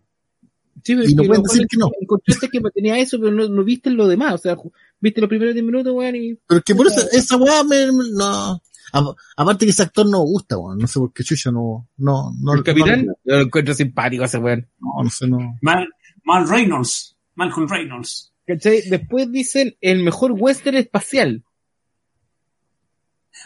Sí, 0.84 0.96
pero 0.96 1.10
Y 1.10 1.16
no 1.16 1.24
pueden 1.24 1.44
decir 1.44 1.68
que 1.68 1.78
no. 1.78 1.90
Encontraste 2.00 2.50
que 2.50 2.62
tenía 2.74 2.98
eso, 3.00 3.20
pero 3.20 3.32
no, 3.32 3.48
no 3.50 3.64
viste 3.64 3.90
lo 3.90 4.08
demás. 4.08 4.36
O 4.36 4.38
sea, 4.38 4.58
viste 5.00 5.22
los 5.22 5.28
primeros 5.30 5.54
10 5.54 5.66
minutos, 5.66 5.94
weón, 5.94 6.16
y 6.16 6.36
Pero 6.48 6.60
es 6.60 6.64
que 6.64 6.76
por 6.76 6.88
eso, 6.88 7.02
esa 7.12 7.38
weá 7.38 7.64
me, 7.64 7.88
no. 8.14 8.62
A- 8.94 9.16
aparte 9.36 9.66
que 9.66 9.72
ese 9.72 9.84
actor 9.84 10.06
no 10.06 10.20
me 10.24 10.26
gusta, 10.32 10.58
weón. 10.58 10.78
No 10.78 10.88
sé 10.88 11.00
por 11.00 11.12
qué 11.14 11.24
chucha 11.24 11.52
no, 11.52 11.88
no, 11.98 12.32
no. 12.40 12.54
el 12.54 12.64
capitán, 12.64 13.06
No, 13.06 13.14
lo 13.26 13.42
encuentro 13.42 13.74
simpático 13.74 14.24
ese 14.24 14.38
weón. 14.38 14.68
no, 14.80 15.04
no 15.04 15.10
sé, 15.10 15.28
no. 15.28 15.58
Mal, 15.62 15.88
Mal 16.24 16.48
Reynolds. 16.48 17.16
Malcolm 17.36 17.68
Reynolds. 17.68 18.34
¿Cachai? 18.46 18.82
Después 18.90 19.32
dicen 19.32 19.76
el 19.82 20.04
mejor 20.04 20.32
western 20.32 20.78
espacial. 20.78 21.44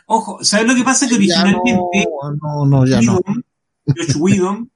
Ojo, 0.05 0.43
¿sabes 0.43 0.67
lo 0.67 0.75
que 0.75 0.83
pasa? 0.83 1.05
Que 1.07 1.13
Ya 1.13 1.17
originalmente 1.43 2.05
no, 2.21 2.31
no, 2.41 2.65
no, 2.65 2.85
ya 2.85 3.01
no. 3.01 3.13
Whedon, 3.17 3.45
Josh 3.87 4.15
Whedon 4.17 4.70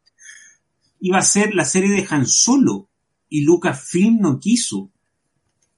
iba 1.08 1.18
a 1.20 1.22
ser 1.22 1.54
la 1.54 1.66
serie 1.66 1.92
de 1.92 2.06
Han 2.10 2.26
Solo 2.26 2.90
y 3.30 3.44
Lucasfilm 3.46 4.20
no 4.22 4.40
quiso. 4.40 4.90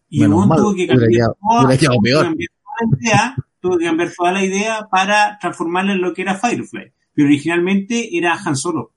Y 0.10 0.22
mal, 0.26 0.58
tuvo 0.58 0.74
que 0.74 0.88
cambiar, 0.88 1.10
quedado- 1.12 1.38
toda, 1.42 1.66
hubiera 1.66 1.78
quedado 1.80 1.96
tuvo 1.96 2.04
que 2.04 2.10
peor. 2.10 2.24
cambiar 2.24 2.50
toda 2.62 2.76
la 2.80 2.98
idea, 3.02 3.36
tuvo 3.62 3.78
que 3.78 3.86
cambiar 3.86 4.14
toda 4.18 4.32
la 4.32 4.46
idea 4.46 4.88
para 4.90 5.38
transformarla 5.42 5.92
en 5.94 6.02
lo 6.02 6.14
que 6.14 6.22
era 6.22 6.36
Firefly. 6.38 6.94
Pero 7.14 7.28
originalmente 7.28 8.18
era 8.18 8.34
Han 8.46 8.56
Solo. 8.56 8.94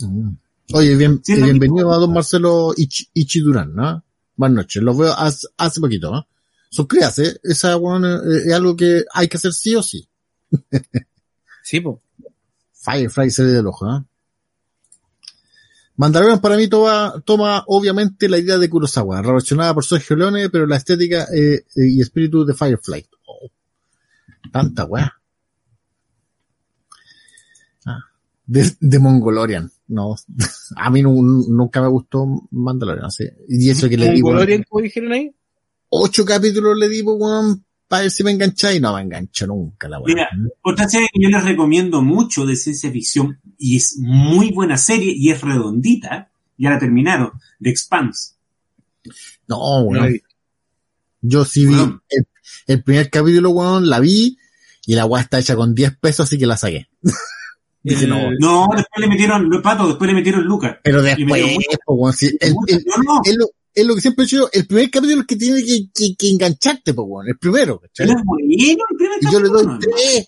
Mm. 0.00 0.28
Oye, 0.74 0.96
bien, 0.96 1.20
Sí, 1.24 1.32
eh, 1.32 1.42
bienvenido 1.42 1.86
mismo. 1.86 1.92
a 1.94 1.98
don 1.98 2.12
Marcelo 2.12 2.72
Ichi, 2.76 3.08
Ichi 3.14 3.40
Durán, 3.40 3.74
¿no? 3.74 4.04
Buenas 4.36 4.56
noches, 4.56 4.82
los 4.82 4.96
veo 4.98 5.12
hace, 5.12 5.46
hace 5.56 5.80
poquito, 5.80 6.10
¿no? 6.10 6.26
Suscríbase, 6.70 7.38
esa 7.42 7.76
weón, 7.76 8.04
eh, 8.04 8.42
es 8.46 8.52
algo 8.52 8.74
que 8.76 9.04
hay 9.14 9.28
que 9.28 9.36
hacer 9.36 9.52
sí 9.52 9.74
o 9.74 9.82
sí. 9.82 10.06
Sí, 11.62 11.80
po. 11.80 12.02
Firefly 12.74 13.30
serie 13.30 13.52
del 13.52 13.66
ojo, 13.66 13.86
¿eh? 13.88 14.02
Mandalorian 15.96 16.40
para 16.40 16.56
mí 16.56 16.68
toma, 16.68 17.14
toma 17.24 17.64
obviamente 17.66 18.28
la 18.28 18.38
idea 18.38 18.58
de 18.58 18.68
Kurosawa, 18.70 19.20
relacionada 19.22 19.74
por 19.74 19.84
Sergio 19.84 20.16
Leone, 20.16 20.48
pero 20.50 20.66
la 20.66 20.76
estética 20.76 21.26
eh, 21.34 21.54
eh, 21.76 21.88
y 21.88 22.00
espíritu 22.00 22.44
de 22.44 22.54
Firefly. 22.54 23.06
Oh, 23.26 23.50
tanta 24.50 24.84
weá. 24.84 25.12
Ah, 27.86 27.98
de, 28.46 28.72
de 28.80 28.98
Mongolorian, 28.98 29.70
no. 29.88 30.16
A 30.76 30.90
mí 30.90 31.02
nu- 31.02 31.46
nunca 31.48 31.80
me 31.82 31.88
gustó 31.88 32.26
Mandalorian, 32.50 33.10
sí. 33.10 33.24
Y 33.48 33.70
eso 33.70 33.88
que 33.88 33.96
le 33.96 34.06
di, 34.10 34.22
weón, 34.22 34.36
Mongolorian, 34.36 34.64
como 34.68 34.82
dijeron 34.82 35.12
ahí. 35.12 35.34
ocho 35.90 36.24
capítulos 36.24 36.76
le 36.78 36.88
di, 36.88 37.02
weón, 37.02 37.64
para 37.92 38.04
ver 38.04 38.10
si 38.10 38.24
me 38.24 38.30
engancha 38.30 38.72
y 38.72 38.80
no 38.80 38.94
me 38.94 39.02
engancho 39.02 39.46
nunca 39.46 39.86
la 39.86 39.98
weá. 40.00 40.14
Mira, 40.14 40.28
Otra 40.62 40.88
serie 40.88 41.08
que 41.12 41.20
yo 41.22 41.28
les 41.28 41.44
recomiendo 41.44 42.00
mucho 42.00 42.46
de 42.46 42.56
ciencia 42.56 42.90
ficción 42.90 43.38
y 43.58 43.76
es 43.76 43.96
muy 43.98 44.50
buena 44.50 44.78
serie 44.78 45.12
y 45.14 45.30
es 45.30 45.42
redondita, 45.42 46.30
ya 46.56 46.70
la 46.70 46.78
terminaron, 46.78 47.32
The 47.60 47.68
Expanse. 47.68 48.32
No, 49.46 49.58
No 49.58 49.82
weón. 49.82 50.20
Yo 51.20 51.44
sí 51.44 51.66
vi 51.66 51.74
el, 51.74 52.26
el 52.66 52.82
primer 52.82 53.10
capítulo, 53.10 53.50
weón, 53.50 53.90
la 53.90 54.00
vi 54.00 54.38
y 54.86 54.94
la 54.94 55.04
weá 55.04 55.20
está 55.20 55.38
hecha 55.38 55.54
con 55.54 55.74
10 55.74 55.98
pesos, 55.98 56.26
así 56.26 56.38
que 56.38 56.46
la 56.46 56.56
saqué. 56.56 56.88
Dije, 57.82 58.04
El- 58.04 58.08
no, 58.10 58.30
No, 58.40 58.68
después 58.74 59.00
le 59.00 59.06
metieron, 59.08 59.50
los 59.50 59.60
patos, 59.60 59.88
después 59.88 60.08
le 60.08 60.14
metieron 60.14 60.44
Lucas. 60.44 60.78
pero 60.82 61.02
me 61.02 61.14
después, 61.14 61.44
mucho- 61.86 62.12
sí, 62.16 62.28
el- 62.40 62.54
el- 62.68 62.84
no, 62.86 63.02
no, 63.02 63.20
es, 63.74 63.86
lo, 63.86 63.92
es 63.92 63.96
que 63.96 64.00
siempre 64.02 64.22
he 64.22 64.26
dicho 64.26 64.36
yo, 64.38 64.48
el 64.52 64.66
primer 64.66 64.90
capítulo 64.90 65.14
es 65.14 65.20
el 65.20 65.26
que 65.26 65.36
tiene 65.36 65.62
que, 65.64 65.80
que, 65.94 66.14
que 66.16 66.30
engancharte, 66.30 66.92
po, 66.94 67.02
weón, 67.04 67.28
el 67.28 67.38
primero, 67.38 67.78
¿cachai? 67.80 68.06
él 68.06 68.12
es 68.16 68.22
bueno 68.24 68.44
el 68.90 68.96
primer 68.96 69.18
Y 69.20 69.32
yo 69.32 69.40
le 69.40 69.48
doy 69.48 69.64
capítulo, 69.66 69.94
tres, 69.96 70.26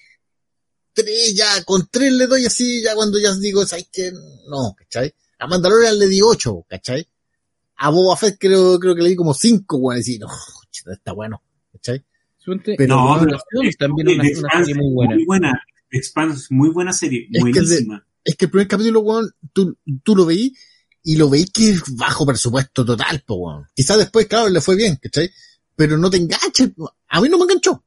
tres 0.93 1.35
ya, 1.37 1.65
con 1.65 1.89
tres 1.91 2.13
le 2.13 2.27
doy 2.27 2.47
así, 2.47 2.83
ya 2.83 2.95
cuando 2.95 3.19
ya 3.19 3.35
digo, 3.37 3.65
¿sabes 3.67 3.89
qué? 3.93 4.13
No, 4.49 4.75
¿cachai? 4.79 5.13
A 5.39 5.47
Mandalorian 5.47 5.99
le 5.99 6.07
di 6.07 6.21
ocho, 6.23 6.65
¿cachai? 6.69 7.07
A 7.77 7.91
Boba 7.91 8.17
Fett 8.17 8.37
creo, 8.39 8.79
creo 8.79 8.95
que 8.95 9.03
le 9.03 9.09
di 9.11 9.17
como 9.17 9.35
cinco, 9.35 9.77
weón, 9.79 9.97
y 9.97 10.01
decir, 10.01 10.21
no, 10.21 10.29
está 10.93 11.13
bueno. 11.13 11.43
Suponte- 12.39 12.75
Pero, 12.77 12.97
no, 12.97 13.15
pero 13.21 13.25
Relación, 13.39 13.71
también 13.79 14.07
The 14.07 14.13
una, 14.15 14.23
una 14.23 14.29
Expanse 14.29 14.65
serie 14.67 14.75
muy 14.83 14.93
buena. 14.95 15.15
Muy 15.15 15.25
buena. 15.25 15.63
The 15.91 15.97
Expanse, 15.99 16.47
muy 16.51 16.69
buena 16.71 16.93
serie, 16.93 17.27
Es 17.33 17.43
que 17.43 17.51
de- 17.53 17.61
buenísima. 17.61 18.07
es 18.23 18.37
que 18.37 18.45
el 18.45 18.51
primer 18.51 18.69
capítulo, 18.69 19.01
weón, 19.01 19.31
tú, 19.53 19.77
tú 20.03 20.15
lo 20.17 20.27
veí 20.27 20.55
y 21.07 21.17
lo 21.17 21.29
veí 21.29 21.45
que 21.45 21.71
es 21.71 21.97
bajo 21.97 22.25
presupuesto 22.25 22.85
total, 22.85 23.23
po, 23.27 23.35
weón. 23.35 23.67
Quizás 23.75 23.99
después, 23.99 24.27
claro, 24.27 24.49
le 24.49 24.63
fue 24.63 24.75
bien, 24.75 24.97
¿cachai? 24.97 25.31
Pero 25.77 25.99
no 25.99 26.09
te 26.09 26.17
enganches, 26.17 26.71
a 27.09 27.21
mí 27.21 27.29
no 27.29 27.37
me 27.37 27.45
enganchó. 27.45 27.85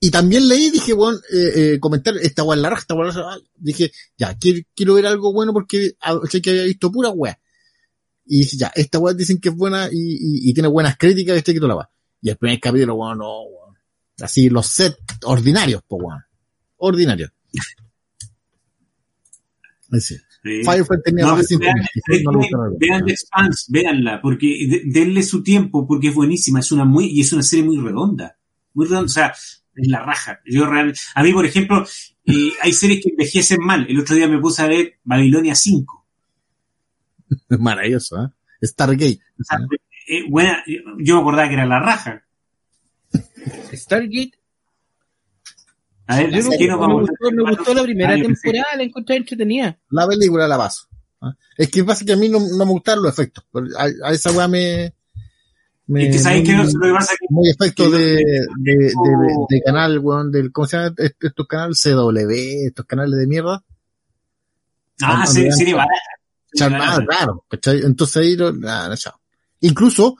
Y 0.00 0.10
también 0.10 0.48
leí, 0.48 0.70
dije, 0.70 0.94
weón, 0.94 1.20
eh, 1.32 1.74
eh, 1.74 1.80
comentar, 1.80 2.16
esta 2.16 2.44
weá 2.44 2.56
en 2.56 2.62
la 2.62 2.70
raja, 2.70 2.80
esta 2.80 2.94
weá 2.94 3.10
en 3.10 3.16
la. 3.16 3.38
Dije, 3.56 3.92
ya, 4.16 4.38
quiero, 4.38 4.60
quiero 4.74 4.94
ver 4.94 5.06
algo 5.06 5.34
bueno 5.34 5.52
porque 5.52 5.96
sé 6.30 6.40
que 6.40 6.50
había 6.50 6.64
visto 6.64 6.90
pura 6.90 7.10
weá. 7.10 7.38
Y 8.24 8.40
dije, 8.40 8.56
ya, 8.56 8.72
esta 8.74 8.98
weá 8.98 9.12
dicen 9.12 9.38
que 9.38 9.50
es 9.50 9.54
buena 9.54 9.88
y, 9.92 10.48
y, 10.48 10.54
tiene 10.54 10.68
buenas 10.68 10.96
críticas, 10.96 11.36
este 11.36 11.52
que 11.52 11.60
la 11.60 11.76
weá. 11.76 11.90
Y 12.22 12.30
el 12.30 12.36
primer 12.36 12.58
capítulo, 12.58 12.94
weón, 12.94 13.18
no, 13.18 13.42
weón. 13.42 13.76
Así, 14.20 14.48
los 14.48 14.66
sets 14.66 14.96
ordinarios, 15.24 15.82
po, 15.86 15.96
weón. 15.96 16.22
Ordinarios. 16.78 17.30
Así. 19.92 20.16
Sí. 20.46 20.62
Firefly 20.64 20.96
tenía 21.04 21.24
No, 21.26 21.36
más 21.36 21.48
vean, 21.58 21.74
vean 22.78 23.04
The 23.04 23.12
Expanse, 23.12 23.64
véanla, 23.68 24.20
porque 24.22 24.46
de- 24.68 24.82
denle 24.86 25.22
su 25.22 25.42
tiempo, 25.42 25.86
porque 25.86 26.08
es 26.08 26.14
buenísima, 26.14 26.60
es 26.60 26.70
una 26.72 26.84
muy, 26.84 27.06
y 27.06 27.20
es 27.20 27.32
una 27.32 27.42
serie 27.42 27.64
muy 27.64 27.78
redonda. 27.78 28.38
Muy 28.74 28.86
redonda, 28.86 29.06
o 29.06 29.08
sea, 29.08 29.34
es 29.74 29.88
la 29.88 30.02
raja. 30.04 30.40
Yo 30.46 30.64
a 30.66 31.22
mí, 31.22 31.32
por 31.32 31.44
ejemplo, 31.46 31.84
eh, 32.24 32.50
hay 32.62 32.72
series 32.72 33.02
que 33.02 33.10
envejecen 33.10 33.60
mal. 33.60 33.86
El 33.88 34.00
otro 34.00 34.14
día 34.16 34.28
me 34.28 34.38
puse 34.40 34.62
a 34.62 34.66
ver 34.68 34.98
Babilonia 35.04 35.54
5. 35.54 36.06
Maravilloso, 37.58 38.24
¿eh? 38.24 38.28
Stargate. 38.62 39.20
O 39.40 39.44
sea, 39.44 39.58
eh, 40.08 40.24
buena, 40.28 40.62
yo 40.98 41.14
me 41.16 41.20
acordaba 41.20 41.48
que 41.48 41.54
era 41.54 41.66
la 41.66 41.80
raja. 41.80 42.22
Stargate, 43.72 44.32
A 46.08 46.18
ver, 46.18 46.30
yo 46.30 46.42
no- 46.44 46.50
¿qué 46.56 46.66
nos 46.68 46.80
me, 46.86 46.94
gustó, 46.94 47.14
me 47.32 47.50
gustó 47.50 47.74
la 47.74 47.82
primera 47.82 48.12
Ah, 48.12 48.16
yo 48.16 48.24
pensé- 48.26 48.42
temporada, 48.42 48.76
la 48.76 48.82
encontré 48.84 49.16
entretenida. 49.16 49.78
La 49.90 50.06
película 50.06 50.46
la 50.46 50.56
paso. 50.58 50.86
¿ah? 51.20 51.34
Es 51.56 51.68
que 51.70 51.82
pasa 51.84 52.04
que 52.04 52.12
a 52.12 52.16
mí 52.16 52.28
no, 52.28 52.38
no 52.40 52.64
me 52.64 52.70
gustaron 52.72 53.02
los 53.04 53.12
efectos. 53.12 53.44
A, 53.78 53.88
a 54.08 54.12
esa 54.12 54.30
weá 54.32 54.46
me, 54.46 54.94
me. 55.88 56.08
Es 56.08 56.16
que 56.16 56.22
sabéis 56.22 56.44
muy, 56.48 56.56
que 56.56 56.62
lo 56.62 56.80
que 56.80 56.92
pasa 56.92 57.12
es 57.14 57.18
que 57.18 57.26
muy 57.30 57.50
efectos 57.50 57.90
que 57.90 57.96
de, 57.96 58.14
no- 58.14 58.62
de, 58.62 58.72
de, 58.74 58.84
de- 58.84 59.46
de 59.48 59.62
canal, 59.62 59.98
weón, 59.98 60.30
del, 60.30 60.52
¿cómo 60.52 60.66
se 60.68 60.76
llama? 60.76 60.94
Est- 60.98 61.24
Estos 61.24 61.46
canales 61.48 61.80
CW, 61.82 62.66
estos 62.68 62.86
canales 62.86 63.18
de 63.18 63.26
mierda. 63.26 63.64
Ah. 65.02 65.26
Serie 65.26 65.50
Charnada, 66.54 66.84
barata. 66.98 67.06
claro, 67.06 67.44
¿cachai? 67.50 67.82
Entonces 67.82 68.16
ahí, 68.16 68.36
lo, 68.36 68.52
nada, 68.52 68.88
no, 68.88 68.96
chao. 68.96 69.20
Incluso, 69.60 70.16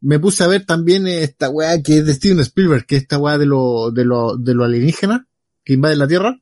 me 0.00 0.18
puse 0.18 0.44
a 0.44 0.48
ver 0.48 0.66
también 0.66 1.06
esta 1.06 1.48
weá 1.48 1.80
que 1.82 1.98
es 1.98 2.06
de 2.06 2.12
Steven 2.14 2.40
Spielberg, 2.40 2.84
que 2.86 2.96
es 2.96 3.02
esta 3.02 3.18
weá 3.18 3.38
de 3.38 3.46
lo, 3.46 3.90
de 3.90 4.04
lo, 4.04 4.36
de 4.36 4.54
lo 4.54 4.64
alienígena, 4.64 5.26
que 5.68 5.74
invaden 5.74 5.98
la 5.98 6.08
Tierra. 6.08 6.40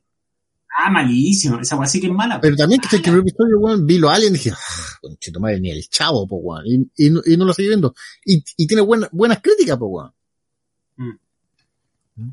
Ah, 0.79 0.89
malísimo. 0.89 1.59
Esa 1.59 1.75
weá 1.75 1.85
sí 1.85 1.99
que 1.99 2.07
es 2.07 2.13
mala. 2.13 2.39
Pero 2.39 2.55
también 2.55 2.79
que, 2.79 3.01
que 3.01 3.09
el 3.09 3.19
episodio, 3.19 3.59
weón, 3.59 3.85
vi 3.85 3.97
los 3.97 4.09
aliens 4.09 4.29
y 4.31 4.33
dije, 4.35 4.51
ah, 4.51 4.97
conchito 5.01 5.41
madre, 5.41 5.59
ni 5.59 5.69
el 5.69 5.85
chavo, 5.89 6.25
po, 6.25 6.37
weón. 6.37 6.63
Y, 6.65 7.07
y, 7.07 7.09
no- 7.09 7.21
y 7.25 7.35
no 7.35 7.43
lo 7.43 7.53
seguí 7.53 7.67
viendo. 7.67 7.93
Y, 8.23 8.41
y 8.55 8.67
tiene 8.67 8.81
buena, 8.83 9.09
buenas 9.11 9.41
críticas, 9.41 9.77
po, 9.77 9.87
weón. 9.87 10.13
Mm. 10.95 12.29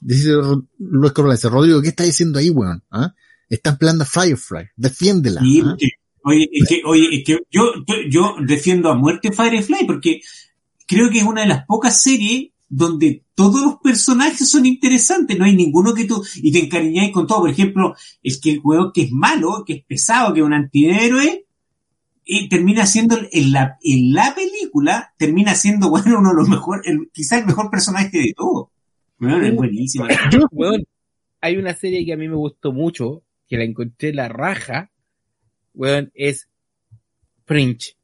Dice 0.00 0.30
Luis 0.78 1.12
dice, 1.30 1.48
Rodrigo, 1.48 1.80
¿qué 1.80 1.88
estás 1.88 2.06
diciendo 2.06 2.38
ahí, 2.38 2.50
weón? 2.50 2.82
¿Ah? 2.90 3.14
Están 3.48 3.78
peleando 3.78 4.04
a 4.04 4.06
Firefly. 4.06 4.68
Defiéndela. 4.76 5.40
Sí, 5.40 5.62
¿ah? 5.64 5.74
oye, 6.24 6.50
es 6.52 6.68
que, 6.68 6.82
oye, 6.84 7.08
es 7.12 7.24
que 7.24 7.38
yo, 7.50 7.62
yo, 7.86 7.94
yo 8.10 8.34
defiendo 8.46 8.90
a 8.90 8.94
muerte 8.94 9.32
Firefly 9.32 9.86
porque 9.86 10.20
creo 10.86 11.08
que 11.10 11.18
es 11.20 11.24
una 11.24 11.40
de 11.42 11.48
las 11.48 11.64
pocas 11.64 12.02
series 12.02 12.50
donde 12.70 13.24
todos 13.34 13.62
los 13.62 13.76
personajes 13.82 14.48
son 14.48 14.64
interesantes, 14.64 15.36
no 15.36 15.44
hay 15.44 15.56
ninguno 15.56 15.92
que 15.92 16.04
tú, 16.04 16.24
y 16.36 16.52
te 16.52 16.64
encariñáis 16.64 17.12
con 17.12 17.26
todo, 17.26 17.40
por 17.40 17.50
ejemplo, 17.50 17.96
el 18.22 18.40
que 18.40 18.52
el 18.52 18.60
juego 18.60 18.92
que 18.92 19.02
es 19.02 19.12
malo, 19.12 19.64
que 19.66 19.74
es 19.74 19.84
pesado, 19.84 20.32
que 20.32 20.40
es 20.40 20.46
un 20.46 20.54
antihéroe, 20.54 21.46
y 22.24 22.48
termina 22.48 22.86
siendo 22.86 23.18
en 23.32 23.52
la, 23.52 23.76
en 23.82 24.12
la 24.12 24.36
película, 24.36 25.12
termina 25.18 25.56
siendo, 25.56 25.90
bueno, 25.90 26.20
uno 26.20 26.30
de 26.30 26.36
los 26.36 26.48
mejores, 26.48 26.86
el, 26.86 27.10
quizás 27.12 27.40
el 27.40 27.46
mejor 27.46 27.70
personaje 27.70 28.16
de 28.16 28.32
todo. 28.36 28.70
Bueno, 29.18 29.44
es 29.44 29.54
buenísima. 29.54 30.08
Weón, 30.52 30.86
hay 31.40 31.56
una 31.56 31.74
serie 31.74 32.06
que 32.06 32.12
a 32.12 32.16
mí 32.16 32.28
me 32.28 32.36
gustó 32.36 32.72
mucho, 32.72 33.24
que 33.48 33.58
la 33.58 33.64
encontré 33.64 34.14
la 34.14 34.28
raja, 34.28 34.92
weón, 35.74 36.12
es 36.14 36.48
Fringe. 37.44 37.96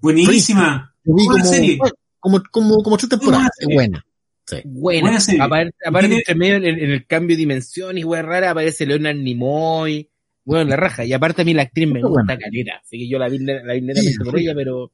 Buenísima. 0.00 0.94
Buena 1.04 1.42
como, 1.42 1.44
serie. 1.44 1.78
Como, 2.20 2.42
como, 2.50 2.76
como 2.82 2.96
tres 2.96 3.08
temporadas. 3.08 3.48
buena 3.48 3.48
Es 3.50 3.56
serie. 3.58 3.74
buena. 3.74 4.06
Sí. 4.46 4.56
Buena. 4.64 5.00
Buena 5.02 5.20
serie. 5.20 5.42
Aparte, 5.42 5.74
aparte 5.84 6.08
Tiene- 6.08 6.18
entre 6.20 6.34
medio 6.34 6.54
en, 6.56 6.64
en 6.66 6.90
el 6.90 7.06
cambio 7.06 7.36
de 7.36 7.40
dimensión 7.40 7.98
y 7.98 8.04
weón 8.04 8.26
rara 8.26 8.50
aparece 8.50 8.84
Leonard 8.86 9.16
Nimoy, 9.16 10.10
Bueno, 10.44 10.64
la 10.70 10.76
raja. 10.76 11.04
Y 11.04 11.12
aparte 11.12 11.42
a 11.42 11.44
mí 11.44 11.54
la 11.54 11.62
actriz 11.62 11.86
me 11.88 12.00
gusta 12.02 12.34
bueno. 12.36 12.72
Así 12.82 12.98
que 12.98 13.08
yo 13.08 13.18
la 13.18 13.28
vi, 13.28 13.38
la 13.38 13.72
vi 13.74 13.80
netamente 13.82 14.12
Sí, 14.12 14.18
por 14.24 14.38
ella, 14.38 14.52
pero 14.54 14.92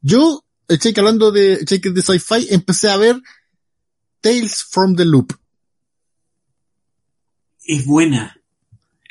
Yo, 0.00 0.44
el 0.68 0.78
cheque 0.78 1.00
hablando 1.00 1.30
de 1.32 1.64
cheques 1.64 1.92
de 1.94 2.02
sci-fi, 2.02 2.46
empecé 2.50 2.88
a 2.90 2.96
ver 2.96 3.16
Tales 4.20 4.64
from 4.70 4.94
the 4.96 5.04
Loop. 5.04 5.32
Es 7.66 7.84
buena. 7.86 8.36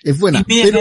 Es 0.03 0.19
buena, 0.19 0.43
pero 0.47 0.79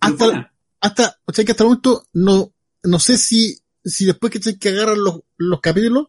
hasta, 0.00 0.24
buena. 0.24 0.52
hasta, 0.80 1.20
o 1.26 1.32
sea 1.32 1.44
que 1.44 1.52
hasta 1.52 1.64
el 1.64 1.68
momento 1.68 2.06
no, 2.14 2.52
no 2.82 2.98
sé 2.98 3.18
si, 3.18 3.58
si 3.88 4.04
después 4.06 4.32
que 4.32 4.40
cheque 4.40 4.68
agarran 4.70 5.02
los, 5.02 5.20
los 5.36 5.60
capítulos, 5.60 6.08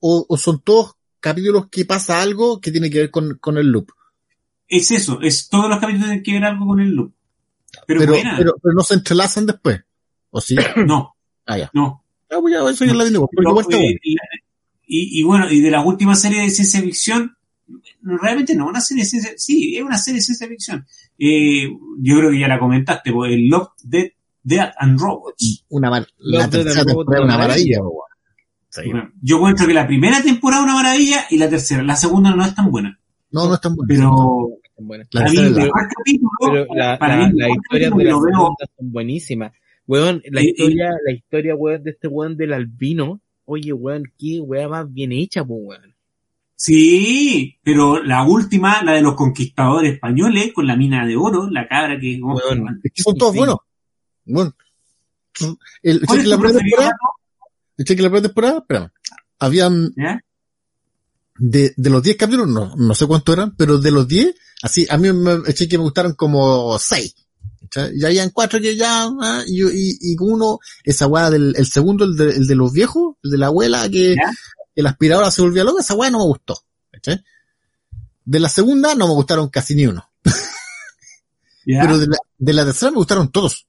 o, 0.00 0.26
o 0.28 0.36
son 0.36 0.60
todos 0.60 0.94
capítulos 1.20 1.68
que 1.70 1.84
pasa 1.84 2.20
algo 2.22 2.60
que 2.60 2.70
tiene 2.72 2.90
que 2.90 2.98
ver 2.98 3.10
con, 3.10 3.38
con 3.38 3.56
el 3.58 3.68
loop. 3.68 3.90
Es 4.68 4.90
eso, 4.90 5.20
es 5.20 5.48
todos 5.48 5.68
los 5.68 5.78
capítulos 5.78 6.06
tienen 6.08 6.22
que 6.22 6.32
ver 6.32 6.44
algo 6.44 6.66
con 6.66 6.80
el 6.80 6.90
loop. 6.90 7.12
Pero, 7.86 8.00
Pero, 8.00 8.14
pero, 8.36 8.54
pero 8.62 8.74
no 8.74 8.82
se 8.82 8.94
entrelazan 8.94 9.46
después. 9.46 9.80
¿O 10.30 10.40
sí? 10.40 10.56
no, 10.86 11.14
Ah, 11.46 11.58
ya. 11.58 11.70
no. 11.74 12.04
Ah, 12.30 12.38
pues 12.40 12.54
ya, 12.54 12.68
eso 12.70 12.84
ya 12.84 12.94
la 12.94 13.04
porque 13.04 13.36
Pero, 13.36 13.50
igual 13.50 13.64
está 13.64 13.76
eh, 13.76 13.80
bueno. 13.80 13.98
la- 14.04 14.40
y, 14.86 15.20
y 15.20 15.22
bueno, 15.22 15.50
y 15.50 15.60
de 15.60 15.70
las 15.70 15.86
últimas 15.86 16.20
series 16.20 16.42
de 16.44 16.50
ciencia 16.50 16.80
ficción, 16.82 17.36
realmente 18.02 18.54
no, 18.54 18.66
una 18.66 18.80
serie 18.80 19.04
de 19.04 19.08
ciencia, 19.10 19.32
sí, 19.36 19.76
es 19.76 19.82
una 19.82 19.96
serie 19.96 20.18
de 20.18 20.22
ciencia 20.22 20.48
ficción. 20.48 20.86
Eh, 21.18 21.68
yo 22.00 22.18
creo 22.18 22.30
que 22.30 22.38
ya 22.40 22.48
la 22.48 22.58
comentaste, 22.58 23.12
pues, 23.12 23.32
el 23.32 23.48
Love, 23.48 23.68
Death, 23.82 24.12
Death 24.42 24.74
and 24.78 24.98
Robots. 25.00 25.64
Una 25.68 25.90
Love, 25.90 26.06
la 26.18 26.48
tercera 26.50 26.84
temporada 26.84 27.16
es 27.16 27.20
de 27.20 27.24
una 27.24 27.36
maravilla. 27.38 27.78
maravilla, 27.78 27.80
weón. 27.82 28.02
Sí. 28.68 28.80
Bueno, 28.86 29.10
yo 29.20 29.36
encuentro 29.36 29.66
que 29.66 29.74
la 29.74 29.86
primera 29.86 30.22
temporada 30.22 30.62
es 30.62 30.64
una 30.64 30.74
maravilla 30.82 31.24
y 31.30 31.36
la 31.38 31.48
tercera, 31.50 31.82
la 31.82 31.94
segunda 31.96 32.34
no 32.34 32.44
es 32.44 32.54
tan 32.54 32.70
buena. 32.70 32.98
No, 33.30 33.46
no 33.48 33.54
es 33.54 33.60
tan 33.60 33.74
bueno. 33.76 33.86
Pero 33.88 34.58
bueno. 34.78 35.04
La 35.12 35.20
la- 35.24 35.70
Pero 36.40 36.66
la, 36.74 36.98
para 36.98 37.16
la, 37.16 37.28
mí, 37.28 37.34
las 37.38 37.48
de 37.70 37.80
la 37.80 37.88
lo 37.90 37.96
veo- 37.96 38.20
segunda 38.32 38.66
son 38.76 38.92
buenísimas. 38.92 39.52
Weón, 39.86 40.22
la 40.30 40.40
Eh, 40.40 40.44
eh. 40.44 40.48
historia, 40.48 40.90
la 41.06 41.12
historia, 41.12 41.54
weón, 41.54 41.82
de 41.82 41.90
este 41.90 42.08
weón 42.08 42.36
del 42.36 42.52
albino. 42.52 43.20
Oye, 43.44 43.72
weón, 43.72 44.04
qué 44.18 44.40
weá 44.40 44.68
más 44.68 44.90
bien 44.92 45.12
hecha, 45.12 45.44
pues, 45.44 45.60
weón. 45.62 45.94
Sí, 46.54 47.58
pero 47.62 48.02
la 48.02 48.22
última, 48.24 48.82
la 48.84 48.92
de 48.92 49.02
los 49.02 49.14
conquistadores 49.16 49.94
españoles, 49.94 50.52
con 50.54 50.66
la 50.66 50.76
mina 50.76 51.04
de 51.04 51.16
oro, 51.16 51.50
la 51.50 51.66
cabra 51.66 51.98
que... 51.98 52.20
oh, 52.22 52.34
Weón. 52.36 52.80
Es 52.84 52.92
que 52.94 53.02
son 53.02 53.16
todos 53.16 53.32
Sí. 53.32 53.38
buenos. 53.38 53.56
Bueno. 54.24 54.54
El, 55.82 56.04
¿Cuál 56.06 56.18
cheque 56.18 56.28
la 56.28 56.38
primera 56.38 56.58
temporada, 56.58 56.92
el 57.78 57.84
cheque 57.84 58.02
la 58.02 58.08
primera 58.08 58.28
temporada, 58.28 58.58
espérame. 58.58 58.90
Habían, 59.38 59.92
¿Ya? 59.96 60.22
de, 61.38 61.74
de 61.76 61.90
los 61.90 62.02
10 62.02 62.16
capítulos, 62.16 62.48
no, 62.48 62.74
no 62.76 62.94
sé 62.94 63.06
cuántos 63.06 63.34
eran, 63.34 63.56
pero 63.56 63.78
de 63.78 63.90
los 63.90 64.06
10, 64.06 64.34
así, 64.62 64.86
a 64.88 64.98
mí 64.98 65.12
me, 65.12 65.32
el 65.32 65.54
cheque 65.54 65.78
me 65.78 65.84
gustaron 65.84 66.14
como 66.14 66.78
6. 66.78 67.14
Y 67.94 68.04
habían 68.04 68.30
cuatro 68.30 68.60
que 68.60 68.76
ya, 68.76 69.08
ah, 69.20 69.42
y, 69.46 69.62
y, 69.62 69.96
y 70.00 70.16
uno, 70.20 70.58
esa 70.84 71.06
weá 71.06 71.30
del, 71.30 71.54
el 71.56 71.66
segundo, 71.66 72.04
el 72.04 72.16
de, 72.16 72.30
el 72.30 72.46
de 72.46 72.54
los 72.54 72.70
viejos, 72.70 73.16
el 73.22 73.30
de 73.30 73.38
la 73.38 73.46
abuela, 73.46 73.88
que, 73.88 74.14
¿Ya? 74.14 74.30
que 74.74 74.82
la 74.82 74.90
aspiradora 74.90 75.30
se 75.30 75.40
volvía 75.40 75.64
loca, 75.64 75.80
esa 75.80 75.94
weá 75.94 76.10
no 76.10 76.18
me 76.18 76.24
gustó. 76.24 76.58
¿cachai? 76.90 77.24
De 78.24 78.40
la 78.40 78.50
segunda 78.50 78.94
no 78.94 79.08
me 79.08 79.14
gustaron 79.14 79.48
casi 79.48 79.74
ni 79.74 79.86
uno. 79.86 80.06
¿Ya? 81.66 81.80
Pero 81.80 81.98
de 81.98 82.08
la, 82.08 82.16
de 82.36 82.52
la 82.52 82.64
tercera 82.66 82.90
me 82.90 82.98
gustaron 82.98 83.32
todos. 83.32 83.66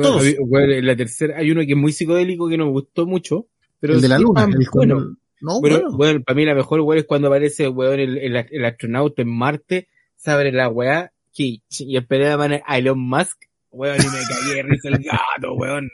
Todos. 0.00 0.24
en 0.26 0.86
la 0.86 0.96
tercera, 0.96 1.38
hay 1.38 1.50
uno 1.50 1.60
que 1.62 1.72
es 1.72 1.76
muy 1.78 1.92
psicodélico 1.92 2.48
que 2.48 2.56
no 2.56 2.66
me 2.66 2.72
gustó 2.72 3.06
mucho. 3.06 3.46
Pero 3.80 3.94
el 3.94 4.00
de 4.00 4.08
la 4.08 4.16
sí, 4.18 4.22
luna. 4.22 4.42
ah, 4.44 4.48
el 4.50 4.66
bueno, 4.72 5.16
no, 5.40 5.60
Pero, 5.60 5.80
bueno. 5.80 5.96
bueno, 5.96 6.22
para 6.24 6.36
mí 6.36 6.44
la 6.44 6.54
mejor 6.54 6.80
weón 6.80 6.98
es 6.98 7.04
cuando 7.04 7.28
aparece 7.28 7.68
weón 7.68 7.98
el, 8.00 8.16
el, 8.18 8.46
el 8.50 8.64
astronauta 8.64 9.22
en 9.22 9.28
Marte, 9.28 9.88
se 10.16 10.30
abre 10.30 10.52
la 10.52 10.68
weá, 10.68 11.12
que, 11.34 11.60
y 11.68 11.96
esperé 11.96 12.28
a 12.28 12.78
Elon 12.78 13.00
Musk, 13.00 13.38
weón, 13.72 13.96
y 13.96 14.04
me 14.06 14.20
cagué 14.28 14.54
de 14.54 14.62
risa 14.62 14.88
el 14.88 14.98
gato, 15.02 15.54
weón. 15.54 15.90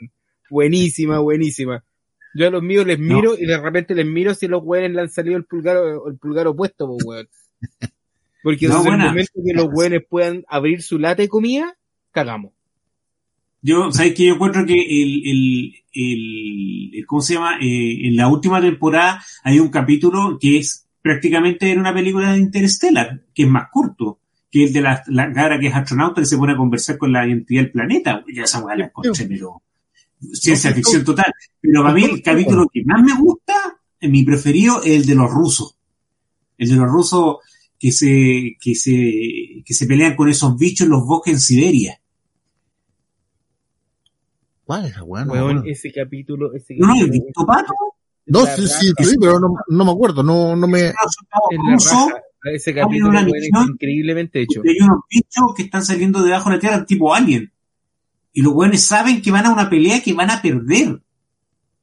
Buenísima, 0.51 1.19
buenísima. 1.19 1.83
Yo 2.35 2.47
a 2.47 2.51
los 2.51 2.61
míos 2.61 2.85
les 2.85 2.99
No. 2.99 3.15
miro 3.15 3.35
y 3.37 3.45
de 3.47 3.57
repente 3.59 3.95
les 3.95 4.05
miro 4.05 4.33
si 4.35 4.47
los 4.47 4.61
weones 4.63 4.91
le 4.91 5.01
han 5.01 5.09
salido 5.09 5.35
el 5.35 5.45
pulgar 5.45 5.77
o 5.77 6.07
el 6.09 6.17
pulgar 6.17 6.45
opuesto, 6.47 6.85
po, 6.87 6.97
weón. 7.03 7.27
Porque 8.43 8.67
No, 8.67 8.77
desde 8.83 8.89
el 8.91 8.97
momento 8.99 9.31
que 9.45 9.53
los 9.53 9.67
weones 9.73 10.01
puedan 10.07 10.43
abrir 10.47 10.81
su 10.83 10.99
lata 10.99 11.21
de 11.23 11.27
comida, 11.27 11.75
cagamos. 12.11 12.53
Yo, 13.61 13.91
¿sabes 13.91 14.13
que 14.13 14.25
Yo 14.27 14.35
encuentro 14.35 14.65
que 14.65 14.73
el, 14.73 15.21
el, 15.25 15.73
el, 15.93 16.91
el- 16.95 17.05
¿cómo 17.05 17.21
se 17.21 17.33
llama? 17.33 17.57
Eh, 17.61 18.07
en 18.07 18.15
la 18.15 18.27
última 18.29 18.61
temporada 18.61 19.21
hay 19.43 19.59
un 19.59 19.69
capítulo 19.69 20.37
que 20.39 20.57
es 20.59 20.87
prácticamente 21.01 21.71
en 21.71 21.79
una 21.79 21.93
película 21.93 22.31
de 22.33 22.39
Interstellar, 22.39 23.21
que 23.33 23.43
es 23.43 23.49
más 23.49 23.67
corto, 23.71 24.19
que 24.51 24.63
el 24.65 24.73
de 24.73 24.81
la, 24.81 25.03
la 25.07 25.31
cara 25.33 25.59
que 25.59 25.67
es 25.67 25.75
astronauta 25.75 26.21
que 26.21 26.27
se 26.27 26.37
pone 26.37 26.53
a 26.53 26.57
conversar 26.57 26.97
con 26.97 27.11
la 27.11 27.27
identidad 27.27 27.63
del 27.63 27.71
planeta. 27.71 28.23
Ya 28.33 28.43
esa 28.43 28.63
weá 28.63 28.75
la 28.75 28.85
encontré, 28.85 29.11
pero 29.27 29.61
ciencia 30.33 30.71
ficción 30.73 31.03
total. 31.05 31.33
Pero 31.61 31.81
para 31.83 31.93
mí 31.93 32.03
el 32.05 32.21
capítulo 32.21 32.67
que 32.71 32.83
más 32.85 33.03
me 33.03 33.15
gusta, 33.19 33.53
mi 34.01 34.23
preferido, 34.23 34.81
es 34.83 34.91
el 35.01 35.05
de 35.05 35.15
los 35.15 35.29
rusos. 35.31 35.75
El 36.57 36.69
de 36.69 36.75
los 36.75 36.89
rusos 36.89 37.37
que 37.79 37.91
se, 37.91 38.57
que 38.61 38.75
se, 38.75 39.61
que 39.65 39.73
se 39.73 39.85
pelean 39.85 40.15
con 40.15 40.27
esos 40.29 40.57
bichos 40.57 40.85
en 40.85 40.91
los 40.91 41.05
bosques 41.05 41.33
en 41.33 41.39
Siberia. 41.39 42.01
¿Cuál 44.69 44.85
es 44.85 44.95
la 44.95 45.03
weá? 45.03 45.25
No, 45.25 45.33
Weón, 45.33 45.45
bueno. 45.45 45.63
ese 45.65 45.91
capítulo, 45.91 46.53
ese 46.53 46.75
No, 46.77 46.89
no, 46.89 46.93
capítulo, 46.93 47.05
el 47.05 47.21
visto 47.21 47.43
pato, 47.43 47.73
No, 48.27 48.45
sí, 48.45 48.67
sí, 48.67 48.93
sí, 49.03 49.15
pero 49.19 49.39
no, 49.39 49.55
no 49.67 49.85
me 49.85 49.91
acuerdo, 49.91 50.21
no, 50.21 50.55
no 50.55 50.67
me... 50.67 50.83
la 50.83 51.73
rusos, 51.73 51.91
raja. 51.91 52.21
Ese 52.53 52.75
capítulo 52.75 53.09
una 53.09 53.21
weón, 53.21 53.35
es 53.35 53.41
misión 53.49 53.69
increíblemente 53.71 54.41
hecho. 54.43 54.61
hay 54.63 54.77
unos 54.79 54.99
bichos 55.09 55.55
que 55.57 55.63
están 55.63 55.83
saliendo 55.83 56.21
debajo 56.21 56.51
de 56.51 56.55
la 56.55 56.59
tierra 56.59 56.85
tipo 56.85 57.15
alien. 57.15 57.51
Y 58.31 58.43
los 58.43 58.53
weones 58.53 58.85
saben 58.85 59.23
que 59.23 59.31
van 59.31 59.47
a 59.47 59.53
una 59.53 59.71
pelea 59.71 60.03
que 60.03 60.13
van 60.13 60.29
a 60.29 60.39
perder. 60.39 61.01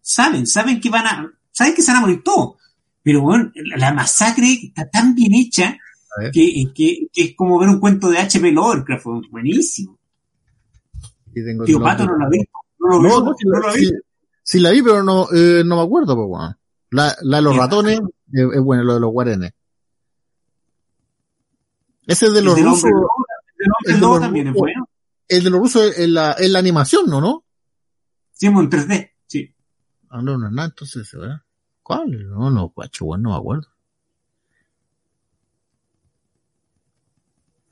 Saben, 0.01 0.47
saben 0.47 0.81
que 0.81 0.89
van 0.89 1.07
a, 1.09 1.33
saben 1.51 1.75
que 1.75 1.83
se 1.83 1.91
van 1.91 1.99
a 1.99 2.03
morir 2.03 2.23
todos. 2.23 2.55
Pero 3.03 3.21
weón, 3.25 3.53
la, 3.77 3.93
masacre 3.93 4.61
está 4.63 4.89
tan 4.89 5.13
bien 5.17 5.35
hecha 5.35 5.77
ver. 6.21 6.31
que, 6.31 6.67
que, 6.73 7.09
que 7.13 7.23
es 7.25 7.35
como 7.35 7.59
ver 7.59 7.69
un 7.69 7.81
cuento 7.81 8.11
de 8.11 8.19
H.P. 8.19 8.53
Lovecraft. 8.53 9.07
Buenísimo. 9.33 9.99
Sí, 11.35 11.45
tengo 11.45 11.65
el 11.65 11.67
Tío. 11.67 11.81
Pato 11.81 12.07
no 12.07 12.17
lo 12.17 12.27
ha 12.27 12.29
visto. 12.29 12.57
No 12.89 13.01
No, 13.01 13.35
sí 14.43 14.61
la 14.61 14.71
vi, 14.71 14.83
pero 14.83 15.03
no, 15.03 15.27
eh, 15.33 15.63
no 15.65 15.77
me 15.77 15.83
acuerdo, 15.83 16.17
pues. 16.17 16.55
La, 16.91 17.17
la 17.23 17.39
de 17.39 17.43
los 17.43 17.57
ratones 17.57 17.99
eh, 17.99 18.47
es 18.55 18.61
bueno, 18.61 18.85
lo 18.85 18.95
de 18.95 19.01
los 19.01 19.11
guarenes. 19.11 19.53
Ese 22.07 22.27
es 22.27 22.33
de 22.33 22.39
El 22.39 22.45
los 22.45 22.61
rusos, 22.61 22.85
hombre 22.85 23.33
el 23.87 23.95
de 23.95 24.01
los 24.01 24.21
también 24.21 24.47
es 24.47 24.53
rusos. 24.53 24.61
bueno. 24.61 24.89
el 25.29 25.45
de 25.45 25.51
los 25.51 25.61
rusos 25.61 25.99
es 25.99 26.09
la, 26.09 26.33
es 26.33 26.51
la 26.51 26.59
animación, 26.61 27.07
¿no? 27.09 27.21
¿no? 27.21 27.45
Sí, 28.33 28.47
en 28.47 28.55
3D. 28.55 29.11
Sí. 29.27 29.53
Ah, 30.11 30.23
no, 30.23 30.39
no 30.39 30.47
es 30.47 30.65
entonces, 30.67 31.11
¿verdad? 31.13 31.43
¿Cuál? 31.83 32.29
No, 32.29 32.51
no, 32.51 32.69
guacho, 32.69 33.05
no 33.19 33.31
me 33.31 33.37
acuerdo. 33.37 33.69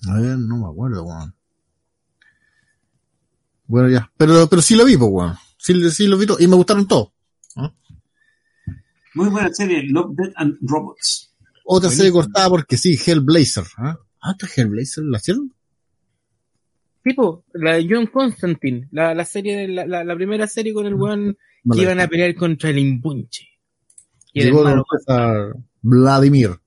A 0.09 0.21
ver, 0.21 0.39
no 0.39 0.57
me 0.59 0.67
acuerdo, 0.69 1.05
weón. 1.05 1.35
Bueno, 3.67 3.89
ya. 3.89 4.11
Pero, 4.17 4.49
pero 4.49 4.63
sí 4.63 4.75
lo 4.75 4.85
vi, 4.85 4.97
pues, 4.97 5.11
weón. 5.11 5.35
Sí, 5.59 5.91
sí 5.91 6.07
lo 6.07 6.19
vi 6.19 6.27
todo. 6.27 6.39
Y 6.41 6.47
me 6.47 6.57
gustaron 6.57 6.87
todos. 6.87 7.09
Muy 9.15 9.29
buena 9.29 9.53
serie, 9.53 9.85
Love, 9.85 10.17
Death 10.17 10.33
and 10.37 10.57
Robots. 10.63 11.33
Otra 11.65 11.89
Buenísimo. 11.89 11.91
serie 11.97 12.13
cortada 12.13 12.49
porque 12.49 12.77
sí, 12.77 12.99
Hellblazer. 13.07 13.65
¿Ah? 13.77 13.97
¿Ah, 14.21 14.33
esta 14.33 14.49
Hellblazer 14.61 15.05
la 15.05 15.19
hicieron? 15.19 15.55
Tipo, 17.05 17.45
la 17.53 17.75
de 17.75 17.87
John 17.89 18.07
Constantine, 18.09 18.89
la, 18.91 19.15
la 19.15 19.25
serie, 19.25 19.57
de 19.57 19.69
la, 19.69 19.87
la, 19.87 20.05
la 20.05 20.17
primera 20.17 20.47
serie 20.47 20.75
con 20.75 20.87
el 20.87 20.95
weón 20.95 21.37
No 21.63 21.75
que 21.75 21.83
iban 21.83 22.01
a 22.01 22.09
pelear 22.09 22.35
contra 22.35 22.71
el 22.71 22.79
Imbunche. 22.79 23.47
Y 24.33 24.41
el. 24.41 24.53
César 24.91 25.55
Vladimir. 25.83 26.59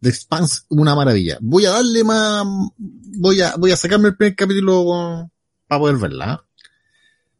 The 0.00 0.08
Expanse, 0.08 0.62
una 0.68 0.94
maravilla. 0.94 1.38
Voy 1.40 1.64
a 1.66 1.70
darle 1.70 2.04
más, 2.04 2.44
voy 2.76 3.40
a, 3.40 3.54
voy 3.56 3.70
a 3.70 3.76
sacarme 3.76 4.08
el 4.08 4.16
primer 4.16 4.34
capítulo 4.34 5.30
para 5.66 5.78
poder 5.80 5.96
verla. 5.96 6.44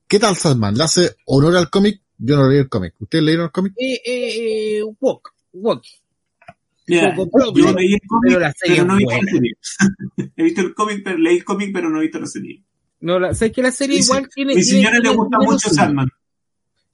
¿Qué 0.08 0.18
tal 0.18 0.36
Salman? 0.36 0.74
¿Le 0.76 0.84
hace 0.84 1.16
honor 1.26 1.56
al 1.56 1.70
cómic? 1.70 2.00
Yo 2.18 2.36
no 2.36 2.48
leí 2.48 2.58
el 2.58 2.68
cómic. 2.68 2.94
¿Ustedes 3.00 3.24
leyeron 3.24 3.46
el 3.46 3.52
cómic? 3.52 3.72
Eh, 3.76 4.00
eh, 4.04 4.78
eh, 4.78 4.82
walk, 5.00 5.34
walk. 5.52 5.84
Yo 6.86 7.72
leí 7.72 7.94
el 7.94 8.00
cómic, 8.06 8.28
pero 8.28 8.40
la 8.40 8.52
serie 8.52 8.76
pero 8.76 8.86
no 8.86 8.94
he 8.98 9.02
es 9.02 9.08
visto 9.08 9.22
la 9.22 9.30
serie. 9.32 9.52
he 10.36 10.42
visto 10.44 10.60
el 10.60 10.74
cómic, 10.74 11.00
pero 11.04 11.18
leí 11.18 11.36
el 11.38 11.44
cómic, 11.44 11.70
pero 11.72 11.90
no 11.90 11.98
he 11.98 12.02
visto 12.02 12.20
la 12.20 12.26
serie. 12.26 12.62
No, 13.00 13.18
la, 13.18 13.34
¿sabes 13.34 13.52
que 13.52 13.62
la 13.62 13.72
serie 13.72 13.98
Mi, 13.98 14.04
igual 14.04 14.28
tiene... 14.32 14.54
mi 14.54 14.62
tiene- 14.62 14.78
señora 14.78 14.98
le 15.00 15.08
gusta 15.10 15.38
tiene 15.38 15.52
mucho. 15.52 15.68
Sandman. 15.70 16.08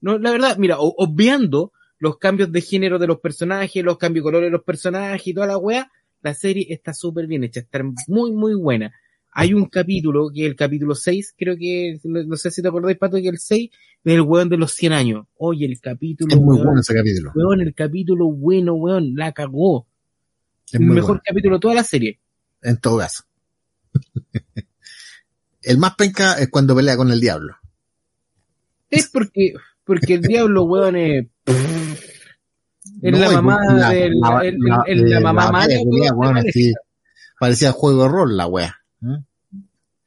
No, 0.01 0.19
la 0.19 0.31
verdad, 0.33 0.57
mira, 0.57 0.81
o- 0.81 0.95
obviando 0.97 1.73
los 1.99 2.19
cambios 2.19 2.51
de 2.51 2.61
género 2.63 2.99
de 2.99 3.07
los 3.07 3.21
personajes, 3.21 3.85
los 3.85 3.99
cambios 3.99 4.23
de 4.25 4.27
colores 4.27 4.47
de 4.49 4.53
los 4.53 4.65
personajes 4.65 5.27
y 5.27 5.35
toda 5.35 5.47
la 5.47 5.59
wea, 5.59 5.93
la 6.23 6.35
serie 6.35 6.67
está 6.71 6.93
súper 6.95 7.27
bien 7.27 7.45
hecha, 7.45 7.61
está 7.61 7.81
muy, 8.09 8.33
muy 8.33 8.55
buena. 8.55 8.93
Hay 9.35 9.55
un 9.55 9.65
capítulo, 9.67 10.31
que 10.33 10.43
es 10.45 10.51
el 10.51 10.57
capítulo 10.57 10.95
6, 10.95 11.35
creo 11.39 11.57
que, 11.57 11.99
no, 12.05 12.23
no 12.25 12.37
sé 12.37 12.51
si 12.51 12.61
te 12.61 12.69
acordáis, 12.69 12.99
Pato, 12.99 13.17
que 13.17 13.29
el 13.29 13.39
6, 13.39 13.71
del 14.05 14.21
weón 14.21 14.49
de 14.51 14.59
los 14.59 14.73
100 14.73 14.93
años. 14.93 15.27
Oye, 15.39 15.65
el 15.67 15.81
capítulo, 15.81 16.35
Es 16.35 16.39
muy 16.41 16.57
weón, 16.57 16.67
bueno 16.67 16.81
ese 16.83 16.95
capítulo. 16.95 17.33
weón, 17.35 17.61
el 17.63 17.75
capítulo 17.75 18.27
bueno, 18.31 18.75
weón, 18.75 19.15
la 19.15 19.33
cagó. 19.33 19.87
Es 20.67 20.75
El 20.75 20.81
mejor 20.87 21.09
bueno. 21.13 21.23
capítulo 21.25 21.57
de 21.57 21.61
toda 21.61 21.75
la 21.75 21.85
serie. 21.85 22.21
En 22.63 22.77
todo 22.79 22.99
caso. 22.99 23.25
el 25.63 25.79
más 25.79 25.95
penca 25.97 26.35
es 26.35 26.49
cuando 26.51 26.75
pelea 26.77 26.97
con 26.97 27.11
el 27.11 27.21
diablo. 27.21 27.57
Es 28.91 29.09
porque, 29.09 29.55
porque 29.85 30.15
el 30.15 30.23
diablo, 30.23 30.65
weón, 30.65 30.97
es... 30.97 31.27
Es 31.47 33.13
No, 33.13 33.19
la 33.19 33.31
mamá 33.41 33.59
la- 33.75 33.91
del, 33.91 34.13
la- 34.21 34.41
el- 34.45 34.57
el- 34.87 35.11
la 35.11 35.21
mamá 35.21 35.47
la 35.47 35.53
mala, 35.53 36.41
así, 36.41 36.73
parecía 37.41 37.73
juego 37.73 38.03
de 38.03 38.09
rol 38.11 38.37
la 38.37 38.47
wea. 38.47 38.77
¿Eh? 39.03 39.23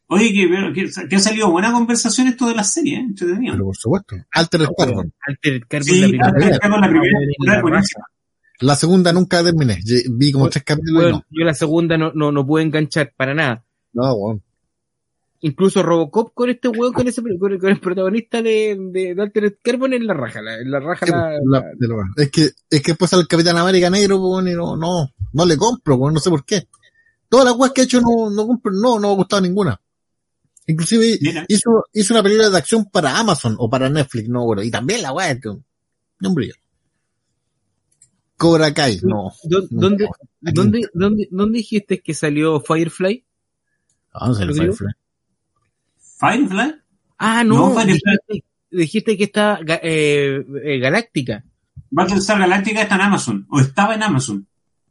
Oye, 0.07 0.31
que, 0.31 0.47
pero 0.47 0.71
que, 0.71 1.07
que 1.09 1.15
ha 1.15 1.19
salido 1.19 1.49
buena 1.51 1.71
conversación 1.71 2.27
esto 2.27 2.47
de 2.47 2.53
la 2.55 2.63
serie, 2.63 2.97
¿eh? 2.97 2.99
entretenido. 2.99 3.53
Pero 3.53 3.65
por 3.65 3.75
supuesto. 3.75 4.15
Altered 4.31 4.67
Carbon. 4.77 5.13
Altered 5.27 5.61
Carbon, 5.67 5.87
Sí, 5.87 6.01
la 6.01 6.07
primera 6.07 6.27
Altered 6.27 6.49
vez. 6.49 6.59
Carbon, 6.59 6.81
la 6.81 6.87
primera 6.87 8.75
segunda 8.75 9.11
nunca 9.13 9.43
terminé. 9.43 9.79
Vi 10.11 10.31
como 10.31 10.49
tres 10.49 10.63
capítulos 10.63 11.11
no. 11.11 11.23
yo 11.29 11.43
la 11.45 11.53
segunda 11.53 11.97
no, 11.97 12.11
no, 12.13 12.31
no 12.31 12.45
pude 12.45 12.63
enganchar 12.63 13.13
para 13.17 13.33
nada. 13.33 13.65
No, 13.93 14.13
weón. 14.13 14.41
Incluso 15.41 15.83
Robocop 15.83 16.33
con 16.33 16.49
este 16.49 16.69
weón, 16.69 16.93
con 16.93 17.07
ese, 17.07 17.21
con 17.21 17.51
el, 17.51 17.59
con 17.59 17.69
el 17.69 17.79
protagonista 17.79 18.41
de, 18.41 18.77
de, 18.91 19.13
de 19.15 19.21
Altered 19.21 19.55
Carbon 19.61 19.93
en 19.93 20.07
la 20.07 20.13
raja, 20.13 20.41
la, 20.41 20.57
en 20.59 20.71
la 20.71 20.79
raja 20.79 21.05
Sí, 21.05 21.11
la, 21.11 21.31
la- 21.31 21.39
la- 21.45 21.61
de 21.77 21.87
lo- 21.87 21.97
es 22.15 22.31
que, 22.31 22.45
es 22.69 22.81
que 22.81 22.91
después 22.91 23.11
al 23.13 23.27
Capitán 23.27 23.57
América 23.57 23.89
negro, 23.89 24.17
weón, 24.21 24.47
y 24.47 24.53
no, 24.53 24.77
no, 24.77 25.09
no 25.33 25.45
le 25.45 25.57
compro, 25.57 25.95
weón, 25.97 26.13
no 26.13 26.19
sé 26.19 26.29
por 26.29 26.45
qué. 26.45 26.67
Todas 27.35 27.47
las 27.51 27.57
weas 27.59 27.73
que 27.73 27.81
ha 27.81 27.83
hecho 27.83 27.99
no, 27.99 28.29
no 28.29 28.47
compro, 28.47 28.71
no, 28.71 28.97
no 28.97 29.07
me 29.09 29.13
ha 29.13 29.15
gustado 29.17 29.41
ninguna. 29.41 29.77
Inclusive 30.67 31.17
Mira. 31.21 31.43
hizo, 31.49 31.83
hizo 31.91 32.13
una 32.13 32.23
película 32.23 32.49
de 32.49 32.57
acción 32.57 32.85
para 32.85 33.17
Amazon 33.17 33.57
o 33.59 33.69
para 33.69 33.89
Netflix, 33.89 34.29
no, 34.29 34.43
weón. 34.45 34.63
Y 34.65 34.71
también 34.71 35.01
la 35.01 35.11
wea, 35.11 35.37
que, 35.37 35.49
no 36.21 36.33
brillo. 36.33 36.53
Cobra 38.37 38.73
Kai, 38.73 38.99
no. 39.03 39.33
¿Dó- 39.43 39.67
no. 39.69 39.81
¿Dónde, 39.81 40.07
dónde, 40.39 40.81
dónde, 40.93 41.27
dónde 41.29 41.57
dijiste 41.57 42.01
que 42.01 42.13
salió 42.13 42.61
Firefly? 42.61 43.25
Ah, 44.13 44.27
¿Rodrigo? 44.27 44.53
Firefly. 44.73 44.87
Firefly, 46.19 46.75
Ah, 47.17 47.43
no, 47.43 47.55
No, 47.69 47.75
Firefly. 47.79 47.99
dijiste, 48.29 48.45
dijiste 48.71 49.17
que 49.17 49.23
está 49.25 49.59
eh, 49.83 50.45
eh, 50.63 50.79
Galáctica. 50.79 51.43
Battlestar 51.89 52.39
Galactica 52.39 52.81
está 52.81 52.95
en 52.95 53.01
Amazon, 53.01 53.45
o 53.49 53.59
estaba 53.59 53.93
en 53.95 54.03
Amazon. 54.03 54.47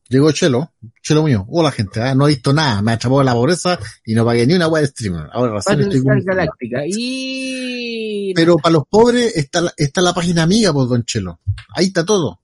Llegó 0.08 0.30
Chelo, 0.32 0.72
Chelo 1.02 1.22
mío. 1.22 1.46
Hola 1.48 1.70
gente, 1.70 2.00
ah, 2.02 2.14
no 2.14 2.26
he 2.26 2.30
visto 2.30 2.52
nada, 2.52 2.82
me 2.82 2.92
atrapó 2.92 3.22
la 3.22 3.32
pobreza 3.32 3.78
y 4.04 4.14
no 4.14 4.24
pagué 4.24 4.46
ni 4.46 4.54
una 4.54 4.68
wea 4.68 4.82
de 4.82 4.88
streamer. 4.88 5.28
Ahora 5.32 5.54
recién 5.54 5.80
estoy 5.80 6.02
con- 6.02 6.20
Galáctica. 6.22 6.82
Y... 6.86 8.32
Pero 8.34 8.56
para 8.58 8.74
los 8.74 8.84
pobres 8.88 9.34
está 9.36 9.62
la, 9.62 9.72
está 9.76 10.02
la 10.02 10.12
página 10.12 10.42
amiga, 10.42 10.72
pues, 10.72 10.88
don 10.88 11.04
Chelo. 11.04 11.40
Ahí 11.74 11.86
está 11.86 12.04
todo. 12.04 12.40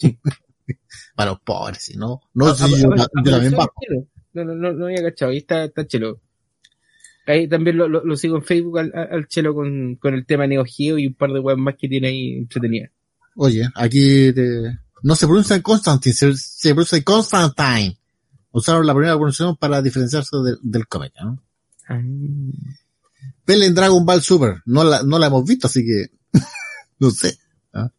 para 1.14 1.30
los 1.30 1.40
pobres, 1.40 1.82
si 1.82 1.96
no. 1.96 2.20
No, 2.34 2.46
Ah, 2.48 2.56
ah, 2.58 2.66
yo, 2.68 2.76
yo 3.24 3.30
también 3.30 3.52
bajo. 3.52 3.72
Chelo. 3.86 4.06
No, 4.32 4.44
no, 4.44 4.54
no, 4.54 4.72
no 4.72 4.86
había 4.86 5.02
cachado. 5.02 5.30
Ahí 5.32 5.38
está, 5.38 5.64
está 5.64 5.86
Chelo. 5.86 6.20
Ahí 7.26 7.48
también 7.48 7.76
lo, 7.76 7.88
lo, 7.88 8.04
lo 8.04 8.16
sigo 8.16 8.36
en 8.36 8.42
Facebook 8.44 8.78
al, 8.78 8.92
al 8.94 9.26
Chelo 9.26 9.54
con, 9.54 9.96
con 9.96 10.14
el 10.14 10.24
tema 10.26 10.46
Neo 10.46 10.64
Geo 10.64 10.96
y 10.98 11.08
un 11.08 11.14
par 11.14 11.30
de 11.32 11.40
webs 11.40 11.58
más 11.60 11.74
que 11.78 11.88
tiene 11.88 12.08
ahí 12.08 12.32
entretenidas. 12.38 12.90
Oye, 13.34 13.68
aquí 13.74 14.32
te- 14.32 14.78
no 15.02 15.14
se 15.16 15.26
pronuncia 15.26 15.60
Constantine, 15.62 16.14
se, 16.14 16.36
se 16.36 16.70
pronuncia 16.74 17.02
Constantine. 17.04 17.98
Usaron 18.52 18.86
la 18.86 18.94
primera 18.94 19.14
pronunciación 19.14 19.56
para 19.56 19.82
diferenciarse 19.82 20.36
de- 20.38 20.56
del 20.62 20.86
cómic, 20.88 21.12
¿no? 21.22 21.42
Pelea 23.44 23.68
en 23.68 23.74
Dragon 23.74 24.04
Ball 24.04 24.22
Super. 24.22 24.62
No 24.66 24.82
la, 24.84 25.02
no 25.02 25.18
la 25.18 25.26
hemos 25.26 25.44
visto, 25.44 25.66
así 25.66 25.84
que 25.84 26.06
no 26.98 27.10
sé. 27.10 27.38
¿ah? 27.74 27.90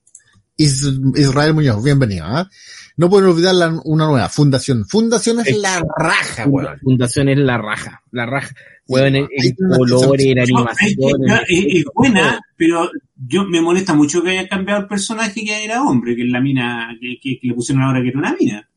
Is- 0.58 0.84
Israel 1.16 1.54
Muñoz, 1.54 1.84
bienvenido. 1.84 2.26
¿ah? 2.26 2.50
No 2.98 3.10
pueden 3.10 3.30
olvidar 3.30 3.56
la- 3.56 3.80
una 3.86 4.08
nueva, 4.08 4.28
Fundación. 4.30 4.86
Fundación 4.88 5.40
es 5.42 5.48
Es- 5.48 5.58
la 5.60 5.82
raja, 5.98 6.46
weón. 6.48 6.80
Fundación 6.80 7.30
es 7.30 7.38
la 7.38 7.58
raja. 7.58 8.02
La 8.12 8.26
raja. 8.26 8.54
Weón, 8.88 9.16
en, 9.16 9.28
en 9.32 9.56
colores, 9.78 10.26
en 10.26 10.40
animación. 10.40 11.22
es- 11.48 11.66
es- 11.66 11.76
es 11.80 11.84
buena, 11.94 12.40
pero 12.56 12.90
yo 13.28 13.44
me 13.46 13.62
molesta 13.62 13.94
mucho 13.94 14.24
que 14.24 14.32
hayan 14.32 14.48
cambiado 14.48 14.82
el 14.82 14.88
personaje 14.88 15.44
que 15.44 15.64
era 15.64 15.84
hombre, 15.84 16.16
que 16.16 16.24
es 16.24 16.30
la 16.30 16.40
mina, 16.42 16.96
que, 17.02 17.18
que- 17.22 17.40
que 17.40 17.48
le 17.48 17.54
pusieron 17.54 17.84
ahora 17.84 18.02
que 18.02 18.10
era 18.10 18.20
una 18.20 18.36
mina. 18.40 18.70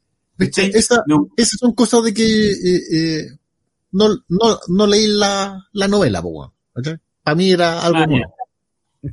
Esa, 0.75 1.03
No, 1.07 1.29
esas 1.37 1.59
son 1.61 1.75
cosas 1.75 2.03
de 2.03 2.15
que 2.15 2.51
eh, 2.51 2.81
eh, 2.93 3.25
no, 3.93 4.09
no, 4.29 4.59
no 4.69 4.87
leí 4.87 5.07
la, 5.07 5.67
la 5.73 5.89
novela, 5.89 6.21
weón. 6.21 6.51
Para 7.23 7.35
mí 7.35 7.51
era 7.51 7.81
algo 7.83 7.99
Ah, 7.99 8.07
nuevo. 8.07 8.35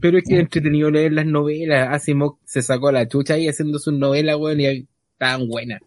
Pero 0.02 0.18
es 0.18 0.24
que 0.28 0.36
es 0.36 0.40
entretenido 0.41 0.90
leer 0.91 1.14
las 1.14 1.26
novelas. 1.26 1.90
Asimov 1.91 2.38
se 2.45 2.61
sacó 2.61 2.91
la 2.91 3.07
chucha 3.07 3.36
ahí 3.36 3.48
haciendo 3.48 3.78
sus 3.80 3.94
novelas, 3.94 4.38
weón, 4.38 4.60
y 4.61 4.88
estaban 5.14 5.48
buenas. 5.48 5.82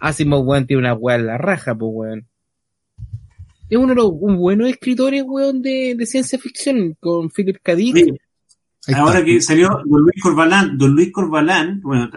Asimov, 0.00 0.46
weón, 0.46 0.66
tiene 0.66 0.80
una 0.80 0.94
weá 0.94 1.16
en 1.16 1.26
la 1.26 1.38
raja, 1.38 1.74
pues, 1.74 1.90
weón. 1.94 2.26
Es 3.72 3.78
uno 3.78 3.88
de 3.88 3.94
los 3.94 4.10
un 4.12 4.36
buenos 4.36 4.68
escritores, 4.68 5.22
weón, 5.26 5.62
de, 5.62 5.94
de 5.96 6.04
ciencia 6.04 6.38
ficción, 6.38 6.94
con 7.00 7.30
Philip 7.30 7.56
K. 7.62 7.74
Dick. 7.74 7.96
Ahí 8.86 8.94
ahora 8.94 9.24
que 9.24 9.40
salió 9.40 9.70
Don 9.86 10.02
Luis 10.02 10.20
Corbalán, 10.22 10.76
Don 10.76 10.92
Luis 10.94 11.10
Corbalán, 11.10 11.80
bueno, 11.80 12.10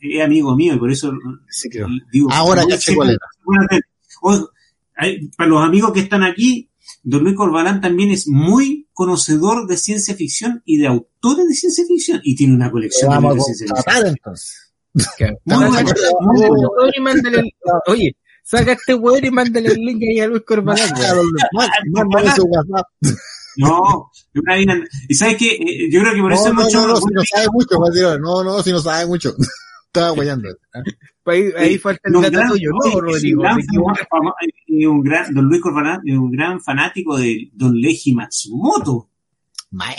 es 0.00 0.22
amigo 0.22 0.56
mío 0.56 0.72
y 0.72 0.78
por 0.78 0.90
eso 0.90 1.12
Sí, 1.50 1.68
creo. 1.68 1.88
digo. 2.10 2.30
Ahora 2.32 2.62
no 2.62 2.68
ya 2.70 2.78
sé 2.78 2.94
cuál 2.94 3.18
hay- 4.96 5.28
para 5.36 5.50
los 5.50 5.62
amigos 5.62 5.92
que 5.92 6.00
están 6.00 6.22
aquí, 6.22 6.70
Don 7.02 7.24
Luis 7.24 7.36
Corbalán 7.36 7.82
también 7.82 8.10
es 8.10 8.26
muy 8.26 8.88
conocedor 8.94 9.66
de 9.66 9.76
ciencia 9.76 10.14
ficción 10.14 10.62
y 10.64 10.78
de 10.78 10.86
autores 10.86 11.46
de 11.46 11.54
ciencia 11.54 11.84
ficción 11.86 12.20
y 12.24 12.36
tiene 12.36 12.54
una 12.54 12.70
colección 12.70 13.10
de 13.10 13.16
Vamos 13.16 13.32
a 13.32 13.34
de 13.34 13.40
ciencia 13.42 13.66
ficción. 13.76 14.06
entonces. 14.06 14.72
Muy 15.44 15.56
bueno, 16.48 16.70
Oye, 17.86 18.16
saca 18.42 18.72
este 18.72 18.94
weón 18.94 19.24
y 19.24 19.30
mándale 19.30 19.68
el 19.68 19.80
link 19.80 20.02
ahí 20.02 20.20
a 20.20 20.26
Luis 20.26 20.42
Corbalán. 20.46 20.90
Mándale 21.86 22.30
su 22.32 22.44
WhatsApp. 22.44 22.86
No, 23.56 24.10
y 25.08 25.14
sabes 25.14 25.36
que 25.36 25.88
yo 25.90 26.00
creo 26.00 26.14
que 26.14 26.20
por 26.20 26.32
eso 26.32 26.44
No, 26.44 26.62
hemos 26.62 26.72
no, 26.72 26.86
no, 26.86 26.96
si 26.96 27.12
no 27.12 27.22
sabe 27.22 27.46
mucho, 27.52 28.18
no, 28.18 28.44
no, 28.44 28.62
si 28.62 28.72
no 28.72 28.80
sabe 28.80 29.06
mucho. 29.06 29.34
Estaba 29.86 30.10
guayando. 30.10 30.48
Ahí, 31.24 31.52
ahí 31.56 31.78
falta 31.78 32.00
el 32.06 32.20
dato 32.20 32.54
tuyo, 32.54 32.70
¿no, 32.72 33.00
Rodrigo? 33.00 33.44
eh, 34.66 34.86
un 34.88 35.04
gran, 35.04 35.32
don 35.32 35.44
Luis 35.44 35.60
Corbalán 35.60 36.00
es 36.04 36.16
un 36.18 36.32
gran 36.32 36.60
fanático 36.60 37.16
de 37.16 37.48
Don 37.52 37.74
Leiji 37.74 38.12
Matsumoto. 38.12 39.08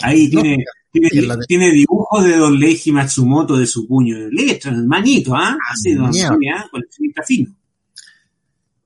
Ahí 0.02 0.28
No, 0.30 0.42
tiene, 0.42 0.64
tiene, 0.92 1.36
tiene 1.48 1.70
dibujos 1.70 2.24
de 2.24 2.36
Don 2.36 2.58
Leiji 2.60 2.92
Matsumoto 2.92 3.56
de 3.56 3.66
su 3.66 3.88
puño 3.88 4.18
de 4.18 4.30
letra, 4.32 4.70
el 4.70 4.86
manito, 4.86 5.34
¿ah? 5.34 5.56
Así, 5.72 5.94
don. 5.94 6.06
Antonio, 6.06 6.52
¿ah? 6.54 6.68
Coleccionista 6.70 7.22
fino. 7.22 7.54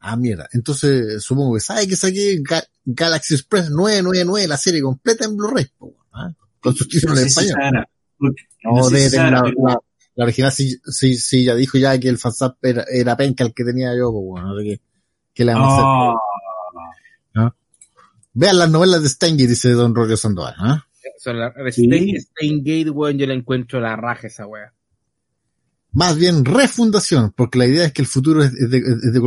Ah, 0.01 0.17
mierda. 0.17 0.49
Entonces, 0.53 1.23
supongo 1.23 1.55
que 1.55 1.61
sabe 1.61 1.89
que 1.89 1.97
saqué 1.97 2.41
Ga- 2.43 2.67
Galaxy 2.85 3.35
Express 3.35 3.71
999, 3.71 4.47
la 4.49 4.57
serie 4.57 4.81
completa 4.83 5.25
en 5.25 5.37
Blu-ray, 5.37 5.67
po, 5.77 5.95
¿ah? 6.13 6.33
con 6.61 6.75
sus 6.75 6.89
títulos 6.89 7.19
en 7.21 7.27
español. 7.27 7.57
No, 8.65 8.89
de, 8.91 9.11
de 9.11 9.17
la, 9.19 9.43
pero- 9.43 9.55
la, 9.67 9.79
la 10.15 10.25
original 10.25 10.53
sí, 10.53 10.77
sí, 10.85 11.17
sí, 11.17 11.45
ya 11.45 11.55
dijo 11.55 11.79
ya 11.79 11.99
que 11.99 12.09
el 12.09 12.19
fansap 12.19 12.57
era, 12.65 12.85
era 12.91 13.17
penca 13.17 13.45
el 13.45 13.53
que 13.55 13.65
tenía 13.65 13.97
yo, 13.97 14.11
pues 14.13 14.25
bueno, 14.25 14.49
no 14.49 14.59
sé 14.59 14.65
qué, 14.65 14.81
qué 15.35 15.45
le 15.45 15.53
vamos 15.55 15.73
a 15.73 15.75
hacer. 15.77 16.15
Oh, 17.37 17.51
Vean 18.35 18.59
las 18.59 18.71
novelas 18.71 19.03
de 19.03 19.09
Steingate, 19.09 19.49
dice 19.49 19.71
Don 19.71 19.95
Roger 19.95 20.17
Sandoval, 20.17 20.55
¿ah? 20.59 20.85
La, 21.25 21.53
Steingate, 21.73 22.91
weón, 22.91 23.19
yo 23.19 23.27
la 23.27 23.35
encuentro 23.35 23.81
la 23.81 23.97
raja 23.97 24.29
esa 24.29 24.47
weá. 24.47 24.73
Más 25.91 26.17
bien 26.17 26.45
refundación, 26.45 27.33
porque 27.37 27.59
la 27.59 27.67
idea 27.67 27.87
es 27.87 27.93
que 27.93 28.03
el 28.03 28.07
futuro 28.09 28.45
es, 28.45 28.53
es 28.55 28.71
de, 28.71 28.79
es 28.79 29.13
de 29.13 29.21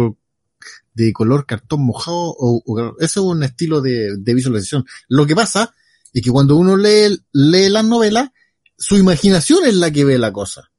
de 0.93 1.13
color 1.13 1.45
cartón 1.45 1.81
mojado 1.85 2.18
o, 2.18 2.61
o- 2.65 2.95
eso 2.99 3.22
es 3.22 3.26
un 3.35 3.43
estilo 3.43 3.81
de, 3.81 4.18
de 4.18 4.34
visualización. 4.34 4.85
Lo 5.07 5.26
que 5.26 5.35
pasa 5.35 5.73
es 6.13 6.22
que 6.22 6.31
cuando 6.31 6.55
uno 6.57 6.76
lee, 6.77 7.18
lee 7.31 7.69
las 7.69 7.85
novelas, 7.85 8.30
su 8.77 8.97
imaginación 8.97 9.65
es 9.65 9.76
la 9.76 9.91
que 9.91 10.03
ve 10.05 10.18
la 10.18 10.34
cosa. 10.34 10.72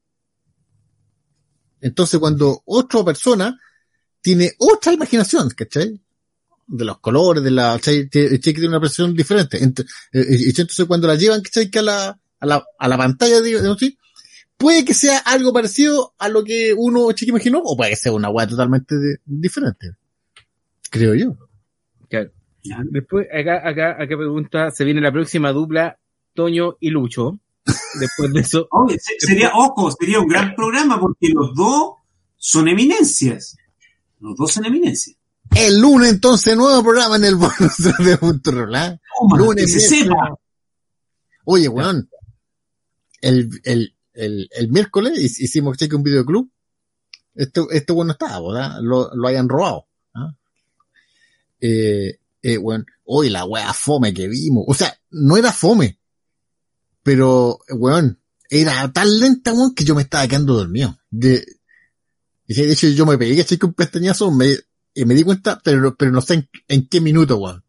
Entonces 1.81 2.19
cuando 2.19 2.61
otra 2.65 3.03
persona 3.03 3.59
tiene 4.21 4.51
otra 4.57 4.93
imaginación, 4.93 5.49
¿cachai? 5.49 5.99
De 6.67 6.85
los 6.85 6.99
colores, 6.99 7.43
de 7.43 7.51
la, 7.51 7.73
¿cachai? 7.73 8.05
¿cachai? 8.05 8.39
Que 8.39 8.53
tiene 8.53 8.69
una 8.69 8.79
percepción 8.79 9.13
diferente. 9.13 9.59
Ent- 9.61 9.81
eh, 10.13 10.19
eh, 10.21 10.53
Entonces 10.55 10.85
cuando 10.85 11.07
la 11.07 11.15
llevan, 11.15 11.41
¿cachai? 11.41 11.69
Que 11.69 11.79
a 11.79 11.81
la, 11.81 12.19
a 12.39 12.45
la, 12.45 12.63
a 12.79 12.87
la 12.87 12.97
pantalla, 12.97 13.41
digamos 13.41 13.75
así, 13.75 13.97
puede 14.57 14.85
que 14.85 14.93
sea 14.93 15.17
algo 15.19 15.51
parecido 15.51 16.13
a 16.17 16.29
lo 16.29 16.43
que 16.43 16.73
uno 16.77 17.11
chico 17.11 17.31
imaginó, 17.31 17.59
o 17.65 17.75
puede 17.75 17.91
que 17.91 17.95
sea 17.97 18.13
una 18.13 18.29
weá 18.29 18.47
totalmente 18.47 18.95
de- 18.97 19.17
diferente. 19.25 19.91
Creo 20.93 21.15
yo. 21.15 21.35
Claro. 22.07 22.29
Después, 22.91 23.25
acá, 23.33 23.67
acá, 23.67 23.91
acá 23.93 24.15
pregunta, 24.15 24.69
se 24.69 24.85
viene 24.85 25.01
la 25.01 25.11
próxima 25.11 25.51
dupla, 25.51 25.97
Toño 26.35 26.77
y 26.79 26.91
Lucho. 26.91 27.39
Después 27.99 28.31
de 28.31 28.41
eso, 28.41 28.67
Oye, 28.71 28.99
sería, 29.17 29.51
ojo, 29.55 29.89
sería 29.91 30.19
un 30.19 30.27
gran 30.27 30.53
programa 30.55 30.99
porque 31.01 31.29
los 31.33 31.55
dos 31.55 31.95
son 32.37 32.67
eminencias. 32.67 33.57
Los 34.19 34.35
dos 34.37 34.51
son 34.51 34.65
eminencias. 34.65 35.17
El 35.55 35.81
lunes 35.81 36.11
entonces, 36.11 36.55
nuevo 36.55 36.83
programa 36.83 37.15
en 37.15 37.25
el 37.25 37.35
bonus 37.37 37.77
de 37.77 38.13
¿ah? 38.75 38.99
Toma, 39.19 39.37
Lunes, 39.37 39.65
que 39.65 39.79
se 39.79 40.03
sepa. 40.03 40.35
Oye, 41.45 41.67
weón. 41.69 42.07
El, 43.19 43.49
el, 43.63 43.95
el, 44.13 44.47
el 44.51 44.69
miércoles 44.69 45.13
hic- 45.17 45.43
hicimos 45.43 45.75
cheque 45.77 45.95
un 45.95 46.03
videoclub. 46.03 46.51
Este, 47.33 47.61
este 47.71 47.93
bueno 47.93 48.11
estaba, 48.11 48.39
¿verdad? 48.47 48.77
Lo, 48.81 49.09
lo 49.15 49.27
hayan 49.27 49.49
robado. 49.49 49.87
Eh, 51.65 52.19
eh, 52.41 52.57
weón, 52.57 52.85
hoy 53.05 53.29
la 53.29 53.45
weá 53.45 53.71
fome 53.73 54.13
que 54.13 54.27
vimos. 54.27 54.65
O 54.67 54.73
sea, 54.73 54.93
no 55.11 55.37
era 55.37 55.53
fome. 55.53 55.97
Pero, 57.03 57.59
weón, 57.69 58.19
era 58.49 58.91
tan 58.91 59.17
lenta, 59.19 59.53
weón, 59.53 59.73
que 59.73 59.85
yo 59.85 59.95
me 59.95 60.01
estaba 60.01 60.27
quedando 60.27 60.55
dormido. 60.55 60.99
De, 61.09 61.45
de 62.47 62.71
hecho, 62.71 62.87
yo 62.89 63.05
me 63.05 63.17
pegué, 63.17 63.45
que 63.45 63.65
un 63.65 63.73
pestañazo, 63.73 64.29
me, 64.31 64.57
y 64.93 65.05
me 65.05 65.13
di 65.13 65.23
cuenta, 65.23 65.61
pero, 65.63 65.95
pero 65.95 66.11
no 66.11 66.19
sé 66.21 66.33
en, 66.33 66.49
en 66.67 66.87
qué 66.89 66.99
minuto, 66.99 67.37
weón. 67.37 67.63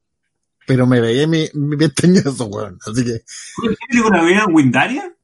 Pero 0.67 0.87
me 0.89 1.01
pegué 1.01 1.27
mi, 1.29 1.47
mi 1.55 1.77
pestañazo, 1.77 2.47
weón. 2.47 2.79
Así 2.85 3.05
que. 3.05 3.23
¿Qué 3.63 3.77
película 3.89 4.25
veía 4.25 4.45
Windaria? 4.47 5.15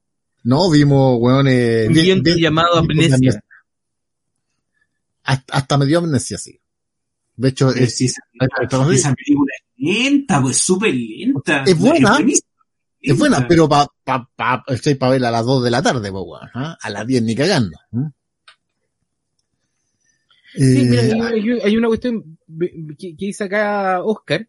No, 0.43 0.71
vimos, 0.71 1.17
weón, 1.19 1.47
eh, 1.49 1.87
Un 1.89 1.93
bien- 1.93 2.23
llamado 2.37 2.81
bien- 2.87 3.13
amnesia. 3.13 3.43
Hasta, 5.23 5.53
hasta 5.57 5.77
me 5.77 5.85
dio 5.85 5.99
amnesia, 5.99 6.37
sí. 6.37 6.60
De 7.35 7.49
hecho, 7.49 7.69
Pero 7.73 7.85
es, 7.85 7.95
si 7.95 8.05
esa, 8.05 8.21
es- 8.33 8.49
esa 8.99 9.13
película 9.15 9.51
es 9.57 9.63
lenta, 9.77 10.41
pues 10.41 10.57
súper 10.57 10.93
lenta. 10.93 11.63
Es 11.65 11.77
buena. 11.77 12.17
es 13.01 13.17
buena, 13.17 13.47
pero 13.47 13.67
pa, 13.67 13.87
pa, 14.03 14.29
pa, 14.35 14.63
estoy 14.67 14.95
para 14.95 15.13
verla 15.13 15.29
a 15.29 15.31
las 15.31 15.45
2 15.45 15.63
de 15.63 15.71
la 15.71 15.81
tarde, 15.81 16.11
pues. 16.11 16.41
¿ah? 16.53 16.77
A 16.79 16.89
las 16.89 17.07
10 17.07 17.23
ni 17.23 17.35
cagando. 17.35 17.77
¿eh? 17.93 17.97
Sí, 20.53 20.81
Eh, 20.81 20.85
mira, 20.89 21.27
hay, 21.29 21.49
hay- 21.63 21.77
una 21.77 21.87
cuestión 21.87 22.37
que, 22.59 23.15
que 23.15 23.25
dice 23.25 23.45
acá 23.45 24.03
Oscar, 24.03 24.47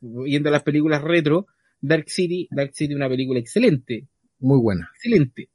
viendo 0.00 0.50
las 0.50 0.62
películas 0.64 1.00
retro, 1.02 1.46
Dark 1.80 2.08
City, 2.08 2.48
Dark 2.50 2.72
City 2.74 2.94
una 2.94 3.08
película 3.08 3.38
excelente, 3.38 4.08
muy 4.40 4.58
buena. 4.58 4.90
excelente. 4.96 5.48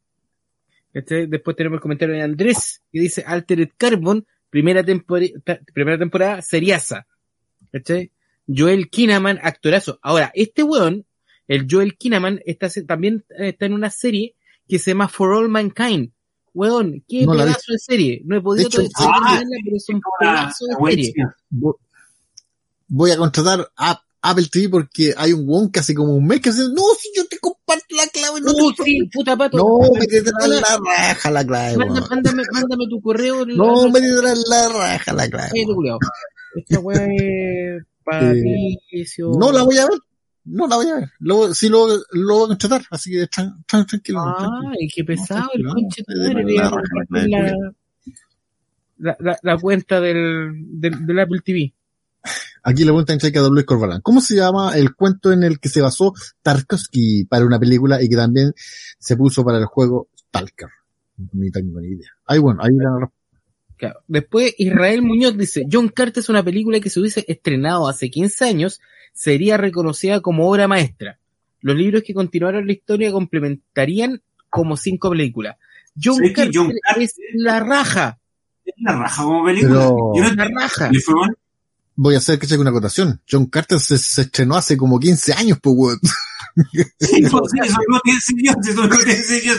Este, 0.94 1.28
después 1.28 1.56
tenemos 1.56 1.78
el 1.78 1.82
comentario 1.82 2.16
de 2.16 2.22
Andrés, 2.22 2.82
que 2.92 3.00
dice 3.02 3.24
Altered 3.28 3.70
Carbon, 3.78 4.26
primera, 4.50 4.84
ta- 5.44 5.60
primera 5.74 5.98
temporada, 5.98 6.42
seriaza. 6.42 7.06
¿Cachai? 7.72 8.12
Joel 8.48 8.90
Kinnaman, 8.90 9.40
actorazo. 9.44 10.00
Ahora, 10.02 10.32
este 10.34 10.64
weón, 10.64 11.06
el 11.48 11.68
Joel 11.70 11.98
Kinnaman, 11.98 12.42
está, 12.46 12.70
se- 12.70 12.84
también 12.84 13.24
eh, 13.38 13.50
está 13.50 13.66
en 13.68 13.74
una 13.74 13.90
serie 13.92 14.36
que 14.68 14.80
se 14.80 14.92
llama 14.92 15.08
For 15.08 15.34
All 15.34 15.50
Mankind. 15.50 16.12
Weón, 16.54 17.04
qué 17.08 17.26
No 17.26 17.34
pedazo 17.34 17.72
de 17.72 17.78
serie. 17.80 18.22
No 18.26 18.38
he 18.38 18.42
podido 18.42 18.68
hecho, 18.68 18.82
ah, 18.96 19.14
terminarla, 19.14 19.58
pero 19.64 19.78
es 19.78 19.90
un 19.90 20.02
pedazo 20.20 20.66
de 20.66 20.76
buena 20.78 21.04
serie. 21.04 21.26
Voy 22.88 23.12
a 23.12 23.18
contratar 23.18 23.70
a 23.78 24.02
Apple 24.22 24.48
TV 24.52 24.68
porque 24.70 25.14
hay 25.16 25.32
un 25.34 25.48
weón 25.48 25.72
que 25.72 25.80
hace 25.80 25.94
como 25.94 26.16
un 26.16 26.26
mes 26.26 26.42
que 26.42 26.50
dice, 26.52 26.64
no, 26.74 26.82
si 27.00 27.10
yo 27.16 27.28
la 28.22 28.28
clave, 28.28 28.42
no 28.42 28.52
Uh, 28.52 28.74
te 28.74 28.84
sí, 28.84 29.10
puta 29.12 29.36
pato. 29.38 29.58
No, 29.58 29.92
me 30.00 30.06
tendrás 30.08 30.48
la 30.48 30.78
raja 30.86 31.32
la 31.32 31.46
clave, 31.46 31.78
weón. 31.78 32.04
mándame, 32.10 32.44
mándame 32.52 32.84
tu 32.90 33.02
correo. 33.02 33.46
No, 33.46 33.90
me 33.90 34.00
tendrás 34.00 34.44
la 34.50 34.70
raja 34.70 35.14
la 35.14 35.30
clave. 35.30 35.52
Esta 36.56 36.80
weá 36.80 37.06
es 37.06 37.84
Patricio. 38.04 39.32
No 39.40 39.52
la 39.52 39.64
voy 39.64 39.78
a 39.78 39.86
ver. 39.88 40.00
No 40.46 40.66
la 40.68 40.78
voy 40.78 40.88
a 40.88 40.96
ver. 40.96 41.10
Lo, 41.20 41.54
sí 41.54 41.70
lo, 41.70 41.88
lo 42.12 42.34
voy 42.36 42.44
a 42.46 42.48
contratar, 42.48 42.82
así 42.90 43.12
que 43.12 43.24
tran- 43.30 43.64
tran- 43.68 43.86
tranquilo. 43.86 44.22
tranquilo. 44.24 44.72
Ay, 44.80 44.88
qué 44.96 45.04
pesado 45.04 45.50
el 45.54 45.62
No, 45.64 45.74
conche 45.74 46.04
compartir 46.04 46.56
no, 46.60 46.72
la, 47.28 47.54
la, 48.98 49.18
la, 49.20 49.40
la 49.44 49.58
cuenta 49.58 50.02
del, 50.02 50.52
del, 50.80 51.06
del 51.06 51.20
Apple 51.20 51.42
TV. 51.46 51.74
Aquí 52.64 52.82
le 52.82 52.88
preguntan 52.88 53.18
checa 53.20 53.40
a 53.40 53.50
Luis 53.50 53.66
Corbalán. 53.66 54.02
¿Cómo 54.02 54.20
se 54.22 54.36
llama 54.36 54.78
el 54.78 54.94
cuento 54.94 55.32
en 55.32 55.44
el 55.44 55.60
que 55.60 55.70
se 55.70 55.82
basó 55.82 56.14
Tarkovsky 56.42 57.26
para 57.26 57.46
una 57.46 57.60
película 57.60 58.02
y 58.04 58.10
que 58.10 58.16
también 58.16 58.54
se 59.00 59.16
puso 59.16 59.44
para 59.46 59.58
el 59.58 59.66
juego 59.66 60.10
Stalker? 60.18 60.70
Ni 61.34 61.50
tengo 61.52 61.80
ni 61.82 61.88
idea. 61.90 62.10
Ahí 62.26 62.40
bueno, 62.40 62.62
ahí 62.64 62.72
la 62.76 63.10
Claro. 63.78 64.02
Después 64.08 64.54
Israel 64.58 65.02
Muñoz 65.02 65.38
dice, 65.38 65.66
John 65.72 65.88
Carter 65.88 66.20
es 66.20 66.28
una 66.28 66.44
película 66.44 66.82
que 66.82 66.90
se 66.90 67.00
hubiese 67.00 67.24
estrenado 67.30 67.88
hace 67.88 68.10
15 68.10 68.44
años, 68.46 68.82
sería 69.14 69.56
reconocida 69.56 70.20
como 70.20 70.50
obra 70.50 70.68
maestra. 70.68 71.18
Los 71.62 71.78
libros 71.78 72.04
que 72.06 72.14
continuaron 72.14 72.68
la 72.68 72.74
historia 72.74 73.10
complementarían 73.12 74.22
como 74.50 74.76
cinco 74.76 75.10
películas. 75.12 75.56
John 76.02 76.16
¿Sabes 76.16 76.30
que 76.32 76.36
Carter, 76.36 76.52
John 76.56 76.72
Carter- 76.84 77.04
es 77.04 77.16
la 77.36 77.60
raja, 77.62 78.20
Es 78.66 78.74
la 78.78 78.98
raja 79.00 79.24
como 79.24 79.46
película. 79.46 79.74
Pero- 79.80 80.12
Yo 80.16 80.24
no 80.24 80.34
la 80.36 80.50
raja. 80.62 80.92
le 80.92 81.00
fue 81.00 81.16
mal. 81.16 81.38
Voy 82.02 82.16
a 82.16 82.20
hacer 82.20 82.40
que 82.40 82.48
cheque 82.48 82.62
una 82.62 82.70
acotación. 82.70 83.22
John 83.30 83.48
Carter 83.48 83.80
se, 83.80 83.98
se 83.98 84.22
estrenó 84.22 84.56
hace 84.56 84.78
como 84.78 85.00
15 85.00 85.34
años, 85.34 85.60
pues 85.62 85.76
weón. 85.78 86.00
Sí, 87.00 87.22
no, 87.22 87.42
sí, 87.46 87.58
eso 87.64 87.78
no 87.88 88.00
tiene 88.04 88.20
sentido, 88.20 88.54
eso 88.62 88.88
no 88.88 88.98
tiene 88.98 89.14
sentido. 89.16 89.56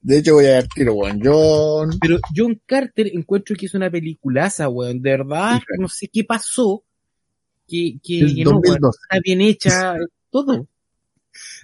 De 0.00 0.18
hecho 0.18 0.34
voy 0.34 0.46
a 0.46 0.50
ver 0.50 0.68
tiro, 0.74 0.94
weón. 0.94 1.20
John. 1.22 1.98
Pero 2.00 2.18
John 2.34 2.60
Carter 2.66 3.08
encuentro 3.12 3.54
que 3.54 3.66
es 3.66 3.74
una 3.74 3.90
peliculaza, 3.90 4.68
weón. 4.68 5.02
De 5.02 5.10
verdad, 5.10 5.58
Sí, 5.58 5.64
no 5.78 5.88
sé 5.88 6.08
qué 6.12 6.24
pasó. 6.24 6.84
Que, 7.68 7.98
que, 8.02 8.20
El 8.20 8.34
que 8.34 8.44
no, 8.44 8.50
weón. 8.52 8.62
2012. 8.62 8.98
Está 9.02 9.20
bien 9.22 9.40
hecha, 9.40 9.94
todo. 10.30 10.68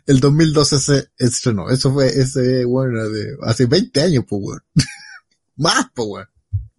El 0.07 0.21
2012 0.21 0.79
se 0.79 1.09
estrenó. 1.17 1.71
Eso 1.71 1.93
fue 1.93 2.07
ese, 2.07 2.65
bueno, 2.65 3.09
de 3.09 3.37
hace 3.43 3.67
20 3.67 4.01
años, 4.03 4.25
pues 4.29 4.43
weón. 4.45 4.61
Más, 5.57 5.87
pues 5.95 6.09
weón. 6.09 6.32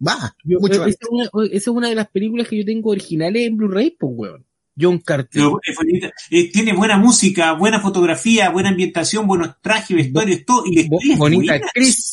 Más. 0.04 0.32
Yo- 0.44 0.58
mucho 0.60 0.74
eh, 0.84 0.90
esa, 0.90 0.98
es 1.00 1.08
una, 1.10 1.24
esa 1.46 1.56
es 1.56 1.68
una 1.68 1.88
de 1.88 1.94
las 1.94 2.08
películas 2.08 2.46
que 2.48 2.58
yo 2.58 2.64
tengo 2.64 2.90
originales 2.90 3.46
en 3.46 3.56
Blu-ray, 3.56 3.96
pues, 3.98 4.12
weón. 4.14 4.46
John 4.78 4.98
Carter. 4.98 5.28
Pero 5.32 5.60
es 5.62 5.76
bonita. 5.76 6.10
Eh, 6.30 6.50
tiene 6.50 6.74
buena 6.74 6.98
música, 6.98 7.52
buena 7.52 7.80
fotografía, 7.80 8.50
buena 8.50 8.70
ambientación, 8.70 9.24
buenos 9.26 9.60
trajes, 9.62 9.96
vestuarios, 9.96 10.44
todo. 10.44 10.64
Y 10.66 10.88
Bo- 10.88 10.98
es 11.00 11.16
bonita 11.18 11.54
actriz. 11.54 12.12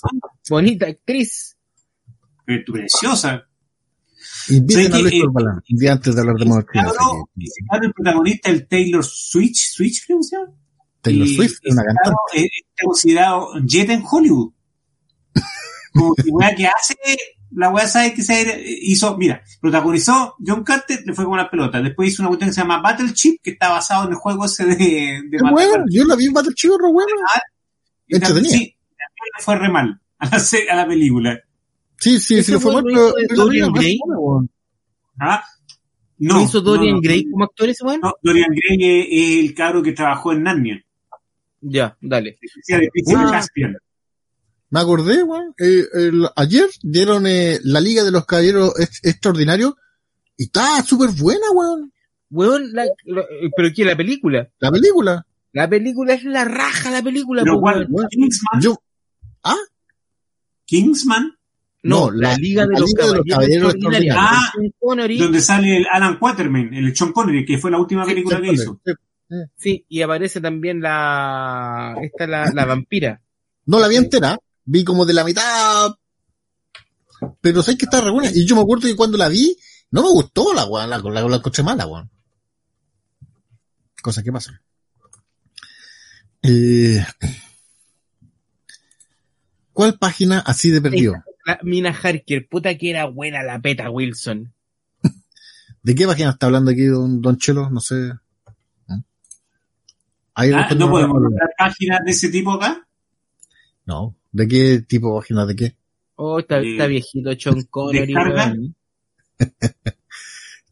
Bonita 0.49 0.85
actriz. 0.87 1.57
Eh, 2.47 2.63
Preciosa. 2.71 3.47
Inviten 4.49 4.91
¿sabes 4.91 4.93
a 4.93 4.97
que, 4.97 5.01
Luis 5.03 5.13
eh, 5.15 5.21
Corbalán. 5.25 5.55
Antes 5.91 6.15
de 6.15 6.21
hablar 6.21 6.35
de 6.35 6.45
cabro, 6.71 7.29
el 7.81 7.93
protagonista, 7.93 8.49
el 8.51 8.67
Taylor 8.67 9.03
Switch, 9.03 9.71
Switch 9.71 10.05
creo 10.05 10.19
que 10.19 10.23
se 10.23 10.35
llama. 10.35 10.53
Taylor 11.01 11.27
Y 11.27 11.35
Swift, 11.35 11.57
ese 11.63 11.73
una 11.73 11.83
cantante. 11.83 12.15
es- 12.35 12.43
está 12.43 12.83
considerado 12.85 13.49
jet 13.65 13.89
en 13.89 14.03
Hollywood. 14.09 14.53
Como 15.93 16.13
que 16.15 16.29
weá 16.29 16.55
que 16.55 16.67
hace, 16.67 16.95
la 17.53 17.69
weá 17.69 17.87
sabe 17.87 18.13
que 18.13 18.21
se 18.23 18.63
hizo, 18.81 19.17
mira, 19.17 19.41
protagonizó 19.59 20.35
John 20.45 20.63
Carter, 20.63 21.01
le 21.05 21.13
fue 21.13 21.25
como 21.25 21.37
la 21.37 21.49
pelota. 21.49 21.81
Después 21.81 22.09
hizo 22.09 22.21
una 22.23 22.29
cuestión 22.29 22.49
que 22.49 22.53
se 22.55 22.61
llama 22.61 22.81
Battleship, 22.81 23.37
que 23.43 23.51
está 23.51 23.69
basado 23.69 24.05
en 24.05 24.11
el 24.11 24.15
juego 24.15 24.45
ese 24.45 24.65
de, 24.65 24.75
de 25.27 25.37
bueno, 25.51 25.85
yo 25.89 26.05
la 26.05 26.15
vi 26.15 26.25
en 26.25 26.33
Battle 26.33 26.53
Churro, 26.53 26.91
bueno. 26.91 27.11
Y 28.07 28.19
también, 28.19 28.45
entretenida. 28.45 28.51
sí, 28.51 28.75
también 28.97 29.33
fue 29.39 29.55
re 29.57 29.69
mal 29.69 30.01
a 30.19 30.29
la, 30.29 30.39
se- 30.39 30.69
a 30.69 30.75
la 30.75 30.87
película. 30.87 31.39
Sí, 31.97 32.19
sí, 32.19 32.41
sí, 32.43 32.51
lo 32.53 32.59
fue 32.59 32.73
mal, 32.73 32.83
pero 32.85 33.13
Dorian 33.35 33.71
Gray. 33.71 33.97
bueno. 34.05 34.47
¿Ah? 35.19 35.43
¿No 36.17 36.41
hizo 36.43 36.61
Dorian 36.61 36.95
no. 36.95 37.01
Gray 37.01 37.29
como 37.29 37.45
actor 37.45 37.69
ese 37.69 37.83
weón? 37.83 37.99
No, 38.01 38.13
Dorian 38.21 38.49
Gray 38.49 39.05
es, 39.09 39.45
el 39.45 39.53
cabro 39.53 39.81
que 39.83 39.91
trabajó 39.91 40.31
en 40.33 40.43
Narnia. 40.43 40.83
Ya, 41.61 41.95
dale. 42.01 42.37
De 42.67 42.89
Príncipe 42.91 43.19
Ah. 43.23 43.41
Me 44.71 44.79
acordé, 44.79 45.21
weón. 45.23 45.53
eh, 45.59 45.83
el- 45.93 46.27
ayer 46.35 46.67
dieron 46.81 47.27
eh, 47.27 47.59
la 47.63 47.79
Liga 47.81 48.03
de 48.03 48.11
los 48.11 48.25
Caballeros 48.25 48.73
Ex- 48.79 49.03
Extraordinarios 49.03 49.73
y 50.37 50.45
está 50.45 50.81
súper 50.83 51.09
buena, 51.11 51.45
weón. 51.53 51.91
Weón, 52.29 52.71
la, 52.73 52.85
la- 53.05 53.21
eh, 53.21 53.49
pero 53.55 53.69
¿qué? 53.75 53.85
La 53.85 53.95
película. 53.97 54.49
La 54.59 54.71
película. 54.71 55.25
La 55.53 55.69
película 55.69 56.13
es 56.13 56.23
la 56.23 56.45
raja, 56.45 56.89
la 56.89 57.01
película. 57.03 57.43
Pero 57.43 57.59
weón. 57.59 57.85
weón. 57.89 58.07
Kingsman. 58.09 58.61
Yo, 58.61 58.77
Kingsman, 60.65 61.35
No, 61.83 62.05
No, 62.05 62.11
la, 62.11 62.29
la- 62.31 62.37
Liga 62.37 62.65
de 62.65 62.73
la 62.73 62.79
los 62.79 62.89
Liga 62.89 63.05
de 63.07 63.13
los 63.15 63.25
Caballeros 63.25 63.73
Caballeros 63.73 63.73
Extraordinarios. 63.73 64.73
Connery, 64.79 65.17
donde 65.17 65.41
sale 65.41 65.77
el 65.77 65.85
Alan 65.91 66.17
Quaterman, 66.19 66.73
el 66.73 66.95
Sean 66.95 67.11
Connery, 67.11 67.45
que 67.45 67.57
fue 67.57 67.71
la 67.71 67.79
última 67.79 68.05
película 68.05 68.39
que 68.39 68.53
hizo. 68.53 68.79
sí, 69.57 69.85
y 69.89 70.01
aparece 70.01 70.39
también 70.39 70.79
la, 70.81 71.95
esta 72.01 72.27
la, 72.27 72.51
la 72.53 72.65
vampira. 72.65 73.21
No 73.65 73.79
la 73.79 73.87
vi 73.87 73.95
entera, 73.97 74.37
vi 74.65 74.83
como 74.83 75.05
de 75.05 75.13
la 75.13 75.23
mitad, 75.23 75.91
pero 77.41 77.61
sé 77.63 77.77
que 77.77 77.85
está 77.85 78.01
re 78.01 78.11
buena. 78.11 78.31
Y 78.33 78.45
yo 78.45 78.55
me 78.55 78.61
acuerdo 78.61 78.87
que 78.87 78.95
cuando 78.95 79.17
la 79.17 79.27
vi, 79.27 79.55
no 79.91 80.01
me 80.01 80.09
gustó 80.09 80.53
la 80.53 80.65
weón, 80.65 80.89
la, 80.89 80.97
la, 80.97 81.21
la 81.21 81.35
encontré 81.35 81.63
mala, 81.63 81.87
weón. 81.87 82.09
Cosas 84.01 84.23
que 84.23 84.31
pasan. 84.31 84.59
Eh, 86.43 87.03
¿Cuál 89.73 89.97
página 89.97 90.39
así 90.39 90.71
de 90.71 90.81
perdido? 90.81 91.13
La 91.45 91.59
Mina 91.63 91.91
Harker, 91.91 92.47
puta 92.47 92.77
que 92.77 92.89
era 92.89 93.05
buena 93.05 93.43
la 93.43 93.59
peta 93.59 93.89
Wilson. 93.89 94.53
¿De 95.83 95.95
qué 95.95 96.05
página 96.07 96.31
está 96.31 96.47
hablando 96.47 96.71
aquí 96.71 96.85
don, 96.85 97.21
don 97.21 97.37
Chelo? 97.37 97.69
No 97.69 97.79
sé. 97.79 98.11
Ahí 100.33 100.51
Ah, 100.53 100.69
¿No 100.75 100.89
podemos 100.89 101.17
encontrar 101.17 101.49
páginas 101.57 101.99
de 102.05 102.11
ese 102.11 102.29
tipo 102.29 102.53
acá? 102.53 102.87
No. 103.91 104.15
¿De 104.31 104.47
qué 104.47 104.79
tipo 104.87 105.09
de 105.13 105.19
página? 105.19 105.45
¿De 105.45 105.55
qué? 105.55 105.75
Oh, 106.15 106.39
está, 106.39 106.59
Eh, 106.61 106.71
está 106.71 106.87
viejito 106.87 107.31
Sean 107.37 107.61
Connery. 107.63 108.13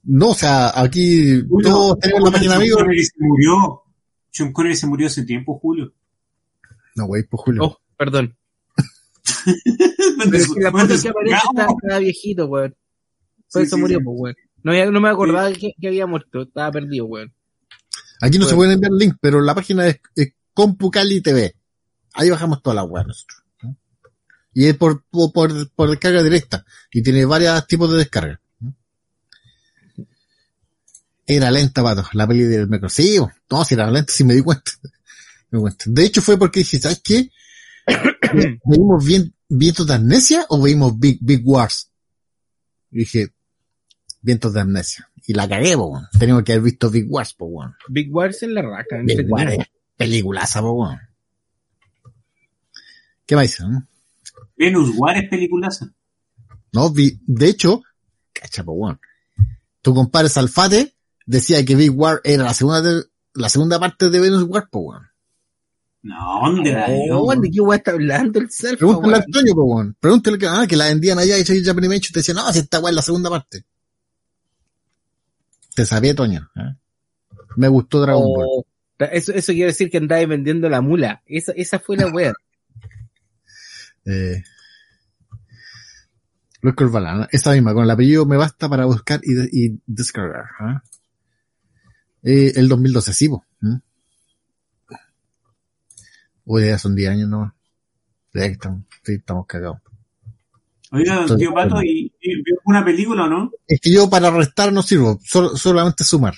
No, 0.04 0.30
o 0.30 0.34
sea, 0.34 0.72
aquí 0.82 1.42
Julio, 1.48 1.70
todos 1.70 2.00
tenemos 2.00 2.24
la 2.24 2.32
página 2.32 2.52
Sean 2.52 2.62
amigo. 2.62 2.78
Connery 2.78 3.04
se 3.04 3.14
murió. 3.20 3.82
Sean 4.32 4.54
Connery 4.54 4.76
se 4.76 4.88
murió 4.88 5.08
hace 5.08 5.24
tiempo, 5.24 5.60
Julio. 5.60 5.94
No, 6.96 7.06
güey, 7.08 7.24
pues 7.24 7.42
Julio. 7.44 7.64
Oh, 7.66 7.78
perdón. 7.98 8.36
Pero 9.46 10.38
es 10.38 10.54
que 10.54 10.62
la 10.62 10.72
foto 10.72 10.88
que 10.88 11.10
aparece 11.10 11.36
está, 11.50 11.68
está 11.84 12.00
viejito, 12.00 12.46
weón. 12.48 12.72
Por 13.52 13.62
Sí, 13.62 13.68
eso 13.68 13.76
sí, 13.76 13.82
murió, 13.82 13.98
sí. 14.00 14.04
pues, 14.06 14.16
weón. 14.20 14.36
No, 14.64 14.92
no 14.92 15.02
me 15.02 15.10
acordaba 15.10 15.52
que, 15.52 15.74
que 15.80 15.88
había 15.88 16.08
muerto, 16.08 16.44
estaba 16.44 16.72
perdido, 16.72 17.06
weón. 17.06 17.34
Aquí 18.22 18.40
no 18.40 18.46
se 18.46 18.56
pueden 18.56 18.74
enviar 18.74 18.94
link, 18.94 19.16
pero 19.22 19.42
la 19.42 19.54
página 19.54 19.88
es, 19.88 20.00
es 20.16 20.34
CompuCali 20.54 21.22
TV. 21.22 21.56
Ahí 22.14 22.30
bajamos 22.30 22.62
todas 22.62 22.76
las 22.76 22.86
weas 22.90 23.08
nosotros. 23.08 23.44
¿no? 23.62 23.78
Y 24.54 24.66
es 24.66 24.78
por, 24.78 25.04
por, 25.10 25.32
por, 25.32 25.90
descarga 25.90 26.24
directa. 26.24 26.66
Y 26.92 27.02
tiene 27.02 27.26
varios 27.26 27.68
tipos 27.68 27.92
de 27.92 27.98
descarga. 27.98 28.40
¿no? 28.60 28.76
Era 31.26 31.52
lenta, 31.52 31.84
pato, 31.84 32.08
la 32.14 32.28
peli 32.28 32.44
del 32.44 32.68
Micro. 32.68 32.90
Sí, 32.90 33.18
no, 33.50 33.66
si 33.66 33.74
era 33.74 33.90
lenta, 33.90 34.12
sí 34.12 34.24
me 34.24 34.36
di 34.36 34.42
cuenta. 34.42 34.72
Me 35.52 35.58
di 35.58 35.62
cuenta. 35.62 35.86
De 35.88 36.06
hecho 36.06 36.22
fue 36.22 36.38
porque 36.38 36.60
dije, 36.60 36.78
¿sabes 36.78 37.02
qué? 37.04 37.32
¿Veíamos 38.66 39.04
bien, 39.04 39.34
vientos 39.48 39.88
de 39.88 39.96
amnesia 39.96 40.46
o 40.50 40.62
veíamos 40.62 41.00
Big, 41.00 41.18
Big 41.22 41.42
Wars? 41.44 41.90
Y 42.92 43.00
dije, 43.00 43.34
vientos 44.22 44.54
de 44.54 44.62
amnesia. 44.62 45.10
Y 45.26 45.34
la 45.34 45.48
cagué, 45.48 45.76
po, 45.76 45.88
weón. 45.88 46.08
Teníamos 46.18 46.44
que 46.44 46.54
haber 46.54 46.64
visto 46.64 46.90
Big 46.90 47.06
Wars, 47.10 47.34
po, 47.34 47.46
weón. 47.46 47.76
Big 47.88 48.14
Wars 48.14 48.44
en 48.44 48.54
la 48.54 48.62
raca. 48.62 49.00
Big. 49.04 49.26
Wars 49.30 49.58
peliculaza, 49.98 50.62
po. 50.62 50.90
¿Qué 53.30 53.36
dice? 53.40 53.62
no? 53.64 53.86
Venus 54.58 54.90
War 54.98 55.16
es 55.18 55.30
peliculaza. 55.30 55.94
No, 56.74 56.90
vi- 56.90 57.20
de 57.28 57.48
hecho, 57.48 57.84
cacha, 58.34 58.64
po, 58.64 58.72
weón. 58.72 59.00
Tu 59.84 59.94
compadre 59.94 60.30
Salfate 60.30 60.96
decía 61.28 61.64
que 61.64 61.76
Big 61.76 61.92
War 61.96 62.22
era 62.24 62.44
la 62.46 62.56
segunda, 62.56 62.82
de- 62.82 63.04
la 63.36 63.50
segunda 63.50 63.80
parte 63.80 64.10
de 64.10 64.20
Venus 64.20 64.46
War, 64.50 64.68
po, 64.72 64.80
weón. 64.80 65.04
No, 66.02 66.16
¿dónde 66.44 66.72
la 66.74 66.90
dio? 66.90 67.20
Oh, 67.20 67.26
weón, 67.28 67.42
¿de 67.42 67.52
qué 67.52 67.62
weón 67.62 67.78
está 67.78 67.92
hablando 67.92 68.40
el 68.40 68.50
self? 68.50 68.80
Pregúntale 68.80 69.14
a 69.14 69.18
Antonio, 69.20 69.54
po, 69.54 69.64
weón. 69.64 69.96
Pregúntale 70.00 70.38
que, 70.40 70.48
ah, 70.48 70.66
que 70.68 70.76
la 70.76 70.86
vendían 70.86 71.20
allá 71.20 71.38
y 71.38 71.46
soy 71.46 71.64
Japanimation 71.64 72.08
y 72.10 72.14
te 72.14 72.20
decía, 72.22 72.34
no, 72.34 72.52
si 72.52 72.58
esta 72.60 72.80
weón 72.80 72.90
es 72.94 72.96
la 72.96 73.02
segunda 73.04 73.30
parte. 73.30 73.64
Te 75.76 75.86
sabía, 75.86 76.16
Toño. 76.16 76.50
¿eh? 76.56 76.76
Me 77.58 77.68
gustó 77.68 78.02
Dragon 78.02 78.24
Ball. 78.24 78.48
Oh, 78.50 78.66
eso, 79.12 79.32
eso 79.34 79.52
quiere 79.54 79.68
decir 79.68 79.92
que 79.92 79.98
andaba 80.00 80.26
vendiendo 80.26 80.68
la 80.68 80.82
mula. 80.82 81.22
Esa, 81.28 81.52
esa 81.52 81.78
fue 81.78 81.96
la 81.96 82.08
wea. 82.08 82.34
Eh, 84.10 84.44
Luis 86.62 86.76
Corvalán, 86.76 87.28
esa 87.32 87.52
misma, 87.54 87.74
con 87.74 87.84
el 87.84 87.92
apellido 87.92 88.26
me 88.26 88.36
basta 88.38 88.68
para 88.68 88.86
buscar 88.86 89.22
y, 89.24 89.34
de- 89.34 89.50
y 89.52 89.82
descargar. 89.86 90.46
¿ah? 90.60 90.84
Eh, 92.24 92.54
el 92.56 92.68
2012, 92.68 93.14
sí. 93.14 93.30
¿Mm? 93.62 93.76
Uy, 96.46 96.66
ya 96.66 96.78
son 96.80 96.96
10 96.96 97.12
años 97.12 97.30
nomás. 97.30 97.54
Que 98.32 98.46
estamos, 98.46 98.84
sí, 99.04 99.14
estamos 99.14 99.46
cagados. 99.48 99.80
Oiga, 100.92 101.26
don 101.28 101.38
tío 101.38 101.54
Pato, 101.54 101.82
¿y, 101.84 102.12
y 102.20 102.42
vio 102.42 102.56
una 102.66 102.84
película 102.84 103.26
o 103.26 103.30
no? 103.30 103.52
Es 103.68 103.80
que 103.80 103.92
yo 103.94 104.10
para 104.10 104.32
restar 104.32 104.74
no 104.74 104.82
sirvo, 104.82 105.20
sol- 105.24 105.56
solamente 105.58 106.04
sumar. 106.04 106.34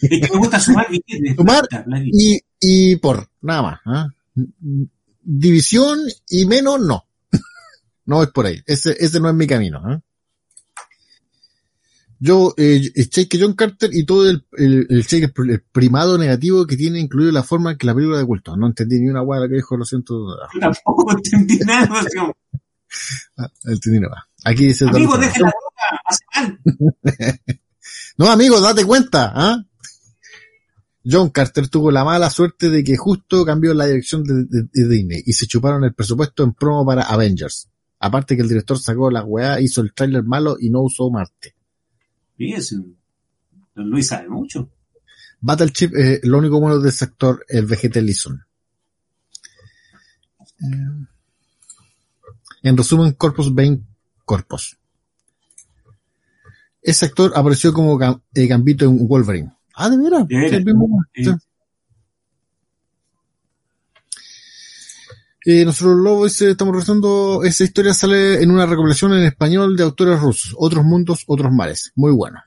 Es 0.00 0.08
que 0.10 0.32
me 0.32 0.38
gusta 0.38 0.60
sumar 0.60 0.86
billetes. 0.88 1.34
Sumar 1.36 1.64
Y, 2.04 2.40
y 2.60 2.96
por, 2.96 3.28
nada 3.42 3.62
más. 3.62 3.80
¿ah? 3.86 4.06
División 5.24 6.00
y 6.28 6.46
menos, 6.46 6.80
no. 6.80 7.06
no 8.06 8.22
es 8.22 8.30
por 8.30 8.46
ahí. 8.46 8.62
Ese, 8.66 8.96
ese 8.98 9.20
no 9.20 9.28
es 9.28 9.34
mi 9.34 9.46
camino. 9.46 9.80
¿ah? 9.84 10.00
Yo, 12.18 12.54
eh, 12.56 12.80
el 12.94 13.10
cheque 13.10 13.38
John 13.40 13.54
Carter 13.54 13.90
y 13.92 14.06
todo 14.06 14.30
el, 14.30 14.46
el, 14.52 14.86
el 14.88 15.06
cheque 15.06 15.30
el 15.36 15.60
primado 15.60 16.16
negativo 16.16 16.66
que 16.66 16.76
tiene 16.76 16.98
incluido 16.98 17.32
la 17.32 17.42
forma 17.42 17.72
en 17.72 17.78
que 17.78 17.86
la 17.86 17.94
película 17.94 18.18
de 18.18 18.24
culto. 18.24 18.56
No 18.56 18.66
entendí 18.66 19.00
ni 19.00 19.08
una 19.08 19.22
la 19.22 19.48
que 19.48 19.56
dijo, 19.56 19.76
lo 19.76 19.84
siento. 19.84 20.14
Tampoco 20.60 21.12
entendí 21.12 21.58
nada. 21.58 22.02
Ah, 23.36 23.50
entendí 23.64 23.98
nada. 23.98 24.28
Aquí 24.44 24.66
dice... 24.66 24.84
Amigo, 24.88 25.18
deje 25.18 25.40
la 25.40 25.46
boca, 25.46 26.00
hace 26.04 26.24
mal. 26.32 27.58
No, 28.16 28.30
amigo, 28.30 28.60
date 28.60 28.84
cuenta, 28.84 29.32
¿ah? 29.34 29.64
John 31.04 31.28
Carter 31.30 31.68
tuvo 31.68 31.90
la 31.90 32.02
mala 32.04 32.30
suerte 32.30 32.70
de 32.70 32.82
que 32.82 32.96
justo 32.96 33.44
cambió 33.44 33.74
la 33.74 33.86
dirección 33.86 34.24
de, 34.24 34.44
de- 34.44 34.68
de 34.72 34.88
Disney 34.88 35.22
y 35.26 35.32
se 35.34 35.46
chuparon 35.46 35.84
el 35.84 35.92
presupuesto 35.94 36.42
en 36.42 36.54
promo 36.54 36.86
para 36.86 37.02
Avengers. 37.02 37.68
Aparte 37.98 38.36
que 38.36 38.42
el 38.42 38.48
director 38.48 38.78
sacó 38.78 39.10
la 39.10 39.22
weá, 39.24 39.60
hizo 39.60 39.80
el 39.82 39.92
tráiler 39.94 40.22
malo 40.24 40.56
y 40.58 40.70
no 40.70 40.80
usó 40.82 41.10
Marte. 41.10 41.54
Fíjese, 42.36 42.76
don 43.74 43.90
Luis 43.90 44.06
sabe 44.08 44.28
mucho. 44.28 44.68
Battle 45.40 45.70
Chip, 45.70 45.94
eh, 45.94 46.20
lo 46.22 46.38
único 46.38 46.58
bueno 46.58 46.78
de 46.78 46.88
ese 46.88 47.04
actor, 47.04 47.44
el 47.48 47.66
VGT 47.66 47.96
Lison. 47.96 48.42
Eh, 50.60 51.06
En 52.62 52.76
resumen, 52.78 53.12
Corpus 53.12 53.54
Bane 53.54 53.80
Corpus. 54.24 54.78
Ese 56.80 57.06
actor 57.06 57.32
apareció 57.34 57.72
como 57.74 57.98
eh, 58.34 58.46
Gambito 58.46 58.84
en 58.86 59.06
Wolverine. 59.06 59.53
Ah, 59.76 59.90
de 59.90 59.98
veras. 59.98 60.26
De 60.28 60.34
veras. 60.36 60.50
Sí, 60.50 60.56
el 60.56 60.64
mismo. 60.64 61.04
Sí. 61.14 61.24
Sí. 61.24 61.30
Eh, 65.46 65.64
nosotros 65.64 65.96
Lobo 65.98 66.24
dice, 66.24 66.50
estamos 66.52 66.74
rezando, 66.74 67.42
esa 67.44 67.64
historia 67.64 67.92
sale 67.92 68.42
en 68.42 68.50
una 68.50 68.64
recopilación 68.64 69.12
en 69.12 69.24
español 69.24 69.76
de 69.76 69.82
autores 69.82 70.18
rusos, 70.18 70.54
Otros 70.58 70.84
Mundos, 70.84 71.24
Otros 71.26 71.52
Mares. 71.52 71.92
Muy 71.96 72.12
bueno. 72.12 72.40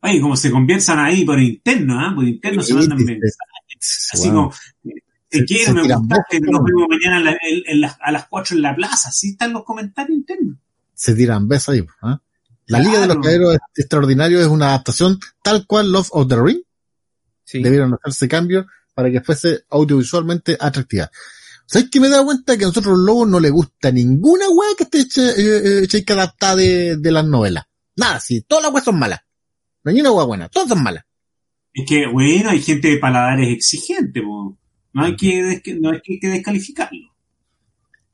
Oye, 0.00 0.20
como 0.20 0.36
se 0.36 0.50
conviertan 0.50 0.98
ahí 0.98 1.24
por 1.24 1.38
interno, 1.40 1.98
¿ah? 2.00 2.12
Por 2.14 2.26
interno 2.26 2.60
se 2.62 2.74
mandan 2.74 2.98
mensajes. 2.98 4.08
Así 4.12 4.28
Wow. 4.30 4.34
como, 4.36 4.54
te 5.28 5.38
Se- 5.38 5.44
quiero, 5.44 5.74
me 5.74 5.82
gustaste, 5.82 6.40
nos 6.40 6.50
¿no? 6.60 6.64
vemos 6.64 6.88
mañana 6.88 7.18
en 7.18 7.24
la- 7.24 7.32
en- 7.32 7.62
en 7.66 7.80
las- 7.82 7.96
a 8.00 8.10
las 8.10 8.26
4 8.26 8.56
en 8.56 8.62
la 8.62 8.74
plaza. 8.74 9.08
Así 9.10 9.30
están 9.30 9.52
los 9.52 9.64
comentarios 9.64 10.16
internos. 10.18 10.56
se 10.94 11.14
tiran 11.14 11.46
besos 11.46 11.68
ahí. 11.74 11.86
¿ah? 12.02 12.20
La 12.68 12.78
Claro. 12.78 12.84
Liga 12.90 13.00
de 13.02 13.06
los 13.08 13.16
Caballeros 13.16 13.58
Extraordinarios 13.74 14.42
es 14.42 14.48
una 14.48 14.68
adaptación 14.68 15.18
tal 15.42 15.66
cual 15.66 15.90
Love 15.90 16.08
of 16.12 16.28
the 16.28 16.36
Ring. 16.40 16.58
Sí. 17.44 17.62
Debieron 17.62 17.94
hacerse 17.94 18.28
cambios 18.28 18.66
para 18.94 19.10
que 19.10 19.20
fuese 19.20 19.64
audiovisualmente 19.70 20.56
atractiva. 20.60 21.10
¿Sabes 21.66 21.90
que 21.90 22.00
me 22.00 22.06
he 22.06 22.10
dado 22.10 22.24
cuenta 22.26 22.56
que 22.56 22.64
a 22.64 22.68
nosotros 22.68 22.96
los 22.96 23.06
lobos 23.06 23.28
no 23.28 23.40
le 23.40 23.50
gusta 23.50 23.90
ninguna 23.92 24.48
weá 24.48 24.70
que 24.76 24.84
esté 24.84 25.00
hecha, 25.00 25.22
eh, 25.36 25.84
hecha 25.84 25.98
y 25.98 26.04
que 26.04 26.12
adaptada 26.14 26.56
de, 26.56 26.96
de 26.96 27.12
las 27.12 27.26
novelas? 27.26 27.64
Nada, 27.96 28.20
sí, 28.20 28.42
todas 28.42 28.64
las 28.64 28.72
weas 28.72 28.84
son 28.84 28.98
malas. 28.98 29.20
No 29.84 29.88
hay 29.90 29.94
ni 29.94 30.00
una 30.00 30.12
weá 30.12 30.24
buena, 30.24 30.48
todas 30.48 30.68
son 30.68 30.82
malas. 30.82 31.04
Es 31.72 31.84
que, 31.88 32.06
bueno, 32.06 32.50
hay 32.50 32.60
gente 32.62 32.88
de 32.88 32.96
paladares 32.98 33.48
exigentes, 33.50 34.22
po. 34.22 34.58
No 34.94 35.04
hay 35.04 35.14
que, 35.16 35.42
des- 35.42 35.80
no 35.80 35.90
hay 35.90 36.00
que, 36.02 36.18
que 36.18 36.28
descalificarlo. 36.28 37.14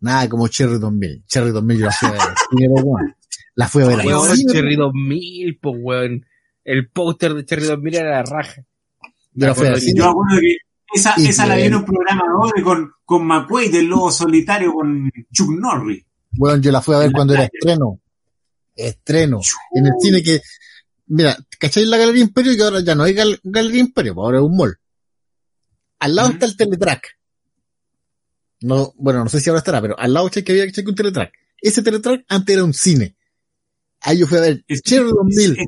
Nada 0.00 0.28
como 0.28 0.48
Cherry 0.48 0.78
2000. 0.78 1.24
Cherry 1.26 1.50
2000 1.50 1.78
yo 1.78 1.86
la 1.86 1.92
a 3.56 3.66
ver 3.66 3.66
weón. 3.66 3.66
La 3.66 3.68
fui 3.68 3.82
a 3.82 3.86
ver 3.86 4.00
al 4.00 4.06
Weón, 4.06 4.36
cine, 4.36 4.52
Cherry 4.52 4.76
2000, 4.76 5.58
pues 5.60 5.74
weón. 5.78 6.26
El 6.64 6.88
póster 6.88 7.34
de 7.34 7.44
Cherry 7.44 7.64
2000 7.66 7.94
era 7.94 8.10
la 8.10 8.22
raja. 8.22 8.64
Yo 9.32 9.46
la 9.46 9.54
fui 9.54 9.66
al 9.66 9.80
cine. 9.80 9.98
Yo 9.98 10.04
me 10.04 10.10
acuerdo 10.10 10.40
que 10.40 10.56
esa, 10.94 11.14
Y 11.16 11.26
esa 11.26 11.46
la 11.46 11.56
vi 11.56 11.62
en 11.64 11.74
un 11.74 11.84
programa 11.84 12.22
doble 12.32 12.62
con, 12.62 12.92
con 13.04 13.26
McQuaid 13.26 13.72
del 13.72 13.86
Lobo 13.86 14.10
Solitario 14.12 14.72
con 14.72 15.10
Chuck 15.32 15.50
Norris. 15.58 16.04
Bueno, 16.30 16.60
yo 16.60 16.70
la 16.72 16.80
fui 16.80 16.94
a 16.94 16.98
ver 16.98 17.12
cuando 17.12 17.34
era 17.34 17.44
estreno. 17.44 18.00
Estreno. 18.76 19.40
En 19.72 19.86
el 19.86 19.92
cine 20.00 20.22
que, 20.22 20.40
mira, 21.06 21.36
¿cacháis 21.58 21.86
la 21.88 21.96
Galería 21.96 22.22
Imperio? 22.22 22.56
Que 22.56 22.62
ahora 22.62 22.80
ya 22.80 22.94
no 22.94 23.02
hay 23.04 23.14
gal- 23.14 23.40
Galería 23.42 23.80
Imperio, 23.80 24.14
pues 24.14 24.24
ahora 24.24 24.38
es 24.38 24.44
un 24.44 24.56
mall. 24.56 24.76
Al 25.98 26.14
lado 26.14 26.30
está 26.30 26.46
el 26.46 26.56
Teletrack. 26.56 27.06
No, 28.62 28.92
bueno, 28.96 29.22
no 29.24 29.28
sé 29.28 29.40
si 29.40 29.50
ahora 29.50 29.58
estará, 29.58 29.80
pero 29.80 29.98
al 29.98 30.12
lado 30.12 30.30
que 30.30 30.44
había 30.48 30.70
que 30.70 30.80
un 30.86 30.94
Teletrack. 30.94 31.32
Ese 31.60 31.82
Teletrack 31.82 32.24
antes 32.28 32.54
era 32.54 32.64
un 32.64 32.74
cine. 32.74 33.16
Ahí 34.04 34.18
yo 34.18 34.26
fui 34.26 34.38
a 34.38 34.42
ver 34.42 34.64
Es- 34.68 34.82
Cherry 34.82 35.10
2000. 35.10 35.52
Es, 35.52 35.66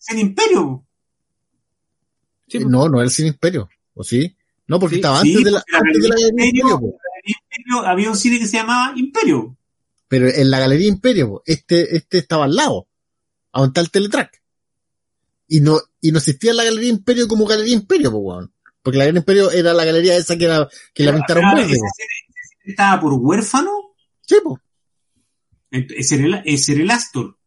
es 0.00 0.08
el 0.10 0.18
Imperio. 0.18 0.84
Sí, 2.48 2.58
no, 2.60 2.88
no 2.88 2.98
era 2.98 3.04
el 3.04 3.10
cine 3.10 3.28
Imperio. 3.28 3.68
¿O 3.94 4.02
sí? 4.04 4.34
No, 4.66 4.78
porque 4.78 4.96
Sí, 4.96 5.00
estaba 5.00 5.20
sí, 5.22 5.28
antes 5.30 5.44
de 5.44 5.50
la, 5.50 5.64
la 5.72 5.78
antes 5.78 6.02
de 6.02 6.08
la 6.08 6.14
Galería 6.16 6.62
Imperio- 6.64 7.86
había 7.86 8.10
un 8.10 8.16
cine 8.16 8.38
que 8.38 8.46
se 8.46 8.56
llamaba 8.58 8.92
Imperio. 8.96 9.56
Pero 10.08 10.28
en 10.28 10.50
la 10.50 10.58
Galería 10.60 10.88
Imperio, 10.88 11.28
po, 11.28 11.42
este, 11.46 11.96
este 11.96 12.18
estaba 12.18 12.44
al 12.44 12.54
lado. 12.56 12.88
A 13.52 13.60
donde 13.60 13.70
está 13.70 13.80
el 13.80 13.90
Teletrack. 13.90 14.42
Y 15.48 15.60
no, 15.60 15.78
y 16.00 16.12
no 16.12 16.18
existía 16.18 16.52
la 16.54 16.64
Galería 16.64 16.90
Imperio 16.90 17.28
como 17.28 17.46
Galería 17.46 17.74
Imperio, 17.74 18.10
po, 18.10 18.18
weón. 18.18 18.52
Porque 18.82 18.98
la 18.98 19.04
Galería 19.04 19.20
Imperio 19.20 19.50
era 19.50 19.72
la 19.74 19.84
galería 19.84 20.16
esa 20.16 20.36
que, 20.38 20.44
era, 20.44 20.68
que 20.94 21.02
la 21.02 21.12
Pero, 21.12 21.18
pintaron 21.24 21.44
pero, 21.54 21.66
verde, 21.66 21.78
estaba 22.64 23.00
por 23.00 23.12
huérfano. 23.14 23.70
Sí, 24.22 24.36
po. 24.42 24.60
Ese 25.70 26.14
era 26.16 26.24
el, 26.24 26.42
ese 26.46 26.72
era 26.72 26.82
el 26.82 26.90
Astor. 26.90 27.37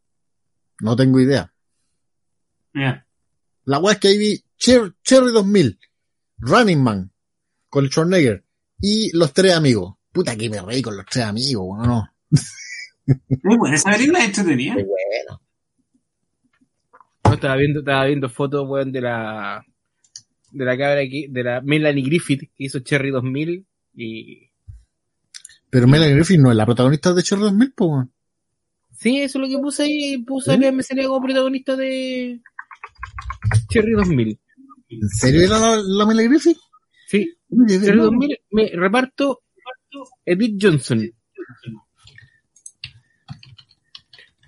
No 0.82 0.96
tengo 0.96 1.20
idea. 1.20 1.54
La 3.66 3.80
weá 3.80 3.94
es 3.94 4.00
que 4.00 4.08
ahí 4.10 4.18
vi 4.18 4.44
Cher- 4.58 4.94
Cherry 5.04 5.32
2000, 5.32 5.80
Running 6.40 6.82
Man, 6.84 7.12
con 7.70 7.84
el 7.86 7.92
Schwarzenegger, 7.92 8.44
y 8.80 9.16
los 9.16 9.34
tres 9.34 9.54
amigos. 9.54 9.96
Puta 10.12 10.36
que 10.36 10.50
me 10.50 10.62
reí 10.62 10.82
con 10.82 10.98
los 10.98 11.06
tres 11.06 11.26
amigos, 11.26 11.64
weón, 11.66 11.88
no. 11.88 12.08
Muy 13.44 13.58
buena, 13.58 13.76
esa 13.76 13.92
película 13.92 14.20
es 14.20 14.26
entretenida. 14.26 14.74
Bueno. 14.76 15.42
No, 17.26 17.34
estaba 17.34 17.56
viendo, 17.56 17.80
estaba 17.80 18.06
viendo 18.06 18.30
fotos, 18.30 18.68
weón, 18.68 18.92
de 18.92 19.02
la, 19.02 19.64
de 20.52 20.66
la 20.66 20.78
cabra 20.78 21.02
aquí, 21.02 21.28
de 21.28 21.44
la 21.44 21.62
Melanie 21.62 22.04
Griffith, 22.04 22.42
que 22.56 22.64
hizo 22.66 22.80
Cherry 22.80 23.12
2000, 23.12 23.66
y 23.96 24.50
Pero 25.70 25.88
Melanie 25.88 26.16
Griffith 26.16 26.40
no 26.40 26.50
es 26.52 26.58
la 26.58 26.66
protagonista 26.66 27.14
de 27.14 27.24
Cherry 27.24 27.44
2000, 27.44 27.74
po, 27.74 27.86
weón. 27.88 28.12
Sí, 29.02 29.18
eso 29.20 29.40
es 29.40 29.42
lo 29.42 29.48
que 29.58 29.62
puse 29.62 29.84
ahí. 29.84 30.18
Puse 30.20 30.54
a 30.54 30.58
Lea 30.58 30.72
Miseria 30.72 31.08
como 31.08 31.22
protagonista 31.26 31.76
de 31.76 32.40
Cherry 33.70 33.94
2000. 33.94 34.40
¿En 34.90 35.10
serio 35.10 35.42
era 35.42 35.58
la, 35.58 35.78
la 35.84 36.06
Mila 36.06 36.22
Griffith? 36.24 36.58
Sí, 37.08 37.34
Cherry 37.68 37.98
no. 37.98 38.04
2000 38.06 38.38
me 38.52 38.70
reparto 38.76 39.42
Edith 40.26 40.58
Johnson. 40.62 41.10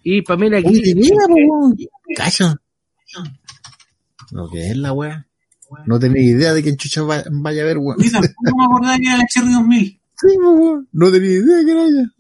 Y 0.04 0.22
Pamela 0.22 0.62
Gill. 0.62 0.96
mira. 0.96 1.16
Cacho. 2.16 2.56
Lo 4.32 4.50
que 4.50 4.68
es 4.70 4.78
la 4.78 4.94
wea. 4.94 5.26
No 5.88 5.98
tenía 5.98 6.22
idea 6.22 6.54
de 6.54 6.62
que 6.62 6.70
en 6.70 6.78
Chucha 6.78 7.02
va- 7.04 7.24
vaya 7.32 7.64
a 7.64 7.66
ver, 7.66 7.78
weón. 7.80 7.98
Yo 8.04 8.12
tampoco 8.12 8.58
me 8.58 8.66
acordaba 8.66 8.98
que 8.98 9.06
era 9.08 9.18
la 9.18 9.26
Cherry 9.28 9.52
2000. 9.52 10.00
Sí, 10.16 10.38
weón. 10.38 10.88
No 10.92 11.12
tenía 11.12 11.32
idea 11.32 11.66
que 11.66 11.72
era 11.72 11.82
ella. 11.86 12.12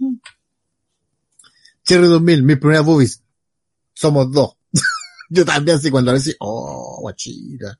Cherry 1.85 2.07
2000, 2.07 2.43
mis 2.43 2.57
primeras 2.57 2.85
boobies. 2.85 3.22
Somos 3.93 4.31
dos. 4.31 4.55
Yo 5.30 5.45
también 5.45 5.77
así 5.77 5.89
cuando 5.91 6.11
a 6.11 6.15
veces, 6.15 6.35
oh, 6.39 6.97
guachita. 7.01 7.80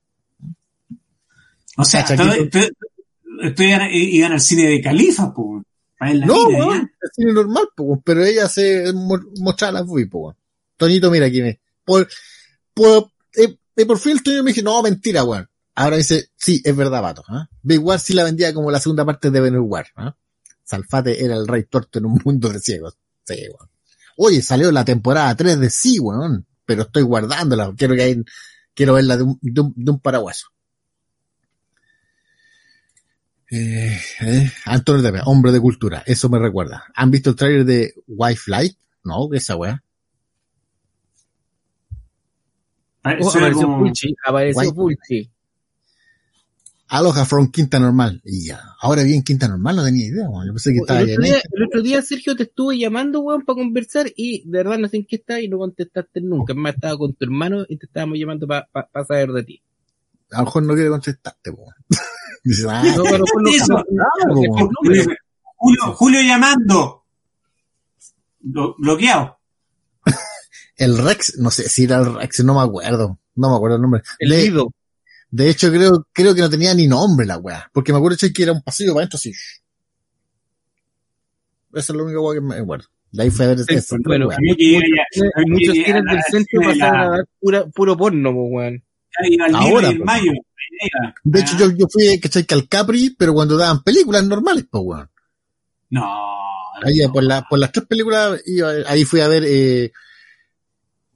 O 1.78 1.84
sea, 1.86 2.02
estoy, 2.02 3.72
iban 3.92 4.32
al 4.34 4.42
cine 4.42 4.68
de 4.68 4.82
Califa, 4.82 5.34
la 6.00 6.26
No, 6.26 6.48
mina, 6.48 6.66
weón, 6.66 6.82
¿ya? 6.82 6.90
es 7.02 7.12
cine 7.16 7.34
normal, 7.34 7.70
po, 7.76 8.02
pero 8.04 8.24
ella 8.24 8.48
se 8.48 8.92
mo- 8.94 9.20
mostraba 9.40 9.80
las 9.80 9.86
boobies, 9.88 10.10
po. 10.10 10.36
Toñito, 10.78 11.10
mira 11.10 11.28
aquí 11.28 11.42
me. 11.42 11.60
Por, 11.86 12.08
por, 12.74 13.10
eh, 13.36 13.58
eh, 13.76 13.86
por 13.86 13.98
fin 13.98 14.14
el 14.14 14.24
Toño 14.24 14.44
me 14.44 14.52
dice, 14.52 14.62
no, 14.64 14.82
mentira, 14.84 15.24
weón. 15.24 15.48
Ahora 15.76 15.98
dice, 15.98 16.30
sí, 16.36 16.62
es 16.64 16.76
verdad, 16.76 17.02
vato. 17.02 17.24
¿ah? 17.28 17.48
Big 17.64 17.82
War 17.84 18.00
sí 18.00 18.14
la 18.14 18.24
vendía 18.24 18.54
como 18.54 18.70
la 18.70 18.80
segunda 18.80 19.06
parte 19.06 19.32
de 19.32 19.40
Benur 19.40 19.62
War. 19.62 19.88
¿ah? 19.96 20.16
Salfate 20.64 21.24
era 21.24 21.36
el 21.36 21.48
rey 21.48 21.64
torto 21.64 21.98
en 22.00 22.06
un 22.06 22.22
mundo 22.24 22.50
de 22.50 22.60
ciegos. 22.60 22.96
Sí, 23.24 23.36
weón. 23.50 23.70
Oye, 24.18 24.41
salió 24.41 24.72
la 24.72 24.85
temporada 24.85 25.35
3 25.35 25.60
de 25.60 25.69
sí, 25.69 25.99
weón. 25.99 26.45
Pero 26.65 26.84
estoy 26.84 27.03
guardándola. 27.03 27.73
Quiero 27.77 27.95
que 27.95 28.02
hay, 28.03 28.23
quiero 28.73 28.94
verla 28.94 29.18
de 29.18 29.23
un, 29.23 29.40
de 29.41 29.61
un, 29.61 29.73
de 29.76 29.91
un 29.91 29.99
paraguaso. 29.99 30.48
Eh, 33.52 33.99
eh, 34.22 34.52
Antonio 34.65 35.03
Tapia, 35.03 35.23
hombre 35.26 35.52
de 35.52 35.60
cultura, 35.60 36.02
eso 36.07 36.27
me 36.27 36.40
recuerda. 36.40 36.85
¿Han 36.95 37.11
visto 37.11 37.31
el 37.31 37.35
trailer 37.35 37.65
de 37.65 37.94
Wife 38.07 38.49
Light? 38.49 38.76
No, 39.03 39.30
¿qué 39.30 39.38
es 39.38 39.44
esa 39.44 39.56
weá. 39.56 39.84
Oh, 43.06 43.30
Suena 43.30 43.48
apareció 43.48 43.68
como- 43.68 43.80
Pulchi, 43.80 44.15
apareció. 44.26 44.73
Pulchi. 44.73 45.30
Aloha 46.95 47.26
from 47.26 47.49
Quinta 47.49 47.80
Normal. 47.80 48.22
Y 48.24 48.45
ya, 48.45 48.61
ahora 48.80 49.02
vi 49.02 49.15
en 49.15 49.24
Quinta 49.24 49.48
Normal, 49.48 49.78
no 49.78 49.84
tenía 49.84 50.06
idea, 50.06 50.30
weón. 50.30 50.45
Yo 50.45 50.53
pensé 50.53 50.72
que 50.74 50.78
estaba 50.78 51.02
El 51.02 51.10
otro, 51.14 51.24
día, 51.24 51.41
el 51.52 51.64
otro 51.65 51.82
día, 51.82 52.02
Sergio, 52.03 52.36
te 52.36 52.44
estuve 52.44 52.78
llamando, 52.78 53.22
weón, 53.22 53.44
para 53.45 53.56
conversar 53.56 54.11
y 54.15 54.48
de 54.48 54.60
verdad 54.60 54.78
no 54.78 54.88
sé 54.88 54.98
en 54.98 55.06
qué 55.07 55.15
estás 55.15 55.40
y 55.41 55.48
no 55.48 55.57
contestaste 55.57 56.22
nunca. 56.22 56.53
Es 56.53 56.57
más, 56.60 56.76
estaba 56.76 56.95
con 56.98 57.14
tu 57.15 57.26
hermano 57.26 57.65
y 57.68 57.78
te 57.78 57.88
estábamos 57.88 58.20
llamando 58.20 58.45
para 58.48 58.68
saber 59.07 59.32
de 59.32 59.44
ti. 59.44 59.61
A 60.32 60.40
lo 60.40 60.45
mejor 60.45 60.64
no 60.64 60.74
quiere 60.76 60.90
contestarte, 60.90 61.49
weón. 61.49 61.74
Ah, 62.70 62.84
No, 62.98 63.03
pero 63.03 63.24
Eso. 63.49 63.74
no, 65.61 65.94
Julio, 65.95 66.22
llamando. 66.22 67.06
Blo- 68.41 68.76
bloqueado. 68.78 69.40
el 70.78 70.98
Rex, 70.98 71.38
no 71.40 71.49
sé 71.49 71.70
si 71.70 71.86
era 71.86 71.98
el 72.02 72.14
Rex, 72.14 72.44
no 72.44 72.53
me 72.56 72.61
acuerdo. 72.61 73.20
No 73.36 73.49
me 73.49 73.56
acuerdo 73.56 73.78
el 73.78 73.82
nombre. 73.82 74.02
el 74.20 74.30
Lido. 74.30 74.72
De 75.36 75.50
hecho, 75.50 75.72
creo, 75.72 76.08
creo 76.14 76.36
que 76.36 76.42
no 76.42 76.50
tenía 76.50 76.76
ni 76.76 76.86
nombre 76.88 77.26
la 77.26 77.38
weá. 77.38 77.68
Porque 77.74 77.92
me 77.92 77.98
acuerdo 77.98 78.18
que 78.34 78.44
era 78.44 78.52
un 78.52 78.62
pasillo 78.62 78.94
para 78.94 79.02
adentro 79.02 79.18
así. 79.18 79.32
Eso 81.74 81.94
es 81.94 81.98
lo 81.98 82.06
único 82.06 82.22
weá 82.22 82.36
que 82.40 82.42
me 82.46 82.56
acuerdo. 82.56 82.86
De 83.12 83.24
ahí 83.24 83.30
fue 83.32 83.46
a 83.46 83.48
ver 83.50 83.60
Sí, 83.60 83.74
eso. 83.76 83.96
bueno, 84.04 84.28
weá. 84.28 84.38
Mí 84.40 84.50
Muchos 85.48 85.74
que 85.74 85.94
del 85.94 86.04
la 86.06 86.22
centro 86.24 86.62
pasaron 86.62 86.78
la- 87.00 87.06
a 87.06 87.10
dar 87.10 87.26
pura, 87.40 87.66
puro 87.66 87.98
porno, 87.98 88.32
po, 88.32 88.44
weón. 88.44 88.84
Ahora, 89.56 89.92
y 89.92 89.98
po. 89.98 90.06
mayo. 90.06 90.32
De 91.24 91.40
hecho, 91.40 91.58
yo, 91.58 91.72
yo 91.72 91.88
fui, 91.92 92.20
¿cachai? 92.20 92.44
Que 92.46 92.54
al 92.56 92.68
Capri, 92.68 93.16
pero 93.18 93.34
cuando 93.34 93.58
daban 93.58 93.82
películas 93.84 94.24
normales, 94.26 94.66
pues 94.70 94.84
weón. 94.86 95.10
No. 95.90 96.04
Ahí 96.84 96.98
por, 97.12 97.24
la, 97.24 97.44
por 97.50 97.58
las 97.60 97.72
tres 97.72 97.86
películas, 97.88 98.40
iba- 98.46 98.72
ahí 98.88 99.04
fui 99.06 99.20
a 99.22 99.28
ver, 99.28 99.44
eh, 99.46 99.92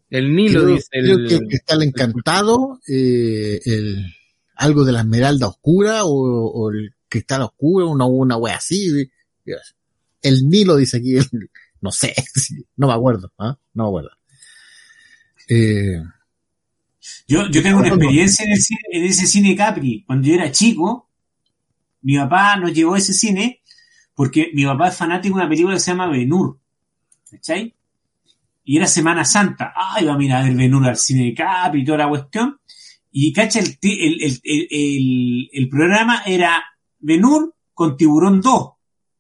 El 0.10 0.36
Nilo 0.36 0.62
creo, 0.64 0.76
dice 0.76 0.88
creo 0.92 1.18
el... 1.18 1.28
que 1.28 1.36
el 1.36 1.48
Cristal 1.48 1.84
Encantado, 1.84 2.80
eh, 2.88 3.60
el, 3.66 4.06
algo 4.56 4.86
de 4.86 4.92
la 4.94 5.02
Esmeralda 5.02 5.48
Oscura, 5.48 6.06
o, 6.06 6.12
o 6.12 6.72
el 6.72 6.96
Cristal 7.10 7.42
Oscuro, 7.44 7.90
una, 7.90 8.06
una 8.06 8.38
wea 8.38 8.56
así. 8.56 9.10
El 10.22 10.50
Nilo 10.50 10.76
dice 10.78 10.98
aquí, 10.98 11.16
el- 11.18 11.50
no 11.82 11.92
sé, 11.92 12.14
no 12.78 12.88
me 12.88 12.94
acuerdo, 12.94 13.32
¿ah? 13.38 13.58
No 13.74 13.84
me 13.84 13.88
acuerdo. 13.90 14.10
Eh, 15.50 16.02
Yo, 17.28 17.50
yo 17.50 17.62
tengo 17.62 17.80
una 17.80 17.88
experiencia 17.90 18.46
en, 18.46 18.52
el 18.52 18.60
cine- 18.62 18.80
en 18.92 19.04
ese 19.06 19.28
cine 19.28 19.56
Capri. 19.56 20.04
Cuando 20.06 20.28
yo 20.28 20.34
era 20.34 20.52
chico, 20.52 21.10
mi 22.02 22.18
papá 22.18 22.58
nos 22.58 22.74
llevó 22.74 22.96
a 22.96 22.98
ese 22.98 23.14
cine 23.14 23.62
porque 24.16 24.50
mi 24.54 24.66
papá 24.66 24.90
es 24.90 24.96
fanático 24.98 25.36
de 25.36 25.42
una 25.42 25.50
película 25.50 25.76
que 25.76 25.80
se 25.80 25.92
llama 25.92 26.10
Benur. 26.10 26.60
¿Cachai? 27.30 27.76
Y 28.70 28.76
era 28.76 28.86
Semana 28.86 29.24
Santa. 29.24 29.72
Ah, 29.74 29.98
iba 30.02 30.14
a 30.14 30.18
mirar 30.18 30.46
el 30.46 30.58
Benur 30.58 30.86
al 30.86 30.98
cine 30.98 31.24
de 31.24 31.34
Capri 31.34 31.82
y 31.82 31.86
toda 31.86 32.00
la 32.00 32.10
cuestión. 32.10 32.60
Y 33.12 33.32
cacha, 33.32 33.60
el, 33.60 33.78
el, 33.82 34.42
el- 34.44 35.50
el 35.54 35.70
programa 35.70 36.24
era 36.26 36.62
Benur 37.00 37.56
con 37.74 37.96
Tiburón 37.96 38.42
2. 38.42 38.70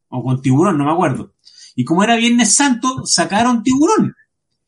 O 0.09 0.23
con 0.23 0.41
Tiburón, 0.41 0.77
no 0.77 0.83
me 0.83 0.91
acuerdo. 0.91 1.33
Y 1.75 1.85
como 1.85 2.03
era 2.03 2.17
Viernes 2.17 2.53
Santo, 2.53 3.05
sacaron 3.05 3.63
Tiburón 3.63 4.13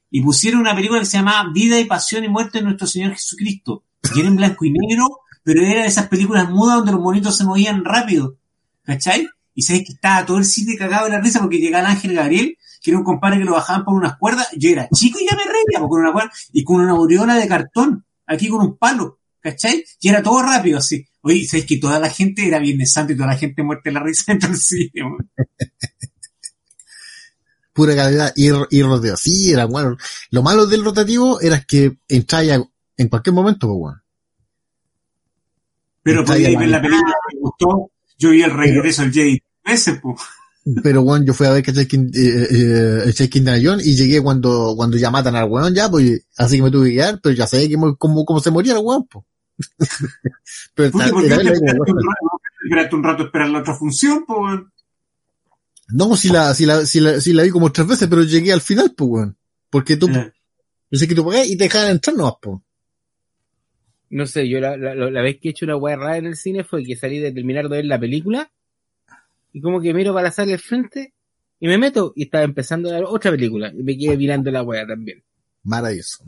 y 0.10 0.22
pusieron 0.22 0.62
una 0.62 0.74
película 0.74 1.00
que 1.02 1.06
se 1.06 1.18
llamaba 1.18 1.52
Vida 1.54 1.78
y 1.78 1.84
Pasión 1.86 2.24
y 2.24 2.30
Muerte 2.30 2.60
de 2.60 2.64
nuestro 2.64 2.88
Señor 2.88 3.12
Jesucristo. 3.12 3.84
Y 4.16 4.20
era 4.22 4.30
en 4.30 4.38
blanco 4.38 4.64
y 4.64 4.72
negro, 4.72 5.08
pero 5.44 5.62
era 5.62 5.82
de 5.82 5.88
esas 5.90 6.08
películas 6.08 6.50
mudas 6.50 6.78
donde 6.78 6.94
los 6.94 7.02
monitos 7.02 7.36
se 7.36 7.44
movían 7.44 7.84
rápido. 7.84 8.38
¿Cachai? 8.84 9.28
Y 9.54 9.62
sabes 9.64 9.84
que 9.86 9.92
estaba 9.94 10.26
todo 10.26 10.38
el 10.38 10.46
cine 10.46 10.78
cagado 10.78 11.06
de 11.06 11.12
la 11.12 11.20
risa 11.20 11.42
porque 11.42 11.58
llegaba 11.58 11.86
el 11.90 11.92
Ángel 11.96 12.14
Gabriel, 12.14 12.58
que 12.82 12.92
era 12.92 12.98
un 13.00 13.04
compadre 13.04 13.40
que 13.40 13.46
lo 13.46 13.54
bajaban 13.54 13.84
por 13.86 13.96
unas 13.96 14.18
cuerdas. 14.18 14.48
Yo 14.58 14.70
era 14.70 14.88
chico 14.94 15.20
y 15.20 15.26
ya 15.30 15.36
me 15.36 15.44
reía 15.44 15.80
pues, 15.80 15.90
con 15.90 16.02
una 16.02 16.12
cuerda 16.14 16.32
y 16.54 16.64
con 16.64 16.82
una 16.82 16.92
aureola 16.94 17.36
de 17.36 17.48
cartón, 17.48 18.06
aquí 18.26 18.48
con 18.50 18.62
un 18.62 18.78
palo. 18.78 19.18
¿Cachai? 19.42 19.86
Y 20.02 20.10
era 20.10 20.22
todo 20.22 20.42
rápido 20.42 20.80
así. 20.80 21.06
Oye, 21.22 21.46
sabes 21.48 21.66
que 21.66 21.78
toda 21.78 21.98
la 22.00 22.10
gente 22.10 22.46
era 22.46 22.60
Viernes 22.60 22.92
Santo 22.92 23.14
y 23.14 23.16
toda 23.16 23.30
la 23.30 23.38
gente 23.38 23.64
muerta 23.64 23.84
de 23.90 23.94
la 23.94 24.04
risa 24.04 24.34
cine. 24.56 24.92
weón. 25.04 25.30
pura 27.74 27.96
calidad 27.96 28.34
y, 28.36 28.50
y 28.70 28.84
rodeo. 28.84 29.16
Sí, 29.16 29.52
era 29.54 29.66
bueno. 29.66 29.96
Lo 30.32 30.44
malo 30.44 30.66
del 30.66 30.84
rotativo 30.84 31.40
era 31.40 31.62
que 31.62 31.98
entraba 32.10 32.68
en 32.98 33.08
cualquier 33.08 33.34
momento, 33.34 33.68
pues, 33.68 33.78
weón. 33.80 34.02
Pero 36.04 36.26
podía 36.26 36.50
ver 36.60 36.68
la 36.70 36.78
la- 36.78 36.82
película 36.82 37.14
que 37.30 37.36
me 37.36 37.42
gustó. 37.42 37.92
Yo 38.18 38.32
vi 38.32 38.42
el 38.42 38.52
regreso 38.52 39.04
del 39.04 39.14
Jedi 39.14 39.42
veces, 39.64 40.00
pues. 40.02 40.20
Pero 40.84 41.02
weón, 41.02 41.26
yo 41.26 41.34
fui 41.34 41.48
a 41.48 41.52
ver 41.52 41.64
que 41.64 41.88
King, 41.88 42.12
eh, 42.14 42.48
eh, 43.08 43.28
Indiana 43.34 43.60
Jones 43.64 43.88
y 43.88 43.96
llegué 43.96 44.22
cuando, 44.22 44.74
cuando 44.76 44.98
ya 44.98 45.10
matan 45.10 45.36
al 45.36 45.50
weón 45.50 45.74
ya, 45.74 45.90
pues, 45.90 46.26
así 46.38 46.58
que 46.58 46.64
me 46.64 46.72
tuve 46.72 46.90
que 46.90 46.96
quedar, 46.96 47.20
pero 47.22 47.34
ya 47.36 47.48
que, 47.48 47.78
mo- 47.78 47.96
cómo, 47.98 48.26
cómo 48.26 48.40
se 48.40 48.52
moría 48.52 48.74
el 48.74 48.80
weón, 48.84 49.08
pues. 49.08 49.26
pero 50.76 50.92
Puta, 50.92 51.06
ta- 51.06 51.12
¿por 51.12 51.22
qué 51.22 51.28
era 51.28 51.38
te 51.38 51.44
verla 51.44 51.54
esperaste 51.54 51.92
un 51.92 51.98
rato, 52.04 52.42
esperaste 52.64 52.96
un 52.96 53.04
rato 53.04 53.24
a 53.24 53.26
esperar 53.26 53.50
la 53.50 53.60
otra 53.60 53.74
función, 53.76 54.26
pues? 54.28 54.40
weón? 54.40 54.74
No, 55.92 56.16
si 56.16 56.30
la, 56.30 56.54
si 56.54 56.66
la, 56.66 56.86
si 56.86 57.00
la, 57.00 57.20
si 57.20 57.34
la 57.34 57.44
vi 57.44 57.50
como 57.50 57.72
tres 57.72 57.88
veces, 57.88 58.08
pero 58.08 58.24
llegué 58.24 58.54
al 58.54 58.62
final, 58.62 58.94
pues, 58.96 59.10
weón. 59.10 59.38
Porque 59.72 59.98
tú, 59.98 60.08
Eh, 60.08 60.32
yo 60.92 61.00
sé 61.00 61.08
que 61.08 61.16
tú 61.16 61.26
pagás 61.26 61.48
y 61.48 61.58
te 61.58 61.64
dejaban 61.64 61.92
entrar 61.92 62.16
nomás, 62.16 62.34
pues. 62.42 62.60
No 64.12 64.26
sé, 64.26 64.48
yo 64.50 64.60
la, 64.60 64.76
la, 64.76 64.94
la 64.96 65.22
vez 65.22 65.38
que 65.40 65.50
he 65.50 65.52
hecho 65.52 65.66
una 65.66 65.78
weá 65.78 65.96
rara 65.96 66.18
en 66.18 66.26
el 66.26 66.36
cine 66.36 66.64
fue 66.64 66.84
que 66.84 66.96
salí 66.96 67.20
de 67.20 67.32
terminar 67.32 67.70
de 67.70 67.78
ver 67.78 67.86
la 67.86 68.00
película 68.00 68.52
y 69.54 69.62
como 69.62 69.82
que 69.82 69.94
miro 69.94 70.14
para 70.14 70.26
la 70.28 70.32
sala 70.32 70.52
del 70.52 70.60
frente 70.60 71.14
y 71.60 71.68
me 71.68 71.78
meto 71.78 72.14
y 72.16 72.24
estaba 72.24 72.44
empezando 72.44 72.90
a 72.90 72.94
ver 72.94 73.04
otra 73.06 73.32
película 73.32 73.72
y 73.76 73.84
me 73.84 73.98
quedé 73.98 74.16
mirando 74.18 74.52
la 74.52 74.64
weá 74.64 74.86
también. 74.88 75.24
Maravilloso. 75.64 76.24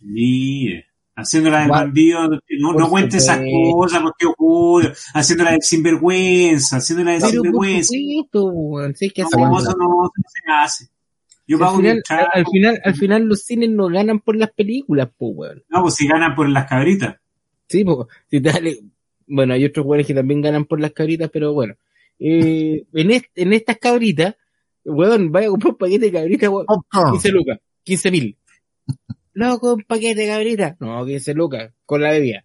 Mire, 0.00 0.86
haciéndola 1.16 1.60
del 1.60 1.68
Guau. 1.68 1.80
bandido, 1.80 2.28
no, 2.28 2.38
Por 2.72 2.78
no 2.80 2.88
cuente 2.88 3.16
esas 3.18 3.40
cosas, 3.74 4.02
porque 4.02 4.26
Julio, 4.36 4.92
haciéndola 5.14 5.52
del 5.52 5.62
sinvergüenza, 5.62 6.76
haciéndola 6.78 7.12
del 7.12 7.20
Pero 7.20 7.30
por 7.30 7.42
sinvergüenza. 7.42 7.88
si 7.88 9.04
hay 9.04 9.10
que 9.10 9.22
No, 9.22 9.26
hacerlo. 9.28 9.46
eso 9.58 9.76
no, 9.76 10.04
eso 10.04 10.12
no 10.16 10.28
se 10.28 10.52
hace. 10.52 10.88
Yo 11.46 11.56
al, 11.56 11.60
pago 11.60 11.76
final, 11.78 12.02
al 12.32 12.46
final, 12.46 12.80
al 12.84 12.94
final 12.94 13.22
los 13.24 13.40
cines 13.42 13.70
no 13.70 13.88
ganan 13.88 14.20
por 14.20 14.36
las 14.36 14.52
películas, 14.52 15.08
pues 15.18 15.32
weón. 15.34 15.62
no, 15.68 15.82
pues 15.82 15.94
si 15.94 16.06
ganan 16.06 16.34
por 16.36 16.48
las 16.48 16.68
cabritas. 16.68 17.16
Sí, 17.68 17.84
pues, 17.84 18.06
si 18.30 18.40
dale- 18.40 18.78
bueno, 19.26 19.54
hay 19.54 19.64
otros 19.64 19.84
weones 19.84 20.06
que 20.06 20.14
también 20.14 20.40
ganan 20.40 20.64
por 20.64 20.80
las 20.80 20.92
cabritas, 20.92 21.28
pero 21.32 21.52
bueno. 21.52 21.74
Eh, 22.20 22.84
en, 22.92 23.10
est- 23.10 23.32
en 23.34 23.52
estas 23.54 23.78
cabritas, 23.78 24.36
weón, 24.84 25.32
vaya 25.32 25.46
a 25.48 25.50
comprar 25.50 25.72
un 25.72 25.78
paquete 25.78 26.06
de 26.06 26.12
cabritas, 26.12 26.48
weón, 26.50 26.66
Popcorn. 26.66 27.12
15 27.12 27.28
lucas, 27.32 27.58
15 27.82 28.10
mil. 28.10 28.38
Loco, 29.32 29.74
un 29.74 29.82
paquete 29.84 30.20
de 30.22 30.26
cabrita. 30.28 30.76
No, 30.80 31.04
15 31.04 31.34
lucas, 31.34 31.72
con 31.86 32.02
la 32.02 32.10
bebida. 32.10 32.44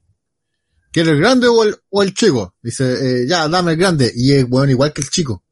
¿Quieres 0.92 1.12
el 1.14 1.20
grande 1.20 1.48
o 1.48 1.64
el, 1.64 1.76
o 1.90 2.04
el 2.04 2.14
chico? 2.14 2.56
Dice, 2.62 2.86
eh, 3.24 3.28
ya, 3.28 3.50
dame 3.50 3.74
el 3.74 3.78
grande. 3.78 4.12
Y 4.16 4.32
es, 4.32 4.46
weón, 4.50 4.70
igual 4.70 4.94
que 4.94 5.02
el 5.02 5.10
chico. 5.10 5.44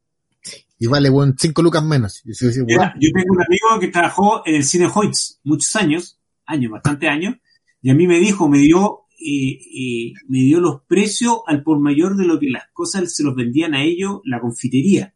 Y 0.79 0.87
vale, 0.87 1.09
weón, 1.09 1.35
5 1.37 1.61
lucas 1.61 1.83
menos. 1.83 2.21
Yo. 2.23 2.31
Mira, 2.65 2.93
yo 2.99 3.09
tengo 3.13 3.33
un 3.33 3.41
amigo 3.43 3.79
que 3.81 3.87
trabajó 3.89 4.41
en 4.45 4.55
el 4.55 4.63
cine 4.63 4.87
Hoyts 4.93 5.39
muchos 5.43 5.75
años, 5.75 6.17
años, 6.45 6.71
bastante 6.71 7.07
años, 7.09 7.35
y 7.81 7.89
a 7.89 7.93
mí 7.93 8.07
me 8.07 8.19
dijo, 8.19 8.47
me 8.47 8.59
dio, 8.59 9.02
eh, 9.19 9.59
eh, 9.75 10.13
me 10.27 10.39
dio 10.39 10.59
los 10.59 10.81
precios 10.87 11.37
al 11.47 11.63
por 11.63 11.79
mayor 11.79 12.15
de 12.17 12.25
lo 12.25 12.39
que 12.39 12.49
las 12.49 12.63
cosas 12.73 13.13
se 13.15 13.23
los 13.23 13.35
vendían 13.35 13.73
a 13.73 13.83
ellos 13.83 14.21
la 14.25 14.39
confitería. 14.41 15.13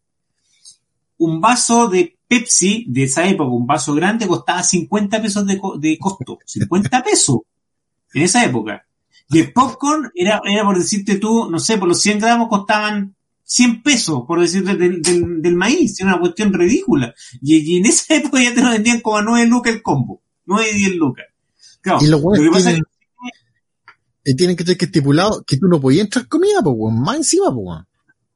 Un 1.17 1.41
vaso 1.41 1.87
de 1.89 2.17
Pepsi 2.27 2.85
de 2.89 3.03
esa 3.03 3.27
época, 3.27 3.49
un 3.49 3.65
vaso 3.65 3.93
grande, 3.95 4.27
costaba 4.27 4.61
50 4.61 5.21
pesos 5.21 5.45
de, 5.47 5.57
co- 5.57 5.77
de 5.77 5.97
costo. 5.97 6.37
50 6.45 7.03
pesos. 7.03 7.39
En 8.13 8.23
esa 8.23 8.45
época. 8.45 8.85
Y 9.29 9.39
el 9.39 9.51
popcorn 9.51 10.11
era, 10.13 10.41
era 10.45 10.63
por 10.63 10.77
decirte 10.77 11.17
tú, 11.17 11.49
no 11.49 11.59
sé, 11.59 11.77
por 11.77 11.87
los 11.87 12.01
100 12.01 12.19
gramos 12.19 12.47
costaban 12.49 13.15
100 13.43 13.81
pesos, 13.81 14.23
por 14.27 14.39
decirte, 14.39 14.75
del, 14.75 15.01
del, 15.01 15.41
del 15.41 15.55
maíz. 15.55 15.99
Era 15.99 16.11
una 16.11 16.19
cuestión 16.19 16.53
ridícula. 16.53 17.13
Y, 17.41 17.55
y 17.57 17.77
en 17.77 17.85
esa 17.87 18.15
época 18.15 18.41
ya 18.43 18.53
te 18.53 18.61
lo 18.61 18.69
vendían 18.69 19.01
como 19.01 19.17
a 19.17 19.21
9 19.23 19.47
lucas 19.47 19.73
el 19.73 19.81
combo. 19.81 20.21
9 20.45 20.69
y 20.71 20.77
10 20.77 20.95
lucas. 20.97 21.25
Claro, 21.81 21.99
Y 22.01 22.07
los 22.07 22.21
lo 22.21 22.31
que 22.31 22.39
weones 22.39 22.51
pasa 22.51 22.69
es 22.69 22.75
tienen, 22.75 22.83
eh, 24.31 24.35
tienen 24.35 24.55
que 24.55 24.63
tener 24.63 24.77
que 24.77 24.85
estipulado 24.85 25.43
que 25.45 25.57
tú 25.57 25.67
no 25.67 25.79
podías 25.79 26.05
entrar 26.05 26.27
comida, 26.27 26.61
pues, 26.63 26.75
weón. 26.77 27.01
Más 27.01 27.17
encima, 27.17 27.45
pues, 27.53 27.65
weón. 27.65 27.87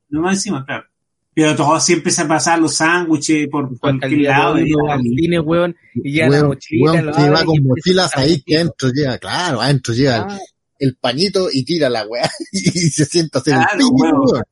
No 0.10 0.22
más 0.22 0.36
encima, 0.36 0.66
claro. 0.66 0.86
Pero 1.34 1.56
todos 1.56 1.84
siempre 1.86 2.12
se 2.12 2.26
pasaban 2.26 2.62
los 2.62 2.76
sándwiches 2.76 3.48
por 3.50 3.78
cualquier 3.80 4.12
de 4.12 4.18
lado. 4.24 4.56
al 4.56 5.02
cine, 5.02 5.40
weón, 5.40 5.76
y 5.96 6.16
ya 6.16 6.28
la 6.28 6.44
mochila, 6.44 6.92
weón 6.92 7.06
lo 7.06 7.14
que 7.14 7.30
va 7.30 7.42
y 7.42 7.46
con 7.46 7.64
mochilas 7.64 8.18
ahí 8.18 8.42
que 8.46 8.56
adentro 8.58 8.90
llega, 8.94 9.18
claro, 9.18 9.62
adentro 9.62 9.94
llega 9.94 10.18
el, 10.18 10.24
Ah, 10.24 10.40
el 10.80 10.96
pañito 10.98 11.48
y 11.52 11.64
tira 11.64 11.90
la 11.90 12.06
weá 12.06 12.30
y 12.52 12.60
se 12.90 13.06
sienta 13.06 13.40
a 13.40 13.42
hacer 13.42 13.54
Claro, 13.54 13.72
el 13.74 13.78
piño, 13.78 13.94
weón. 13.96 14.22
weón. 14.26 14.44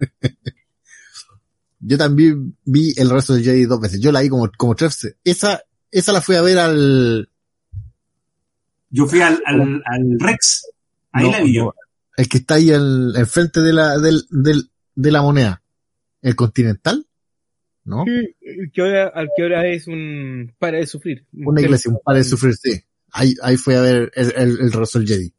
Yo 1.86 1.98
también 1.98 2.56
vi 2.64 2.94
el 2.96 3.10
resto 3.10 3.34
del 3.34 3.44
Jedi 3.44 3.66
dos 3.66 3.78
veces. 3.80 4.00
Yo 4.00 4.10
la 4.10 4.22
vi 4.22 4.30
como, 4.30 4.50
como 4.56 4.74
tres 4.74 4.92
veces. 4.92 5.16
Esa, 5.22 5.60
esa 5.90 6.12
la 6.12 6.22
fui 6.22 6.36
a 6.36 6.40
ver 6.40 6.58
al, 6.58 7.28
Yo 8.88 9.06
fui 9.06 9.20
al, 9.20 9.42
al, 9.44 9.82
al 9.84 10.18
Rex. 10.18 10.66
Ahí 11.14 11.24
no, 11.24 11.30
la 11.32 11.40
vi 11.42 11.54
yo. 11.54 11.64
no, 11.64 11.74
el 12.16 12.28
que 12.28 12.38
está 12.38 12.54
ahí 12.56 12.70
al, 12.70 13.16
al 13.16 13.26
frente 13.26 13.60
de 13.60 13.72
la, 13.72 13.98
del, 13.98 14.26
del, 14.30 14.70
de 14.94 15.10
la 15.10 15.22
moneda. 15.22 15.62
¿El 16.20 16.36
Continental? 16.36 17.06
¿No? 17.84 18.04
sí, 18.04 18.36
el 18.40 18.70
que 18.72 18.80
ahora, 18.80 19.08
al 19.08 19.28
que 19.36 19.42
ahora 19.42 19.66
es 19.68 19.86
un 19.86 20.54
para 20.58 20.78
de 20.78 20.86
sufrir. 20.86 21.26
Una 21.32 21.60
iglesia, 21.60 21.90
un 21.90 22.00
par 22.02 22.16
de 22.16 22.24
sufrir, 22.24 22.54
sí. 22.54 22.82
Ahí, 23.12 23.34
ahí 23.42 23.56
fue 23.56 23.76
a 23.76 23.80
ver 23.82 24.10
el, 24.14 24.32
el, 24.36 24.58
el 24.60 24.70
del 24.70 25.06
Jedi. 25.06 25.32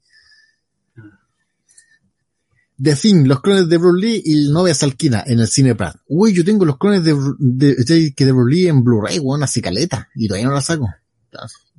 The 2.78 2.96
Thing, 2.96 3.26
los 3.26 3.42
clones 3.42 3.70
de 3.70 3.78
Bruce 3.78 4.06
Lee 4.06 4.22
y 4.26 4.52
Novia 4.52 4.74
Salquina 4.74 5.24
en 5.26 5.40
el 5.40 5.48
cine 5.48 5.76
Pratt. 5.76 5.96
Uy, 6.08 6.34
yo 6.34 6.44
tengo 6.44 6.66
los 6.66 6.78
clones 6.78 7.04
de, 7.04 7.16
de, 7.40 7.76
de, 7.76 8.14
que 8.14 8.26
de 8.26 8.32
Bruce 8.32 8.54
Lee 8.54 8.68
en 8.68 8.84
Blu-ray, 8.84 9.20
weón, 9.20 9.44
así 9.44 9.62
caleta. 9.62 10.10
Y 10.14 10.28
todavía 10.28 10.48
no 10.50 10.54
la 10.54 10.62
saco. 10.62 10.88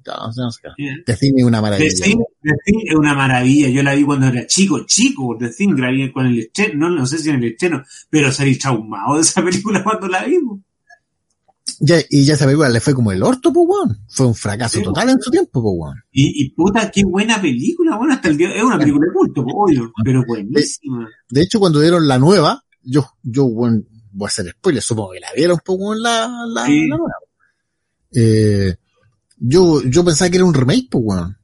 No 0.07 0.51
sé. 0.51 0.61
Yeah. 0.77 0.95
The 1.07 1.17
Thing 1.17 1.33
es 1.37 1.45
una 1.45 1.59
The 1.59 1.63
maravilla. 1.63 1.91
Thing, 2.05 2.19
The 2.43 2.53
Thing 2.65 2.81
es 2.89 2.95
una 2.95 3.15
maravilla. 3.15 3.69
Yo 3.69 3.83
la 3.83 3.95
vi 3.95 4.05
cuando 4.05 4.27
era 4.27 4.47
chico, 4.47 4.85
chico. 4.87 5.37
The 5.39 5.49
Thing 5.51 5.75
la 5.79 5.91
vi 5.91 6.13
con 6.13 6.27
el 6.27 6.39
estreno, 6.41 6.89
no, 6.89 6.97
no 6.97 7.07
sé 7.07 7.19
si 7.19 7.31
en 7.31 7.37
el 7.37 7.53
estreno, 7.53 7.83
pero 8.11 8.31
salí 8.33 8.57
traumado 8.59 9.17
de 9.17 9.23
esa 9.23 9.43
película 9.45 9.83
cuando 9.85 10.09
la 10.09 10.25
vimos. 10.25 10.61
Ya, 11.81 11.97
y 12.09 12.25
ya 12.25 12.35
esa 12.35 12.47
película 12.47 12.69
le 12.71 12.81
fue 12.81 12.95
como 12.95 13.13
el 13.13 13.23
orto, 13.23 13.53
pues, 13.53 13.67
weón. 13.69 13.99
Fue 14.09 14.27
un 14.27 14.35
fracaso 14.35 14.79
Sí. 14.79 14.85
total 14.85 15.11
en 15.11 15.21
su 15.21 15.31
tiempo, 15.31 15.61
pues, 15.63 15.75
weón. 15.77 15.97
Y, 16.13 16.45
y 16.45 16.51
puta, 16.51 16.91
qué 16.91 17.03
buena 17.05 17.39
película, 17.41 17.97
bueno, 17.99 18.15
hasta 18.15 18.29
el 18.29 18.37
día, 18.39 18.51
es 18.55 18.63
una 18.63 18.79
película 18.79 19.07
de 19.07 19.13
culto, 19.13 19.43
pues, 19.43 19.55
obvio, 19.57 19.93
pero 20.03 20.25
buenísima. 20.27 21.07
De 21.29 21.43
hecho, 21.43 21.59
cuando 21.61 21.81
dieron 21.81 22.07
la 22.09 22.19
nueva, 22.19 22.63
yo, 22.83 23.05
yo, 23.23 23.45
weón, 23.45 23.87
voy 24.13 24.27
a 24.27 24.29
hacer 24.29 24.49
spoiler, 24.53 24.81
supongo 24.83 25.13
que 25.13 25.21
la 25.21 25.29
vieron, 25.37 25.59
pues, 25.63 25.79
weón, 25.79 26.01
la, 26.03 26.31
la, 26.49 26.65
Sí. 26.67 26.87
la 26.89 26.97
nueva. 26.97 27.13
Eh, 28.15 28.75
yo, 29.37 29.83
yo 29.83 30.05
pensaba 30.05 30.31
que 30.31 30.37
era 30.37 30.45
un 30.45 30.55
remake, 30.55 30.89
pues, 30.91 31.05
weón. 31.07 31.37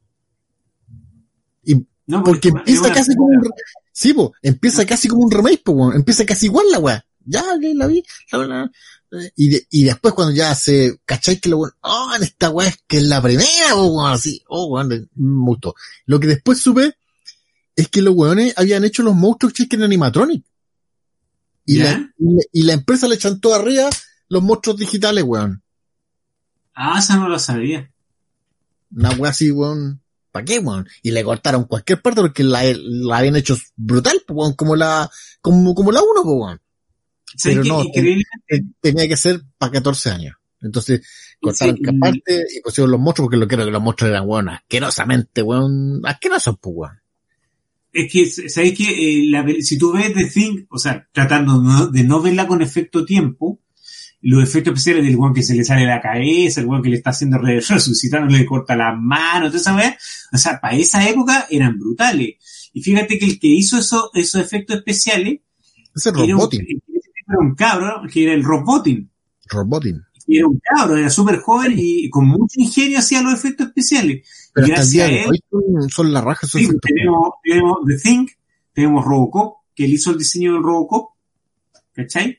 No, 2.05 2.25
Porque 2.25 2.49
empieza 2.49 2.83
una- 2.87 2.95
casi 2.95 3.15
como 3.15 3.29
un, 3.29 3.51
sí, 3.93 4.13
po, 4.13 4.35
empieza 4.43 4.85
casi 4.85 5.07
como 5.09 5.23
un 5.23 5.31
remake, 5.31 5.63
po, 5.65 5.73
weón. 5.73 5.95
empieza 5.95 6.27
casi 6.27 6.47
igual 6.47 6.67
la 6.71 6.79
weá. 6.81 7.07
Ya, 7.25 7.45
que 7.61 7.73
la 7.75 7.87
vi, 7.87 8.03
la- 8.33 8.71
la- 9.11 9.31
y, 9.37 9.49
de- 9.51 9.67
y 9.71 9.85
después 9.85 10.13
cuando 10.13 10.35
ya 10.35 10.53
se, 10.57 10.99
¿cachai? 11.05 11.39
Que 11.39 11.49
lo 11.49 11.59
weón, 11.59 11.73
oh, 11.83 12.13
en 12.17 12.25
esta 12.25 12.51
weá 12.51 12.69
es 12.69 12.79
que 12.89 12.97
es 12.97 13.05
la 13.05 13.23
primera, 13.23 13.49
po, 13.75 13.87
weón, 13.87 14.13
así, 14.13 14.43
oh, 14.49 14.67
weón, 14.67 14.89
me 14.89 15.47
gustó. 15.47 15.75
Lo 16.07 16.19
que 16.19 16.27
después 16.27 16.59
supe 16.59 16.97
es 17.77 17.89
que 17.89 18.03
los 18.03 18.15
weones 18.17 18.53
habían 18.57 18.85
hecho 18.85 19.05
los 19.05 19.15
monstruos 19.15 19.53
que 19.55 19.67
en 19.77 19.83
animatronic. 19.85 20.45
Y 21.65 21.79
la, 21.79 22.13
y, 22.19 22.35
la- 22.35 22.43
y 22.53 22.63
la 22.65 22.73
empresa 22.73 23.07
le 23.07 23.17
chantó 23.17 23.55
arriba 23.55 23.89
los 24.29 24.43
monstruos 24.43 24.77
digitales, 24.79 25.23
weón. 25.25 25.63
Ah, 26.75 26.99
esa 26.99 27.17
no 27.17 27.29
la 27.29 27.39
sabía. 27.39 27.91
Una 28.95 29.11
weá 29.13 29.31
así, 29.31 29.51
weón. 29.51 30.01
¿Para 30.31 30.45
qué, 30.45 30.59
weón? 30.59 30.89
Y 31.03 31.11
le 31.11 31.23
cortaron 31.25 31.65
cualquier 31.65 32.01
parte 32.01 32.21
porque 32.23 32.43
la, 32.43 32.63
la 32.75 33.19
habían 33.19 33.37
hecho 33.37 33.57
brutal, 33.77 34.23
weón, 34.29 34.55
como 34.55 34.77
la, 34.77 35.11
como, 35.41 35.75
como 35.75 35.93
la 35.93 36.01
uno, 36.03 36.23
weón. 36.23 36.61
¿Sabes 37.37 37.59
Pero 37.63 37.69
no, 37.69 37.85
Tenía 38.81 39.09
que 39.09 39.17
ser 39.17 39.43
para 39.59 39.73
14 39.73 40.11
años. 40.11 40.37
Entonces, 40.61 41.07
cortaron 41.41 41.77
Sí, 41.77 41.83
que 41.83 41.93
parte 41.95 42.45
y 42.57 42.61
pusieron 42.61 42.91
los 42.91 43.01
monstruos 43.01 43.27
porque 43.27 43.37
lo 43.37 43.49
que 43.49 43.55
era 43.57 43.65
que 43.65 43.71
los 43.71 43.83
monstruos 43.83 44.11
eran, 44.11 44.29
weón, 44.29 44.49
asquerosamente, 44.49 45.43
weón, 45.43 46.01
asquerosos, 46.05 46.57
pues, 46.61 46.75
weón. 46.77 46.99
Es 47.93 48.11
que, 48.11 48.27
¿sabes 48.49 48.73
qué? 48.77 48.85
Eh, 49.21 49.27
la 49.29 49.45
si 49.61 49.77
tú 49.77 49.93
ves 49.93 50.15
The 50.15 50.25
Thing, 50.27 50.65
o 50.71 50.79
sea, 50.79 51.07
tratando 51.13 51.61
no- 51.61 51.89
de 51.89 52.05
no 52.05 52.23
verla 52.23 52.47
con 52.47 52.63
efecto 52.63 53.05
tiempo, 53.05 53.61
los 54.23 54.43
efectos 54.43 54.73
especiales 54.73 55.05
del 55.05 55.17
weón 55.17 55.35
que 55.35 55.43
se 55.43 55.55
le 55.55 55.65
sale 55.65 55.85
la 55.87 56.01
cabeza, 56.01 56.61
el 56.61 56.67
weón 56.67 56.83
que 56.83 56.91
le 56.91 56.97
está 56.97 57.11
haciendo 57.11 57.39
re- 57.39 57.61
resucitando, 57.69 58.29
le 58.37 58.47
corta 58.47 58.77
las 58.77 58.95
manos, 58.99 59.51
toda 59.51 59.61
esa 59.61 59.75
weá, 59.75 59.99
o 60.33 60.39
sea, 60.39 60.61
para 60.61 60.77
esa 60.77 61.07
época 61.09 61.47
eran 61.51 61.79
brutales. 61.79 62.37
Y 62.73 62.83
fíjate 62.83 63.19
que 63.19 63.27
el 63.27 63.39
que 63.39 63.49
hizo 63.49 63.79
eso, 63.79 64.11
esos 64.15 64.41
efectos 64.41 64.77
especiales 64.77 65.41
es 65.95 66.07
era 66.07 66.19
un, 66.21 66.31
Robotin. 66.31 66.61
era 66.69 67.39
un 67.41 67.55
cabro, 67.55 68.03
que 68.11 68.23
era 68.25 68.33
el 68.35 68.43
Robotin. 68.45 69.11
Robotin. 69.49 70.01
Y 70.27 70.39
era 70.39 70.47
un 70.47 70.59
cabro, 70.63 70.97
era 70.97 71.11
súper 71.11 71.41
joven 71.41 71.75
y 71.77 72.09
con 72.09 72.27
mucho 72.29 72.55
ingenio 72.61 72.99
hacía 73.01 73.21
los 73.23 73.35
efectos 73.35 73.67
especiales. 73.67 74.27
Pero 74.55 74.67
hasta 74.67 74.83
el 74.83 74.89
gracias 74.89 74.93
día 74.93 75.05
a 75.05 75.09
de 75.09 75.23
él- 75.25 75.29
hoy 75.31 75.41
son, 75.51 75.89
son 75.91 76.13
las 76.13 76.25
rajas, 76.25 76.49
Sí, 76.51 76.69
tenemos, 76.81 77.31
tenemos 77.43 77.79
The 77.87 77.97
Thing, 77.99 78.27
tenemos 78.73 79.05
Robocop, 79.05 79.57
que 79.75 79.85
él 79.85 79.93
hizo 79.95 80.11
el 80.13 80.19
diseño 80.19 80.53
del 80.55 80.63
Robocop, 80.63 81.11
¿cachai? 81.93 82.39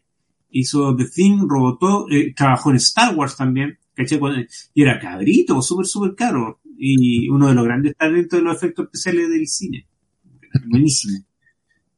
Hizo 0.53 0.95
The 0.95 1.05
Thing, 1.13 1.47
Robocop, 1.47 2.09
eh, 2.11 2.33
trabajó 2.35 2.69
en 2.69 2.77
Star 2.77 3.15
Wars 3.15 3.35
también. 3.35 3.77
Cuando- 4.19 4.39
Y 4.73 4.81
era 4.81 4.99
cabrito, 4.99 5.61
súper, 5.61 5.85
súper 5.85 6.15
caro. 6.15 6.59
Y 6.77 7.29
uno 7.29 7.47
de 7.47 7.53
los 7.53 7.63
grandes 7.65 7.95
talentos 7.95 8.39
de 8.39 8.43
los 8.43 8.55
efectos 8.55 8.85
especiales 8.85 9.29
del 9.29 9.47
cine. 9.47 9.87
Buenísimo. 10.67 11.19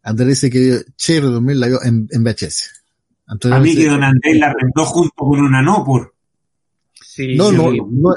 Andrés 0.03 0.27
dice 0.41 0.49
que 0.49 0.82
Cher 0.98 1.23
2000 1.23 1.60
la 1.60 1.68
vio 1.68 1.84
en, 1.84 2.07
en 2.11 2.23
VHS. 2.23 2.69
Antonio 3.27 3.57
A 3.57 3.60
mí 3.60 3.76
que 3.76 3.88
Don 3.88 4.03
Andrés 4.03 4.38
la 4.38 4.48
arrendó 4.48 4.86
junto 4.86 5.14
con 5.15 5.40
una 5.40 5.61
Nopor. 5.61 6.14
Sí, 7.02 7.36
No, 7.36 7.52
no, 7.52 7.72
no, 7.90 8.15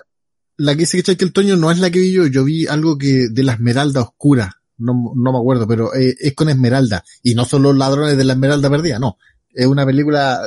la 0.57 0.75
que 0.75 0.81
dice 0.81 1.03
que 1.03 1.17
que 1.17 1.25
el 1.25 1.33
Toño 1.33 1.57
no 1.57 1.71
es 1.71 1.79
la 1.79 1.91
que 1.91 2.01
vi 2.01 2.13
yo, 2.13 2.27
yo 2.27 2.45
vi 2.45 2.67
algo 2.67 2.99
que 2.99 3.29
de 3.31 3.43
la 3.43 3.53
Esmeralda 3.55 4.03
Oscura, 4.03 4.61
no, 4.79 5.13
no 5.15 5.33
me 5.33 5.39
acuerdo, 5.39 5.67
pero 5.69 5.95
eh, 5.95 6.15
es 6.19 6.35
con 6.35 6.49
Esmeralda, 6.49 7.05
y 7.23 7.35
no 7.35 7.45
son 7.45 7.63
los 7.63 7.77
ladrones 7.77 8.17
de 8.17 8.25
la 8.25 8.33
Esmeralda 8.35 8.69
perdida, 8.69 8.99
no, 8.99 9.17
es 9.59 9.67
una 9.67 9.85
película 9.85 10.41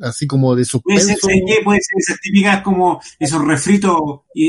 así 0.00 0.26
como 0.26 0.54
de 0.56 0.64
Puede 0.82 1.00
ser, 1.00 1.16
suspenso. 1.16 1.54
Puede 1.64 1.80
ser 1.80 1.98
esas 1.98 2.20
típicas 2.20 2.62
como 2.62 3.00
esos 3.18 3.44
refritos 3.44 3.96
eh, 4.34 4.42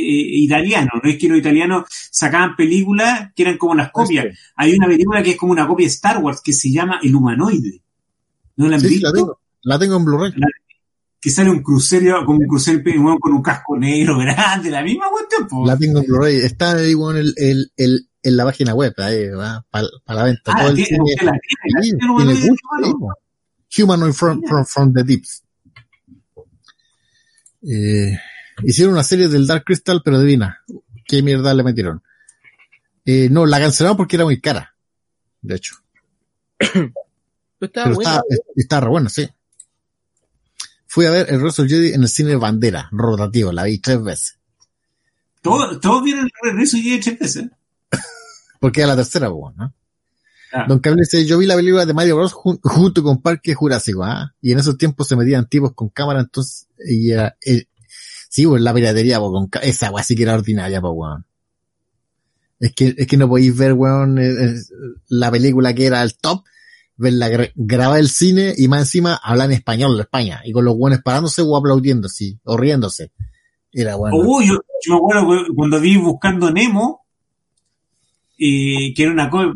italianos. 0.44 0.94
No 1.04 1.10
es 1.10 1.18
que 1.18 1.28
los 1.30 1.38
italianos 1.38 1.86
sacaban 2.12 2.56
películas 2.56 3.32
que 3.36 3.44
eran 3.44 3.58
como 3.58 3.76
las 3.76 3.92
copias. 3.92 4.26
Hay 4.56 4.74
una 4.76 4.88
película 4.88 5.22
que 5.24 5.32
es 5.32 5.38
como 5.38 5.52
una 5.52 5.68
copia 5.68 5.86
de 5.86 5.92
Star 5.92 6.18
Wars 6.18 6.42
que 6.44 6.54
se 6.54 6.72
llama 6.72 7.00
El 7.04 7.16
Humanoide. 7.16 7.82
¿No 8.58 8.68
la 8.68 8.76
han 8.76 8.82
Sí, 8.82 8.88
sí, 8.88 8.94
visto? 8.96 9.08
la 9.10 9.14
tengo, 9.14 9.40
la 9.64 9.80
tengo 9.80 9.96
en 9.98 10.06
Blu-ray. 10.06 10.34
Que 11.22 11.30
sale 11.32 11.50
un 11.50 11.62
crucero, 11.64 12.24
como 12.26 12.40
un 12.40 12.48
crucero 12.48 12.82
con 13.20 13.34
un 13.34 13.42
casco 13.42 13.78
negro 13.78 14.18
grande, 14.20 14.70
la 14.70 14.84
misma 14.84 15.06
cuestión. 15.10 15.48
La 15.66 15.78
tengo 15.78 16.00
en 16.00 16.06
Blu-ray, 16.06 16.38
está 16.38 16.74
ahí 16.78 16.94
bueno, 16.94 17.20
el, 17.20 17.34
el, 17.38 17.72
el, 17.78 18.08
en 18.24 18.38
la 18.38 18.46
página 18.46 18.74
web, 18.74 18.94
ahí 18.98 19.26
para 19.72 19.88
la 20.08 20.24
venta. 20.24 20.54
Ah, 20.56 20.60
Todo 20.62 20.70
el 20.70 20.76
tiene- 20.76 20.98
la 20.98 21.04
tiene, 21.16 21.32
la 21.74 21.82
tiene, 21.82 21.98
tiene 21.98 22.50
gusto. 22.50 23.08
Humanoid 23.76 24.14
from, 24.14 24.42
from, 24.44 24.66
from 24.66 24.94
the 24.94 25.04
Deeps. 25.04 25.44
Eh, 27.62 28.18
hicieron 28.64 28.94
una 28.94 29.04
serie 29.04 29.28
del 29.28 29.48
Dark 29.48 29.64
Crystal, 29.66 30.02
pero 30.04 30.18
adivina, 30.18 30.62
qué 31.08 31.22
mierda 31.22 31.54
le 31.54 31.64
metieron. 31.64 32.04
Eh, 33.06 33.30
no, 33.30 33.46
la 33.46 33.60
cancelaron 33.60 33.98
porque 33.98 34.16
era 34.16 34.26
muy 34.26 34.40
cara. 34.40 34.76
De 35.42 35.56
hecho. 35.56 35.76
Pero 37.58 37.72
estaba 37.72 37.86
Pero 37.86 37.96
bueno. 37.96 38.10
está, 38.10 38.24
está 38.56 38.82
re 38.82 38.90
buena, 38.90 39.10
sí. 39.10 39.30
Fui 40.88 41.06
a 41.06 41.12
ver 41.12 41.28
el 41.30 41.42
del 41.42 41.70
Jedi 41.70 41.94
en 41.94 42.04
el 42.04 42.10
cine 42.10 42.36
Bandera, 42.36 42.90
rotativo, 42.92 43.52
la 43.52 43.64
vi 43.64 43.80
tres 43.80 44.02
veces. 44.02 44.40
Todos, 45.42 45.80
todos 45.80 46.04
vieron 46.04 46.26
el 46.26 46.32
regreso 46.52 46.78
y 46.78 47.00
tres 47.00 47.20
veces. 47.20 47.46
Porque 48.60 48.82
era 48.82 48.90
la 48.90 48.96
tercera, 48.96 49.30
pues, 49.30 49.56
¿no? 50.60 50.68
Don 50.68 50.80
Cable 50.80 51.02
dice, 51.02 51.26
yo 51.26 51.38
vi 51.38 51.46
la 51.46 51.56
película 51.56 51.86
de 51.86 51.94
Mario 51.94 52.16
Bros. 52.16 52.34
junto 52.34 53.04
con 53.04 53.22
Parque 53.22 53.54
Jurásico, 53.54 54.04
¿ah? 54.04 54.34
Y 54.42 54.52
en 54.52 54.60
esos 54.60 54.78
tiempos 54.78 55.08
se 55.08 55.16
metían 55.16 55.48
tipos 55.48 55.74
con 55.74 55.90
cámara, 55.90 56.22
entonces, 56.22 56.68
y 56.88 57.12
era, 57.12 57.38
eh, 57.46 57.66
sí, 58.30 58.46
pues 58.46 58.62
la 58.62 58.74
piratería, 58.74 59.20
pues, 59.20 59.32
con 59.32 59.50
esa 59.62 59.92
weá 59.92 60.04
sí 60.04 60.16
que 60.16 60.24
era 60.24 60.36
ordinaria, 60.36 60.82
pues, 60.82 60.94
weón. 60.96 61.26
Es 62.60 62.74
que, 62.74 62.96
es 62.98 63.08
que 63.08 63.18
no 63.18 63.28
podéis 63.28 63.56
ver, 63.58 63.74
weón, 63.74 64.18
eh, 64.18 64.30
eh, 64.30 64.56
la 65.10 65.30
película 65.30 65.74
que 65.74 65.86
era 65.86 66.02
el 66.02 66.18
top, 66.18 66.44
verla 66.98 67.30
grabar 67.56 68.00
el 68.00 68.10
cine 68.10 68.54
y 68.58 68.68
más 68.68 68.82
encima 68.82 69.16
hablar 69.16 69.48
en 69.48 69.58
español 69.58 69.96
de 69.98 70.04
España, 70.04 70.42
y 70.46 70.52
con 70.52 70.66
los 70.66 70.76
weones 70.78 71.02
parándose 71.02 71.42
o 71.42 71.56
aplaudiendo, 71.58 72.08
sí, 72.10 72.40
o 72.44 72.58
riéndose. 72.58 73.12
Era 73.72 73.96
bueno. 73.96 74.18
Oh, 74.18 74.42
yo, 74.42 74.62
yo 74.86 74.94
me 74.94 75.20
acuerdo 75.20 75.48
cuando 75.54 75.82
vi 75.82 75.98
Buscando 75.98 76.50
Nemo, 76.50 77.05
eh, 78.38 78.94
que 78.94 79.04
era 79.04 79.12
una 79.12 79.30
cosa, 79.30 79.54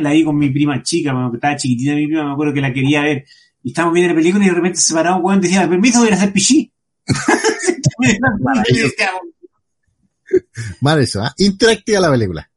la 0.00 0.12
vi 0.12 0.24
con 0.24 0.36
mi 0.36 0.50
prima 0.50 0.82
chica, 0.82 1.12
cuando 1.12 1.34
estaba 1.34 1.56
chiquitita 1.56 1.94
mi 1.94 2.06
prima, 2.06 2.24
me 2.24 2.32
acuerdo 2.32 2.54
que 2.54 2.60
la 2.60 2.72
quería 2.72 3.02
ver, 3.02 3.24
y 3.62 3.70
estábamos 3.70 3.94
viendo 3.94 4.14
la 4.14 4.20
película 4.20 4.44
y 4.44 4.48
de 4.48 4.54
repente 4.54 4.80
se 4.80 4.94
paraba 4.94 5.16
un 5.16 5.24
weón 5.24 5.38
y 5.40 5.42
decía, 5.42 5.68
permiso, 5.68 6.00
voy 6.00 6.10
a 6.10 6.14
hacer 6.14 6.32
pichí. 6.32 6.72
Mal 10.80 11.00
eso, 11.00 11.22
¿ah? 11.22 11.34
Interactiva 11.38 12.00
la 12.00 12.10
película. 12.10 12.50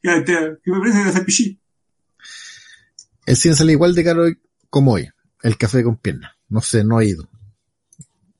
¿Qué 0.00 0.10
me 0.66 0.80
parece 0.80 0.98
hacer 0.98 1.24
pichí? 1.24 1.60
El 3.26 3.36
cine 3.36 3.54
sale 3.54 3.72
igual 3.72 3.94
de 3.94 4.04
caro 4.04 4.24
como 4.70 4.92
hoy. 4.92 5.08
El 5.42 5.56
café 5.56 5.82
con 5.82 5.96
pierna. 5.96 6.36
No 6.48 6.60
sé, 6.60 6.84
no 6.84 7.00
he 7.00 7.06
ido. 7.06 7.28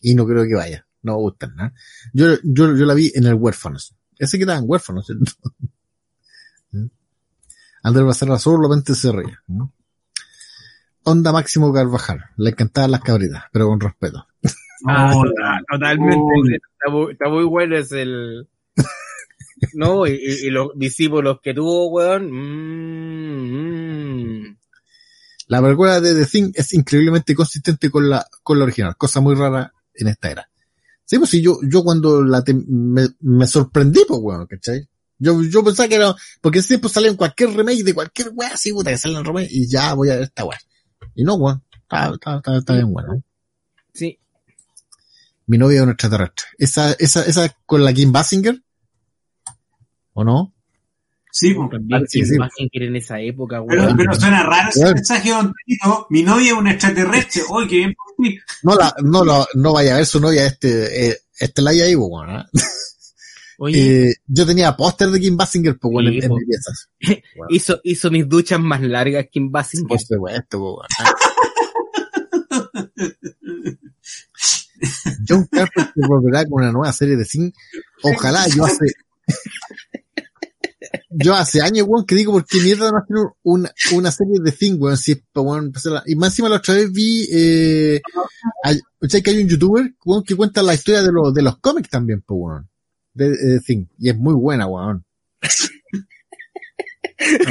Y 0.01 0.15
no 0.15 0.27
creo 0.27 0.45
que 0.45 0.55
vaya. 0.55 0.87
No 1.03 1.13
me 1.13 1.19
gustan, 1.19 1.55
¿no? 1.57 1.73
Yo, 2.13 2.37
yo, 2.45 2.77
yo 2.77 2.87
la 2.87 2.95
vi 2.95 3.11
en 3.15 3.27
el 3.27 3.35
Huérfanos. 3.35 3.95
Ese 4.19 4.39
que 4.39 4.45
en 4.45 4.65
huérfanos. 4.65 5.07
Andrés 7.83 8.07
Becerra 8.07 8.39
solamente 8.39 8.95
se 8.95 9.13
ríe. 9.13 9.37
Onda 11.05 11.33
Máximo 11.33 11.73
Carvajal. 11.73 12.25
Le 12.37 12.51
encantaban 12.51 12.93
las 12.93 13.01
cabritas, 13.01 13.45
pero 13.53 13.67
con 13.67 13.81
respeto. 13.81 14.27
Ah, 14.87 15.15
totalmente. 15.71 16.59
Está, 17.11 17.29
muy, 17.29 17.45
bueno 17.45 17.77
es 17.77 17.93
el... 17.93 18.49
no, 19.75 20.07
y, 20.07 20.51
los 20.51 20.71
discípulos 20.77 21.39
que 21.43 21.55
tuvo, 21.55 21.89
weón. 21.91 22.31
Mm, 22.31 23.49
mm. 24.49 24.57
La 25.49 25.61
película 25.61 26.01
de 26.01 26.15
The 26.15 26.27
Thing 26.27 26.53
es 26.55 26.73
increíblemente 26.73 27.35
consistente 27.35 27.91
con 27.91 28.09
la, 28.09 28.27
con 28.43 28.59
la 28.59 28.65
original, 28.65 28.97
cosa 28.97 29.21
muy 29.21 29.35
rara 29.35 29.73
en 29.95 30.09
esta 30.09 30.31
era. 30.31 30.49
Sí, 31.05 31.19
pues 31.19 31.31
sí, 31.31 31.43
yo, 31.43 31.59
yo 31.69 31.83
cuando 31.83 32.23
la 32.23 32.43
me, 32.67 33.09
me, 33.21 33.47
sorprendí, 33.47 34.01
pues, 34.07 34.21
weón, 34.23 34.47
¿cachai? 34.47 34.89
Yo, 35.23 35.41
yo 35.45 35.63
pensaba 35.63 35.89
que 35.89 35.95
era, 35.95 36.13
porque 36.41 36.63
siempre 36.63 36.91
sale 36.91 37.07
en 37.07 37.15
cualquier 37.15 37.51
remake 37.51 37.85
de 37.85 37.95
cualquier 37.95 38.31
weá 38.35 38.55
así, 38.55 38.73
puta, 38.73 38.91
que 38.91 38.99
sale 38.99 39.17
en 39.17 39.25
remake 39.25 39.47
y 39.53 39.69
ya 39.69 39.95
voy 39.95 40.11
a 40.11 40.15
ver 40.15 40.25
esta 40.25 40.45
weá. 40.45 40.59
Y 41.15 41.23
no, 41.23 41.35
weón, 41.35 41.63
está, 41.71 42.13
está, 42.13 42.37
está, 42.39 42.57
está 42.59 42.73
bien 42.75 42.93
bueno. 42.93 43.23
Sí. 43.95 44.19
Mi 45.47 45.59
novia 45.59 45.77
es 45.77 45.83
un 45.85 45.91
extraterrestre. 45.91 46.47
Esa, 46.59 46.93
esa, 46.95 47.25
esa 47.25 47.57
con 47.67 47.85
la 47.85 47.93
Kim 47.93 48.11
Basinger, 48.11 48.61
¿o 50.15 50.25
no? 50.25 50.53
Sí, 51.31 51.55
pues. 51.55 51.71
También 51.71 52.05
sí, 52.09 52.23
en 52.73 52.97
esa 52.97 53.21
época, 53.21 53.61
weón. 53.61 53.95
Pero, 53.95 53.97
pero 53.97 54.15
suena 54.15 54.43
raro 54.43 54.71
ese 54.71 54.93
mensaje, 54.93 55.31
don 55.31 55.55
Mi 56.11 56.25
novia 56.25 56.51
es 56.51 56.59
un 56.59 56.67
extraterrestre. 56.67 57.43
Oye, 57.49 57.69
qué 57.69 57.77
bien 57.77 57.95
No 58.65 58.75
la, 58.75 58.93
no 59.05 59.25
lo, 59.25 59.47
no 59.55 59.73
vaya 59.73 59.95
a 59.95 59.99
ver 59.99 60.07
su 60.07 60.19
novia 60.19 60.47
este, 60.47 61.11
eh, 61.11 61.19
este 61.39 61.63
la 61.63 61.71
ahí, 61.71 61.95
weón, 61.95 62.29
¿eh? 62.29 62.45
Oye. 63.65 64.09
Eh, 64.09 64.15
yo 64.27 64.45
tenía 64.45 64.77
póster 64.77 65.09
de 65.11 65.21
Kim 65.21 65.37
Basinger, 65.37 65.79
pues 65.79 65.93
bueno, 65.93 66.09
en, 66.09 66.21
en 66.21 66.33
mis 66.33 66.47
piezas. 66.49 66.89
hizo, 67.49 67.81
hizo 67.85 68.11
mis 68.11 68.29
duchas 68.29 68.59
más 68.59 68.81
largas 68.81 69.27
Kim 69.31 69.53
Basinger. 69.53 69.87
Por 69.87 70.01
supuesto, 70.01 70.59
pues 70.59 70.89
John 75.29 75.47
Carpenter 75.49 76.09
volverá 76.09 76.45
con 76.47 76.65
una 76.65 76.73
nueva 76.73 76.93
serie 76.93 77.17
de 77.17 77.25
cine. 77.25 77.53
Ojalá, 78.03 78.49
yo 78.49 78.65
hace, 78.65 78.85
yo 81.11 81.37
hace 81.37 81.63
años, 81.63 81.87
weón, 81.89 82.05
que 82.05 82.17
digo, 82.17 82.33
porque 82.33 82.61
mierda 82.61 82.91
no 82.91 82.99
hacer 82.99 83.15
una, 83.45 83.73
una 83.95 84.11
serie 84.11 84.41
de 84.43 84.51
thing, 84.51 84.75
weón, 84.81 84.97
si, 84.97 85.23
weón, 85.37 85.73
y 86.07 86.17
más 86.17 86.31
encima 86.31 86.49
la 86.49 86.57
otra 86.57 86.75
vez 86.75 86.91
vi, 86.91 87.29
eh, 87.33 88.03
hay, 88.65 88.81
que 89.23 89.31
hay 89.31 89.41
un 89.41 89.49
youtuber, 89.49 89.95
weón, 90.05 90.25
que 90.25 90.35
cuenta 90.35 90.65
la 90.65 90.75
historia 90.75 91.03
de 91.03 91.13
los, 91.13 91.33
de 91.33 91.43
los 91.43 91.59
cómics 91.59 91.91
también, 91.91 92.25
pues, 92.27 92.41
weón, 92.43 92.72
de, 93.15 93.31
de 93.31 93.61
thing, 93.61 93.87
y 93.99 94.11
es 94.11 94.17
muy 94.17 94.35
buena, 94.35 94.67
weón. 94.67 95.05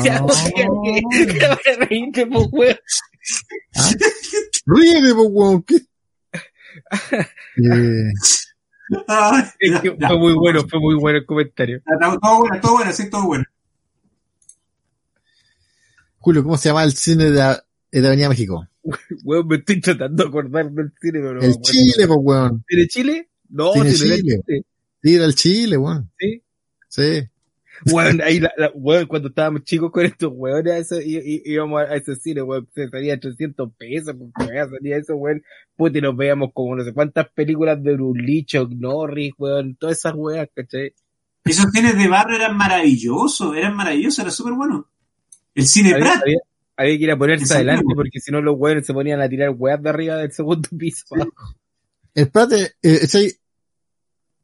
Ya, 0.04 0.26
reíte, 1.80 2.28
pues, 2.28 2.48
weón. 2.52 2.76
¿Ah? 3.76 3.92
Ríete, 4.66 5.14
pues, 5.16 5.28
weón, 5.32 5.64
¿qué? 5.64 5.76
eh, 7.58 8.12
fue 10.08 10.18
muy 10.18 10.34
bueno, 10.34 10.68
fue 10.68 10.80
muy 10.80 10.96
bueno 10.96 11.20
el 11.20 11.26
comentario. 11.26 11.82
Todo 12.22 12.40
bueno, 12.40 12.60
todo 12.62 12.74
bueno, 12.74 12.92
sí, 12.92 13.10
todo 13.10 13.26
bueno. 13.26 13.46
Julio, 16.18 16.44
¿cómo 16.44 16.58
se 16.58 16.70
llama 16.70 16.84
el 16.84 16.94
cine 16.94 17.32
de, 17.32 17.58
de 17.92 18.08
Avenida 18.08 18.30
México? 18.30 18.68
Weón, 19.24 19.48
me 19.48 19.58
estoy 19.58 19.82
tratando 19.82 20.24
de 20.24 20.30
acordar 20.30 20.72
del 20.72 20.92
cine, 21.00 21.20
pero 21.20 21.42
El 21.42 21.56
Chile, 21.62 22.08
pues, 22.08 22.20
weón. 22.22 22.64
¿Tiene 22.68 22.88
Chile? 22.88 23.30
No, 23.50 23.72
tiene 23.74 23.94
Chile. 23.94 24.18
Chile. 24.18 24.66
Sí, 25.04 25.16
era 25.16 25.26
el 25.26 25.36
Chile, 25.36 25.78
weón. 25.78 26.12
Sí. 26.20 26.42
Sí. 26.88 27.28
Weón, 27.92 28.22
ahí, 28.22 28.40
la, 28.40 28.52
la, 28.58 28.72
weón, 28.76 29.08
cuando 29.08 29.30
estábamos 29.30 29.64
chicos 29.64 29.92
con 29.92 30.06
estos 30.06 30.32
weones, 30.34 30.92
eso, 30.92 31.02
y, 31.02 31.18
y, 31.18 31.42
íbamos 31.46 31.82
a 31.82 31.96
ese 31.96 32.16
cine, 32.16 32.44
weón, 32.44 32.68
se 32.76 32.88
salía 32.90 33.20
300 33.20 33.72
pesos, 33.76 34.16
porque 34.18 34.54
weón, 34.54 34.70
salía 34.70 34.98
eso, 34.98 35.16
weón, 35.16 35.44
puta, 35.76 35.98
y 35.98 36.02
nos 36.02 36.16
veíamos 36.16 36.52
como 36.54 36.76
no 36.76 36.84
sé 36.84 36.94
cuántas 36.94 37.30
películas 37.30 37.82
de 37.82 37.94
Brulicho, 37.94 38.68
Norris, 38.70 39.34
weón, 39.38 39.76
todas 39.76 39.98
esas 39.98 40.14
weas, 40.16 40.48
¿cachai? 40.54 40.94
Esos 41.44 41.72
cines 41.72 41.98
de 41.98 42.08
barrio 42.08 42.36
eran 42.36 42.56
maravillosos, 42.56 43.56
eran 43.56 43.76
maravillosos, 43.76 44.20
era 44.20 44.32
súper 44.32 44.54
bueno. 44.54 44.88
El 45.56 45.66
cine 45.66 45.94
había, 45.94 46.06
Prat. 46.06 46.22
Había, 46.22 46.38
había, 46.78 46.98
que 46.98 47.04
ir 47.04 47.12
a 47.12 47.18
ponerse 47.18 47.54
adelante, 47.54 47.94
porque 47.96 48.20
si 48.20 48.32
no 48.32 48.42
los 48.42 48.56
weones 48.60 48.86
se 48.86 48.94
ponían 48.94 49.22
a 49.22 49.30
tirar 49.30 49.50
weas 49.58 49.82
de 49.82 49.90
arriba 49.90 50.18
del 50.18 50.32
segundo 50.32 50.70
piso. 50.78 51.06
Sí. 51.10 51.24
El 52.14 52.30
Prat, 52.30 52.52
eh, 52.52 52.74
ese, 52.84 53.41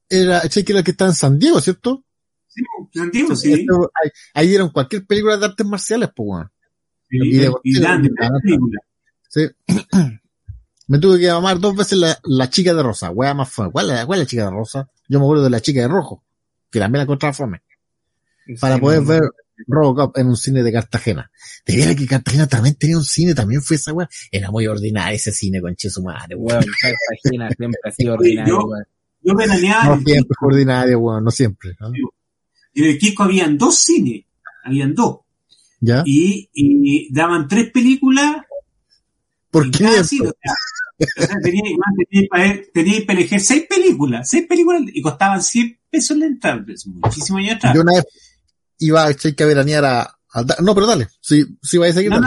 era, 0.09 0.41
que 0.41 0.63
era 0.67 0.79
el 0.79 0.85
que 0.85 0.91
está 0.91 1.05
en 1.05 1.13
San 1.13 1.39
Diego, 1.39 1.59
¿cierto? 1.61 2.03
Sí, 2.47 2.63
antiguo, 2.99 3.35
sí. 3.35 3.53
Esto, 3.53 3.91
ahí, 4.01 4.09
ahí, 4.34 4.47
dieron 4.47 4.69
cualquier 4.69 5.05
película 5.05 5.38
de 5.38 5.45
artes 5.45 5.65
marciales, 5.65 6.09
pues, 6.15 6.27
weón. 6.27 6.51
Sí, 7.09 7.17
y 7.21 7.38
de, 7.38 7.51
y 7.63 7.79
grande, 7.79 8.09
película. 8.41 8.79
Sí. 9.29 9.47
me 10.88 10.99
tuve 10.99 11.19
que 11.19 11.25
llamar 11.25 11.59
dos 11.59 11.75
veces 11.75 11.97
la, 11.97 12.17
la 12.23 12.49
chica 12.49 12.73
de 12.73 12.81
rosa, 12.81 13.11
wea 13.11 13.34
más 13.34 13.49
fue. 13.49 13.71
¿Cuál, 13.71 13.91
es, 13.91 14.05
¿Cuál 14.05 14.19
es 14.19 14.25
la 14.25 14.29
chica 14.29 14.45
de 14.45 14.51
rosa? 14.51 14.89
Yo 15.07 15.19
me 15.19 15.25
acuerdo 15.25 15.43
de 15.43 15.49
la 15.49 15.61
chica 15.61 15.81
de 15.81 15.88
rojo, 15.88 16.23
que 16.71 16.79
también 16.79 16.99
la 16.99 17.03
encontraba 17.03 17.34
fome. 17.34 17.61
Para 18.59 18.75
sí, 18.75 18.81
poder 18.81 19.01
ver 19.03 19.21
Robocop 19.67 20.17
en 20.17 20.27
un 20.27 20.38
cine 20.38 20.63
de 20.63 20.71
Cartagena. 20.71 21.29
De 21.65 21.75
veras 21.75 21.95
que 21.95 22.07
Cartagena 22.07 22.47
también 22.47 22.75
tenía 22.75 22.97
un 22.97 23.03
cine, 23.03 23.35
también 23.35 23.61
fue 23.61 23.75
esa 23.75 23.93
weá. 23.93 24.09
Era 24.31 24.51
muy 24.51 24.67
ordinario 24.67 25.15
ese 25.15 25.31
cine 25.31 25.61
con 25.61 25.75
Che 25.75 25.89
su 25.89 26.01
madre, 26.01 26.35
weón. 26.35 26.63
Cartagena 26.81 27.49
siempre 27.49 27.79
ha 27.84 27.91
sido 27.91 28.13
ordinario, 28.13 28.65
weón. 28.65 28.85
Yo 29.22 29.35
veraneaba. 29.35 29.95
No 29.95 30.02
siempre 30.02 30.31
es 30.31 30.38
ordinario, 30.41 30.99
weón, 30.99 31.23
no 31.23 31.31
siempre. 31.31 31.76
¿no? 31.80 31.91
En 32.73 32.85
el 32.85 32.98
Kiko 32.98 33.23
habían 33.23 33.57
dos 33.57 33.77
cines, 33.77 34.26
habían 34.64 34.94
dos. 34.94 35.19
¿Ya? 35.80 36.03
Y, 36.06 36.49
y 36.53 37.14
daban 37.14 37.48
tres 37.48 37.72
películas. 37.72 38.38
¿Por 39.52 39.69
qué? 39.72 40.03
Cine, 40.03 40.30
o 40.30 40.34
sea, 40.41 40.53
o 40.99 41.22
sea, 41.22 41.35
tenía, 41.41 41.61
tenía, 42.10 42.61
tenía 42.73 43.06
para 43.06 43.19
elegir 43.19 43.39
seis 43.39 43.65
películas, 43.69 44.27
seis 44.30 44.48
películas 44.48 44.81
y 44.88 45.02
costaban 45.02 45.41
100 45.41 45.80
pesos 45.89 46.18
la 46.18 46.26
entrada, 46.26 46.65
muchísimo 46.85 47.38
años 47.38 47.56
atrás. 47.56 47.76
Yo 47.76 47.81
una 47.81 47.94
vez 47.94 48.06
iba 48.80 49.06
a 49.06 49.14
que 49.14 49.45
veranear 49.45 49.85
a, 49.85 50.02
a, 50.34 50.45
no, 50.61 50.73
pero 50.73 50.88
dale, 50.88 51.07
si, 51.22 51.45
si 51.61 51.77
vais 51.77 51.91
a 51.91 51.95
seguir. 51.95 52.11
No, 52.11 52.22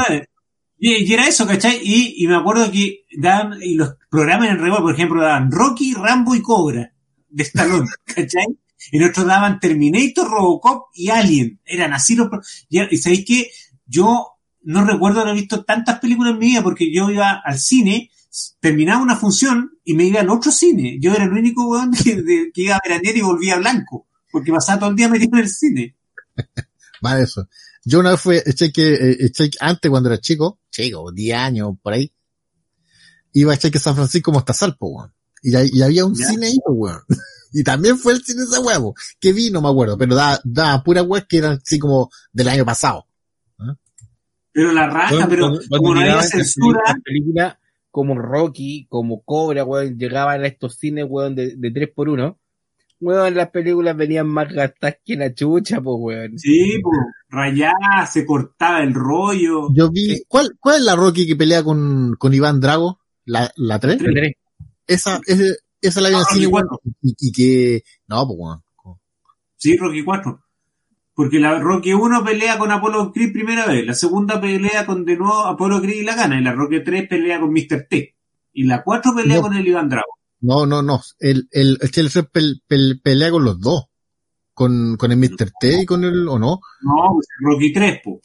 y, 0.81 1.12
era 1.12 1.28
eso, 1.28 1.47
¿cachai? 1.47 1.78
Y, 1.82 2.24
y 2.24 2.27
me 2.27 2.36
acuerdo 2.36 2.70
que 2.73 3.05
daban, 3.16 3.62
y 3.62 3.74
los 3.74 3.97
programas 4.09 4.48
en 4.48 4.55
el 4.55 4.62
Revolt, 4.62 4.82
por 4.82 4.94
ejemplo, 4.94 5.23
daban 5.23 5.51
Rocky, 5.51 5.93
Rambo 5.93 6.35
y 6.35 6.40
Cobra, 6.40 6.93
de 7.28 7.43
Stallone, 7.43 7.86
¿cachai? 8.05 8.47
Y 8.90 8.98
nosotros 8.98 9.27
daban 9.27 9.61
Terminator, 9.61 10.28
Robocop 10.28 10.89
y 10.94 11.11
Alien. 11.11 11.61
Eran 11.66 11.93
así 11.93 12.16
los... 12.16 12.28
Y, 12.70 12.81
y 12.81 12.97
sabéis 12.97 13.27
que 13.27 13.51
yo 13.85 14.39
no 14.62 14.85
recuerdo 14.85 15.20
haber 15.20 15.35
visto 15.35 15.65
tantas 15.65 16.01
películas 16.01 16.32
en 16.32 16.39
mi 16.39 16.47
vida 16.47 16.62
porque 16.62 16.93
yo 16.93 17.11
iba 17.11 17.43
al 17.44 17.59
cine, 17.59 18.11
terminaba 18.59 19.02
una 19.02 19.16
función 19.16 19.78
y 19.85 19.93
me 19.93 20.05
iba 20.05 20.20
al 20.20 20.31
otro 20.31 20.51
cine. 20.51 20.98
Yo 20.98 21.12
era 21.12 21.24
el 21.24 21.32
único 21.32 21.69
weón 21.69 21.93
que, 22.05 22.16
de, 22.23 22.51
que 22.55 22.62
iba 22.62 22.77
a 22.77 22.81
veranear 22.82 23.16
y 23.16 23.20
volvía 23.20 23.59
blanco. 23.59 24.07
Porque 24.32 24.51
pasaba 24.51 24.81
todo 24.81 24.90
el 24.90 24.97
día 24.97 25.09
metido 25.09 25.36
en 25.36 25.44
el 25.44 25.51
cine. 25.51 25.97
Vale, 27.02 27.24
eso. 27.24 27.47
Yo 27.85 28.01
una 28.01 28.11
vez 28.11 28.20
fui, 28.20 28.36
eché 28.36 28.73
que, 28.73 29.16
eché, 29.20 29.51
antes 29.61 29.90
cuando 29.90 30.11
era 30.11 30.19
chico, 30.19 30.61
chico, 30.70 31.12
10 31.12 31.39
años 31.39 31.73
por 31.82 31.94
ahí, 31.94 32.12
iba 33.32 33.52
a 33.52 33.55
echar 33.55 33.70
que 33.70 33.78
San 33.78 33.94
Francisco 33.94 34.32
Mostazal, 34.32 34.77
po, 34.77 34.89
weón. 34.89 35.12
Y, 35.43 35.78
y, 35.78 35.82
había 35.82 36.05
un 36.05 36.15
¿Ya? 36.15 36.27
cine 36.27 36.48
ahí, 36.48 36.59
po, 36.65 36.73
weón. 36.73 37.02
Y 37.52 37.65
también 37.65 37.98
fue 37.98 38.12
el 38.12 38.23
cine 38.23 38.43
de 38.43 38.47
ese 38.47 38.61
huevo. 38.61 38.94
Que 39.19 39.32
vi, 39.32 39.51
no 39.51 39.61
me 39.61 39.69
acuerdo, 39.69 39.98
pero 39.98 40.15
da, 40.15 40.40
da 40.44 40.85
pura 40.85 41.02
web 41.02 41.27
que 41.27 41.39
eran 41.39 41.59
así 41.61 41.81
como 41.81 42.09
del 42.32 42.48
año 42.48 42.65
pasado. 42.65 43.09
¿eh? 43.59 43.74
Pero 44.52 44.70
la 44.70 44.86
raja, 44.86 45.27
pero 45.28 45.59
como 45.69 45.94
no 45.94 46.01
había 46.01 46.23
censura. 46.23 46.81
Película 47.02 47.59
como 47.90 48.16
Rocky, 48.16 48.86
como 48.89 49.23
Cobra, 49.23 49.65
weón, 49.65 49.98
llegaban 49.98 50.44
a 50.44 50.47
estos 50.47 50.77
cines, 50.77 51.07
weón, 51.09 51.35
de, 51.35 51.57
de 51.57 51.70
3 51.73 51.89
por 51.93 52.09
1 52.09 52.40
Weón, 53.01 53.35
las 53.35 53.51
películas 53.51 53.97
venían 53.97 54.28
más 54.28 54.52
gastadas 54.52 54.97
que 55.05 55.16
la 55.16 55.32
chucha, 55.32 55.81
pues, 55.81 55.97
weón. 55.98 56.39
Sí, 56.39 56.78
pues, 56.82 56.98
rayada, 57.31 58.06
se 58.10 58.27
cortaba 58.27 58.82
el 58.82 58.93
rollo. 58.94 59.68
Yo 59.74 59.90
vi, 59.90 60.22
¿cuál, 60.28 60.56
cuál 60.60 60.77
es 60.77 60.82
la 60.85 60.97
Rocky 60.97 61.27
que 61.27 61.36
pelea 61.36 61.62
con, 61.62 62.14
con 62.18 62.35
Iván 62.35 62.60
Drago? 62.60 63.01
¿La, 63.24 63.51
la 63.56 63.78
3? 63.78 64.02
La 64.02 64.10
3. 64.12 64.32
Esa, 64.86 65.20
esa, 65.27 65.44
esa 65.81 66.01
la 66.02 66.09
vi 66.10 66.14
en 66.16 66.20
Ah, 66.20 66.24
cine, 66.31 66.51
y, 67.02 67.14
y 67.18 67.32
que, 67.32 67.82
no, 68.09 68.27
pues, 68.27 68.39
weón. 68.39 68.62
Sí, 69.56 69.77
Rocky 69.77 70.02
4. 70.05 70.40
Porque 71.14 71.39
la 71.39 71.59
Rocky 71.59 71.93
1 71.93 72.24
pelea 72.24 72.59
con 72.59 72.70
Apollo 72.70 73.12
Creed 73.12 73.32
primera 73.32 73.66
vez, 73.66 73.85
la 73.86 73.94
segunda 73.94 74.40
pelea 74.40 74.86
con 74.86 75.05
de 75.05 75.16
nuevo 75.16 75.44
Apollo 75.47 75.81
Creed 75.82 76.01
y 76.01 76.05
la 76.05 76.16
gana, 76.16 76.39
y 76.39 76.43
la 76.43 76.52
Rocky 76.52 76.82
3 76.82 77.09
pelea 77.09 77.40
con 77.40 77.52
Mr. 77.52 77.86
T. 77.89 78.14
Y 78.52 78.64
la 78.64 78.82
4 78.82 79.14
pelea 79.14 79.36
No. 79.36 79.43
con 79.43 79.55
el 79.55 79.66
Iván 79.66 79.89
Drago. 79.89 80.18
No, 80.41 80.67
no, 80.67 80.83
no. 80.83 81.01
El, 81.19 81.49
el, 81.51 81.79
el 81.81 82.11
Fred 82.11 82.27
pel- 82.33 82.62
pel- 82.69 83.01
pelea 83.03 83.31
con 83.31 83.45
los 83.45 83.61
dos. 83.61 83.85
Con, 84.55 84.97
con 84.97 85.11
el 85.12 85.17
Mr. 85.19 85.51
T 85.59 85.83
y 85.83 85.87
con 85.87 86.05
el, 86.05 86.29
¿o 86.29 86.39
no? 86.39 86.61
No, 86.83 86.95
pues, 87.15 87.27
Rocky 87.41 87.73
3, 87.73 88.01
po. 88.05 88.21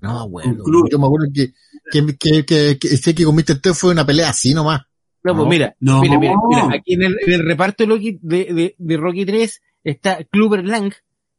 No, 0.00 0.28
bueno. 0.28 0.62
Yo 0.90 0.98
me 0.98 1.06
acuerdo 1.06 1.26
que, 1.34 1.52
que, 1.90 2.16
que, 2.16 2.44
que, 2.44 2.78
que, 2.78 2.88
sé 2.96 3.14
que 3.14 3.24
con 3.24 3.34
Mr. 3.34 3.60
T 3.60 3.74
fue 3.74 3.92
una 3.92 4.04
pelea 4.06 4.28
así 4.30 4.52
nomás. 4.54 4.82
No, 5.22 5.32
No. 5.32 5.38
pues 5.40 5.48
mira, 5.50 5.74
No. 5.80 6.00
mira, 6.00 6.18
mira, 6.18 6.34
mira, 6.48 6.68
aquí 6.74 6.94
en 6.94 7.02
el, 7.04 7.16
en 7.26 7.32
el 7.32 7.46
reparto 7.46 7.86
de, 7.86 8.18
de, 8.20 8.74
de, 8.78 8.96
Rocky 8.98 9.24
3 9.24 9.62
está 9.82 10.22
Clubber 10.24 10.64
Lang, 10.64 10.92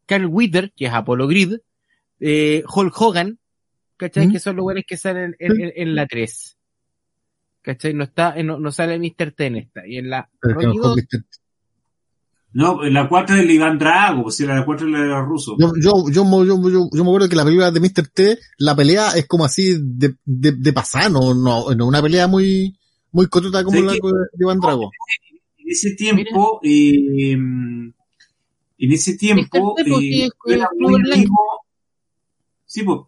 Carl 0.07 0.25
Witter, 0.25 0.73
que 0.75 0.87
es 0.87 0.93
Apollo 0.93 1.27
Grid, 1.27 1.53
eh, 2.19 2.63
Hulk 2.67 2.99
Hogan, 2.99 3.39
¿cachai? 3.97 4.27
¿Mm? 4.27 4.31
Que 4.31 4.39
son 4.39 4.55
los 4.55 4.63
buenos 4.63 4.83
que 4.87 4.97
salen 4.97 5.35
en, 5.39 5.61
en, 5.61 5.71
en 5.75 5.95
la 5.95 6.07
3. 6.07 6.54
¿Cachai? 7.65 7.95
No 7.95 8.03
está, 8.03 8.35
no, 8.43 8.59
no 8.59 8.71
sale 8.71 8.99
Mr. 8.99 9.31
T 9.31 9.47
en 9.47 9.55
esta. 9.55 9.87
Y 9.87 9.97
en 9.97 10.11
la 10.11 10.29
Rocky 10.39 10.67
mejor 10.67 10.81
2, 10.83 10.95
Mr. 10.97 11.25
No, 12.53 12.83
la 12.83 13.09
4 13.09 13.35
es 13.35 13.41
el 13.41 13.49
Iván 13.51 13.79
Drago, 13.79 14.21
pues 14.23 14.35
si 14.35 14.45
la 14.45 14.63
4 14.63 14.85
es 14.85 14.93
la 14.93 14.99
de 15.01 15.07
los 15.07 15.25
rusos. 15.25 15.55
Yo, 15.59 15.73
yo, 15.81 15.91
yo, 16.09 16.23
yo, 16.45 16.69
yo, 16.69 16.89
yo 16.93 17.03
me 17.03 17.09
acuerdo 17.09 17.27
que 17.27 17.35
la 17.35 17.43
película 17.43 17.71
de 17.71 17.79
Mr. 17.79 18.07
T, 18.13 18.37
la 18.59 18.75
pelea 18.75 19.09
es 19.15 19.27
como 19.27 19.43
así 19.45 19.75
de, 19.81 20.15
de, 20.23 20.51
de 20.53 20.73
pasar, 20.73 21.11
no, 21.11 21.33
no, 21.33 21.73
no 21.75 21.87
una 21.87 22.01
pelea 22.03 22.27
muy, 22.27 22.77
muy 23.11 23.27
corta 23.27 23.63
como 23.63 23.81
la 23.81 23.93
que- 23.93 23.99
de 23.99 24.43
Iván 24.43 24.59
Drago. 24.59 24.91
En 25.57 25.71
ese 25.71 25.95
tiempo, 25.95 26.59
eh, 26.63 27.31
en 27.33 27.93
ese 28.77 29.17
tiempo, 29.17 29.75
Mr. 29.75 29.83
T, 29.83 29.89
porque 29.89 30.05
eh, 30.07 30.25
es- 30.25 30.31
yo 30.47 30.53
era 30.53 30.63
es 30.65 30.69
muy 30.79 30.87
Clubber 30.93 31.07
Lang. 31.07 31.19
amigo, 31.19 31.37
sí, 32.65 32.83
pues, 32.83 32.99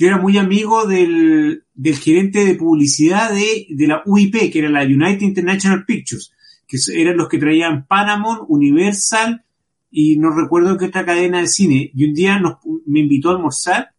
yo 0.00 0.06
era 0.06 0.16
muy 0.16 0.38
amigo 0.38 0.86
del, 0.86 1.64
del 1.74 1.96
gerente 1.98 2.42
de 2.46 2.54
publicidad 2.54 3.34
de, 3.34 3.66
de 3.68 3.86
la 3.86 4.02
UIP, 4.06 4.50
que 4.50 4.58
era 4.58 4.70
la 4.70 4.84
United 4.84 5.20
International 5.20 5.84
Pictures, 5.84 6.32
que 6.66 6.78
eran 6.94 7.18
los 7.18 7.28
que 7.28 7.36
traían 7.36 7.86
Paramount, 7.86 8.46
Universal 8.48 9.44
y 9.90 10.16
no 10.16 10.30
recuerdo 10.30 10.78
qué 10.78 10.86
otra 10.86 11.04
cadena 11.04 11.42
de 11.42 11.48
cine. 11.48 11.90
Y 11.94 12.06
un 12.06 12.14
día 12.14 12.38
nos, 12.38 12.54
me 12.86 13.00
invitó 13.00 13.28
a 13.28 13.32
almorzar 13.34 13.90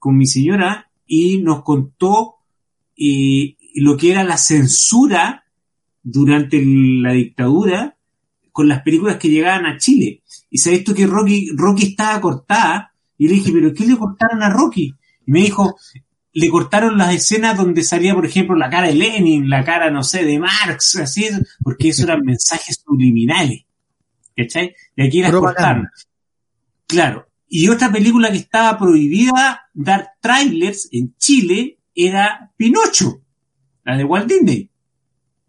con 0.00 0.16
mi 0.16 0.26
señora 0.26 0.90
y 1.06 1.38
nos 1.38 1.62
contó 1.62 2.38
eh, 2.96 3.54
lo 3.76 3.96
que 3.96 4.10
era 4.10 4.24
la 4.24 4.36
censura 4.36 5.44
durante 6.02 6.60
la 6.66 7.12
dictadura 7.12 7.96
con 8.50 8.66
las 8.66 8.82
películas 8.82 9.18
que 9.18 9.30
llegaban 9.30 9.66
a 9.66 9.78
Chile. 9.78 10.24
Y 10.50 10.58
sabes 10.58 10.82
tú 10.82 10.94
que 10.94 11.06
Rocky, 11.06 11.50
Rocky 11.54 11.84
estaba 11.90 12.20
cortada. 12.20 12.92
Y 13.16 13.28
le 13.28 13.34
dije, 13.34 13.52
¿pero 13.52 13.72
qué 13.72 13.86
le 13.86 13.96
cortaron 13.96 14.42
a 14.42 14.50
Rocky? 14.50 14.96
Y 15.26 15.32
me 15.32 15.40
dijo, 15.40 15.76
le 16.32 16.48
cortaron 16.48 16.96
las 16.96 17.14
escenas 17.14 17.56
donde 17.56 17.82
salía, 17.82 18.14
por 18.14 18.26
ejemplo, 18.26 18.56
la 18.56 18.70
cara 18.70 18.88
de 18.88 18.94
Lenin, 18.94 19.48
la 19.48 19.64
cara, 19.64 19.90
no 19.90 20.02
sé, 20.02 20.24
de 20.24 20.38
Marx, 20.38 20.96
así, 20.96 21.28
porque 21.62 21.90
eso 21.90 22.04
eran 22.04 22.22
mensajes 22.24 22.82
subliminales. 22.84 23.64
¿Cachai? 24.36 24.74
Y 24.96 25.06
aquí 25.06 25.20
las 25.20 25.32
cortaron. 25.32 25.88
Claro. 26.86 27.28
Y 27.48 27.68
otra 27.68 27.92
película 27.92 28.30
que 28.30 28.38
estaba 28.38 28.78
prohibida 28.78 29.68
dar 29.74 30.12
trailers 30.20 30.88
en 30.90 31.14
Chile 31.18 31.80
era 31.94 32.50
Pinocho, 32.56 33.20
la 33.84 33.98
de 33.98 34.04
Walt 34.04 34.26
Disney. 34.26 34.70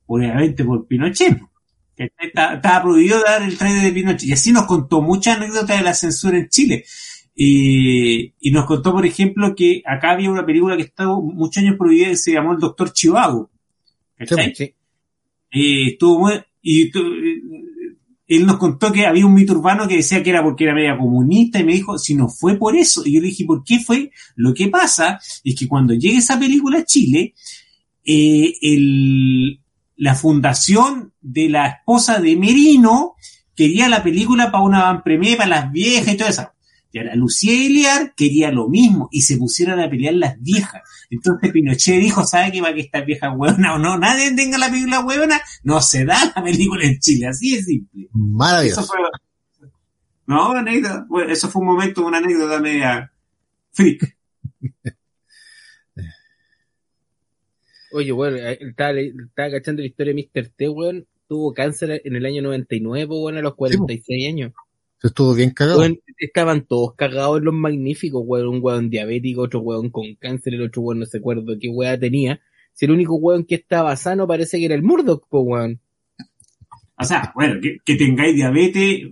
Obviamente 0.05 0.65
por 0.65 0.85
Pinochet. 0.85 1.39
estaba 1.95 2.81
prohibido 2.81 3.21
dar 3.23 3.41
el 3.41 3.57
trailer 3.57 3.83
de 3.83 3.91
Pinochet. 3.93 4.27
Y 4.27 4.33
así 4.33 4.51
nos 4.51 4.65
contó 4.65 5.01
muchas 5.01 5.37
anécdotas 5.37 5.77
de 5.77 5.83
la 5.83 5.93
censura 5.93 6.37
en 6.37 6.49
Chile. 6.49 6.83
Y, 7.35 8.33
y 8.39 8.51
nos 8.51 8.65
contó, 8.65 8.91
por 8.93 9.05
ejemplo, 9.05 9.55
que 9.55 9.81
acá 9.85 10.11
había 10.11 10.29
una 10.29 10.45
película 10.45 10.77
que 10.77 10.83
estaba 10.83 11.19
muchos 11.19 11.63
años 11.63 11.77
prohibida 11.77 12.09
que 12.09 12.17
se 12.17 12.33
llamó 12.33 12.53
El 12.53 12.59
Doctor 12.59 12.93
Chivago. 12.93 13.49
¿Cachai? 14.17 14.37
sí. 14.55 14.73
Eh, 15.51 15.87
estuvo 15.91 16.19
muy, 16.19 16.33
y 16.61 16.89
tu- 16.91 16.99
eh, 17.13 17.41
él 18.27 18.45
nos 18.45 18.57
contó 18.57 18.91
que 18.91 19.05
había 19.05 19.25
un 19.25 19.33
mito 19.33 19.53
urbano 19.53 19.87
que 19.87 19.97
decía 19.97 20.23
que 20.23 20.29
era 20.29 20.41
porque 20.43 20.63
era 20.63 20.73
media 20.73 20.97
comunista 20.97 21.59
y 21.59 21.63
me 21.63 21.73
dijo, 21.73 21.97
si 21.97 22.15
no 22.15 22.27
fue 22.29 22.55
por 22.57 22.75
eso, 22.75 23.03
y 23.05 23.13
yo 23.15 23.21
le 23.21 23.27
dije, 23.27 23.45
¿por 23.45 23.63
qué 23.63 23.79
fue? 23.79 24.11
Lo 24.35 24.53
que 24.53 24.69
pasa 24.69 25.19
es 25.43 25.55
que 25.55 25.67
cuando 25.67 25.93
llegue 25.93 26.17
esa 26.17 26.39
película 26.39 26.79
a 26.79 26.85
Chile, 26.85 27.33
eh, 28.05 28.53
el, 28.61 29.59
la 29.97 30.15
fundación 30.15 31.13
de 31.21 31.49
la 31.49 31.67
esposa 31.67 32.19
de 32.19 32.35
Merino 32.35 33.13
quería 33.55 33.87
la 33.89 34.01
película 34.03 34.51
para 34.51 34.63
una 34.63 34.83
van 34.83 35.03
premier, 35.03 35.37
para 35.37 35.49
las 35.49 35.71
viejas 35.71 36.13
y 36.13 36.17
todo 36.17 36.29
eso. 36.29 36.49
Y 36.93 36.99
ahora 36.99 37.15
Lucía 37.15 37.53
Iliar 37.55 38.13
quería 38.15 38.51
lo 38.51 38.69
mismo 38.69 39.09
y 39.11 39.23
se 39.23 39.37
pusieron 39.37 39.79
a 39.79 39.89
pelear 39.89 40.13
las 40.13 40.39
viejas. 40.39 40.83
Entonces 41.09 41.51
Pinochet 41.51 41.99
dijo, 41.99 42.23
¿sabe 42.23 42.51
qué 42.51 42.61
va 42.61 42.71
que 42.71 42.81
esta 42.81 43.01
vieja 43.01 43.31
huevona 43.31 43.73
o 43.75 43.79
no? 43.79 43.97
Nadie 43.97 44.31
tenga 44.35 44.59
la 44.59 44.69
película 44.69 45.03
huevona, 45.03 45.41
no 45.63 45.81
se 45.81 46.05
da 46.05 46.31
la 46.35 46.43
película 46.43 46.85
en 46.85 46.99
Chile, 46.99 47.25
así 47.25 47.55
de 47.55 47.63
simple. 47.63 48.03
Eso 48.03 48.11
Maravilloso. 48.13 48.83
fue... 48.83 48.99
No, 50.27 50.51
una 50.51 50.59
anécdota. 50.59 51.03
Bueno, 51.09 51.33
eso 51.33 51.49
fue 51.49 51.63
un 51.63 51.69
momento, 51.69 52.05
una 52.05 52.19
anécdota 52.19 52.59
media 52.59 53.11
freak. 53.71 54.15
Oye, 57.91 58.11
weón, 58.11 58.37
eh, 58.37 58.59
estaba, 58.61 58.99
estaba 58.99 59.49
cachando 59.49 59.81
la 59.81 59.87
historia 59.87 60.13
de 60.13 60.29
Mr. 60.31 60.49
T, 60.55 60.69
weón. 60.69 61.07
Tuvo 61.27 61.53
cáncer 61.53 62.01
en 62.05 62.15
el 62.15 62.25
año 62.27 62.43
99, 62.43 63.05
weón, 63.07 63.37
a 63.37 63.41
los 63.41 63.55
46 63.55 64.27
años. 64.27 64.53
Eso 65.03 65.09
estuvo 65.09 65.33
bien 65.33 65.49
cagado. 65.51 65.79
Weón, 65.79 65.99
estaban 66.17 66.65
todos 66.65 66.93
cagados 66.95 67.39
en 67.39 67.43
los 67.45 67.53
magníficos, 67.53 68.23
weón. 68.25 68.47
Un 68.47 68.59
weón 68.63 68.89
diabético, 68.89 69.41
otro 69.41 69.59
weón 69.59 69.89
con 69.89 70.05
cáncer, 70.17 70.53
el 70.53 70.61
otro 70.61 70.81
weón 70.81 70.99
no 70.99 71.05
se 71.05 71.17
acuerdo 71.17 71.43
qué 71.59 71.67
weá 71.67 71.99
tenía. 71.99 72.39
Si 72.71 72.85
el 72.85 72.91
único 72.91 73.15
weón 73.15 73.43
que 73.43 73.55
estaba 73.55 73.93
sano 73.97 74.25
parece 74.25 74.57
que 74.59 74.65
era 74.65 74.75
el 74.75 74.81
Murdoch, 74.81 75.27
po, 75.29 75.41
weón. 75.41 75.81
O 76.97 77.03
sea, 77.03 77.33
bueno, 77.35 77.59
que, 77.61 77.79
que 77.83 77.95
tengáis 77.95 78.33
diabetes 78.35 79.09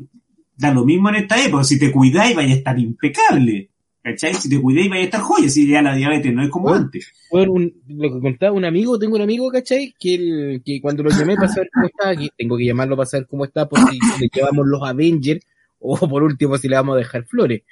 da 0.56 0.74
lo 0.74 0.86
mismo 0.86 1.10
en 1.10 1.16
esta 1.16 1.44
época. 1.44 1.66
Si 1.66 1.78
te 1.78 1.92
cuidáis, 1.92 2.36
vais 2.38 2.52
a 2.52 2.56
estar 2.56 2.80
impecable. 2.80 3.68
¿Cachai? 4.04 4.34
Si 4.34 4.50
te 4.50 4.60
cuidáis, 4.62 4.90
vais 4.90 5.02
a 5.02 5.06
estar 5.06 5.22
joya. 5.22 5.50
Si 5.50 5.68
ya 5.68 5.82
la 5.82 5.94
diabetes 5.96 6.34
no 6.34 6.42
es 6.42 6.50
como 6.50 6.70
Bueno. 6.70 6.86
antes. 6.86 7.12
Un- 7.32 7.74
lo 7.88 8.14
que 8.14 8.20
contaba 8.22 8.54
un 8.56 8.64
amigo, 8.66 8.98
tengo 8.98 9.16
un 9.18 9.22
amigo, 9.24 9.50
¿cachai? 9.52 9.94
Que, 10.00 10.16
el, 10.16 10.62
que 10.66 10.80
cuando 10.82 11.04
lo 11.04 11.10
llamé 11.10 11.36
para 11.36 11.50
saber 11.50 11.70
cómo 11.74 11.86
estaba, 11.88 12.16
que 12.16 12.30
tengo 12.38 12.58
que 12.58 12.66
llamarlo 12.66 12.96
para 12.96 13.08
saber 13.08 13.28
cómo 13.28 13.44
está, 13.46 13.68
por 13.68 13.80
si 13.80 14.00
le 14.20 14.30
llevamos 14.34 14.66
los 14.68 14.82
Avengers, 14.84 15.46
o 15.82 15.98
por 16.08 16.24
último 16.24 16.58
si 16.58 16.70
le 16.70 16.76
vamos 16.76 16.96
a 16.96 17.00
dejar 17.00 17.26
flores. 17.26 17.64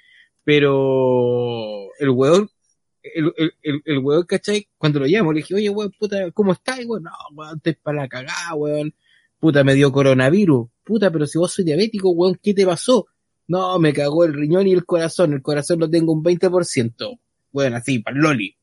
Pero 0.43 1.93
el 1.99 2.09
weón, 2.09 2.49
el, 3.03 3.31
el, 3.37 3.53
el, 3.61 3.81
el 3.85 3.97
weón, 3.99 4.23
¿cachai? 4.23 4.67
Cuando 4.77 4.99
lo 4.99 5.05
llamo, 5.05 5.31
le 5.31 5.41
dije, 5.41 5.55
oye, 5.55 5.69
weón, 5.69 5.91
puta, 5.97 6.31
¿cómo 6.31 6.53
estás? 6.53 6.79
Y 6.81 6.85
weón, 6.85 7.03
no, 7.03 7.11
weón, 7.33 7.57
estoy 7.57 7.75
para 7.75 8.01
la 8.01 8.07
cagada, 8.07 8.55
weón. 8.55 8.93
Puta, 9.39 9.63
me 9.63 9.75
dio 9.75 9.91
coronavirus. 9.91 10.67
Puta, 10.83 11.11
pero 11.11 11.25
si 11.25 11.37
vos 11.37 11.53
sois 11.53 11.65
diabético, 11.65 12.09
weón, 12.09 12.39
¿qué 12.41 12.53
te 12.53 12.65
pasó? 12.65 13.07
No, 13.47 13.79
me 13.79 13.93
cagó 13.93 14.25
el 14.25 14.33
riñón 14.33 14.67
y 14.67 14.73
el 14.73 14.85
corazón. 14.85 15.33
El 15.33 15.41
corazón 15.41 15.79
lo 15.79 15.89
tengo 15.89 16.13
un 16.13 16.23
20%. 16.23 17.19
Bueno, 17.51 17.77
así, 17.77 17.99
para 17.99 18.17
Loli. 18.17 18.55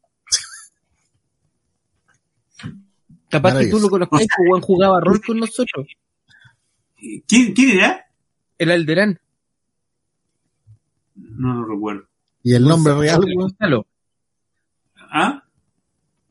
Capaz 3.28 3.58
que 3.58 3.66
tú 3.66 3.80
lo 3.80 3.88
conozcas, 3.88 4.26
pues, 4.36 4.48
weón, 4.48 4.62
jugaba 4.62 5.00
rol 5.00 5.20
con 5.20 5.38
nosotros. 5.38 5.88
¿Quién, 7.26 7.52
quién 7.54 7.78
era? 7.78 8.06
El 8.58 8.70
Alderán. 8.70 9.20
No 11.16 11.54
lo 11.54 11.64
recuerdo. 11.66 12.04
Y 12.42 12.54
el 12.54 12.64
nombre 12.64 12.94
real, 12.94 13.20
weón. 13.20 13.34
Gonzalo. 13.36 13.86
¿Ah? 15.10 15.42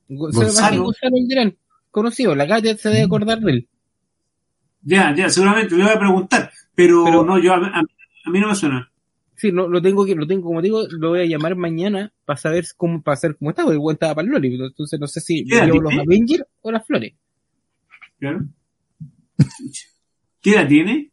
Gonzalo. 0.07 0.45
Gonzalo. 0.47 0.83
Gonzalo. 0.83 1.53
Conocido, 1.91 2.35
la 2.35 2.47
Katia 2.47 2.77
se 2.77 2.89
debe 2.89 3.03
acordar 3.03 3.39
de 3.39 3.51
él. 3.51 3.67
Ya, 4.83 5.15
ya, 5.15 5.29
seguramente 5.29 5.75
le 5.75 5.83
voy 5.83 5.93
a 5.93 5.99
preguntar. 5.99 6.51
Pero, 6.75 7.03
Pero- 7.05 7.23
no, 7.25 7.39
yo 7.39 7.53
a, 7.53 7.57
a- 7.57 7.79
a 7.79 8.29
mí 8.29 8.39
no 8.39 8.49
me 8.49 8.55
suena. 8.55 8.91
Sí, 9.37 9.51
no, 9.51 9.67
lo 9.67 9.81
tengo 9.81 10.05
que, 10.05 10.15
lo 10.15 10.25
tengo, 10.27 10.43
como 10.45 10.61
digo, 10.61 10.83
lo 10.89 11.09
voy 11.09 11.21
a 11.21 11.25
llamar 11.25 11.55
mañana 11.55 12.13
para 12.23 12.37
saber 12.37 12.65
cómo, 12.77 13.01
para 13.01 13.17
saber 13.17 13.35
cómo 13.37 13.51
está, 13.51 13.63
porque 13.63 13.77
el 13.83 13.91
estaba 13.91 14.15
para 14.15 14.25
el 14.25 14.31
Loli. 14.31 14.55
Entonces 14.63 14.99
no 14.99 15.07
sé 15.07 15.19
si 15.19 15.43
¿Qué 15.45 15.55
edad 15.57 15.65
llevo 15.65 15.81
los? 15.81 15.93
Avengers 15.93 16.43
o 16.61 16.71
las 16.71 16.85
flores. 16.85 17.13
Claro. 18.19 18.45
¿Qué 20.41 20.51
edad 20.51 20.67
tiene? 20.67 21.11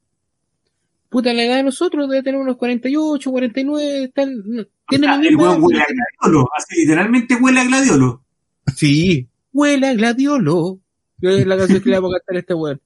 Puta, 1.13 1.33
la 1.33 1.45
edad 1.45 1.57
de 1.59 1.63
nosotros 1.63 2.09
debe 2.11 2.23
tener 2.25 2.41
unos 2.41 2.57
48, 2.57 3.31
49, 3.31 4.05
están, 4.05 4.43
tienen 4.89 5.11
Ah, 5.11 5.17
la 5.17 5.23
el 5.23 5.29
misma 5.37 5.43
weón 5.43 5.53
edad. 5.55 5.61
huele 5.63 5.81
a 5.83 5.87
gladiolo, 5.87 6.49
así 6.57 6.81
literalmente 6.81 7.35
huele 7.41 7.61
a 7.61 7.65
gladiolo. 7.67 8.25
Sí, 8.75 9.29
huele 9.53 9.87
a 9.89 9.95
gladiolo. 9.95 10.81
Es 11.21 11.47
la 11.47 11.57
canción 11.57 11.81
que 11.81 11.91
le 11.91 11.97
vamos 12.01 12.15
a 12.15 12.19
cantar 12.19 12.37
a 12.37 12.39
este 12.41 12.55
weón. 12.55 12.81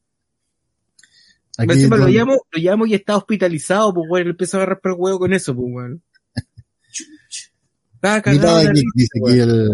Encima 1.58 1.96
lo 1.96 2.08
llamo, 2.08 2.34
lo 2.50 2.60
llamo 2.62 2.84
y 2.86 2.92
está 2.92 3.16
hospitalizado, 3.16 3.94
pues 3.94 4.06
weón, 4.10 4.24
le 4.24 4.30
empezó 4.32 4.56
a 4.58 4.60
agarrar 4.60 4.80
por 4.80 4.90
el 4.92 4.96
huevo 4.98 5.18
con 5.20 5.32
eso, 5.32 5.54
pues 5.54 5.66
weón. 5.70 6.02
Estaba 7.94 8.20
cagado 8.22 8.62
la 8.62 8.70
aquí, 8.70 8.80
risa, 8.80 8.90
dice 8.94 9.18
aquí 9.24 9.38
el 9.40 9.70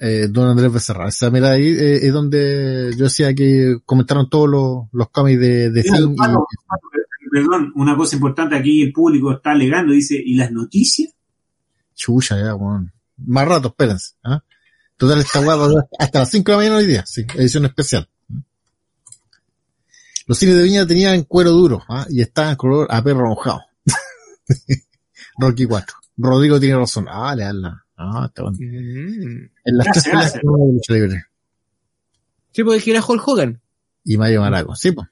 eh, 0.00 0.28
don 0.30 0.48
Andrés 0.48 0.72
Becerra. 0.72 1.08
Esa 1.08 1.28
mirada 1.30 1.54
ahí 1.54 1.66
eh, 1.68 2.06
es 2.06 2.12
donde 2.12 2.92
yo 2.96 3.04
decía 3.04 3.34
que 3.34 3.78
comentaron 3.84 4.30
todos 4.30 4.48
los, 4.48 4.86
los 4.92 5.10
cómics 5.10 5.40
de, 5.40 5.70
de 5.70 5.82
Mira, 5.82 5.96
Thing 5.96 6.12
y- 6.12 6.16
Pato, 6.16 6.46
Pato, 6.68 6.88
Perdón, 7.30 7.72
una 7.74 7.96
cosa 7.96 8.16
importante 8.16 8.56
aquí 8.56 8.82
el 8.82 8.92
público 8.92 9.32
está 9.32 9.52
alegando, 9.52 9.92
dice, 9.92 10.20
¿y 10.24 10.34
las 10.34 10.50
noticias? 10.50 11.12
Chucha, 11.94 12.38
ya, 12.38 12.54
weón. 12.54 12.92
Más 13.26 13.48
rato, 13.48 13.68
espérense. 13.68 14.14
¿ah? 14.24 14.42
Total, 14.96 15.20
esta 15.20 15.40
weá 15.40 15.56
hasta 15.98 16.18
las 16.20 16.30
5 16.30 16.50
de 16.50 16.52
la 16.52 16.58
mañana 16.58 16.76
hoy 16.76 16.86
día, 16.86 17.04
sí, 17.06 17.26
edición 17.34 17.64
especial. 17.64 18.08
Los 20.26 20.38
cines 20.38 20.56
de 20.56 20.62
Viña 20.62 20.86
tenían 20.86 21.22
cuero 21.24 21.50
duro, 21.52 21.82
¿ah? 21.88 22.06
y 22.10 22.20
estaban 22.20 22.56
color 22.56 22.86
a 22.90 23.02
perro 23.02 23.28
mojado. 23.28 23.60
Rocky 25.38 25.64
4. 25.64 25.96
Rodrigo 26.18 26.58
tiene 26.60 26.76
razón. 26.76 27.06
Ah, 27.08 27.34
le 27.34 27.44
dan 27.44 27.62
la. 27.62 27.84
Ah, 27.96 28.26
está 28.26 28.42
bueno. 28.42 28.58
Mm. 28.60 29.50
En 29.64 29.76
las 29.76 29.86
Gracias, 29.86 30.32
tres 30.32 30.42
hubo 30.42 30.66
de 30.66 30.72
lucha 30.72 30.92
libre. 30.92 31.24
Sí, 32.52 32.64
porque 32.64 32.82
que 32.82 32.90
era 32.90 33.04
Hulk 33.04 33.26
Hogan. 33.26 33.60
Y 34.04 34.16
Mario 34.16 34.40
Maraco, 34.40 34.74
sí, 34.74 34.92
pues. 34.92 35.08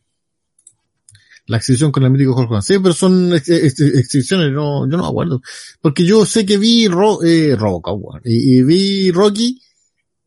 La 1.48 1.58
exhibición 1.58 1.92
con 1.92 2.02
el 2.02 2.10
mítico 2.10 2.34
Jorge 2.34 2.48
Juan. 2.48 2.62
Sí, 2.62 2.74
pero 2.82 2.92
son 2.92 3.32
ex- 3.34 3.48
ex- 3.48 3.80
exhibiciones, 3.80 4.50
no, 4.52 4.88
yo 4.90 4.96
no 4.96 5.04
me 5.04 5.08
acuerdo. 5.08 5.40
Porque 5.80 6.04
yo 6.04 6.26
sé 6.26 6.44
que 6.44 6.58
vi 6.58 6.88
Ro, 6.88 7.22
eh, 7.22 7.54
Robocop, 7.56 8.00
weón. 8.02 8.20
Y, 8.24 8.58
y 8.58 8.62
vi 8.64 9.10
Rocky 9.12 9.60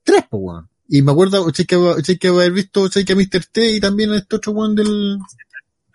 tres, 0.03 0.23
pues, 0.29 0.41
weón. 0.41 0.69
Y 0.87 1.01
me 1.01 1.11
acuerdo, 1.11 1.53
sé 1.53 1.65
que, 1.65 1.77
sé 2.03 2.17
que 2.17 2.29
haber 2.29 2.51
visto, 2.53 2.87
sé 2.89 3.03
que 3.05 3.13
a 3.13 3.15
Mr. 3.15 3.45
T 3.51 3.71
y 3.75 3.79
también 3.79 4.11
a 4.11 4.17
este 4.17 4.37
otro 4.37 4.53
weón 4.53 4.73
del, 4.75 5.17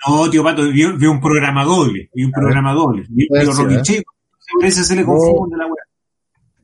No, 0.07 0.31
tío 0.31 0.45
Pato, 0.45 0.69
vio, 0.71 0.97
vio 0.99 1.11
un 1.11 1.21
programa 1.21 1.65
doble, 1.65 2.11
vio 2.15 2.27
un 2.27 2.33
A 2.35 2.39
ver. 2.39 2.45
programa 2.45 2.73
doble. 2.75 3.03
Rocky 3.47 3.75
¿eh? 3.77 3.83
Chico, 3.83 4.15
por 4.53 4.65
eso 4.67 4.85
se 4.85 4.95
le 4.95 5.05
confunde 5.05 5.57
la 5.57 5.65
weá. 5.67 5.85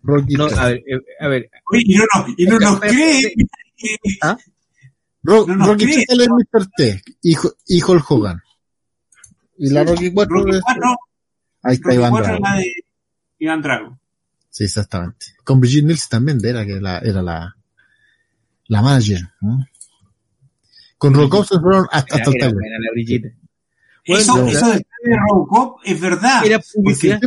Rocky 0.02 0.34
No, 0.34 0.46
3. 0.48 0.58
a 0.58 0.66
ver, 0.66 0.76
eh, 0.76 1.00
a 1.20 1.28
ver, 1.28 1.50
Oye, 1.72 1.82
y 1.86 1.94
no, 1.96 2.04
nos- 2.14 2.28
y 2.36 2.44
no 2.46 2.58
nos 2.58 2.72
Espera, 2.74 2.92
cree. 2.92 3.34
Ro- 5.22 5.46
no 5.46 5.56
nos 5.56 5.68
Rocky 5.68 5.84
cree. 5.86 6.04
3 6.06 6.06
sale 6.08 6.26
Mr. 6.28 6.66
T 6.76 7.02
y, 7.22 7.34
y 7.66 7.82
Hulk 7.82 8.10
Hogan. 8.10 8.40
Y 9.62 9.68
la 9.70 9.84
Rocky 9.84 10.10
4 10.12 10.36
Rocky 10.38 10.56
es- 10.56 10.62
4, 10.62 10.96
ahí 11.62 11.74
está 11.74 11.88
Rocky 11.88 11.96
Iván 11.98 12.10
4 12.10 12.24
es 12.34 12.40
Drago. 12.40 12.44
la 12.54 12.60
de 12.60 12.72
Iván 13.38 13.62
Drago. 13.62 13.98
Sí, 14.48 14.64
exactamente. 14.64 15.26
Con 15.44 15.60
Brigitte 15.60 15.84
Nielsen 15.84 16.08
también 16.10 16.38
era 16.44 16.64
que 16.66 16.80
la, 16.80 16.98
era 16.98 17.22
la, 17.22 17.56
la 18.66 18.82
manager. 18.82 19.20
¿no? 19.42 19.64
Con 20.98 21.14
Robocop 21.14 21.46
se 21.46 21.58
fueron 21.60 21.86
hasta, 21.90 22.16
hasta 22.16 22.30
el 22.30 22.36
era 22.36 22.48
la. 22.50 23.30
Eso, 24.04 24.32
Bueno, 24.34 24.48
eso 24.48 24.68
del 24.70 24.78
de 25.04 25.16
Robocop 25.28 25.80
es 25.84 26.00
verdad. 26.00 26.44
Era 26.44 26.58
publicidad. 26.58 27.20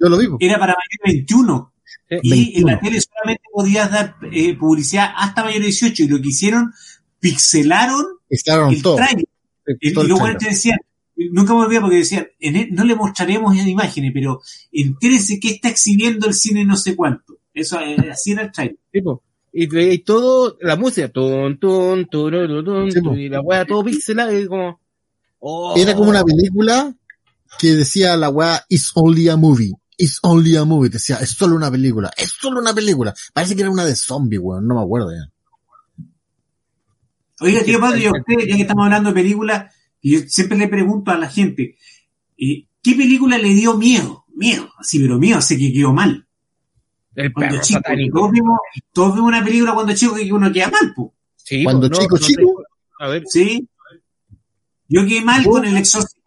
Yo 0.00 0.08
lo 0.08 0.18
vivo. 0.18 0.36
era 0.40 0.58
para 0.58 0.72
mayor 0.74 1.14
21 1.16 1.72
Eh, 2.08 2.20
y 2.22 2.30
21. 2.30 2.58
en 2.68 2.74
la 2.74 2.80
tele 2.80 3.00
solamente 3.00 3.42
podías 3.52 3.90
dar 3.90 4.16
eh, 4.32 4.56
publicidad 4.56 5.10
hasta 5.16 5.42
mayor 5.44 5.62
18 5.62 6.02
y 6.04 6.08
lo 6.08 6.20
que 6.22 6.28
hicieron, 6.28 6.72
pixelaron 7.20 8.06
el 8.30 8.82
todo. 8.82 8.96
trailer. 8.96 9.24
Y, 9.80 9.90
luego 9.92 10.26
te 10.38 10.46
decían, 10.50 10.78
nunca 11.16 11.54
me 11.54 11.60
olvidé 11.60 11.80
porque 11.80 11.96
decían, 11.96 12.28
en 12.40 12.56
él- 12.56 12.68
no 12.72 12.84
le 12.84 12.94
mostraremos 12.94 13.56
en 13.56 13.68
imágenes, 13.68 14.10
pero 14.14 14.40
entérense 14.72 15.40
que 15.40 15.50
está 15.50 15.68
exhibiendo 15.68 16.26
el 16.26 16.34
cine 16.34 16.64
no 16.64 16.76
sé 16.76 16.94
cuánto. 16.96 17.38
Eso, 17.54 17.80
eh, 17.80 17.96
así 18.10 18.32
era 18.32 18.42
el 18.42 18.52
trailer. 18.52 18.76
tipo, 18.92 19.22
y, 19.52 19.98
todo, 20.00 20.58
la 20.60 20.76
música, 20.76 21.08
ton, 21.08 21.58
ton, 21.58 22.06
ton, 22.10 22.90
Sí, 22.90 23.00
po. 23.00 23.14
y 23.14 23.30
la 23.30 23.40
wea 23.40 23.64
todo 23.64 23.82
pixelada, 23.82 24.38
y 24.38 24.46
como, 24.46 24.78
oh. 25.38 25.74
Era 25.76 25.94
como 25.94 26.10
una 26.10 26.22
película 26.22 26.94
que 27.58 27.68
decía 27.74 28.16
la 28.18 28.28
weá, 28.28 28.62
it's 28.68 28.92
only 28.94 29.28
a 29.30 29.36
movie. 29.36 29.72
It's 29.96 30.18
only 30.22 30.56
a 30.56 30.64
movie. 30.66 30.90
Decía, 30.90 31.16
es 31.22 31.30
solo 31.30 31.56
una 31.56 31.70
película. 31.70 32.10
Es 32.18 32.32
solo 32.38 32.60
una 32.60 32.74
película. 32.74 33.14
Parece 33.32 33.56
que 33.56 33.62
era 33.62 33.70
una 33.70 33.86
de 33.86 33.96
zombie, 33.96 34.36
weón. 34.38 34.66
No 34.68 34.74
me 34.74 34.82
acuerdo 34.82 35.10
ya. 35.10 35.32
Oiga, 37.40 37.62
tío 37.62 37.80
Padre, 37.80 38.02
y 38.02 38.08
usted, 38.08 38.46
ya 38.48 38.56
que 38.56 38.62
estamos 38.62 38.84
hablando 38.84 39.10
de 39.10 39.14
películas, 39.14 39.74
y 40.08 40.12
yo 40.20 40.28
siempre 40.28 40.56
le 40.58 40.68
pregunto 40.68 41.10
a 41.10 41.18
la 41.18 41.28
gente, 41.28 41.76
eh, 42.38 42.66
¿qué 42.82 42.94
película 42.94 43.38
le 43.38 43.54
dio 43.54 43.76
miedo? 43.76 44.24
Miedo, 44.34 44.70
así, 44.78 45.00
pero 45.00 45.18
miedo, 45.18 45.40
sé 45.40 45.56
que 45.58 45.72
quedó 45.72 45.92
mal. 45.92 46.26
el 47.14 47.32
Cuando 47.32 47.54
perro 47.54 47.64
chico, 47.64 47.80
satánico. 47.82 48.18
todos 48.18 48.30
vimos, 48.32 48.58
todos 48.92 49.14
vimos 49.14 49.28
una 49.28 49.42
película 49.44 49.72
cuando 49.74 49.94
chico 49.94 50.14
que 50.14 50.32
uno 50.32 50.52
queda 50.52 50.68
mal, 50.70 50.92
po. 50.94 51.14
Sí, 51.36 51.64
Cuando 51.64 51.88
no, 51.88 51.96
chico, 51.98 52.16
no 52.18 52.26
chico. 52.26 52.62
te- 52.98 53.04
a 53.04 53.08
ver, 53.08 53.22
¿sí? 53.26 53.66
Yo 54.88 55.06
quedé 55.06 55.22
mal 55.22 55.42
¿Vos? 55.44 55.56
con 55.56 55.64
El 55.66 55.76
Exorcista, 55.76 56.20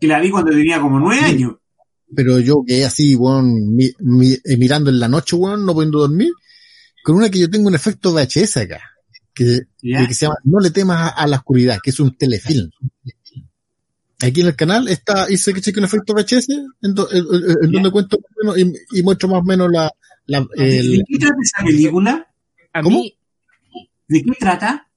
que 0.00 0.06
la 0.06 0.20
vi 0.20 0.30
cuando 0.30 0.50
tenía 0.52 0.80
como 0.80 1.00
nueve 1.00 1.22
Sí. 1.24 1.30
años. 1.32 1.54
Pero 2.14 2.38
yo 2.38 2.62
quedé 2.66 2.84
así, 2.84 3.14
weón, 3.16 3.74
mi- 3.74 3.90
mi- 4.00 4.34
eh, 4.44 4.56
mirando 4.58 4.90
en 4.90 5.00
la 5.00 5.08
noche, 5.08 5.34
weón, 5.36 5.64
no 5.66 5.74
pudiendo 5.74 5.98
dormir, 6.00 6.30
con 7.02 7.16
una 7.16 7.30
que 7.30 7.38
yo 7.40 7.50
tengo 7.50 7.66
un 7.68 7.74
efecto 7.74 8.12
VHS 8.12 8.58
acá, 8.60 8.80
que, 9.34 9.60
se 9.80 10.26
llama 10.26 10.36
No 10.44 10.60
le 10.60 10.70
temas 10.70 10.98
a, 11.00 11.08
a 11.08 11.26
la 11.26 11.38
oscuridad, 11.38 11.78
que 11.82 11.90
es 11.90 11.98
un 12.00 12.16
telefilm. 12.16 12.70
Aquí 14.22 14.40
en 14.40 14.46
el 14.46 14.56
canal 14.56 14.88
está, 14.88 15.30
hice 15.30 15.52
que 15.52 15.60
cheque 15.60 15.78
un 15.78 15.84
efecto 15.84 16.14
VHS, 16.14 16.48
en, 16.82 16.94
do- 16.94 17.08
en- 17.12 17.70
donde 17.70 17.90
cuento 17.90 18.16
más 18.18 18.30
o 18.54 18.54
menos 18.56 18.74
y, 18.92 18.98
y 18.98 19.02
muestro 19.02 19.28
más 19.28 19.40
o 19.40 19.44
menos 19.44 19.70
la, 19.70 19.90
la- 20.26 20.46
¿De 20.56 21.02
qué 21.06 21.18
trata 21.18 21.36
esa 21.42 21.64
película? 21.64 22.26
a 22.72 22.82
¿Cómo? 22.82 23.00
mí, 23.00 23.18
¿De 24.08 24.22
qué 24.22 24.32
trata? 24.38 24.88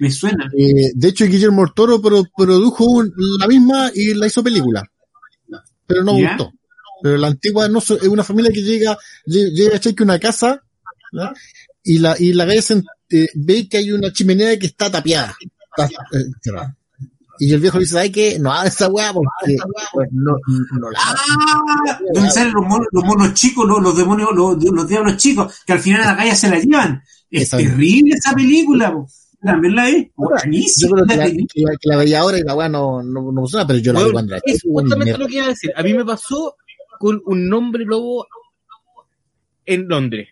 Me 0.00 0.10
suena. 0.12 0.48
eh, 0.56 0.92
de 0.94 1.08
hecho 1.08 1.24
Guillermo 1.26 1.72
Toro 1.74 2.00
pro- 2.00 2.24
produjo 2.36 2.84
un- 2.84 3.12
la 3.40 3.48
misma 3.48 3.90
y 3.92 4.14
la 4.14 4.28
hizo 4.28 4.44
película. 4.44 4.84
Pero 5.86 6.04
no 6.04 6.12
gustó. 6.36 6.52
Pero 7.02 7.16
la 7.16 7.28
antigua 7.28 7.68
no 7.68 7.78
es 7.80 7.90
una 7.90 8.22
familia 8.22 8.52
que 8.52 8.62
llega, 8.62 8.96
lle- 9.26 9.50
llega 9.52 9.76
a 9.76 9.80
cheque 9.80 10.02
una 10.04 10.18
casa, 10.20 10.62
y 11.82 11.98
la, 11.98 12.14
y 12.18 12.32
la 12.34 12.44
en- 12.70 12.84
eh, 13.10 13.28
ve 13.34 13.68
que 13.68 13.78
hay 13.78 13.90
una 13.90 14.12
chimenea 14.12 14.56
que 14.58 14.66
está 14.66 14.90
tapiada. 14.90 15.36
Está, 15.76 15.86
eh. 16.12 16.74
Y 17.40 17.52
el 17.52 17.60
viejo 17.60 17.78
le 17.78 17.84
dice, 17.84 17.98
ay 17.98 18.10
que 18.10 18.38
no 18.38 18.52
haga 18.52 18.68
esa 18.68 18.88
weá 18.88 19.12
porque 19.12 19.56
pues, 19.92 20.08
no, 20.12 20.32
no 20.78 20.90
la 20.90 20.98
Ah, 21.00 21.98
donde 22.14 22.30
salen 22.30 22.52
los 22.52 22.64
monos, 22.66 22.86
los 22.92 23.04
monos 23.04 23.34
chicos, 23.34 23.66
los, 23.66 23.80
los 23.82 23.96
demonios, 23.96 24.30
los, 24.34 24.62
los 24.62 24.88
diablos 24.88 25.16
chicos, 25.16 25.62
que 25.66 25.72
al 25.72 25.80
final 25.80 26.02
a 26.02 26.06
la 26.12 26.16
calle 26.16 26.34
se 26.34 26.50
la 26.50 26.58
llevan. 26.58 27.02
Es 27.30 27.42
Esa- 27.42 27.58
terrible 27.58 28.14
esa 28.14 28.34
película, 28.34 28.92
po. 28.92 29.06
También 29.40 29.76
la. 29.76 29.88
Yo 29.90 29.96
Buenísima. 30.16 30.90
creo 30.96 31.06
que 31.06 31.16
la, 31.16 31.24
la 31.26 31.30
que 31.30 31.46
la- 31.62 31.70
que 31.80 31.88
la 31.88 31.96
veía 31.96 32.20
ahora 32.20 32.38
y 32.38 32.42
la 32.42 32.56
weá 32.56 32.68
no, 32.68 33.02
no, 33.02 33.30
no 33.30 33.40
funciona, 33.42 33.66
pero 33.66 33.78
yo 33.78 33.92
la 33.92 34.02
vi 34.02 34.10
cuando 34.10 34.34
era 34.34 34.42
es 34.44 34.62
justamente 34.62 35.12
me- 35.12 35.18
lo 35.18 35.26
que 35.28 35.34
iba 35.36 35.44
a 35.44 35.48
decir. 35.48 35.70
A 35.76 35.82
mí 35.84 35.94
me 35.94 36.04
pasó 36.04 36.56
con 36.98 37.20
un 37.26 37.48
nombre 37.48 37.84
lobo 37.84 38.26
en 39.64 39.86
Londres. 39.88 40.28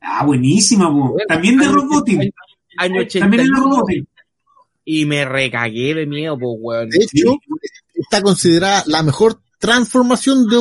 Ah, 0.00 0.24
buenísima, 0.24 0.90
po. 0.90 1.16
También 1.28 1.58
de 1.58 1.66
Año. 1.66 1.80
80, 1.90 2.32
Año 2.78 3.02
También 3.20 3.42
es 3.42 3.46
de 3.48 3.52
81 3.52 3.60
Robotic. 3.60 4.08
Y 4.90 5.04
me 5.04 5.24
recagué 5.24 5.94
de 5.94 6.06
miedo, 6.06 6.38
pues, 6.38 6.56
weón. 6.60 6.88
De 6.88 6.98
hecho, 7.04 7.36
está 7.94 8.22
considerada 8.22 8.82
la 8.86 9.02
mejor 9.02 9.40
transformación 9.58 10.46
de, 10.48 10.56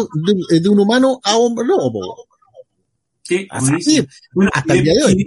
de- 0.50 0.60
de 0.60 0.70
un 0.70 0.80
humano 0.80 1.20
a 1.24 1.38
hombre 1.38 1.66
lobo. 1.66 1.92
po. 1.94 2.28
Sí, 3.24 3.48
Así. 3.50 4.06
Bueno, 4.34 4.52
hasta 4.54 4.74
el 4.74 4.80
y- 4.80 4.84
día 4.84 4.94
de 4.96 5.04
hoy. 5.04 5.26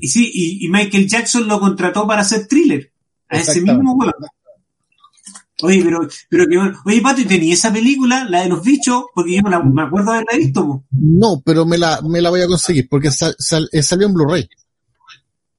Y, 0.00 0.08
sí, 0.08 0.30
y, 0.32 0.66
y 0.66 0.68
Michael 0.68 1.08
Jackson 1.08 1.46
lo 1.46 1.60
contrató 1.60 2.06
para 2.06 2.22
hacer 2.22 2.46
thriller. 2.46 2.90
A 3.28 3.38
ese 3.38 3.60
mismo 3.60 3.94
weón. 3.94 4.12
Oye, 5.62 5.82
pero, 5.84 6.00
pero 6.28 6.46
que 6.48 6.56
bueno. 6.56 6.78
Oye, 6.84 7.00
Pato, 7.00 7.20
¿y 7.20 7.24
tenía 7.26 7.54
esa 7.54 7.72
película, 7.72 8.26
la 8.28 8.42
de 8.42 8.48
los 8.48 8.62
bichos? 8.62 9.04
Porque 9.14 9.36
yo 9.36 9.42
no 9.42 9.50
la- 9.50 9.62
me 9.62 9.82
acuerdo 9.82 10.10
de 10.12 10.18
haberla 10.18 10.38
visto, 10.38 10.66
po. 10.66 10.84
No, 10.90 11.40
pero 11.44 11.64
me 11.64 11.78
la, 11.78 12.00
me 12.02 12.20
la 12.20 12.30
voy 12.30 12.40
a 12.42 12.46
conseguir 12.48 12.88
porque 12.88 13.10
sal- 13.12 13.36
sal- 13.38 13.68
eh, 13.72 13.82
salió 13.82 14.06
en 14.08 14.14
Blu-ray. 14.14 14.48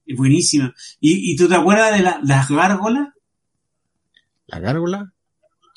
Es 0.06 0.18
buenísima. 0.18 0.74
¿Y, 1.00 1.34
y 1.34 1.36
tú 1.36 1.48
te 1.48 1.56
acuerdas 1.56 1.94
de 1.98 2.04
la- 2.04 2.20
las 2.24 2.50
gárgolas? 2.50 3.10
La 4.48 4.60
gárgola. 4.60 5.12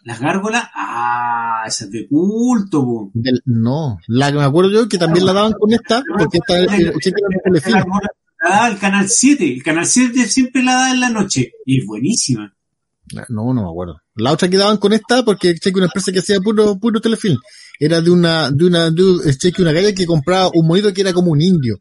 ¿Las 0.04 0.20
gárgolas? 0.20 0.64
Ah, 0.74 1.64
esa 1.66 1.84
es 1.86 1.90
de 1.90 2.06
culto, 2.08 2.84
po. 2.84 3.10
Del- 3.14 3.42
no, 3.46 3.98
la 4.06 4.30
que 4.30 4.38
me 4.38 4.44
acuerdo 4.44 4.70
yo 4.70 4.88
que 4.88 4.98
también 4.98 5.26
la 5.26 5.32
daban 5.32 5.52
con 5.52 5.72
esta, 5.72 6.02
porque 6.18 6.38
esta 6.38 6.60
eh, 6.76 6.92
telefilm. 7.44 7.76
gárgola 7.76 8.08
La 8.42 8.50
daba 8.50 8.68
el 8.68 8.78
canal 8.78 9.08
7. 9.08 9.52
El 9.54 9.62
canal 9.62 9.86
7 9.86 10.26
siempre 10.26 10.62
la 10.62 10.74
da 10.74 10.90
en 10.92 11.00
la 11.00 11.10
noche. 11.10 11.52
Y 11.66 11.80
es 11.80 11.86
buenísima. 11.86 12.54
No, 13.30 13.54
no 13.54 13.62
me 13.62 13.68
acuerdo. 13.68 14.00
La 14.14 14.32
otra 14.32 14.48
que 14.48 14.58
daban 14.58 14.76
con 14.76 14.92
esta, 14.92 15.24
porque 15.24 15.54
cheque 15.54 15.76
una 15.78 15.86
empresa 15.86 16.12
que 16.12 16.18
hacía 16.18 16.40
puro, 16.40 16.78
puro 16.78 17.00
telefilm. 17.00 17.38
Era 17.80 18.00
de 18.02 18.10
una, 18.10 18.50
de 18.50 18.66
una, 18.66 18.90
de 18.90 19.02
cheque 19.36 19.62
una 19.62 19.72
galla 19.72 19.94
que 19.94 20.04
compraba 20.06 20.50
un 20.54 20.66
monito 20.66 20.92
que 20.92 21.00
era 21.00 21.12
como 21.12 21.30
un 21.32 21.40
indio. 21.40 21.78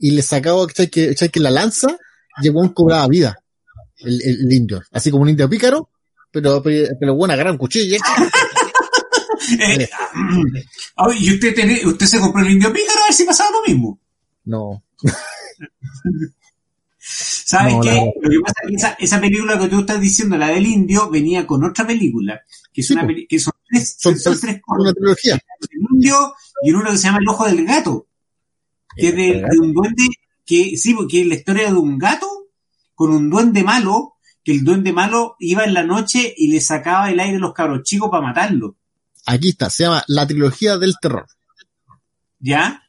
Y 0.00 0.10
le 0.12 0.22
sacaba, 0.22 0.66
cheque, 0.66 1.14
cheque 1.14 1.38
la 1.40 1.50
lanza, 1.50 1.96
llegó 2.42 2.60
un 2.60 2.70
cobraba 2.70 3.06
vida. 3.06 3.38
El, 3.98 4.20
el, 4.22 4.40
el 4.46 4.52
indio. 4.52 4.82
Así 4.92 5.10
como 5.10 5.22
un 5.24 5.28
indio 5.28 5.48
pícaro, 5.48 5.90
pero, 6.32 6.62
pero, 6.62 6.88
pero 6.98 7.14
buena, 7.14 7.36
gran 7.36 7.56
cuchilla. 7.58 7.98
Eh, 9.58 9.88
ah, 10.96 11.08
¿Y 11.18 11.32
usted, 11.34 11.54
tiene, 11.54 11.80
usted 11.84 12.06
se 12.06 12.18
compró 12.20 12.42
el 12.42 12.50
indio 12.52 12.72
pícaro 12.72 13.00
a 13.00 13.04
ver 13.06 13.14
si 13.14 13.24
pasaba 13.24 13.50
lo 13.50 13.62
mismo? 13.72 13.98
No. 14.44 14.82
¿Sabes 16.98 17.74
No, 17.74 17.80
qué? 17.80 18.12
Lo 18.20 18.30
que 18.30 18.40
pasa 18.40 18.54
es 18.62 18.68
que 18.68 18.74
esa, 18.76 18.88
esa 18.98 19.20
película 19.20 19.58
que 19.58 19.68
tú 19.68 19.80
estás 19.80 20.00
diciendo, 20.00 20.36
la 20.36 20.48
del 20.48 20.66
indio, 20.66 21.10
venía 21.10 21.46
con 21.46 21.64
otra 21.64 21.86
película, 21.86 22.40
que, 22.72 22.82
es 22.82 22.86
Sí, 22.86 22.92
una 22.94 23.06
que 23.28 23.38
son 23.38 23.52
tres, 23.68 23.96
Son 23.98 24.18
son 24.18 24.34
tres- 24.38 24.40
tres 24.40 24.62
Una 24.78 24.92
trilogía. 24.92 25.34
El 25.34 25.80
indio 25.96 26.34
y 26.62 26.70
en 26.70 26.76
uno 26.76 26.90
que 26.90 26.98
se 26.98 27.04
llama 27.04 27.18
El 27.20 27.28
ojo 27.28 27.46
del 27.46 27.64
gato, 27.66 28.06
que 29.00 29.08
es 29.08 29.16
de, 29.16 29.44
de 29.50 29.58
un 29.58 29.72
duende, 29.72 30.06
que 30.44 30.76
sí, 30.76 30.94
porque 30.94 31.22
es 31.22 31.26
la 31.26 31.34
historia 31.34 31.72
de 31.72 31.78
un 31.78 31.98
gato 31.98 32.26
con 32.94 33.12
un 33.12 33.30
duende 33.30 33.62
malo, 33.64 34.14
que 34.44 34.52
el 34.52 34.62
duende 34.62 34.92
malo 34.92 35.36
iba 35.38 35.64
en 35.64 35.74
la 35.74 35.84
noche 35.84 36.34
y 36.36 36.52
le 36.52 36.60
sacaba 36.60 37.10
el 37.10 37.18
aire 37.18 37.36
a 37.36 37.40
los 37.40 37.54
cabros 37.54 37.82
chicos 37.82 38.10
para 38.10 38.26
matarlo. 38.26 38.76
Aquí 39.26 39.50
está, 39.50 39.70
se 39.70 39.84
llama 39.84 40.04
La 40.06 40.26
trilogía 40.26 40.76
del 40.76 40.94
terror. 41.00 41.26
¿Ya? 42.38 42.82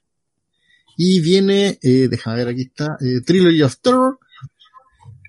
Y 0.97 1.21
viene, 1.21 1.79
eh, 1.81 2.07
déjame 2.09 2.37
ver, 2.37 2.47
aquí 2.49 2.61
está, 2.63 2.97
eh, 2.99 3.21
Trilogy 3.25 3.61
of 3.63 3.77
Terror. 3.81 4.19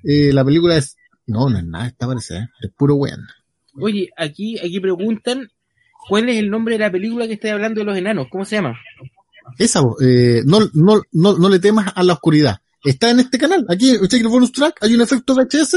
Eh, 0.04 0.32
la 0.32 0.44
película 0.44 0.76
es, 0.76 0.96
no, 1.26 1.48
no 1.48 1.58
es 1.58 1.64
nada, 1.64 1.86
esta 1.86 2.06
parece, 2.06 2.36
¿eh? 2.36 2.48
es 2.60 2.70
puro 2.72 2.96
weón. 2.96 3.26
Oye, 3.80 4.10
aquí, 4.16 4.58
aquí 4.58 4.80
preguntan 4.80 5.50
cuál 6.08 6.28
es 6.28 6.36
el 6.36 6.50
nombre 6.50 6.74
de 6.74 6.80
la 6.80 6.92
película 6.92 7.26
que 7.26 7.34
está 7.34 7.52
hablando 7.52 7.80
de 7.80 7.84
los 7.86 7.96
enanos. 7.96 8.26
¿Cómo 8.30 8.44
se 8.44 8.56
llama? 8.56 8.78
Esa, 9.58 9.80
eh, 10.00 10.42
no, 10.44 10.60
no, 10.74 11.02
no, 11.12 11.38
no 11.38 11.48
le 11.48 11.58
temas 11.58 11.92
a 11.94 12.02
la 12.02 12.14
oscuridad. 12.14 12.58
Está 12.84 13.10
en 13.10 13.20
este 13.20 13.38
canal. 13.38 13.64
Aquí, 13.68 13.96
usted 13.96 14.18
el 14.18 14.28
bonus 14.28 14.52
track, 14.52 14.78
hay 14.80 14.94
un 14.94 15.00
efecto 15.02 15.34
VHS 15.34 15.76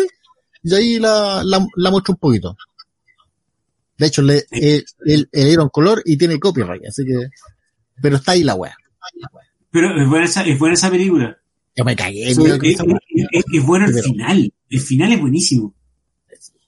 y 0.63 0.73
ahí 0.73 0.99
la, 0.99 1.43
la, 1.43 1.65
la 1.75 1.91
muestro 1.91 2.13
un 2.13 2.19
poquito. 2.19 2.57
De 3.97 4.07
hecho, 4.07 4.21
le, 4.21 4.45
eh, 4.51 4.83
era 5.31 5.61
en 5.63 5.69
color 5.69 6.01
y 6.05 6.17
tiene 6.17 6.39
copyright, 6.39 6.85
así 6.87 7.05
que, 7.05 7.29
pero 8.01 8.17
está 8.17 8.33
ahí 8.33 8.43
la 8.43 8.55
wea. 8.55 8.75
Pero 9.71 10.01
es 10.01 10.09
buena 10.09 10.25
esa, 10.25 10.43
es 10.43 10.57
buena 10.59 10.73
esa 10.73 10.89
película. 10.89 11.37
Yo 11.77 11.83
me 11.85 11.95
cagué, 11.95 12.29
Es, 12.31 12.37
bueno 12.37 13.85
el 13.85 13.93
Pero- 13.93 14.03
final. 14.03 14.53
El 14.69 14.79
final 14.81 15.11
es 15.13 15.21
buenísimo. 15.21 15.73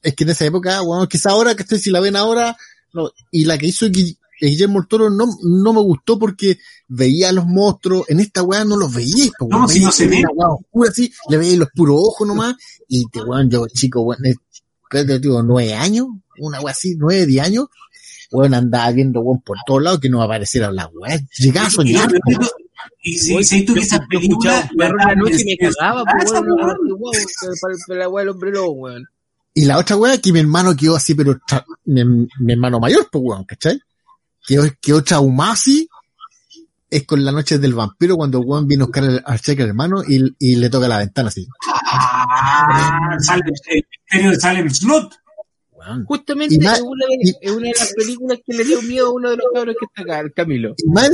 es 0.04 0.14
que 0.16 0.24
en 0.24 0.30
esa 0.30 0.46
época, 0.46 0.80
bueno, 0.82 1.08
quizá 1.08 1.32
ahora, 1.32 1.56
que 1.56 1.64
si 1.80 1.90
la 1.90 2.00
ven 2.00 2.16
ahora, 2.16 2.56
no, 2.94 3.12
y 3.32 3.46
la 3.46 3.58
que 3.58 3.68
hizo 3.68 3.88
Gui- 3.88 4.18
Guillermo 4.40 4.86
Toro 4.88 5.10
no, 5.10 5.26
no 5.44 5.74
me 5.74 5.82
gustó 5.82 6.18
porque 6.20 6.58
veía 6.88 7.30
a 7.30 7.32
los 7.34 7.46
monstruos, 7.46 8.10
en 8.10 8.20
esta 8.20 8.44
weá 8.44 8.64
no 8.66 8.78
los 8.78 8.94
veía, 8.94 9.30
po, 9.38 9.48
No, 9.50 9.68
si 9.68 9.80
no 9.82 9.92
se 9.92 10.08
ve. 10.08 10.20
una 10.20 10.30
weá 10.34 10.50
oscura 10.54 10.90
así, 10.90 11.12
le 11.30 11.38
veía 11.38 11.58
los 11.58 11.70
puros 11.76 11.98
ojos 12.00 12.28
nomás, 12.28 12.56
y 12.88 13.06
te 13.10 13.22
weón, 13.22 13.50
yo 13.50 13.68
chico, 13.68 14.02
weón, 14.02 14.22
¿qué 14.90 15.04
te 15.06 15.20
digo? 15.20 15.44
nueve 15.44 15.74
años, 15.74 16.08
una 16.40 16.62
weá 16.62 16.72
así, 16.72 16.96
nueve, 16.98 17.26
diez 17.26 17.46
años, 17.46 17.66
weón, 18.32 18.54
andaba 18.54 18.92
viendo 18.92 19.20
weón 19.22 19.42
por 19.42 19.58
todos 19.66 19.84
lados 19.84 20.00
que 20.00 20.10
no 20.10 20.18
va 20.20 20.24
a 20.24 20.28
aparecer 20.28 20.64
a 20.64 20.72
la 20.72 20.88
weá, 20.88 21.20
llegaba 21.38 21.68
a 21.68 21.72
soñar, 21.72 22.10
Y- 23.04 23.18
si, 23.18 23.44
si 23.44 23.66
tú 23.66 23.74
perro 24.78 24.96
en 25.02 25.08
la 25.08 25.16
noche 25.16 25.42
y 25.42 25.46
me 25.46 25.58
cagaba, 25.58 26.04
pues, 26.06 26.32
esa 26.32 27.96
la 27.96 28.10
weá 28.10 28.24
del 28.24 28.30
hombre 28.30 28.52
lobo, 28.52 28.72
weón. 28.72 29.06
Y 29.54 29.66
la 29.66 29.78
otra 29.80 29.96
weá 29.98 30.20
que 30.20 30.32
mi 30.32 30.40
hermano 30.40 30.76
quedó 30.76 30.96
así, 30.96 31.16
pero 31.16 31.38
mi, 31.86 32.04
mi 32.06 32.54
hermano 32.54 32.80
mayor, 32.80 33.08
pues 33.12 33.24
weón, 33.26 33.44
¿cachai? 33.46 33.80
Quedó, 34.46 34.64
quedó 34.80 35.04
traumado 35.04 35.54
así, 35.54 35.90
es 36.90 37.06
con 37.06 37.24
la 37.26 37.32
noche 37.32 37.58
del 37.60 37.74
vampiro 37.74 38.16
cuando 38.16 38.40
weón 38.40 38.68
viene 38.68 38.84
a 38.84 38.86
buscar 38.88 39.04
al, 39.04 39.24
al 39.26 39.42
cheque 39.42 39.64
hermano 39.64 40.04
y, 40.08 40.24
y 40.40 40.56
le 40.56 40.70
toca 40.70 40.88
la 40.88 41.00
ventana 41.00 41.30
así. 41.30 41.48
Ah, 41.86 43.16
sale 43.20 43.44
el 43.46 43.84
misterio 43.90 44.32
de 44.32 44.40
Salem 44.40 44.70
Slot. 44.70 45.14
Justamente 46.06 46.56
Y 46.56 46.60
ma- 46.60 46.74
es, 46.74 46.82
una 46.82 47.06
de, 47.08 47.18
y- 47.22 47.36
es 47.42 47.52
una 47.52 47.68
de 47.70 47.74
las 47.80 47.94
películas 47.94 48.40
que 48.46 48.54
le 48.54 48.64
dio 48.66 48.82
miedo 48.82 49.08
a 49.08 49.14
uno 49.14 49.30
de 49.30 49.38
los 49.38 49.46
cabros 49.54 49.76
que 49.80 49.86
está 49.86 50.02
acá, 50.02 50.20
el 50.20 50.34
Camilo. 50.34 50.74
Y 50.78 50.90
más, 50.90 51.12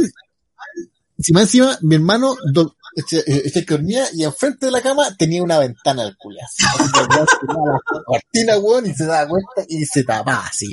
si 1.19 1.31
más 1.31 1.43
encima, 1.43 1.77
mi 1.81 1.95
hermano, 1.95 2.35
do- 2.51 2.75
este, 2.95 3.17
eh, 3.19 3.41
este 3.45 3.65
que 3.65 3.73
dormía 3.75 4.03
y 4.13 4.23
enfrente 4.23 4.65
de 4.67 4.71
la 4.71 4.81
cama 4.81 5.15
tenía 5.15 5.43
una 5.43 5.59
ventana 5.59 6.01
al 6.03 6.15
culiao. 6.17 6.45
así. 6.47 6.63
Así 6.65 6.91
que 6.91 6.99
el 7.01 7.07
weón 7.07 7.27
tenía 7.39 7.71
la 7.93 8.03
cortina, 8.05 8.57
weón, 8.59 8.85
y 8.87 8.93
se 8.95 9.05
daba 9.05 9.27
cuenta 9.29 9.65
y 9.67 9.85
se 9.85 10.03
tapaba 10.03 10.45
así. 10.47 10.67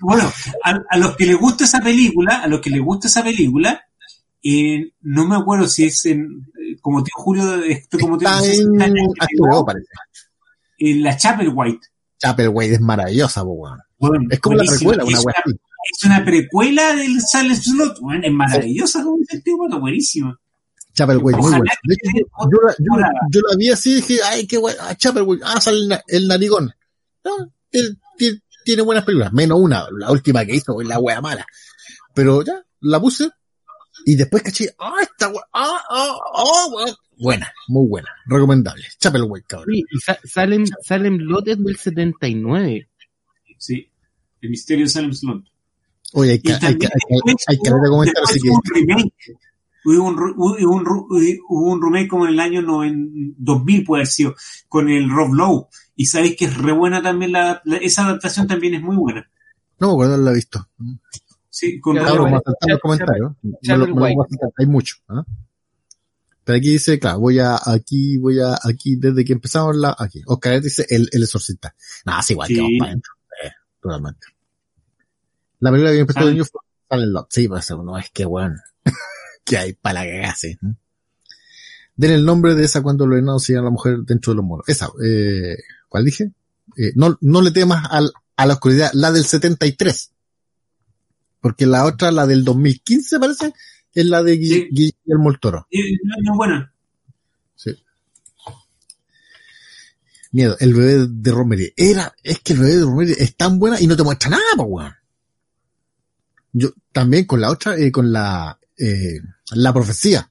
Bueno, 0.00 0.30
a, 0.64 0.78
a 0.90 0.98
los 0.98 1.16
que 1.16 1.26
les 1.26 1.36
gusta 1.38 1.64
esa 1.64 1.80
película, 1.80 2.42
a 2.42 2.46
los 2.48 2.60
que 2.60 2.70
les 2.70 2.80
gusta 2.80 3.08
esa 3.08 3.22
película, 3.22 3.82
eh, 4.42 4.92
no 5.02 5.26
me 5.26 5.36
acuerdo 5.36 5.66
si 5.66 5.84
es 5.84 6.04
en, 6.06 6.22
eh, 6.60 6.76
como 6.80 7.02
tío 7.02 7.12
Julio, 7.16 7.62
esto 7.64 7.98
como 7.98 8.16
tío, 8.18 8.28
no 8.28 8.40
sé 8.40 8.54
si 8.54 8.60
en 8.62 8.80
en 8.82 8.94
parece. 9.64 9.86
en 10.78 11.02
la 11.02 11.16
Chapel 11.16 11.50
White. 11.54 11.80
Chapel, 12.18 12.48
güey, 12.50 12.72
es 12.72 12.80
maravillosa. 12.80 13.42
Bueno, 13.42 13.76
Es 14.30 14.40
como 14.40 14.56
la 14.56 14.64
precuela, 14.64 15.04
una 15.04 15.20
una, 15.20 15.32
es 15.98 16.04
una 16.04 16.24
precuela 16.24 16.94
del 16.94 17.20
Salem 17.20 17.56
Slot. 17.56 18.00
Bueno, 18.00 18.22
es 18.26 18.32
maravillosa 18.32 19.02
como 19.02 19.18
dice 19.18 19.36
el 19.36 19.42
tío 19.42 19.56
Pato, 19.58 19.80
buenísima. 19.80 20.38
Chapel, 20.94 21.18
güey, 21.18 21.36
muy 21.36 21.52
que- 21.52 22.20
yo, 22.20 22.58
yo 22.78 22.96
la, 22.98 23.08
yo, 23.08 23.28
yo 23.30 23.40
la 23.50 23.56
vi 23.58 23.70
así 23.70 23.90
y 23.90 23.94
dije, 23.96 24.18
ay, 24.24 24.46
qué 24.46 24.56
guay, 24.56 24.74
ah, 24.80 24.94
Chapel, 24.94 25.24
güey, 25.24 25.40
ah, 25.44 25.60
sale 25.60 25.76
el, 25.78 25.88
na- 25.88 26.02
el 26.06 26.26
narigón. 26.28 26.70
No, 27.24 27.32
tiene, 27.70 27.88
tiene- 28.16 28.40
tiene 28.66 28.82
buenas 28.82 29.04
películas, 29.04 29.32
menos 29.32 29.58
una, 29.60 29.86
la 29.96 30.10
última 30.10 30.44
que 30.44 30.56
hizo, 30.56 30.82
la 30.82 30.98
wea 30.98 31.20
mala. 31.20 31.46
Pero 32.12 32.42
ya, 32.42 32.60
la 32.80 33.00
puse 33.00 33.30
y 34.04 34.16
después 34.16 34.42
caché, 34.42 34.74
ah, 34.78 34.94
esta 35.00 35.28
wea, 35.28 35.42
ah, 35.52 35.80
ah, 35.88 36.16
ah, 36.34 36.66
wea. 36.74 36.94
Buena, 37.18 37.50
muy 37.68 37.88
buena, 37.88 38.08
recomendable. 38.26 38.84
Chapel, 38.98 39.24
güey, 39.24 39.42
cabrón. 39.46 39.72
Sí, 39.74 39.84
y 39.90 39.98
Sa- 40.00 40.18
Salem, 40.24 40.64
Salem 40.82 41.16
Lot 41.18 41.48
es 41.48 41.62
del 41.64 41.76
79. 41.76 42.88
Sí, 43.56 43.88
el 44.42 44.50
misterio 44.50 44.84
de 44.84 44.90
Salem 44.90 45.12
Slot. 45.14 45.44
Oye, 46.12 46.32
hay 46.32 46.38
que, 46.40 46.52
hay 46.52 46.58
que, 46.60 46.86
hay 47.46 47.56
que, 47.58 47.70
comentarios, 47.70 48.30
así 48.30 48.40
que, 48.40 48.48
hubo 48.50 48.56
un 48.56 48.62
remake. 48.74 49.14
Hubo 49.84 50.02
un, 50.08 50.16
ru- 50.16 50.34
hubo 50.36 50.74
un, 50.74 50.84
ru- 50.84 51.38
hubo 51.48 51.72
un 51.72 51.80
remake 51.82 52.08
como 52.08 52.26
en 52.26 52.32
el 52.34 52.40
año 52.40 52.60
noven- 52.60 53.34
2000 53.38 53.84
puede 53.84 54.00
haber 54.02 54.06
sido, 54.08 54.34
con 54.68 54.88
el 54.90 55.08
Rob 55.08 55.32
Lowe. 55.32 55.68
Y 55.96 56.06
sabéis 56.06 56.36
que 56.36 56.44
es 56.44 56.56
re 56.56 56.72
buena 56.72 57.02
también 57.02 57.32
la, 57.32 57.60
la- 57.64 57.78
esa 57.78 58.04
adaptación 58.06 58.46
también 58.46 58.74
es 58.74 58.82
muy 58.82 58.96
buena. 58.96 59.28
no 59.78 59.88
me 59.88 59.92
acuerdo, 59.94 60.16
no 60.18 60.22
la 60.24 60.30
he 60.30 60.34
visto. 60.34 60.68
Sí, 61.48 61.80
con 61.80 61.96
Claro, 61.96 62.22
bueno, 62.22 62.36
me 62.36 62.42
saltan 62.44 62.70
los 62.70 62.80
comentarios. 62.80 63.32
A 63.32 64.52
Hay 64.58 64.66
mucho. 64.66 64.96
¿ah? 65.08 65.24
Pero 66.44 66.58
aquí 66.58 66.68
dice, 66.70 66.98
claro, 67.00 67.18
voy 67.20 67.38
a, 67.40 67.56
aquí, 67.64 68.18
voy 68.18 68.38
a, 68.40 68.54
aquí, 68.62 68.96
desde 68.96 69.24
que 69.24 69.32
empezamos 69.32 69.74
la, 69.74 69.96
aquí. 69.98 70.22
Oscar 70.26 70.60
dice 70.60 70.86
el, 70.90 71.08
el 71.10 71.22
exorcista. 71.22 71.74
No, 72.04 72.20
es 72.20 72.30
igual 72.30 72.46
Sí. 72.48 72.54
que 72.54 72.60
vamos 72.60 72.76
para 72.78 72.90
adentro. 72.90 73.12
Eh, 73.42 73.50
totalmente. 73.80 74.26
La 75.60 75.70
película 75.70 75.92
que 75.92 75.98
empezó 76.00 76.18
el 76.20 76.24
Salen- 76.26 76.34
año 76.36 76.44
fue 76.44 76.60
Silent 76.90 77.12
Lot. 77.12 77.26
Sí, 77.30 77.48
pues 77.48 77.70
no, 77.70 77.98
es 77.98 78.10
que 78.10 78.24
bueno. 78.26 78.54
que 79.44 79.56
hay 79.58 79.72
para 79.72 80.04
la 80.04 80.10
cagase. 80.10 80.58
Den 81.96 82.10
el 82.12 82.24
nombre 82.26 82.54
de 82.54 82.64
esa 82.64 82.82
cuando 82.82 83.06
los 83.06 83.18
enanos 83.18 83.42
siguen 83.42 83.62
a 83.62 83.64
la 83.64 83.70
mujer 83.70 83.98
dentro 84.04 84.32
de 84.32 84.36
los 84.36 84.44
moros. 84.44 84.68
Esa, 84.68 84.88
eh, 85.02 85.56
¿cuál 85.96 86.04
dije? 86.04 86.24
Eh, 86.76 86.92
no, 86.94 87.16
no 87.22 87.40
le 87.40 87.52
temas 87.52 87.86
al, 87.90 88.12
a 88.36 88.44
la 88.44 88.52
oscuridad, 88.54 88.90
la 88.92 89.12
del 89.12 89.24
73. 89.24 90.12
Porque 91.40 91.64
la 91.64 91.86
otra, 91.86 92.10
la 92.10 92.26
del 92.26 92.44
2015 92.44 93.18
parece, 93.18 93.54
es 93.94 94.04
la 94.04 94.22
de 94.22 94.38
Gui- 94.38 94.48
Sí. 94.48 94.68
Guillermo 94.70 95.30
el 95.30 95.40
Toro. 95.40 95.66
Y- 95.70 95.96
no, 96.04 96.32
es 96.32 96.36
buena. 96.36 96.74
Sí. 97.54 97.70
Miedo, 100.32 100.56
el 100.60 100.74
bebé 100.74 101.06
de 101.08 101.30
Romery. 101.32 101.72
Era, 101.76 102.14
es 102.22 102.40
que 102.40 102.52
el 102.52 102.58
bebé 102.58 102.74
de 102.76 102.82
Romery 102.82 103.12
es 103.18 103.36
tan 103.36 103.58
buena 103.58 103.80
y 103.80 103.86
no 103.86 103.96
te 103.96 104.02
muestra 104.02 104.28
nada, 104.30 104.42
po, 104.56 104.64
weón. 104.64 104.92
Yo, 106.52 106.70
también 106.92 107.24
con 107.24 107.40
la 107.40 107.50
otra, 107.50 107.76
eh, 107.78 107.90
con 107.90 108.12
la, 108.12 108.58
eh, 108.76 109.20
la 109.52 109.72
profecía. 109.72 110.30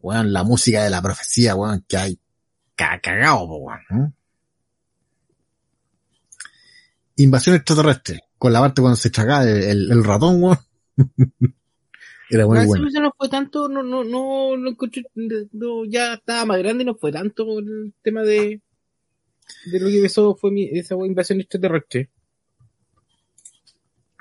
Weón, 0.00 0.34
la 0.34 0.42
música 0.44 0.82
de 0.84 0.90
la 0.90 1.00
profecía, 1.00 1.54
weón, 1.54 1.82
que 1.88 1.96
hay 1.96 2.18
ca- 2.74 3.00
cagado, 3.02 3.44
weón. 3.46 3.80
¿eh? 3.90 4.12
Invasión 7.16 7.56
extraterrestre. 7.56 8.20
Con 8.38 8.52
la 8.52 8.60
parte 8.60 8.80
cuando 8.82 8.96
se 8.96 9.10
tragaba 9.10 9.44
el, 9.44 9.62
el- 9.62 9.92
el 9.92 10.04
ratón, 10.04 10.42
weón. 10.42 10.58
Era 12.30 12.46
muy 12.46 12.58
sí, 12.60 12.66
bueno. 12.66 12.88
eso 12.88 13.00
no 13.00 13.12
fue 13.16 13.28
tanto, 13.28 13.68
no, 13.68 13.82
no, 13.82 14.02
no, 14.02 14.56
no 14.56 14.76
no, 15.52 15.84
ya 15.84 16.14
estaba 16.14 16.44
más 16.46 16.58
grande 16.58 16.82
y 16.82 16.86
no 16.86 16.94
fue 16.94 17.12
tanto 17.12 17.58
el 17.58 17.92
tema 18.02 18.22
de, 18.22 18.60
de 19.66 19.80
lo 19.80 19.88
que 19.88 19.96
empezó 19.98 20.34
fue 20.34 20.50
mi, 20.50 20.64
esa 20.64 20.94
invasión 20.96 21.40
extraterrestre. 21.40 22.10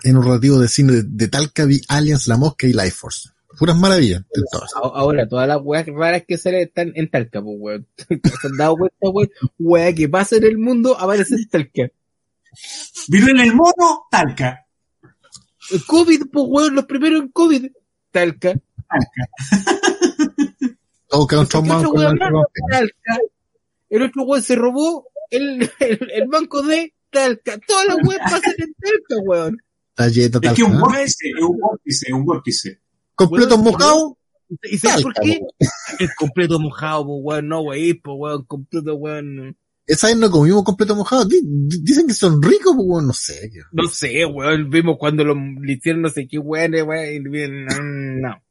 en 0.04 0.18
un 0.18 0.24
relativo 0.24 0.60
de 0.60 0.68
cine 0.68 0.92
de, 0.94 1.04
de 1.06 1.28
Talca 1.30 1.64
vi 1.66 1.80
Aliens, 1.88 2.28
La 2.28 2.38
Mosca 2.38 2.68
y 2.68 2.74
Life 2.74 2.92
Force. 2.92 3.30
Puras 3.58 3.78
maravillas. 3.78 4.22
de 4.22 4.42
todas. 4.52 4.76
A- 4.76 4.80
Ahora, 4.80 5.28
todas 5.28 5.48
las 5.48 5.60
weas 5.64 5.88
raras 5.88 6.24
que 6.28 6.38
salen 6.38 6.62
están 6.68 6.92
en 6.96 7.10
Talca, 7.10 7.42
pues 7.42 7.56
weón. 7.58 7.88
¿Se 8.42 8.48
han 8.48 8.58
dado 8.58 8.76
cuenta, 8.76 8.98
weón? 9.10 9.30
Wea 9.58 9.94
que 9.96 10.10
pasa 10.10 10.36
en 10.36 10.44
el 10.44 10.58
mundo 10.58 11.00
aparece 11.00 11.36
en 11.36 11.48
Talca. 11.48 11.90
Vino 13.08 13.30
en 13.30 13.40
el 13.40 13.54
mono, 13.54 14.06
Talca. 14.10 14.66
El 15.72 15.86
COVID, 15.86 16.24
pues 16.32 16.46
weón, 16.48 16.76
los 16.76 16.86
primeros 16.86 17.22
en 17.22 17.30
COVID. 17.30 17.66
Talca. 18.12 18.54
Todos 21.08 21.28
quedaron 21.28 21.48
¿Qué 21.48 21.58
otro 21.58 21.64
traumados 21.64 21.88
con 21.92 22.02
la 22.02 22.08
weón 22.10 22.20
más? 22.20 22.46
Talca. 22.72 23.20
El 23.90 24.02
otro 24.04 24.24
weón 24.24 24.42
se 24.44 24.56
robó 24.56 25.08
el, 25.30 25.72
el, 25.80 26.12
el 26.12 26.28
banco 26.28 26.62
de 26.64 26.94
Talca. 27.10 27.60
Todas 27.68 27.88
las 27.88 27.98
weas 28.08 28.22
pasan 28.22 28.54
en 28.58 28.74
Talca, 28.74 29.16
weón. 29.26 29.58
Talleta, 29.96 30.40
Es 30.42 30.54
que 30.54 30.64
un 30.64 30.72
talca. 30.72 30.86
vórtice, 30.88 31.30
es 31.30 31.44
un 31.44 31.60
vórtice, 31.60 32.06
es 32.08 32.14
un 32.14 32.26
vórtice. 32.26 32.80
Completo 33.16 33.56
Weón, 33.56 33.64
mojado. 33.66 34.18
¿Y 34.64 34.78
sabes 34.78 35.04
por 35.04 35.14
Talca, 35.14 35.30
qué? 35.30 35.40
weón. 35.40 35.52
El 36.00 36.10
completo 36.18 36.60
mojado, 36.60 37.06
po, 37.06 37.16
weón. 37.18 37.48
No, 37.48 37.62
wey, 37.62 37.94
po, 37.94 38.14
weón. 38.16 38.44
Completo, 38.46 38.96
weón. 38.96 39.56
Esa 39.86 40.08
vez 40.08 40.18
no 40.18 40.32
comimos 40.32 40.64
completo 40.64 40.96
mojado. 40.96 41.26
Di- 41.26 41.42
di- 41.44 41.82
Dicen 41.84 42.08
que 42.08 42.14
son 42.14 42.42
ricos, 42.42 42.74
pues, 42.76 42.88
weón, 42.88 43.08
no 43.08 43.14
sé. 43.14 43.52
No 43.72 43.88
sé, 43.88 44.26
weón. 44.26 44.70
Vimos 44.70 44.98
cuando 44.98 45.24
lo 45.26 45.36
hicieron 45.68 46.02
no 46.04 46.10
sé 46.10 46.28
qué 46.28 46.38
weón, 46.38 46.74
weón. 46.74 47.24
bien, 47.32 47.66
No. 48.22 48.42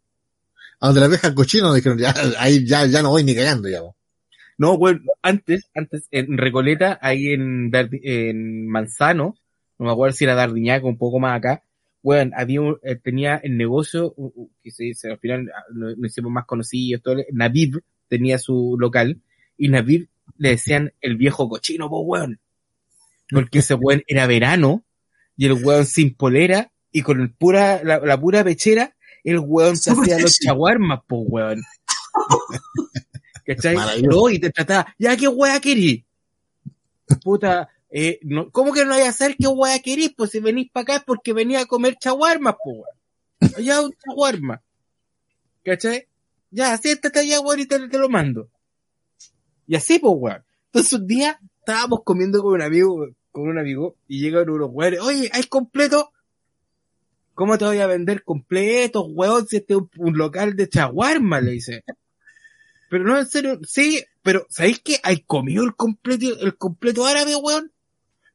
A 0.81 0.87
donde 0.87 1.01
la 1.01 1.07
abeja 1.07 1.33
cochina 1.35 1.65
nos 1.69 1.77
dijeron, 1.77 1.97
ya, 1.99 2.13
ahí 2.39 2.67
ya, 2.67 2.85
ya 2.87 3.03
no 3.03 3.11
voy 3.11 3.23
ni 3.25 3.35
cagando 3.35 3.69
ya. 3.69 3.81
po. 3.81 3.97
No, 4.59 4.75
weón. 4.75 5.05
Antes, 5.23 5.71
antes, 5.75 6.09
en 6.11 6.37
Recoleta, 6.37 6.99
ahí 7.01 7.29
en, 7.29 7.71
en 8.03 8.67
Manzano, 8.69 9.37
no 9.79 9.87
me 9.87 9.93
acuerdo 9.93 10.15
si 10.17 10.25
era 10.25 10.35
Dardiñaca, 10.35 10.87
un 10.87 10.99
poco 10.99 11.19
más 11.21 11.39
acá, 11.39 11.63
weón, 12.03 12.33
había 12.37 12.61
un- 12.61 12.79
eh, 12.83 12.97
tenía 12.97 13.37
el 13.37 13.57
negocio, 13.57 14.15
que 14.63 14.71
se, 14.73 14.93
se- 14.95 15.11
al 15.13 15.19
final 15.19 15.51
ah, 15.57 15.63
lo, 15.73 15.91
lo 15.97 16.07
hicimos 16.07 16.31
más 16.33 16.45
conocidos, 16.47 17.01
todo, 17.03 17.17
Naviv 17.33 17.81
tenía 18.09 18.39
su 18.39 18.77
local, 18.79 19.21
y 19.57 19.69
Naviv 19.69 20.09
le 20.37 20.51
decían 20.51 20.93
el 21.01 21.17
viejo 21.17 21.49
cochino, 21.49 21.89
po, 21.89 22.01
weón. 22.01 22.41
Porque 23.31 23.61
ese 23.61 23.75
weón 23.75 24.03
era 24.07 24.27
verano, 24.27 24.85
y 25.37 25.47
el 25.47 25.53
weón 25.53 25.87
sin 25.87 26.15
polera, 26.15 26.73
y 26.91 27.03
con 27.03 27.21
el 27.21 27.33
pura, 27.33 27.83
la, 27.83 27.99
la 27.99 28.21
pura 28.21 28.45
pechera, 28.45 28.95
el 29.25 29.39
weón 29.39 29.77
se 29.77 29.93
hacía 29.93 30.19
los 30.19 30.39
chaguarmas, 30.39 31.01
po, 31.07 31.19
weón. 31.21 31.63
¿Cachai? 33.47 34.03
No, 34.03 34.29
y 34.29 34.39
te 34.39 34.51
trataba, 34.51 34.95
ya 34.99 35.17
qué 35.17 35.29
wea 35.29 35.61
querís. 35.61 36.05
Puta, 37.23 37.69
eh, 37.91 38.19
no, 38.23 38.51
¿cómo 38.51 38.73
que 38.73 38.85
no 38.85 38.95
hay 38.95 39.03
a 39.03 39.09
hacer 39.09 39.37
qué 39.39 39.49
wea 39.49 39.79
querís? 39.81 40.15
Pues 40.17 40.31
si 40.31 40.41
venís 40.41 40.71
para 40.71 40.83
acá 40.83 40.97
es 40.97 41.05
porque 41.05 41.33
venía 41.33 41.61
a 41.61 41.67
comer 41.67 41.97
chaguarmas, 41.97 42.55
po, 42.55 42.71
weón. 42.71 43.65
Ya 43.65 43.81
un 43.81 43.93
chaguarma. 43.93 44.63
¿Cachai? 45.65 46.07
Ya, 46.51 46.77
siéntate 46.77 47.21
allá, 47.21 47.41
weón, 47.41 47.61
y 47.61 47.67
te, 47.67 47.89
te 47.89 47.99
lo 47.99 48.09
mando. 48.09 48.49
Y 49.73 49.77
así, 49.77 49.99
pues, 49.99 50.13
weón. 50.19 50.45
Entonces 50.67 50.93
un 50.93 51.07
día 51.07 51.41
estábamos 51.61 52.01
comiendo 52.05 52.43
con 52.43 52.53
un 52.53 52.61
amigo, 52.61 53.09
con 53.31 53.49
un 53.49 53.59
amigo, 53.59 53.97
y 54.07 54.21
llegan 54.21 54.51
unos 54.51 54.69
weones, 54.71 55.01
oye, 55.01 55.31
¿hay 55.33 55.45
completo? 55.45 56.13
¿Cómo 57.33 57.57
te 57.57 57.65
voy 57.65 57.79
a 57.79 57.87
vender 57.87 58.23
completos, 58.23 59.07
weón, 59.09 59.47
si 59.47 59.57
este 59.57 59.73
es 59.73 59.79
un, 59.79 59.91
un 59.97 60.19
local 60.19 60.57
de 60.57 60.69
chaguarma? 60.69 61.41
Le 61.41 61.53
dice. 61.53 61.85
Pero 62.91 63.05
no, 63.05 63.19
en 63.19 63.25
serio, 63.25 63.59
sí, 63.67 64.05
pero 64.23 64.47
¿sabéis 64.51 64.81
que 64.81 65.01
hay 65.03 65.23
comido 65.23 65.65
el 65.65 65.75
completo, 65.75 66.39
el 66.39 66.59
completo 66.59 67.07
árabe, 67.07 67.35
weón? 67.37 67.73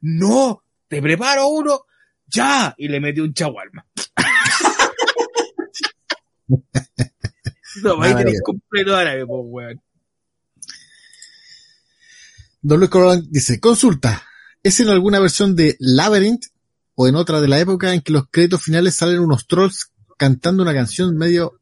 No, 0.01 0.63
te 0.87 1.03
preparo 1.03 1.49
uno, 1.49 1.81
ya, 2.25 2.73
y 2.79 2.87
le 2.87 2.99
metí 2.99 3.19
un 3.19 3.35
chaguarma. 3.35 3.85
no, 6.47 6.63
ahí 8.01 8.15
tenés 8.15 8.15
Maravilla. 8.15 8.39
completo 8.43 8.95
árabe, 8.95 9.23
pues, 9.27 9.41
weón. 9.43 9.81
Don 12.67 12.79
Luis 12.79 12.89
Corbalán 12.89 13.25
dice, 13.29 13.61
consulta, 13.61 14.23
¿es 14.61 14.79
en 14.81 14.89
alguna 14.89 15.19
versión 15.21 15.55
de 15.55 15.77
Labyrinth 15.79 16.47
o 16.95 17.07
en 17.07 17.15
otra 17.15 17.39
de 17.39 17.47
la 17.47 17.59
época 17.59 17.93
en 17.93 18.01
que 18.01 18.11
los 18.11 18.27
créditos 18.29 18.61
finales 18.61 18.93
salen 18.95 19.19
unos 19.19 19.47
trolls 19.47 19.91
cantando 20.17 20.63
una 20.63 20.73
canción 20.73 21.15
medio 21.15 21.61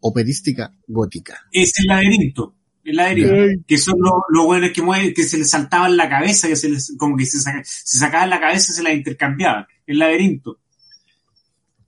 operística 0.00 0.74
gótica? 0.88 1.46
Es 1.52 1.72
el 1.78 1.86
laberinto. 1.86 2.56
El 2.82 2.96
laberinto. 2.96 3.64
Que 3.68 3.78
son 3.78 3.94
los, 4.00 4.14
los 4.30 4.44
buenos 4.46 4.70
que 4.72 4.82
mueven, 4.82 5.14
que 5.14 5.22
se 5.22 5.38
les 5.38 5.48
saltaban 5.48 5.96
la 5.96 6.08
cabeza, 6.08 6.48
que 6.48 6.56
se 6.56 6.68
les, 6.70 6.92
como 6.98 7.16
que 7.16 7.24
se, 7.26 7.38
saca- 7.38 7.62
se 7.64 7.98
sacaban 7.98 8.28
la 8.30 8.40
cabeza 8.40 8.72
y 8.72 8.74
se 8.74 8.82
la 8.82 8.92
intercambiaban. 8.92 9.64
El 9.86 9.98
laberinto. 10.00 10.58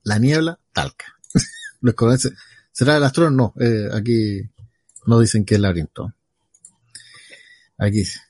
La 0.04 0.18
niebla, 0.20 0.60
talca. 0.72 1.06
Dice, 2.12 2.30
¿será 2.70 2.98
el 2.98 3.02
astro? 3.02 3.32
No, 3.32 3.52
eh, 3.58 3.88
aquí 3.92 4.42
no 5.06 5.18
dicen 5.18 5.44
que 5.44 5.56
es 5.56 5.60
laberinto. 5.60 6.14
Aquí 7.78 7.98
dice. 7.98 8.20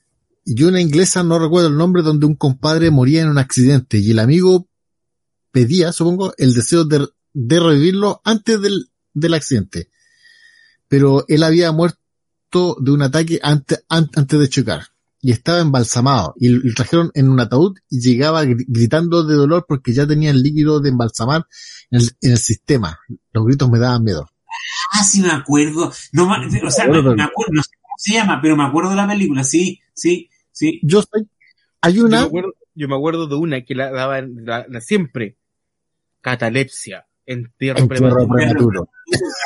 Y 0.45 0.61
una 0.63 0.79
inglesa, 0.79 1.23
no 1.23 1.39
recuerdo 1.39 1.69
el 1.69 1.77
nombre, 1.77 2.03
donde 2.03 2.25
un 2.27 2.35
compadre 2.35 2.91
moría 2.91 3.21
en 3.23 3.29
un 3.29 3.37
accidente 3.39 3.97
y 3.97 4.11
el 4.11 4.19
amigo 4.19 4.69
pedía, 5.51 5.91
supongo, 5.91 6.33
el 6.37 6.53
deseo 6.53 6.85
de, 6.85 7.07
de 7.33 7.59
revivirlo 7.59 8.21
antes 8.23 8.61
del, 8.61 8.91
del 9.13 9.33
accidente. 9.33 9.89
Pero 10.87 11.25
él 11.27 11.43
había 11.43 11.71
muerto 11.71 12.77
de 12.79 12.91
un 12.91 13.01
ataque 13.01 13.39
antes, 13.41 13.83
an- 13.89 14.09
antes 14.15 14.39
de 14.39 14.49
chocar 14.49 14.87
y 15.19 15.31
estaba 15.31 15.59
embalsamado 15.59 16.35
y 16.37 16.49
lo 16.49 16.73
trajeron 16.75 17.09
en 17.15 17.29
un 17.29 17.39
ataúd 17.39 17.77
y 17.89 17.99
llegaba 17.99 18.43
gri- 18.43 18.65
gritando 18.67 19.23
de 19.23 19.33
dolor 19.35 19.65
porque 19.67 19.93
ya 19.93 20.05
tenía 20.05 20.29
el 20.29 20.43
líquido 20.43 20.79
de 20.79 20.89
embalsamar 20.89 21.47
en 21.89 22.01
el, 22.01 22.09
en 22.21 22.31
el 22.33 22.37
sistema. 22.37 22.99
Los 23.33 23.45
gritos 23.45 23.69
me 23.71 23.79
daban 23.79 24.03
miedo. 24.03 24.29
Ah, 24.93 25.03
sí 25.03 25.21
me 25.21 25.31
acuerdo. 25.31 25.91
No, 26.13 26.27
o 26.31 26.69
sea, 26.71 26.85
me, 26.87 27.01
me 27.01 27.23
acuerdo, 27.23 27.51
no 27.53 27.63
sé 27.63 27.69
cómo 27.81 27.95
se 27.97 28.13
llama, 28.13 28.39
pero 28.41 28.55
me 28.55 28.63
acuerdo 28.63 28.91
de 28.91 28.95
la 28.97 29.07
película. 29.07 29.43
Sí, 29.43 29.79
sí, 29.95 30.29
sí. 30.55 30.79
Yo 30.83 31.01
soy, 31.01 31.27
hay 31.81 31.93
Yo 31.93 32.03
me, 32.03 32.07
una, 32.09 32.23
acuerdo, 32.23 32.53
yo 32.73 32.87
me 32.87 32.95
acuerdo 32.95 33.27
de 33.27 33.35
una 33.35 33.61
que 33.65 33.75
la 33.75 33.91
daban 33.91 34.33
la, 34.45 34.65
la 34.69 34.81
siempre. 34.81 35.35
Catalepsia. 36.21 37.05
Entierro 37.25 37.79
Entierro 37.79 38.27
prematuro. 38.27 38.33
prematuro. 38.35 38.89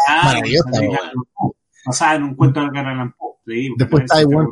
Ah, 0.07 0.21
Maravillosa, 0.25 0.69
sea, 1.93 2.15
en 2.15 2.23
un 2.23 2.35
cuento 2.35 2.59
de 2.61 2.67
Allan 2.79 3.13
Poe. 3.17 3.35
Sí, 3.45 3.69
Después 3.77 4.03
está 4.03 4.21
igual. 4.21 4.47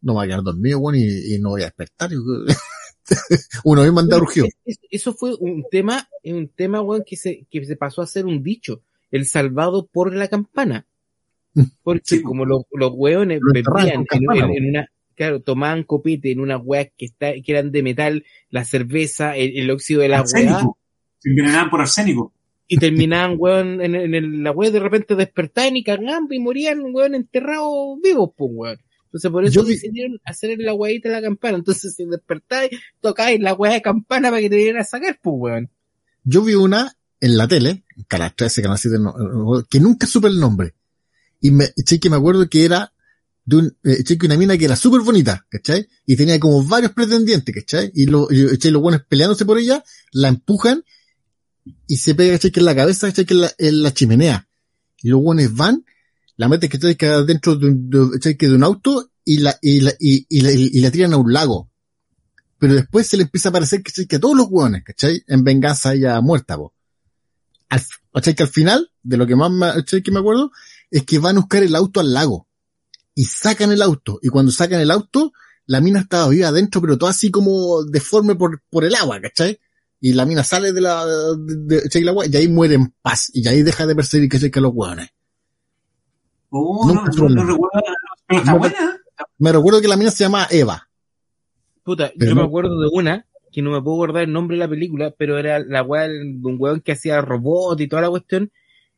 no 0.00 0.12
me 0.12 0.18
voy 0.18 0.24
a 0.24 0.28
quedar 0.28 0.42
dormido, 0.42 0.80
bueno, 0.80 0.98
y, 0.98 1.34
y 1.34 1.38
no 1.38 1.50
voy 1.50 1.62
a 1.62 1.66
despertar. 1.66 2.10
Uno 3.64 3.82
mismo 3.82 4.00
anda 4.00 4.16
urgido. 4.16 4.46
Es- 4.64 4.78
Eso 4.90 5.12
fue 5.14 5.34
un 5.38 5.64
tema, 5.70 6.08
un 6.24 6.48
tema, 6.48 6.80
weón, 6.80 7.04
que 7.06 7.16
se, 7.16 7.46
que 7.50 7.64
se 7.64 7.76
pasó 7.76 8.02
a 8.02 8.06
ser 8.06 8.24
un 8.26 8.42
dicho. 8.42 8.82
El 9.10 9.26
salvado 9.26 9.86
por 9.86 10.14
la 10.14 10.28
campana. 10.28 10.86
Porque 11.82 12.02
Sí. 12.04 12.22
como 12.22 12.44
los, 12.44 12.62
los 12.72 12.92
weones 12.94 13.38
Lo 13.40 13.50
enterraban 13.54 13.84
bebían 13.86 14.06
en, 14.10 14.50
en- 14.50 14.56
en 14.64 14.68
una, 14.70 14.88
claro, 15.14 15.40
tomaban 15.40 15.82
copete 15.84 16.30
en 16.32 16.40
unas 16.40 16.60
weas 16.64 16.88
que 16.96 17.06
está, 17.06 17.32
que 17.32 17.52
eran 17.52 17.72
de 17.72 17.82
metal, 17.82 18.24
la 18.50 18.64
cerveza, 18.64 19.36
el, 19.36 19.56
el 19.58 19.70
óxido 19.70 20.00
de 20.02 20.08
la. 20.08 20.26
Se 20.26 21.30
envenenaban 21.30 21.70
por 21.70 21.80
arsénico. 21.80 22.32
y 22.68 22.76
terminaban, 22.78 23.36
weón, 23.38 23.80
en, 23.80 23.94
en 23.94 24.14
el- 24.14 24.42
la 24.42 24.50
weá 24.52 24.70
de 24.70 24.80
repente 24.80 25.14
despertaban 25.14 25.76
y 25.76 25.84
cagaban 25.84 26.26
y 26.30 26.38
morían, 26.38 26.80
weón, 26.92 27.14
enterrados 27.14 27.98
vivos, 28.02 28.30
pues, 28.36 28.50
weón. 28.52 28.78
Entonces 29.06 29.30
por 29.30 29.44
eso 29.44 29.60
Yo 29.60 29.64
decidieron 29.64 30.20
hacer 30.24 30.58
la 30.58 30.74
weadita 30.74 31.08
de 31.08 31.14
la 31.14 31.22
campana. 31.22 31.56
Entonces 31.58 31.94
si 31.94 32.04
despertáis, 32.04 32.70
tocáis 33.00 33.38
la 33.40 33.54
weá 33.54 33.74
de 33.74 33.82
campana 33.82 34.28
para 34.30 34.40
que 34.42 34.50
te 34.50 34.56
vinieran 34.56 34.80
a 34.80 34.84
sacar, 34.84 35.18
pues, 35.22 35.34
weón. 35.38 35.70
Yo 36.24 36.42
vi 36.42 36.54
una 36.54 36.92
en 37.20 37.36
la 37.36 37.46
tele, 37.46 37.84
Canal 38.08 38.34
13, 38.34 38.60
Canal 38.62 38.78
7, 38.78 38.96
no- 38.98 39.14
no- 39.16 39.64
que 39.70 39.78
nunca 39.78 40.06
supe 40.08 40.26
el 40.28 40.40
nombre. 40.40 40.74
Y 41.40 41.50
me, 41.52 41.66
eché 41.76 42.00
que 42.00 42.10
me 42.10 42.16
acuerdo 42.16 42.48
que 42.48 42.64
era 42.64 42.92
de 43.44 43.56
un, 43.56 43.76
eh, 43.84 44.18
una 44.24 44.36
mina 44.36 44.56
que 44.56 44.64
era 44.64 44.76
súper 44.76 45.02
bonita, 45.02 45.46
¿cachai? 45.50 45.86
Y 46.06 46.16
tenía 46.16 46.40
como 46.40 46.64
varios 46.64 46.92
pretendientes, 46.92 47.54
¿cachai? 47.54 47.90
Y, 47.94 48.06
lo, 48.06 48.28
y 48.30 48.70
los 48.70 48.82
buenos 48.82 49.02
peleándose 49.08 49.44
por 49.44 49.58
ella, 49.58 49.84
la 50.12 50.28
empujan 50.28 50.84
y 51.86 51.96
se 51.98 52.14
pega, 52.14 52.32
¿cachai? 52.34 52.50
Que 52.50 52.60
en 52.60 52.66
la 52.66 52.74
cabeza, 52.74 53.08
¿cachai? 53.08 53.26
Que 53.26 53.34
en 53.34 53.40
la, 53.42 53.54
la 53.58 53.92
chimenea. 53.92 54.48
Y 55.02 55.08
los 55.08 55.20
buenos 55.20 55.54
van, 55.54 55.84
la 56.36 56.48
meten, 56.48 56.70
¿cachai? 56.70 56.96
Que 56.96 57.06
dentro 57.06 57.56
de 57.56 57.66
un. 57.66 58.18
Que 58.20 58.48
de 58.48 58.54
un 58.54 58.64
auto 58.64 59.10
y 59.24 59.38
la, 59.38 59.58
y 59.60 59.80
la, 59.80 59.92
y, 59.98 60.26
y 60.28 60.40
la, 60.40 60.52
y 60.52 60.80
la 60.80 60.90
tiran 60.90 61.12
a 61.12 61.18
un 61.18 61.32
lago. 61.32 61.70
Pero 62.58 62.74
después 62.74 63.06
se 63.06 63.18
le 63.18 63.24
empieza 63.24 63.50
a 63.50 63.52
parecer, 63.52 63.82
¿cachai? 63.82 64.06
Que 64.06 64.16
a 64.16 64.20
todos 64.20 64.36
los 64.36 64.46
hueones, 64.48 64.84
¿cachai? 64.84 65.22
En 65.26 65.44
venganza 65.44 65.92
ella 65.92 66.18
muerta, 66.22 66.56
po. 66.56 66.74
Al, 67.68 67.82
¿cachai? 68.12 68.34
Que 68.34 68.44
al 68.44 68.48
final, 68.48 68.90
de 69.02 69.18
lo 69.18 69.26
que 69.26 69.36
más 69.36 69.50
me, 69.50 69.84
que 69.84 70.10
me 70.10 70.20
acuerdo, 70.20 70.50
es 70.90 71.04
que 71.04 71.18
van 71.18 71.36
a 71.36 71.40
buscar 71.40 71.62
el 71.62 71.74
auto 71.74 72.00
al 72.00 72.14
lago. 72.14 72.48
Y 73.14 73.24
sacan 73.24 73.70
el 73.72 73.82
auto. 73.82 74.18
Y 74.22 74.28
cuando 74.28 74.50
sacan 74.52 74.80
el 74.80 74.90
auto, 74.90 75.32
la 75.66 75.80
mina 75.80 76.00
estaba 76.00 76.28
viva 76.28 76.48
adentro, 76.48 76.80
pero 76.80 76.98
todo 76.98 77.08
así 77.10 77.30
como 77.30 77.84
deforme 77.84 78.34
por, 78.34 78.60
por 78.70 78.84
el 78.84 78.94
agua, 78.94 79.20
¿cachai? 79.20 79.58
Y 80.00 80.12
la 80.12 80.26
mina 80.26 80.44
sale 80.44 80.72
de 80.72 80.80
la, 80.80 81.06
de, 81.06 81.36
de- 81.76 81.82
¿cachai? 81.82 82.02
el 82.02 82.08
agua 82.08 82.26
y 82.26 82.36
ahí 82.36 82.48
muere 82.48 82.74
en 82.74 82.92
paz. 83.02 83.30
Y 83.32 83.46
ahí 83.48 83.62
deja 83.62 83.86
de 83.86 83.94
perseguir. 83.94 84.28
Que 84.28 84.50
a 84.58 84.60
los 84.62 84.72
hueones. 84.74 85.08
Oh, 86.50 86.86
no, 86.86 86.94
Nunca 86.94 87.06
no, 87.06 87.12
supe 87.12 87.26
el 87.28 87.34
no 87.34 87.44
nombre. 87.44 87.52
recuerdo. 87.54 87.80
Pero 88.26 88.40
está 88.40 88.52
No, 88.52 88.58
buena. 88.58 89.00
Me 89.38 89.52
recuerdo 89.52 89.80
que 89.80 89.88
la 89.88 89.96
mina 89.96 90.10
se 90.10 90.24
llama 90.24 90.46
Eva. 90.50 90.88
Puta, 91.82 92.12
Pero 92.18 92.30
yo 92.30 92.34
no- 92.34 92.42
me 92.42 92.46
acuerdo 92.46 92.80
de 92.80 92.88
una, 92.92 93.26
que 93.52 93.62
no 93.62 93.70
me 93.70 93.80
puedo 93.82 93.96
acordar 94.02 94.24
el 94.24 94.32
nombre 94.32 94.56
de 94.56 94.60
la 94.64 94.68
película, 94.68 95.14
pero 95.16 95.38
era 95.38 95.58
la 95.60 95.82
weá 95.82 96.08
de 96.08 96.20
un 96.42 96.56
weón 96.58 96.80
que 96.80 96.92
hacía 96.92 97.20
robot 97.20 97.80
y 97.80 97.88
toda 97.88 98.02
la 98.02 98.10
cuestión, 98.10 98.50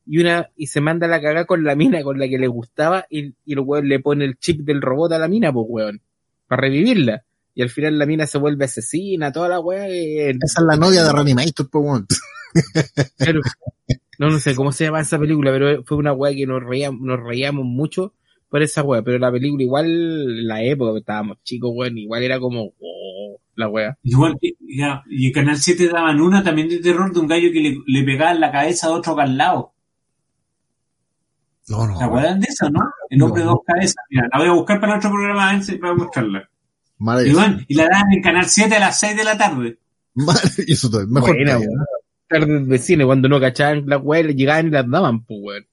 y 0.07 0.19
una, 0.19 0.51
y 0.57 0.69
se 0.69 0.81
manda 0.81 1.09
la 1.09 1.21
cagada 1.21 1.45
con 1.45 1.65
la 1.65 1.75
mina 1.75 2.03
con 2.03 2.19
la 2.19 2.29
que 2.29 2.39
le 2.39 2.47
gustaba, 2.47 3.07
y, 3.11 3.35
y 3.45 3.53
el 3.53 3.61
weón 3.61 3.89
le 3.89 4.01
pone 4.01 4.25
el 4.25 4.39
chip 4.39 4.61
del 4.61 4.81
robot 4.81 5.13
a 5.13 5.19
la 5.19 5.29
mina, 5.29 5.53
pues 5.53 5.67
weón, 5.69 6.03
para 6.47 6.63
revivirla. 6.63 7.25
Y 7.55 7.63
al 7.63 7.71
final 7.71 7.99
la 7.99 8.07
mina 8.07 8.27
se 8.27 8.39
vuelve 8.39 8.67
asesina, 8.67 9.33
toda 9.33 9.49
la 9.49 9.61
weá, 9.61 9.89
Esa 9.89 10.61
es 10.61 10.67
la 10.67 10.77
novia 10.77 11.03
de 11.03 11.13
Reanimator, 11.13 11.69
po, 11.69 11.81
weón. 11.81 12.07
Claro. 13.19 13.41
No, 14.19 14.31
no 14.31 14.39
sé 14.39 14.55
cómo 14.55 14.73
se 14.73 14.85
llama 14.85 15.01
esa 15.01 15.19
película, 15.19 15.51
pero 15.53 15.85
fue 15.85 15.99
una 15.99 16.13
weá 16.13 16.35
que 16.35 16.47
nos 16.47 16.63
reíamos, 16.63 17.01
nos 17.03 17.21
reíamos 17.21 17.65
mucho 17.67 18.15
por 18.49 18.63
esa 18.63 18.83
wea, 18.83 19.03
pero 19.03 19.19
la 19.19 19.33
película 19.33 19.63
igual, 19.63 20.47
la 20.47 20.63
época 20.63 20.93
que 20.93 21.01
estábamos 21.01 21.39
chicos, 21.43 21.71
weón, 21.75 21.99
igual 21.99 22.23
era 22.23 22.39
como, 22.39 22.73
oh, 22.81 23.41
la 23.57 23.69
wea. 23.69 23.99
Igual, 24.03 24.39
ya, 24.61 25.03
y 25.11 25.27
en 25.27 25.33
Canal 25.33 25.57
7 25.57 25.89
daban 25.89 26.21
una 26.21 26.43
también 26.43 26.69
de 26.69 26.79
terror 26.79 27.13
de 27.13 27.21
un 27.21 27.27
gallo 27.27 27.51
que 27.53 27.61
le, 27.61 27.79
le 27.87 28.05
pegaba 28.05 28.33
en 28.33 28.41
la 28.41 28.53
cabeza 28.53 28.87
a 28.87 28.93
otro 28.93 29.19
al 29.19 29.37
lado. 29.37 29.73
No, 31.69 31.87
no. 31.87 31.99
¿Se 31.99 32.05
acuerdan 32.05 32.41
de 32.41 32.47
eso, 32.49 32.71
no? 32.71 32.81
El 33.11 33.23
hombre 33.23 33.43
de 33.43 33.49
dos 33.49 33.59
cabezas. 33.67 33.97
Mira, 34.11 34.29
la 34.33 34.39
voy 34.39 34.49
a 34.49 34.53
buscar 34.53 34.81
para 34.81 34.97
otro 34.97 35.11
programa 35.11 35.61
para 35.81 35.95
mostrarla. 35.95 36.49
Madre, 36.99 37.29
Y, 37.29 37.33
bueno, 37.35 37.59
y 37.69 37.75
la 37.75 37.89
dan 37.89 38.13
en 38.13 38.23
Canal 38.23 38.47
7 38.47 38.75
a 38.77 38.81
las 38.81 38.99
6 39.01 39.17
de 39.17 39.25
la 39.25 39.37
tarde. 39.37 39.79
eso 40.67 40.91
todo, 40.91 41.07
mejor. 41.07 41.35
Buena, 41.37 41.59
weón. 41.59 41.71
Tardes 42.29 42.67
de 42.69 42.79
cine, 42.79 43.05
cuando 43.05 43.29
no 43.29 43.39
cachaban 43.41 43.85
las 43.87 44.01
weas, 44.03 44.35
llegaban 44.35 44.69
y 44.69 44.71
las 44.71 44.89
daban, 44.89 45.25
pues 45.25 45.41
weón. 45.43 45.67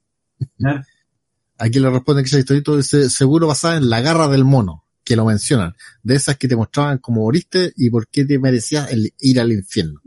Aquí 1.57 1.79
le 1.79 1.89
responde 1.89 2.23
que 2.23 2.27
esa 2.27 2.39
historia 2.39 2.61
dice, 2.77 3.09
seguro 3.09 3.47
basada 3.47 3.77
en 3.77 3.89
la 3.89 4.01
garra 4.01 4.27
del 4.27 4.43
mono, 4.43 4.83
que 5.03 5.15
lo 5.15 5.25
mencionan, 5.25 5.75
de 6.01 6.15
esas 6.15 6.37
que 6.37 6.47
te 6.47 6.55
mostraban 6.55 6.97
cómo 6.97 7.21
moriste 7.21 7.71
y 7.77 7.89
por 7.89 8.07
qué 8.07 8.25
te 8.25 8.37
merecías 8.39 8.91
el 8.91 9.13
ir 9.19 9.39
al 9.39 9.51
infierno. 9.51 10.01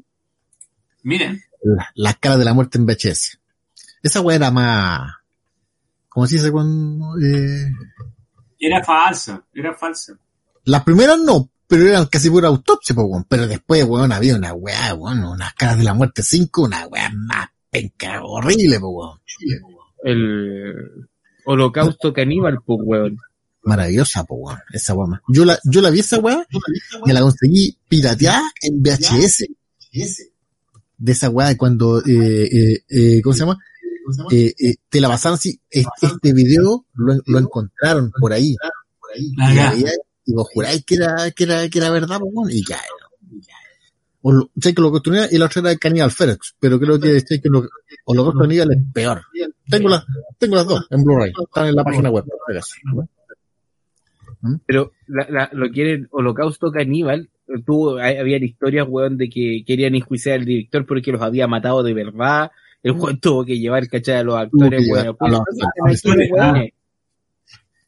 Miren, 1.03 1.41
La- 1.63 1.89
Las 1.95 2.17
caras 2.19 2.39
de 2.39 2.45
la 2.45 2.53
muerte 2.55 2.79
en 2.79 2.87
VHS. 2.87 3.39
Esa 4.03 4.21
weá 4.21 4.37
era 4.37 4.51
más, 4.51 5.15
¿cómo 6.17 6.27
se 6.27 6.37
dice 6.37 6.51
cuando, 6.51 7.15
eh, 7.19 7.71
era 8.59 8.83
falsa, 8.83 9.45
era 9.53 9.75
falsa. 9.75 10.19
las 10.65 10.83
primeras 10.83 11.19
no, 11.19 11.51
pero 11.67 11.87
eran 11.87 12.07
casi 12.07 12.31
pura 12.31 12.49
autopsia, 12.49 12.95
po, 12.95 13.03
weón. 13.03 13.27
pero 13.29 13.47
después, 13.47 13.85
weón, 13.85 14.11
había 14.13 14.35
una 14.35 14.55
weá, 14.55 14.95
weón, 14.95 15.23
unas 15.23 15.53
caras 15.53 15.77
de 15.77 15.85
la 15.85 15.93
muerte 15.93 16.23
5, 16.23 16.63
una 16.63 16.87
weá 16.87 17.11
más 17.11 17.49
penca, 17.69 18.23
horrible, 18.25 18.81
po, 18.81 18.89
weón. 18.89 19.19
El 20.05 21.07
holocausto 21.45 22.15
caníbal, 22.15 22.61
pues 22.65 22.79
weón. 22.83 23.19
Maravillosa, 23.65 24.25
po, 24.25 24.37
weón, 24.37 24.59
esa 24.73 24.95
weá. 24.95 25.07
más. 25.09 25.21
Yo 25.29 25.45
la, 25.45 25.59
yo 25.65 25.83
la 25.83 25.91
vi 25.91 26.01
esa 26.01 26.19
weá, 26.19 26.47
me 27.05 27.13
la 27.13 27.21
conseguí 27.21 27.77
pirateada 27.91 28.43
en 28.63 28.83
VHS. 28.83 29.45
De 30.97 31.13
esa 31.13 31.29
weá 31.29 31.49
de 31.49 31.59
cuando, 31.59 31.99
eh, 31.99 32.45
eh, 32.47 32.85
eh, 32.89 33.21
¿cómo 33.21 33.35
se 33.35 33.41
llama? 33.41 33.59
Eh, 34.31 34.53
eh, 34.59 34.75
te 34.89 35.01
la 35.01 35.09
pasaron 35.09 35.35
así, 35.35 35.61
este, 35.71 35.89
este 36.07 36.33
video 36.33 36.85
lo, 36.95 37.15
lo 37.27 37.39
encontraron 37.39 38.11
por 38.21 38.33
ahí. 38.33 38.55
Ah, 38.63 39.53
Y, 39.55 39.59
había- 39.59 39.93
y 40.25 40.33
vos 40.35 40.49
juráis 40.53 40.85
que 40.85 40.97
era, 40.97 41.31
que 41.31 41.45
era, 41.45 41.69
que 41.69 41.79
era 41.79 41.91
verdad, 41.91 42.19
weón, 42.23 42.51
y 42.51 42.65
ya. 42.65 42.79
O 44.23 44.33
lo, 44.33 44.51
sé 44.61 44.75
que 44.75 44.83
lo 44.83 44.91
construía 44.91 45.29
y 45.31 45.39
la 45.39 45.47
otra 45.47 45.61
era 45.61 45.71
el 45.73 45.79
Cannibal 45.79 46.11
Ferox, 46.11 46.55
pero 46.59 46.81
creo 46.81 46.99
que, 46.99 47.21
sé 47.21 47.41
que 47.41 47.49
lo, 47.49 47.69
o 48.07 48.15
lo 48.15 48.33
Cannibal 48.33 48.73
es 48.73 48.79
peor. 48.93 49.23
Tengo 49.71 49.89
las, 49.89 50.05
tengo 50.39 50.57
las 50.57 50.67
dos 50.67 50.87
en 50.91 51.05
Blu-ray, 51.05 51.33
están 51.45 51.67
en 51.69 51.75
la 51.77 51.85
página 51.85 52.11
web. 52.11 52.25
acaso. 52.49 52.75
Pero 54.67 54.93
la, 55.07 55.27
la, 55.31 55.51
lo 55.53 55.71
que 55.73 55.81
era 55.83 55.91
el 55.93 56.09
holocausto 56.11 56.71
caníbal, 56.71 57.31
tuvo, 57.65 57.99
hay- 57.99 58.17
había 58.19 58.37
historias, 58.39 58.87
weón, 58.89 59.17
de 59.17 59.29
que 59.29 59.65
querían 59.67 59.95
enjuiciar 59.95 60.39
al 60.41 60.45
director 60.45 60.87
porque 60.87 61.13
los 61.13 61.23
había 61.23 61.47
matado 61.47 61.83
de 61.83 61.95
verdad. 61.95 62.51
El 62.83 62.93
weón 62.93 63.19
tuvo 63.21 63.45
que 63.45 63.59
llevar, 63.59 63.89
¿cachai? 63.89 64.17
A 64.17 64.23
los 64.23 64.37
actores, 64.37 64.89
weones. 64.89 66.73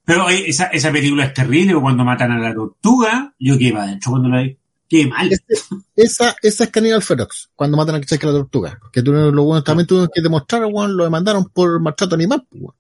Pero 0.04 0.24
oye, 0.24 0.48
esa, 0.48 0.66
esa 0.66 0.90
película 0.90 1.24
es 1.24 1.34
terrible, 1.34 1.74
cuando 1.80 2.04
matan 2.04 2.32
a 2.32 2.38
la 2.38 2.54
tortuga, 2.54 3.34
yo 3.38 3.58
qué 3.58 3.72
va 3.72 3.82
adentro 3.82 4.12
cuando 4.12 4.30
la 4.30 4.42
vi. 4.42 4.58
Qué 4.88 5.06
mal. 5.06 5.30
Este- 5.30 5.54
esa, 5.94 6.34
esa 6.42 6.64
es 6.64 6.70
Cannibal 6.70 7.02
Ferox, 7.02 7.50
cuando 7.54 7.76
matan 7.76 7.96
a 7.96 7.98
la 7.98 8.06
tortuga. 8.32 8.78
Que 8.90 9.02
tuvieron, 9.02 9.36
los 9.36 9.44
buenos 9.44 9.64
también 9.64 9.86
tuvieron 9.86 10.08
que 10.12 10.22
demostrar, 10.22 10.64
weón, 10.64 10.96
lo 10.96 11.04
demandaron 11.04 11.44
por 11.50 11.78
maltrato 11.80 12.14
animal, 12.14 12.46
pues, 12.48 12.62
weón. 12.62 12.74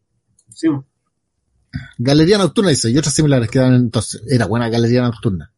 Sí, 0.54 0.68
Galería 1.98 2.38
Nocturna 2.38 2.70
dice, 2.70 2.90
y 2.90 2.96
otras 2.96 3.14
similares 3.14 3.50
que 3.50 3.58
dan 3.58 3.74
entonces. 3.74 4.22
Era 4.28 4.46
buena 4.46 4.68
Galería 4.68 5.02
Nocturna. 5.02 5.52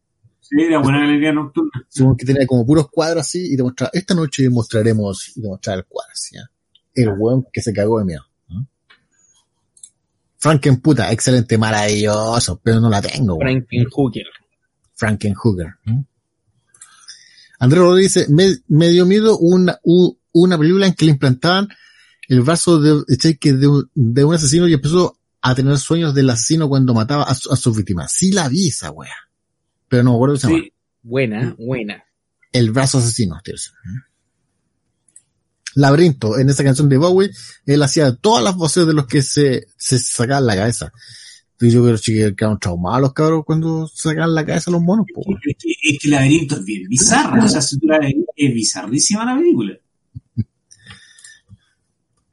Sí, 0.51 0.61
era 0.61 0.79
buena 0.79 0.99
galería 0.99 1.33
nocturna. 1.33 1.71
Según 1.89 2.15
que 2.17 2.25
tenía 2.25 2.45
como 2.45 2.65
puros 2.65 2.89
cuadros 2.91 3.21
así 3.25 3.53
y 3.53 3.57
te 3.57 3.63
mostraba, 3.63 3.89
esta 3.93 4.13
noche 4.13 4.49
mostraremos, 4.49 5.29
y 5.35 5.41
te 5.41 5.47
mostraba 5.47 5.79
el 5.79 5.85
cuadro 5.85 6.11
así, 6.13 6.35
¿ya? 6.35 6.43
El 6.93 7.09
weón 7.17 7.47
que 7.51 7.61
se 7.61 7.71
cagó 7.73 7.99
de 7.99 8.05
miedo. 8.05 8.21
¿no? 8.49 8.67
Frankenputa, 10.37 11.11
excelente, 11.11 11.57
maravilloso, 11.57 12.59
pero 12.63 12.79
no 12.79 12.89
la 12.89 13.01
tengo, 13.01 13.35
weón. 13.35 13.65
Frankenhooker. 13.67 14.25
Frankenhooker. 14.95 15.67
¿no? 15.85 16.05
Andrés 17.59 17.81
Rodríguez 17.81 18.13
dice, 18.13 18.27
me, 18.31 18.55
me 18.67 18.89
dio 18.89 19.05
miedo 19.05 19.37
una, 19.37 19.79
u- 19.83 20.17
una 20.33 20.57
película 20.57 20.87
en 20.87 20.93
que 20.93 21.05
le 21.05 21.11
implantaban 21.11 21.69
el 22.27 22.41
brazo 22.41 22.79
de, 22.79 23.03
de 23.07 23.17
cheque 23.17 23.53
de, 23.53 23.67
un- 23.67 23.89
de 23.93 24.23
un 24.23 24.33
asesino 24.33 24.67
y 24.67 24.73
empezó 24.73 25.17
a 25.41 25.53
tener 25.55 25.77
sueños 25.77 26.13
del 26.15 26.29
asesino 26.29 26.67
cuando 26.69 26.93
mataba 26.93 27.23
a, 27.23 27.31
a 27.31 27.35
sus 27.35 27.75
víctimas. 27.77 28.11
Sí 28.11 28.31
la 28.31 28.47
vi 28.49 28.67
esa 28.69 28.91
wea. 28.91 29.13
Pero 29.91 30.03
no 30.03 30.11
me 30.11 30.15
acuerdo 30.15 30.35
cómo 30.35 30.39
se 30.39 30.47
llama. 30.47 30.63
Sí, 30.63 30.73
Buena, 31.03 31.55
buena. 31.59 32.03
El 32.53 32.71
brazo 32.71 32.97
asesino, 32.99 33.39
tío. 33.43 33.55
Laberinto, 35.75 36.37
en 36.39 36.49
esa 36.49 36.63
canción 36.63 36.89
de 36.89 36.97
Bowie, 36.97 37.29
él 37.65 37.83
hacía 37.83 38.15
todas 38.15 38.43
las 38.43 38.55
voces 38.55 38.87
de 38.87 38.93
los 38.93 39.05
que 39.07 39.21
se, 39.21 39.67
se 39.77 39.99
sacaban 39.99 40.45
la 40.45 40.55
cabeza. 40.55 40.91
Y 41.59 41.69
yo 41.71 41.83
creo 41.83 41.97
que 42.03 42.35
quedaron 42.35 42.57
traumados 42.59 43.01
los 43.01 43.13
cabros 43.13 43.43
cuando 43.45 43.87
sacaban 43.87 44.33
la 44.33 44.45
cabeza 44.45 44.69
a 44.71 44.73
los 44.73 44.81
monos, 44.81 45.05
po. 45.13 45.21
es 45.45 45.55
que, 45.59 45.69
es 45.93 45.99
que 45.99 46.07
el 46.07 46.11
laberinto 46.11 46.55
es 46.55 46.63
bien 46.65 46.87
bizarra, 46.87 47.43
o 47.43 47.47
sea, 47.49 47.61
si 47.61 47.77
tú 47.79 47.87
la 47.87 47.99
ves, 47.99 48.13
es 48.35 48.53
bizarrísima 48.53 49.25
la 49.25 49.35
película. 49.37 49.73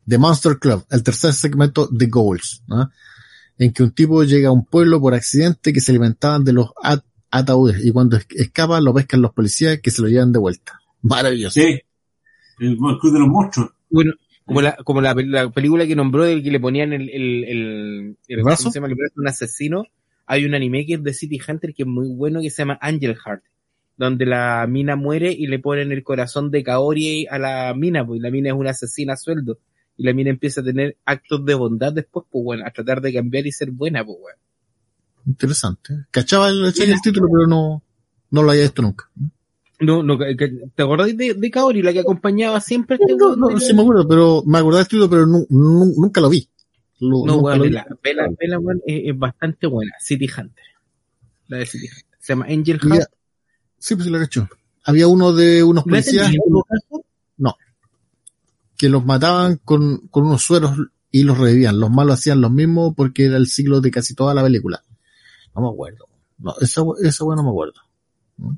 The 0.07 0.17
Monster 0.19 0.59
Club, 0.59 0.87
el 0.91 1.03
tercer 1.03 1.35
segmento 1.35 1.89
de 1.91 2.07
Goals, 2.07 2.63
¿no? 2.69 2.91
en 3.59 3.73
que 3.73 3.83
un 3.83 3.91
tipo 3.91 4.23
llega 4.23 4.49
a 4.51 4.53
un 4.53 4.65
pueblo 4.65 5.01
por 5.01 5.15
accidente 5.15 5.73
que 5.73 5.81
se 5.81 5.91
alimentaban 5.91 6.45
de 6.45 6.53
los 6.53 6.71
at- 6.83 7.03
ataúdes 7.31 7.85
y 7.85 7.91
cuando 7.93 8.17
es- 8.17 8.27
escapa 8.31 8.81
lo 8.81 8.95
pescan 8.95 9.23
los 9.23 9.33
policías 9.33 9.81
que 9.81 9.91
se 9.91 10.03
lo 10.03 10.09
llevan 10.09 10.33
de 10.33 10.39
vuelta. 10.39 10.81
Maravilloso. 11.03 11.61
Sí. 11.61 11.81
El, 12.61 12.71
el 12.73 12.77
club 12.77 13.13
de 13.13 13.19
los 13.21 13.29
monstruos. 13.29 13.71
Bueno, 13.91 14.13
como 14.45 14.63
la, 14.63 14.77
como 14.85 15.01
la, 15.01 15.15
la 15.15 15.51
película 15.51 15.87
que 15.87 15.95
nombró 15.97 16.25
del 16.25 16.43
que 16.43 16.51
le 16.51 16.59
ponían 16.61 16.93
el, 16.93 17.09
el, 17.11 17.45
el, 17.45 18.17
el- 18.29 18.43
brazo? 18.43 18.65
¿cómo 18.65 18.73
se 18.73 18.79
llama? 18.79 18.89
El 18.89 18.95
brazo 18.95 19.13
de 19.17 19.21
un 19.23 19.29
asesino. 19.29 19.85
Hay 20.27 20.45
un 20.45 20.55
anime 20.55 20.85
que 20.85 20.95
es 20.95 21.03
de 21.03 21.15
City 21.15 21.39
Hunter 21.47 21.73
que 21.75 21.85
es 21.85 21.89
muy 21.89 22.09
bueno 22.09 22.41
que 22.41 22.51
se 22.51 22.63
llama 22.63 22.79
Angel 22.81 23.15
Heart. 23.17 23.43
Donde 23.97 24.27
la 24.27 24.67
mina 24.69 24.95
muere 24.95 25.33
y 25.33 25.47
le 25.49 25.59
ponen 25.59 25.91
el 25.91 26.03
corazón 26.05 26.51
de 26.51 26.63
Kaori 26.63 27.27
a 27.29 27.39
la 27.39 27.75
mina, 27.75 28.07
pues 28.07 28.21
y 28.21 28.23
la 28.23 28.31
mina 28.31 28.51
es 28.51 28.55
una 28.55 28.71
asesina 28.71 29.15
a 29.15 29.17
sueldo. 29.17 29.59
Y 29.97 30.05
la 30.05 30.13
mina 30.13 30.31
empieza 30.31 30.61
a 30.61 30.65
tener 30.65 30.97
actos 31.05 31.45
de 31.45 31.55
bondad 31.55 31.93
después, 31.93 32.25
pues 32.31 32.45
bueno, 32.45 32.65
a 32.65 32.71
tratar 32.71 33.01
de 33.01 33.13
cambiar 33.13 33.47
y 33.47 33.53
ser 33.53 33.71
buena, 33.73 34.05
pues 34.05 34.19
bueno. 34.21 34.39
Interesante. 35.29 36.07
Cachaba 36.11 36.49
el, 36.49 36.65
el 36.65 37.01
título, 37.03 37.29
pero 37.31 37.47
no, 37.47 37.83
no 38.31 38.43
lo 38.43 38.51
había 38.51 38.63
visto 38.63 38.83
nunca. 38.83 39.09
No, 39.81 40.03
no, 40.03 40.19
¿te 40.19 40.83
acordás 40.83 41.17
de, 41.17 41.35
de 41.35 41.51
Kaori, 41.51 41.83
la 41.83 41.93
que 41.93 42.01
acompañaba 42.01 42.61
siempre 42.61 42.97
este 43.01 43.15
No, 43.15 43.37
no, 43.37 43.49
de- 43.49 43.61
sí 43.61 43.73
me 43.75 43.83
acuerdo, 43.83 44.09
pero 44.09 44.43
me 44.45 44.59
acordaba 44.59 44.79
del 44.81 44.89
título, 44.89 45.09
pero 45.11 45.27
nu- 45.27 45.47
nu- 45.51 45.95
nunca 45.97 46.21
lo 46.21 46.29
vi. 46.31 46.49
Lo- 47.01 47.25
No, 47.27 47.55
lo 47.55 47.63
vi. 47.63 47.71
la 47.71 47.87
pela, 48.03 48.29
pela, 48.37 48.59
weón, 48.59 48.81
es, 48.87 49.03
es 49.13 49.19
bastante 49.19 49.67
buena. 49.69 49.93
City 50.01 50.27
Hunter. 50.27 50.65
La 51.47 51.59
de 51.59 51.67
City 51.67 51.87
Hunter. 51.87 52.05
Se 52.19 52.33
llama 52.33 52.47
Angel 52.49 52.81
Heart. 52.81 53.11
sí, 53.79 53.95
pues 53.95 54.07
sí 54.07 54.11
lo 54.11 54.19
cacho. 54.19 54.49
Había 54.85 55.07
uno 55.07 55.33
de 55.33 55.63
unos 55.63 55.87
¿No 55.87 55.95
el 55.95 56.03
policías 56.03 56.27
caso? 56.33 57.05
que 58.77 58.89
los 58.89 59.05
mataban 59.05 59.61
con, 59.65 60.07
con 60.09 60.27
unos 60.27 60.43
sueros 60.43 60.73
y 61.11 61.25
los 61.25 61.37
revivían. 61.37 61.81
Los 61.81 61.91
malos 61.91 62.15
hacían 62.15 62.41
lo 62.41 62.49
mismo 62.49 62.95
porque 62.95 63.25
era 63.25 63.37
el 63.37 63.49
ciclo 63.49 63.81
de 63.81 63.91
casi 63.91 64.15
toda 64.15 64.35
la 64.35 64.43
película. 64.45 64.83
No 65.61 65.69
me 65.69 65.75
acuerdo. 65.75 66.09
No, 66.39 66.55
esa, 66.61 66.83
esa 67.03 67.25
weá 67.25 67.37
no 67.37 67.43
me 67.43 67.51
acuerdo. 67.51 67.81
Mm. 68.37 68.55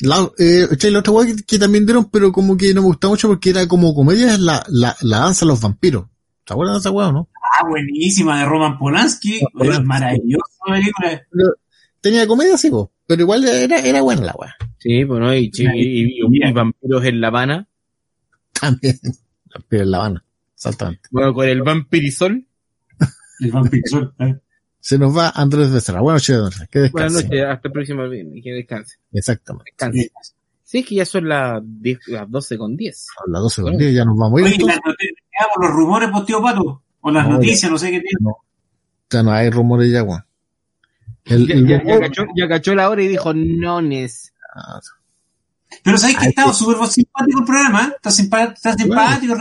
La, 0.00 0.30
eh, 0.38 0.66
otra 0.96 1.12
weá 1.12 1.26
que, 1.26 1.36
que 1.42 1.58
también 1.58 1.86
dieron, 1.86 2.10
pero 2.10 2.30
como 2.32 2.56
que 2.56 2.74
no 2.74 2.82
me 2.82 2.88
gustaba 2.88 3.12
mucho 3.12 3.28
porque 3.28 3.50
era 3.50 3.66
como 3.66 3.94
comedia, 3.94 4.34
es 4.34 4.40
la, 4.40 4.64
la, 4.68 4.94
la 5.00 5.18
danza 5.20 5.46
de 5.46 5.52
los 5.52 5.60
vampiros. 5.60 6.06
¿Te 6.44 6.52
acuerdas 6.52 6.76
de 6.76 6.80
esa 6.80 6.90
weá 6.90 7.08
o 7.08 7.12
no? 7.12 7.28
Ah, 7.58 7.66
buenísima, 7.68 8.38
de 8.38 8.44
Roman 8.46 8.78
Polanski. 8.78 9.40
Es 9.60 9.82
maravillosa 9.82 10.44
la 10.68 10.74
película. 10.74 11.22
Tenía 12.00 12.26
comedia, 12.26 12.56
sí, 12.58 12.70
pero 13.06 13.22
igual 13.22 13.44
era, 13.48 13.78
era 13.78 14.02
buena 14.02 14.22
la 14.22 14.34
weá. 14.38 14.54
Sí, 14.78 15.04
bueno, 15.04 15.34
y, 15.34 15.50
y, 15.52 15.62
y- 15.62 16.20
y- 16.20 16.48
y 16.48 16.52
vampiros 16.52 17.04
en 17.04 17.20
La 17.20 17.28
Habana. 17.28 17.68
También. 18.52 18.98
Pero 19.68 19.84
en 19.84 19.90
La 19.90 19.98
Habana. 19.98 20.24
Exactamente. 20.56 21.08
Bueno, 21.12 21.32
con 21.34 21.46
el 21.48 21.62
vampirizol. 21.62 22.46
El 23.40 23.52
vampirizol. 23.52 24.14
¿eh? 24.18 24.34
Se 24.80 24.98
nos 24.98 25.16
va 25.16 25.30
Andrés 25.30 25.70
Becerra. 25.70 26.00
Buenas 26.00 26.22
noches, 26.28 26.36
Andrés. 26.36 26.68
Que 26.70 26.88
Buenas 26.90 27.12
descanse. 27.14 27.24
noches, 27.36 27.44
hasta 27.54 27.68
el 27.68 27.72
próximo 27.72 28.08
viernes. 28.08 28.40
Que 28.42 28.50
descanse. 28.52 28.96
Exactamente. 29.12 29.70
Descanse. 29.72 30.10
Sí, 30.64 30.78
es 30.78 30.86
que 30.86 30.94
ya 30.96 31.04
son 31.04 31.28
las 31.28 31.62
10, 31.64 31.98
las 32.08 32.30
12 32.30 32.58
con 32.58 32.76
10. 32.76 33.06
A 33.26 33.30
las 33.30 33.42
12 33.42 33.62
con 33.62 33.76
10 33.78 33.94
ya 33.94 34.04
nos 34.04 34.16
vamos 34.18 34.38
a 34.42 34.48
ir. 34.48 34.54
Oye, 34.54 34.64
las 34.64 34.80
noticias, 34.84 35.48
los 35.60 35.70
rumores, 35.70 36.08
pues, 36.12 36.24
tío 36.26 36.42
Pato. 36.42 36.82
O 37.02 37.10
las 37.10 37.28
No, 37.28 37.34
noticias, 37.34 37.70
no 37.70 37.78
sé 37.78 37.86
qué 37.90 38.00
tiene. 38.00 38.32
Ya 39.10 39.22
no 39.22 39.30
hay 39.32 39.50
rumores 39.50 39.92
ya, 39.92 40.02
weón. 40.02 40.24
El, 41.24 41.46
Ya, 41.46 41.54
el 41.54 41.66
ya- 41.68 41.84
ya 41.84 42.00
cachó, 42.00 42.22
ya 42.36 42.48
cachó 42.48 42.74
la 42.74 42.88
hora 42.90 43.02
y 43.02 43.08
dijo, 43.08 43.32
no, 43.34 43.80
Nes. 43.82 44.32
Pero 45.82 45.98
sabes 45.98 46.16
que 46.16 46.26
estaba 46.26 46.52
súper 46.52 46.76
simpático 46.88 47.40
el 47.40 47.44
programa, 47.44 47.92
está, 47.96 48.10
simpático, 48.10 48.52
está 48.54 48.74
simpático. 48.74 49.36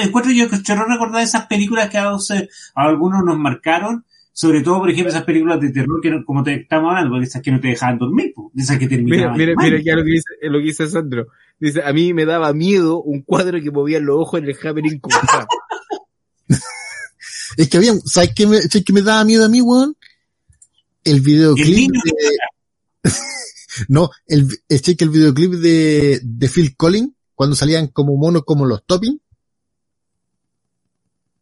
encuentro 0.00 0.32
yo 0.32 0.48
que 0.48 0.62
chorro 0.62 0.86
recordar 0.86 1.22
esas 1.22 1.46
películas 1.46 1.90
que 1.90 1.98
a, 1.98 2.16
algunos 2.74 3.24
nos 3.24 3.38
marcaron, 3.38 4.04
sobre 4.32 4.60
todo, 4.62 4.78
por 4.78 4.90
ejemplo, 4.90 5.10
esas 5.10 5.24
películas 5.24 5.60
de 5.60 5.70
terror 5.70 6.00
que, 6.00 6.24
como 6.24 6.42
te 6.42 6.54
estamos 6.54 6.90
hablando, 6.90 7.20
esas 7.20 7.42
que 7.42 7.50
no 7.50 7.60
te 7.60 7.68
dejaban 7.68 7.98
dormir, 7.98 8.32
de 8.52 8.62
esas 8.62 8.78
que 8.78 8.88
terminaban. 8.88 9.36
Mira, 9.36 9.54
mira, 9.56 9.78
mira, 9.78 9.96
lo 9.96 10.04
que 10.04 10.10
dice, 10.10 10.34
lo 10.42 10.58
que 10.58 10.64
dice 10.64 10.86
Sandro. 10.86 11.26
Dice, 11.58 11.82
a 11.82 11.92
mí 11.92 12.14
me 12.14 12.24
daba 12.24 12.52
miedo 12.52 13.02
un 13.02 13.22
cuadro 13.22 13.60
que 13.60 13.70
movía 13.70 13.98
los 14.00 14.16
ojos 14.20 14.40
en 14.40 14.48
el 14.48 14.56
Happening 14.62 15.00
Es 17.56 17.68
que 17.68 17.76
había, 17.78 17.94
¿sabes 18.04 18.32
qué 18.34 18.46
me, 18.46 18.58
¿sabes 18.58 18.84
qué 18.84 18.92
me 18.92 19.02
daba 19.02 19.24
miedo 19.24 19.44
a 19.44 19.48
mí, 19.48 19.60
weón? 19.60 19.96
El 21.02 21.20
videoclip 21.20 21.90
de... 21.90 23.10
no, 23.88 24.10
el, 24.26 24.48
es 24.68 24.82
que 24.82 24.96
el 24.98 25.10
videoclip 25.10 25.52
de, 25.52 26.20
de 26.22 26.48
Phil 26.48 26.76
Collins, 26.76 27.12
cuando 27.34 27.54
salían 27.54 27.86
como 27.88 28.16
monos 28.16 28.42
como 28.44 28.66
los 28.66 28.84
topping. 28.84 29.20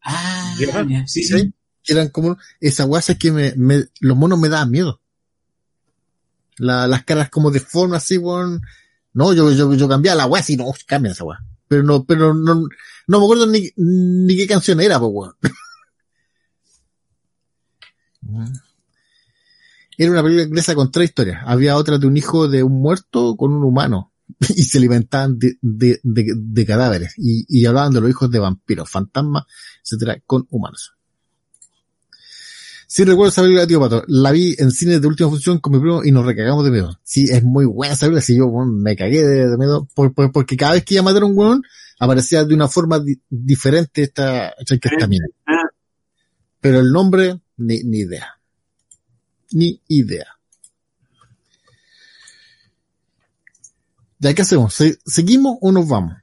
Ah, 0.03 0.55
sí, 1.07 1.25
sí. 1.25 1.53
Eran 1.85 2.09
como, 2.09 2.37
esa 2.61 2.85
guasa 2.85 3.13
es 3.13 3.19
que 3.19 3.33
me, 3.33 3.55
me, 3.57 3.87
los 4.01 4.17
monos 4.17 4.39
me 4.39 4.49
daban 4.49 4.71
miedo. 4.71 5.01
La, 6.59 6.87
las 6.87 7.05
caras 7.05 7.31
como 7.31 7.51
de 7.51 7.61
forma 7.61 7.97
así, 7.97 8.19
weón. 8.19 8.63
No, 9.13 9.33
yo, 9.33 9.51
yo, 9.53 9.73
yo 9.75 9.89
cambiaba 9.89 10.17
la 10.17 10.27
weá, 10.27 10.41
así, 10.41 10.57
no, 10.57 10.67
cambia 10.87 11.13
esa 11.13 11.25
weá. 11.25 11.39
Pero 11.69 11.83
no, 11.83 12.05
pero 12.05 12.35
no, 12.35 12.55
no 13.07 13.19
me 13.19 13.25
acuerdo 13.25 13.47
ni, 13.47 13.71
ni 13.77 14.37
qué 14.37 14.47
canción 14.47 14.81
era, 14.81 14.99
pues 14.99 15.11
weón. 15.13 15.35
Era 19.99 20.11
una 20.11 20.23
película 20.23 20.47
inglesa 20.47 20.75
con 20.75 20.91
tres 20.91 21.11
historias. 21.11 21.43
Había 21.47 21.77
otra 21.77 21.99
de 21.99 22.07
un 22.07 22.17
hijo 22.17 22.49
de 22.49 22.63
un 22.63 22.81
muerto 22.81 23.37
con 23.37 23.53
un 23.53 23.65
humano. 23.65 24.13
Y 24.57 24.65
se 24.65 24.79
alimentaban 24.79 25.39
de, 25.39 25.57
de, 25.63 26.01
de, 26.03 26.67
cadáveres. 26.67 27.15
Y, 27.17 27.45
y, 27.49 27.65
hablaban 27.65 27.93
de 27.93 28.01
los 28.01 28.11
hijos 28.11 28.31
de 28.31 28.41
vampiros, 28.41 28.91
fantasmas, 28.91 29.45
etcétera, 29.85 30.21
con 30.27 30.47
humanos. 30.51 30.97
Sí 32.89 33.05
recuerdo 33.05 33.29
esa 33.29 33.43
película, 33.43 33.67
tío 33.67 33.81
Pato. 33.81 34.05
La 34.07 34.31
vi 34.31 34.55
en 34.59 34.71
cine 34.71 35.01
de 35.01 35.07
última 35.07 35.29
función 35.29 35.59
con 35.59 35.73
mi 35.73 35.81
primo 35.81 36.05
y 36.05 36.13
nos 36.13 36.25
recagamos 36.25 36.65
de 36.65 36.71
miedo. 36.71 36.99
Sí, 37.03 37.25
es 37.31 37.43
muy 37.43 37.65
buena 37.65 37.95
esa 37.95 38.07
película. 38.07 38.23
Sí, 38.23 38.37
yo 38.37 38.49
me 38.49 38.97
cagué 38.97 39.23
de, 39.23 39.57
miedo 39.57 39.89
porque 39.95 40.57
cada 40.57 40.73
vez 40.73 40.85
que 40.85 40.95
iba 40.95 41.01
a 41.01 41.05
matar 41.05 41.23
a 41.23 41.27
un 41.27 41.37
weón, 41.37 41.63
aparecía 41.99 42.45
de 42.45 42.55
una 42.55 42.69
forma 42.69 43.03
diferente 43.29 44.03
esta, 44.03 44.51
esta 44.51 45.07
mina. 45.09 45.27
Pero 46.61 46.81
el 46.81 46.93
nombre, 46.93 47.41
ni, 47.57 47.83
ni 47.83 47.99
idea. 47.99 48.36
Ni 49.53 49.81
idea. 49.89 50.27
¿Ya 54.19 54.35
qué 54.35 54.43
hacemos? 54.43 54.75
¿Seguimos 55.05 55.59
o 55.61 55.73
nos 55.73 55.89
vamos? 55.89 56.15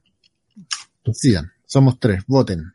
Sigan. 1.14 1.52
Somos 1.66 2.00
tres. 2.00 2.24
Voten. 2.28 2.74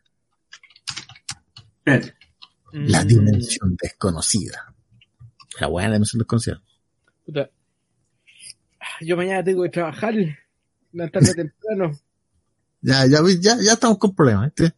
La 1.85 3.05
mm. 3.05 3.07
dimensión 3.07 3.77
desconocida. 3.81 4.75
La 5.61 5.67
buena 5.69 5.93
dimensión 5.93 6.19
desconocida. 6.19 6.63
Yo 9.01 9.17
mañana 9.17 9.43
tengo 9.43 9.63
que 9.63 9.71
trabajar. 9.71 10.15
La 10.93 11.09
tarde 11.09 11.35
temprano. 11.35 11.99
Ya, 12.81 13.07
ya, 13.07 13.19
ya, 13.41 13.57
ya 13.61 13.73
estamos 13.73 13.99
con 13.99 14.15
problemas. 14.15 14.53
¿eh? 14.61 14.71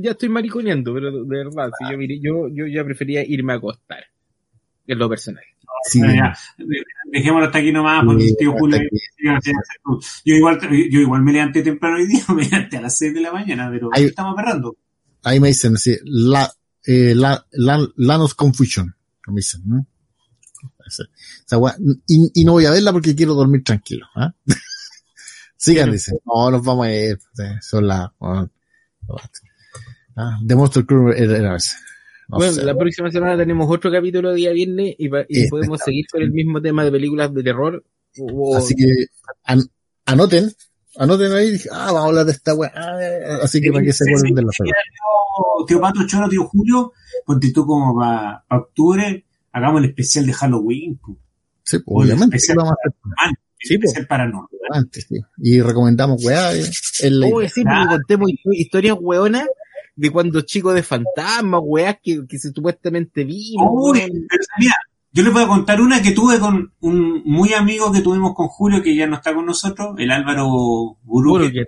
Ya 0.00 0.10
estoy 0.10 0.28
mariconeando, 0.28 0.92
pero 0.92 1.24
de 1.24 1.44
verdad, 1.44 1.70
si 1.78 1.84
yo, 2.20 2.48
yo, 2.48 2.48
yo 2.48 2.66
ya 2.66 2.84
prefería 2.84 3.24
irme 3.24 3.54
a 3.54 3.56
acostar. 3.56 4.04
En 4.86 4.98
lo 4.98 5.08
personal. 5.08 5.44
Sí. 5.84 6.00
dejémoslo 7.10 7.46
hasta 7.46 7.58
aquí 7.58 7.72
nomás, 7.72 8.04
porque 8.04 8.28
el 8.28 8.36
tío 8.36 8.52
Julio. 8.52 8.80
Yo 10.24 10.34
igual, 10.34 10.58
yo 10.60 11.00
igual 11.00 11.22
me 11.22 11.32
levanté 11.32 11.62
temprano 11.62 11.96
hoy 11.96 12.06
día, 12.06 12.24
me 12.34 12.44
levanté 12.44 12.76
a 12.76 12.82
las 12.82 12.96
6 12.98 13.14
de 13.14 13.20
la 13.20 13.32
mañana, 13.32 13.68
pero 13.70 13.88
ahí, 13.92 14.04
estamos 14.04 14.38
agarrando. 14.38 14.76
Ahí 15.24 15.40
me 15.40 15.48
dicen, 15.48 15.76
sí, 15.76 15.96
la, 16.04 16.50
eh, 16.84 17.14
la, 17.14 17.44
la, 17.52 17.86
Lanos 17.96 18.34
Confusion, 18.34 18.94
me 19.28 19.36
dicen, 19.36 19.62
¿no? 19.66 19.86
y, 22.06 22.30
y, 22.34 22.44
no 22.44 22.52
voy 22.52 22.66
a 22.66 22.70
verla 22.70 22.92
porque 22.92 23.14
quiero 23.14 23.34
dormir 23.34 23.64
tranquilo. 23.64 24.06
¿eh? 24.16 24.28
Sigan, 25.56 25.92
dicen. 25.92 26.18
No, 26.26 26.50
nos 26.50 26.62
vamos 26.64 26.86
a 26.86 26.92
ir. 26.92 27.18
Son 27.60 27.86
las. 27.86 28.10
Ah, 30.16 30.38
The 30.46 30.54
Monster 30.54 30.84
Crew 30.84 31.12
era 31.12 31.56
ese. 32.38 32.50
bueno, 32.54 32.62
la 32.72 32.78
próxima 32.78 33.10
semana 33.10 33.36
tenemos 33.36 33.70
otro 33.70 33.90
capítulo 33.90 34.30
de 34.30 34.36
día 34.36 34.52
viernes 34.52 34.94
y, 34.98 35.10
y 35.28 35.48
podemos 35.48 35.80
seguir 35.84 36.06
con 36.10 36.22
el 36.22 36.32
mismo 36.32 36.60
tema 36.60 36.84
de 36.84 36.92
películas 36.92 37.32
de 37.34 37.42
terror. 37.42 37.84
Así 38.56 38.74
que 38.74 38.86
anoten, 40.04 40.50
anoten 40.96 41.32
ahí, 41.32 41.56
ah, 41.70 41.86
vamos 41.86 42.02
a 42.02 42.06
hablar 42.06 42.26
de 42.26 42.32
esta 42.32 42.54
weá. 42.54 42.72
Así 43.42 43.60
que 43.60 43.72
para 43.72 43.84
que 43.84 43.92
se 43.92 44.04
acuerden 44.08 44.34
de 44.34 44.42
la 44.42 44.50
película. 44.56 44.82
Tío 45.66 45.80
Pato 45.80 46.06
Choro, 46.06 46.28
tío 46.28 46.44
Julio, 46.44 46.92
ponte 47.24 47.52
tú 47.52 47.64
como 47.64 47.98
para 47.98 48.44
octubre, 48.50 49.24
hagamos 49.52 49.82
el 49.82 49.90
especial 49.90 50.26
de 50.26 50.32
Halloween. 50.32 51.00
Sí, 51.62 51.78
pues, 51.78 52.06
obviamente. 52.06 52.36
Especial, 52.36 52.58
vamos 52.58 52.72
a 52.72 52.88
hacer. 52.88 53.38
Sí, 53.58 53.74
especial 53.74 54.06
paranormal. 54.06 54.48
Antes, 54.70 55.06
sí. 55.08 55.20
Y 55.38 55.60
recomendamos 55.60 56.24
weá. 56.24 56.54
Eh, 56.54 56.64
el, 57.02 57.22
oh, 57.24 57.40
sí, 57.48 57.62
porque 57.62 57.86
contemos 57.88 58.30
historias 58.50 58.96
weonas 59.00 59.46
de 59.94 60.10
cuando 60.10 60.40
chicos 60.42 60.74
de 60.74 60.82
fantasmas, 60.82 61.60
weá, 61.62 61.94
que, 61.94 62.26
que 62.28 62.38
supuestamente 62.38 63.24
vimos. 63.24 63.68
Uy, 63.70 64.00
pero 64.28 64.44
mira, 64.58 64.74
yo 65.12 65.22
les 65.22 65.32
voy 65.32 65.42
a 65.42 65.48
contar 65.48 65.80
una 65.80 66.00
que 66.00 66.12
tuve 66.12 66.38
con 66.38 66.72
un 66.80 67.22
muy 67.24 67.52
amigo 67.52 67.92
que 67.92 68.00
tuvimos 68.00 68.34
con 68.34 68.48
Julio, 68.48 68.82
que 68.82 68.96
ya 68.96 69.06
no 69.06 69.16
está 69.16 69.34
con 69.34 69.44
nosotros, 69.44 69.94
el 69.98 70.10
Álvaro 70.10 70.96
Buruque. 71.02 71.66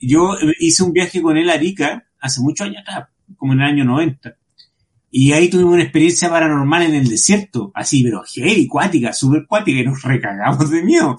Yo 0.00 0.36
hice 0.58 0.82
un 0.82 0.92
viaje 0.92 1.22
con 1.22 1.36
él 1.36 1.50
a 1.50 1.54
Arica 1.54 2.06
hace 2.20 2.40
muchos 2.40 2.66
años 2.66 2.82
atrás, 2.82 3.08
como 3.36 3.52
en 3.52 3.60
el 3.60 3.66
año 3.66 3.84
90. 3.84 4.36
Y 5.10 5.32
ahí 5.32 5.48
tuvimos 5.48 5.74
una 5.74 5.82
experiencia 5.82 6.28
paranormal 6.28 6.82
en 6.82 6.94
el 6.94 7.08
desierto, 7.08 7.72
así, 7.74 8.02
pero 8.02 8.22
heavy, 8.24 8.66
cuática, 8.66 9.12
súper 9.12 9.46
cuática, 9.46 9.78
y 9.78 9.84
nos 9.84 10.02
recagamos 10.02 10.70
de 10.70 10.82
miedo. 10.82 11.16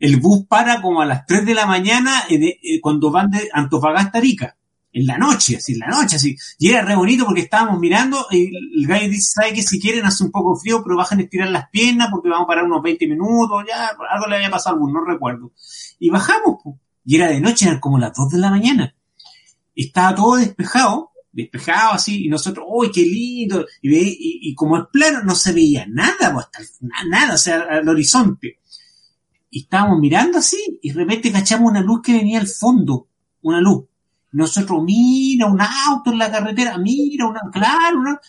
El 0.00 0.18
bus 0.18 0.44
para 0.46 0.82
como 0.82 1.00
a 1.00 1.06
las 1.06 1.24
3 1.26 1.46
de 1.46 1.54
la 1.54 1.66
mañana 1.66 2.24
eh, 2.28 2.80
cuando 2.80 3.10
van 3.10 3.30
de 3.30 3.48
Antofagasta 3.52 4.18
a 4.18 4.20
Arica 4.20 4.56
en 4.92 5.06
la 5.06 5.16
noche, 5.16 5.56
así, 5.56 5.72
en 5.72 5.78
la 5.80 5.88
noche, 5.88 6.16
así. 6.16 6.36
Y 6.58 6.68
era 6.68 6.82
re 6.82 6.94
bonito 6.94 7.24
porque 7.24 7.40
estábamos 7.40 7.80
mirando 7.80 8.26
y 8.30 8.54
el 8.54 8.86
gallo 8.86 9.08
dice, 9.08 9.32
¿sabe 9.34 9.54
que 9.54 9.62
si 9.62 9.80
quieren 9.80 10.04
hace 10.04 10.22
un 10.24 10.30
poco 10.30 10.54
frío, 10.56 10.82
pero 10.84 10.96
bajan 10.96 11.18
a 11.18 11.22
estirar 11.22 11.48
las 11.48 11.70
piernas 11.70 12.08
porque 12.10 12.28
vamos 12.28 12.44
a 12.44 12.48
parar 12.48 12.64
unos 12.64 12.82
20 12.82 13.06
minutos, 13.08 13.64
ya, 13.66 13.90
algo 14.10 14.26
le 14.26 14.36
había 14.36 14.50
pasado 14.50 14.74
a 14.74 14.78
algún, 14.78 14.92
no 14.92 15.04
recuerdo. 15.04 15.52
Y 15.98 16.10
bajamos, 16.10 16.58
y 17.04 17.16
era 17.16 17.28
de 17.28 17.40
noche, 17.40 17.66
eran 17.66 17.80
como 17.80 17.98
las 17.98 18.12
2 18.14 18.30
de 18.30 18.38
la 18.38 18.50
mañana. 18.50 18.94
Estaba 19.74 20.14
todo 20.14 20.36
despejado, 20.36 21.12
despejado 21.32 21.94
así, 21.94 22.26
y 22.26 22.28
nosotros, 22.28 22.66
¡uy, 22.68 22.90
qué 22.92 23.02
lindo! 23.02 23.64
Y, 23.80 24.50
y, 24.50 24.54
como 24.54 24.76
es 24.76 24.84
plano, 24.92 25.22
no 25.24 25.34
se 25.34 25.52
veía 25.52 25.86
nada, 25.88 26.36
hasta 26.38 26.60
nada, 27.08 27.34
o 27.34 27.38
sea, 27.38 27.62
al 27.62 27.88
horizonte. 27.88 28.58
Y 29.48 29.62
estábamos 29.62 29.98
mirando 30.00 30.38
así, 30.38 30.78
y 30.82 30.90
de 30.90 30.94
repente 30.94 31.32
cachamos 31.32 31.70
una 31.70 31.80
luz 31.80 32.02
que 32.02 32.12
venía 32.12 32.40
al 32.40 32.48
fondo, 32.48 33.08
una 33.40 33.60
luz 33.60 33.86
nosotros, 34.32 34.82
mira, 34.82 35.46
un 35.46 35.60
auto 35.60 36.10
en 36.10 36.18
la 36.18 36.30
carretera, 36.30 36.78
mira, 36.78 37.26
una, 37.26 37.40
claro, 37.52 38.00
una, 38.00 38.20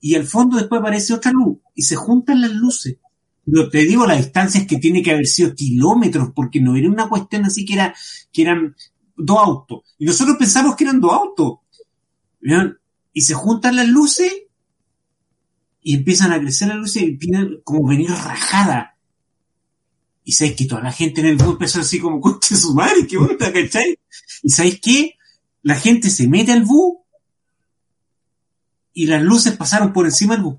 y 0.00 0.14
al 0.14 0.24
fondo 0.24 0.56
después 0.56 0.80
aparece 0.80 1.14
otra 1.14 1.32
luz, 1.32 1.58
y 1.74 1.82
se 1.82 1.96
juntan 1.96 2.40
las 2.40 2.52
luces. 2.52 2.98
Pero 3.46 3.68
te 3.68 3.78
digo, 3.78 4.06
la 4.06 4.16
distancia 4.16 4.60
es 4.60 4.66
que 4.66 4.78
tiene 4.78 5.02
que 5.02 5.12
haber 5.12 5.26
sido 5.26 5.54
kilómetros, 5.54 6.30
porque 6.34 6.60
no 6.60 6.76
era 6.76 6.88
una 6.88 7.08
cuestión 7.08 7.44
así 7.44 7.64
que 7.64 7.74
era, 7.74 7.94
que 8.32 8.42
eran 8.42 8.74
dos 9.16 9.38
autos. 9.38 9.80
Y 9.98 10.06
nosotros 10.06 10.36
pensamos 10.38 10.76
que 10.76 10.84
eran 10.84 11.00
dos 11.00 11.12
autos. 11.12 11.58
Y 13.12 13.20
se 13.20 13.34
juntan 13.34 13.76
las 13.76 13.88
luces, 13.88 14.32
y 15.82 15.94
empiezan 15.94 16.32
a 16.32 16.40
crecer 16.40 16.68
las 16.68 16.78
luces, 16.78 17.02
y 17.02 17.06
empiezan 17.06 17.60
como 17.62 17.86
venir 17.86 18.10
rajada. 18.10 18.96
Y 20.24 20.32
sabes 20.32 20.56
que 20.56 20.64
toda 20.64 20.82
la 20.82 20.92
gente 20.92 21.20
en 21.20 21.26
el 21.28 21.36
bus 21.36 21.52
empezó 21.52 21.80
así 21.80 22.00
como, 22.00 22.20
coche 22.20 22.56
su 22.56 22.74
madre, 22.74 23.06
qué 23.06 23.18
onda, 23.18 23.52
¿cachai? 23.52 23.98
Y 24.42 24.48
sabes 24.48 24.80
qué? 24.80 25.16
La 25.64 25.74
gente 25.74 26.10
se 26.10 26.28
mete 26.28 26.52
al 26.52 26.62
bus 26.62 26.98
y 28.92 29.06
las 29.06 29.22
luces 29.22 29.56
pasaron 29.56 29.92
por 29.92 30.04
encima 30.04 30.34
del 30.34 30.44
bus. 30.44 30.58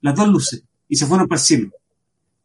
Las 0.00 0.14
dos 0.14 0.28
luces. 0.28 0.62
Y 0.88 0.96
se 0.96 1.06
fueron 1.06 1.26
para 1.26 1.40
el 1.40 1.44
cielo. 1.44 1.70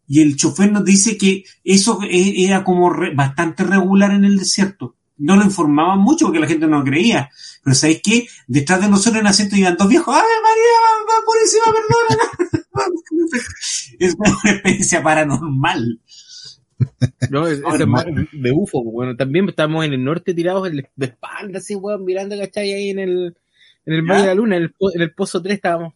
Y 0.07 0.21
el 0.21 0.35
chofer 0.35 0.71
nos 0.71 0.83
dice 0.83 1.17
que 1.17 1.45
eso 1.63 1.99
e, 2.01 2.43
era 2.43 2.63
como 2.63 2.91
bastante 3.15 3.63
regular 3.63 4.11
en 4.11 4.25
el 4.25 4.37
desierto. 4.37 4.95
No 5.17 5.35
lo 5.35 5.43
informaban 5.43 5.99
mucho 5.99 6.25
porque 6.25 6.39
la 6.39 6.47
gente 6.47 6.67
no 6.67 6.79
lo 6.79 6.83
creía. 6.83 7.29
Pero 7.63 7.75
¿sabéis 7.75 8.01
qué? 8.03 8.27
Detrás 8.47 8.81
de 8.81 8.89
nosotros 8.89 9.15
en 9.15 9.27
el 9.27 9.27
asiento 9.27 9.55
iban 9.55 9.77
dos 9.77 9.87
viejos. 9.87 10.15
¡Ay, 10.15 10.23
María! 10.43 10.73
¡Va 11.07 11.25
por 11.25 11.37
encima, 11.37 11.65
perdona! 11.77 13.43
es 13.99 14.15
una 14.17 14.51
experiencia 14.51 15.03
paranormal. 15.03 16.01
No, 17.29 17.47
es, 17.47 17.59
es 17.59 17.87
más 17.87 18.05
de 18.31 18.51
UFO, 18.51 18.83
pues, 18.83 18.93
bueno, 18.93 19.15
también 19.15 19.47
estamos 19.49 19.85
en 19.85 19.93
el 19.93 20.03
norte 20.03 20.33
tirados 20.33 20.69
de 20.71 20.87
espalda, 21.05 21.59
así, 21.59 21.75
weón, 21.75 22.03
mirando, 22.05 22.37
¿cachai? 22.37 22.71
Ahí 22.73 22.89
en 22.89 22.99
el, 22.99 23.35
en 23.85 23.93
el 23.93 24.01
Valle 24.03 24.21
de 24.21 24.27
la 24.27 24.35
Luna, 24.35 24.57
en 24.57 24.63
el, 24.63 24.75
en 24.93 25.01
el 25.01 25.13
Pozo 25.13 25.41
3 25.41 25.55
estábamos, 25.55 25.93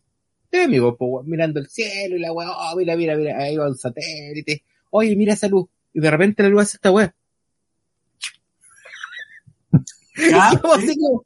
de 0.51 0.63
amigos, 0.63 0.95
pues, 0.97 1.25
mirando 1.27 1.59
el 1.59 1.67
cielo 1.67 2.15
y 2.15 2.19
la 2.19 2.31
weón, 2.31 2.51
oh, 2.53 2.75
mira, 2.77 2.95
mira, 2.95 3.15
mira, 3.15 3.37
ahí 3.37 3.57
va 3.57 3.67
un 3.67 3.77
satélite, 3.77 4.63
oye, 4.91 5.15
mira 5.15 5.33
esa 5.33 5.47
luz, 5.47 5.67
y 5.93 5.99
de 5.99 6.11
repente 6.11 6.43
la 6.43 6.49
luz 6.49 6.61
hace 6.63 6.77
esta 6.77 6.89
como 10.61 10.73
así 10.73 10.95
como, 10.97 11.25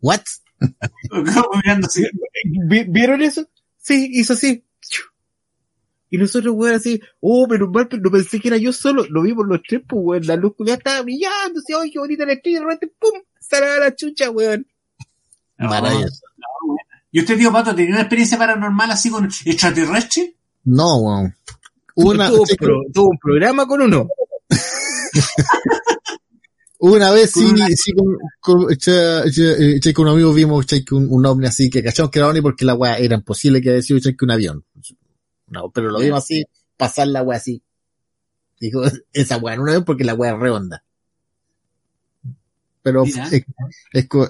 ¿What? 0.00 0.20
Como 1.10 1.60
mirando 1.62 1.86
así. 1.86 2.04
¿vi- 2.44 2.84
¿Vieron 2.88 3.22
eso? 3.22 3.48
Sí, 3.76 4.08
hizo 4.12 4.32
así. 4.32 4.64
Y 6.10 6.16
nosotros, 6.18 6.54
weón, 6.56 6.74
así, 6.74 7.00
oh, 7.20 7.46
pero 7.48 7.70
mal, 7.70 7.88
pero 7.88 8.02
no 8.02 8.10
pensé 8.10 8.40
que 8.40 8.48
era 8.48 8.56
yo 8.56 8.72
solo. 8.72 9.04
Lo 9.10 9.22
vimos 9.22 9.46
los 9.46 9.60
tres, 9.66 9.82
pues, 9.86 10.00
weón. 10.02 10.26
La 10.26 10.36
luz 10.36 10.54
ya 10.60 10.74
estaba 10.74 11.02
brillando, 11.02 11.60
así, 11.60 11.72
ay, 11.78 11.90
qué 11.90 11.98
bonita 11.98 12.24
la 12.24 12.32
estrella, 12.32 12.58
y 12.58 12.60
de 12.60 12.66
repente, 12.66 12.94
pum, 12.98 13.20
se 13.40 13.60
la 13.60 13.94
chucha, 13.94 14.30
weón. 14.30 14.66
No, 15.58 15.68
Maravilloso. 15.68 16.20
no. 16.36 16.76
¿Y 17.10 17.20
usted, 17.20 17.36
tío 17.38 17.50
Pato, 17.52 17.74
tenía 17.74 17.92
una 17.92 18.00
experiencia 18.02 18.38
paranormal 18.38 18.90
así 18.90 19.10
con 19.10 19.24
extraterrestre? 19.24 20.34
No, 20.64 20.96
weón. 20.98 21.34
Una, 21.94 22.28
tuvo, 22.28 22.42
un 22.42 22.56
pro- 22.58 22.82
tuvo 22.92 23.08
un 23.10 23.18
programa 23.18 23.66
con 23.66 23.82
uno. 23.82 24.08
una 26.80 27.10
vez 27.10 27.32
sí, 27.32 27.42
Con 27.44 27.54
una- 27.54 27.66
sí, 27.68 27.92
con, 27.92 28.16
con, 28.40 28.72
echa- 28.72 29.24
echa- 29.24 29.56
eh, 29.58 29.76
echa 29.76 29.92
con 29.92 30.06
un 30.06 30.12
amigo 30.14 30.32
vimos 30.32 30.64
un, 30.92 31.08
un 31.10 31.26
ovni 31.26 31.46
así 31.46 31.68
que 31.70 31.82
cachamos 31.82 32.10
que 32.10 32.18
era 32.20 32.28
ovni 32.28 32.40
porque 32.40 32.64
la 32.64 32.74
weá 32.74 32.96
era 32.98 33.16
imposible 33.16 33.60
que 33.60 33.70
haya 33.70 33.82
sido 33.82 34.00
que 34.00 34.24
un 34.24 34.30
avión. 34.30 34.64
No, 35.50 35.70
pero 35.70 35.90
lo 35.90 35.98
vimos 36.00 36.18
así, 36.24 36.44
pasar 36.76 37.08
la 37.08 37.22
weá 37.22 37.38
así. 37.38 37.62
Dijo, 38.60 38.82
esa 39.12 39.36
weá 39.38 39.54
en 39.54 39.60
un 39.60 39.68
avión 39.68 39.84
porque 39.84 40.04
la 40.04 40.14
weá 40.14 40.32
es 40.34 40.38
redonda. 40.38 40.82
Pero 42.82 43.04
es, 43.04 43.16
es, 43.32 43.44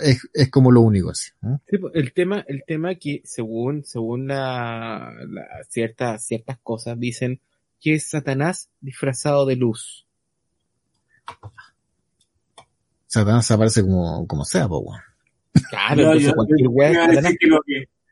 es, 0.03 0.29
es 0.33 0.51
como 0.51 0.73
lo 0.73 0.81
único 0.81 1.11
así. 1.11 1.31
¿eh? 1.45 1.59
Sí, 1.71 1.79
pues, 1.79 1.95
el 1.95 2.13
tema, 2.13 2.45
el 2.49 2.65
tema 2.67 2.95
que 2.97 3.21
según, 3.25 3.85
según 3.85 4.27
la, 4.27 5.13
la- 5.29 5.47
ciertas, 5.69 6.25
ciertas 6.25 6.59
cosas 6.63 6.99
dicen 6.99 7.41
que 7.81 7.95
es 7.95 8.09
Satanás 8.09 8.69
disfrazado 8.81 9.47
de 9.47 9.57
luz. 9.57 10.07
Satanás 13.07 13.51
aparece 13.51 13.83
como, 13.83 14.27
como 14.27 14.45
sea, 14.45 14.67
po. 14.69 14.93
Claro, 15.71 15.97
No, 15.97 16.03
entonces 16.13 16.29
yo- 16.29 16.35
cualquier 16.35 16.61
yo 16.63 16.71
weá 16.71 16.91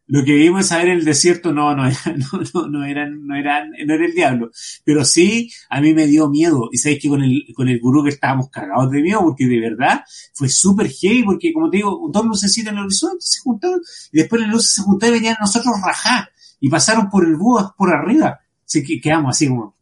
lo 0.08 0.24
que 0.24 0.34
vimos 0.34 0.70
a 0.70 0.78
ver 0.78 0.88
en 0.88 0.98
el 0.98 1.04
desierto 1.04 1.52
no 1.52 1.74
no 1.74 1.86
era, 1.86 1.98
no, 2.16 2.40
no, 2.54 2.68
no 2.68 2.84
eran 2.84 3.26
no 3.26 3.34
eran 3.36 3.70
no 3.70 3.94
era 3.94 4.04
el 4.06 4.14
diablo. 4.14 4.50
Pero 4.84 5.04
sí 5.04 5.50
a 5.68 5.80
mí 5.80 5.94
me 5.94 6.06
dio 6.06 6.28
miedo. 6.28 6.68
Y 6.72 6.78
sabes 6.78 6.98
que 7.00 7.08
con 7.08 7.22
el 7.22 7.44
con 7.54 7.68
el 7.68 7.80
gurú 7.80 8.04
que 8.04 8.10
estábamos 8.10 8.48
cagados 8.50 8.90
de 8.92 9.02
miedo 9.02 9.20
porque 9.22 9.46
de 9.46 9.60
verdad 9.60 10.00
fue 10.34 10.48
súper 10.48 10.88
heavy 10.90 11.24
porque 11.24 11.52
como 11.52 11.70
te 11.70 11.78
digo 11.78 12.08
dos 12.12 12.24
lucecitas 12.24 12.72
en 12.72 12.78
el 12.78 12.84
horizonte 12.84 13.18
se 13.26 13.40
juntaron 13.40 13.80
y 14.12 14.18
después 14.18 14.42
las 14.42 14.50
luces 14.50 14.74
se 14.74 14.82
juntaron 14.82 15.14
y 15.16 15.18
venían 15.18 15.36
a 15.40 15.42
nosotros 15.44 15.74
rajá 15.84 16.30
y 16.60 16.68
pasaron 16.70 17.10
por 17.10 17.24
el 17.26 17.36
búho 17.36 17.74
por 17.76 17.92
arriba. 17.92 18.40
Así 18.64 18.82
que 18.84 19.00
quedamos 19.00 19.30
así 19.36 19.48
como 19.48 19.74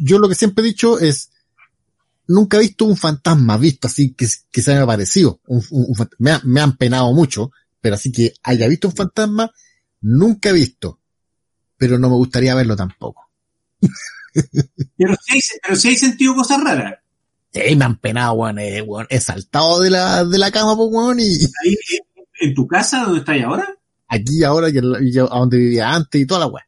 Yo 0.00 0.18
lo 0.18 0.28
que 0.28 0.34
siempre 0.34 0.62
he 0.64 0.66
dicho 0.68 0.98
es, 0.98 1.30
nunca 2.26 2.56
he 2.56 2.60
visto 2.60 2.84
un 2.84 2.96
fantasma 2.96 3.56
visto 3.56 3.86
así 3.86 4.12
que, 4.14 4.26
que 4.50 4.62
se 4.62 4.72
haya 4.72 4.82
aparecido. 4.82 5.40
Un- 5.46 5.62
un- 5.70 5.86
un 5.88 6.08
me, 6.18 6.32
ha- 6.32 6.40
me 6.44 6.60
han 6.60 6.76
penado 6.76 7.12
mucho, 7.12 7.50
pero 7.82 7.96
así 7.96 8.10
que 8.10 8.32
haya 8.42 8.66
visto 8.68 8.88
un 8.88 8.94
fantasma, 8.96 9.52
nunca 10.00 10.48
he 10.48 10.52
visto. 10.54 11.00
Pero 11.76 11.98
no 11.98 12.08
me 12.08 12.16
gustaría 12.16 12.54
verlo 12.54 12.76
tampoco. 12.76 13.28
pero 14.96 15.14
sí 15.20 15.34
hay, 15.34 15.40
pero 15.62 15.76
sí 15.76 15.88
hay 15.88 15.96
sentido 15.96 16.34
cosas 16.34 16.62
raras 16.62 16.94
Sí, 17.52 17.76
me 17.76 17.84
han 17.84 17.98
penado, 17.98 18.32
weón, 18.32 18.58
eh, 18.60 18.80
weón. 18.80 19.06
He 19.10 19.20
saltado 19.20 19.80
de 19.80 19.90
la, 19.90 20.24
de 20.24 20.38
la 20.38 20.50
cama, 20.50 20.74
pues, 20.74 20.88
weón, 20.90 21.20
y 21.20 21.24
ahí 21.24 21.76
en, 22.40 22.54
tu 22.54 22.66
casa 22.66 23.02
donde 23.04 23.18
estás 23.18 23.42
ahora 23.42 23.68
aquí 24.08 24.44
ahora, 24.44 24.68
y 24.68 24.78
a 25.18 25.22
donde 25.22 25.56
vivía 25.58 25.92
antes 25.92 26.20
y 26.20 26.26
toda 26.26 26.40
la 26.40 26.46
weá. 26.46 26.66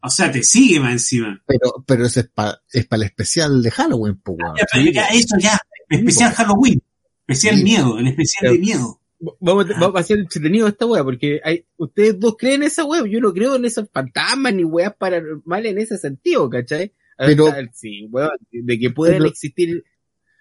o 0.00 0.08
sea 0.08 0.30
te 0.30 0.42
sigue 0.42 0.78
más 0.78 0.92
encima 0.92 1.42
Pero, 1.46 1.84
pero 1.86 2.06
eso 2.06 2.20
es 2.20 2.28
para 2.28 2.60
es 2.72 2.86
para 2.86 3.02
el 3.02 3.08
especial 3.08 3.62
de 3.62 3.70
Halloween, 3.70 4.20
pues, 4.22 4.38
weón. 4.40 4.56
Ya, 4.56 4.66
pero 4.72 4.90
ya, 4.90 5.06
eso 5.06 5.36
ya, 5.38 5.58
especial 5.88 6.32
Halloween, 6.32 6.82
especial 7.26 7.56
Sí. 7.56 7.62
miedo, 7.62 7.98
el 7.98 8.08
especial 8.08 8.52
de 8.52 8.58
miedo. 8.58 9.00
Vamos, 9.40 9.66
vamos 9.80 9.96
a 9.96 9.98
hacer 9.98 10.18
entretenido 10.18 10.68
esta 10.68 10.86
weá, 10.86 11.02
porque 11.02 11.40
hay, 11.42 11.64
ustedes 11.76 12.20
dos 12.20 12.36
creen 12.38 12.62
en 12.62 12.68
esa 12.68 12.84
weá, 12.84 13.04
yo 13.06 13.20
no 13.20 13.32
creo 13.32 13.56
en 13.56 13.64
esos 13.64 13.88
fantasmas 13.92 14.54
ni 14.54 14.62
weas 14.64 14.94
paranormales 14.94 15.72
en 15.72 15.78
ese 15.78 15.98
sentido, 15.98 16.48
¿cachai? 16.48 16.92
Pero- 17.16 17.46
O 17.46 17.50
sea, 17.50 17.68
sí, 17.72 18.06
weón, 18.12 18.30
de 18.52 18.78
que 18.78 18.90
pueden 18.90 19.16
Pero- 19.18 19.28
existir 19.30 19.84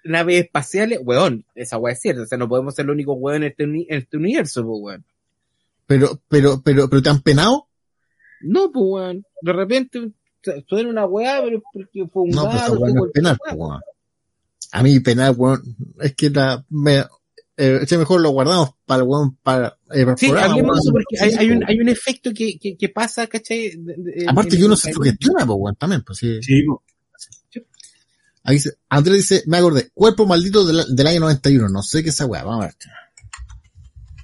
naves 0.04 0.44
espaciales, 0.46 1.00
weón, 1.04 1.44
esa 1.56 1.78
weá 1.80 1.94
es 1.94 2.00
cierta, 2.02 2.22
o 2.22 2.26
sea, 2.28 2.38
no 2.38 2.48
podemos 2.48 2.76
ser 2.76 2.86
los 2.86 2.94
únicos 2.94 3.16
weón 3.20 3.44
en 3.44 3.50
este, 3.50 3.64
en 3.64 3.86
este 3.90 4.18
universo, 4.18 4.64
pues 4.64 4.80
weón. 4.80 5.06
Pero, 5.88 6.22
pero, 6.28 6.62
pero, 6.64 6.88
pero 6.88 7.02
te 7.02 7.10
han 7.10 7.22
penado. 7.22 7.68
No, 8.42 8.72
pues 8.72 8.86
weón, 8.88 9.26
de 9.42 9.54
repente, 9.54 10.12
suena 10.68 10.90
una 10.90 11.06
weá, 11.08 11.42
pero 11.44 11.64
porque 11.74 12.06
fue 12.14 12.24
un 12.24 12.30
No, 12.30 12.44
pues 12.44 12.70
weá 12.70 12.94
no 12.94 13.06
es 13.08 13.12
penal, 13.12 13.38
weón. 13.56 13.82
A 14.72 14.84
mí 14.84 15.00
penal, 15.00 15.34
weón, 15.36 15.64
es 16.00 16.14
que 16.16 16.30
la, 16.30 16.64
me, 16.70 17.04
eh, 17.58 17.98
mejor 17.98 18.22
lo 18.22 18.30
guardamos 18.30 18.72
para 18.86 19.02
el 19.02 19.08
weón, 19.08 19.36
para, 19.38 19.78
eh, 19.92 20.06
Sí, 20.18 20.28
programa, 20.28 20.54
hablemos 20.54 20.76
de 20.76 20.80
eso 20.82 20.92
porque 20.92 21.16
hay, 21.20 21.32
Sí, 21.32 21.38
hay 21.40 21.52
un, 21.52 21.58
pues. 21.60 21.70
hay 21.70 21.80
un 21.80 21.90
efecto 21.90 22.32
que, 22.34 22.58
que, 22.60 22.78
que 22.78 22.90
pasa, 22.90 23.28
¿cachai? 23.28 23.72
De- 23.78 23.96
de- 23.98 24.26
Aparte 24.28 24.58
que 24.58 24.64
uno 24.66 24.76
se 24.76 24.94
sugestiona, 24.94 25.46
pues, 25.46 25.58
weón, 25.60 25.76
también, 25.76 26.04
pues 26.04 26.20
sí. 26.20 26.42
Sí, 26.42 26.64
po. 26.64 26.84
Ahí 28.44 28.56
dice, 28.56 28.78
Andrés 28.88 29.18
dice, 29.18 29.44
me 29.48 29.58
acordé, 29.58 29.90
cuerpo 29.94 30.26
maldito 30.26 30.66
del, 30.66 30.96
del 30.96 31.08
año 31.08 31.20
91, 31.20 31.68
no 31.68 31.82
sé 31.84 32.02
qué 32.02 32.10
es 32.10 32.16
esa 32.16 32.26
weá, 32.28 32.44
vamos 32.44 32.64
a 32.64 32.68
ver. 32.68 32.76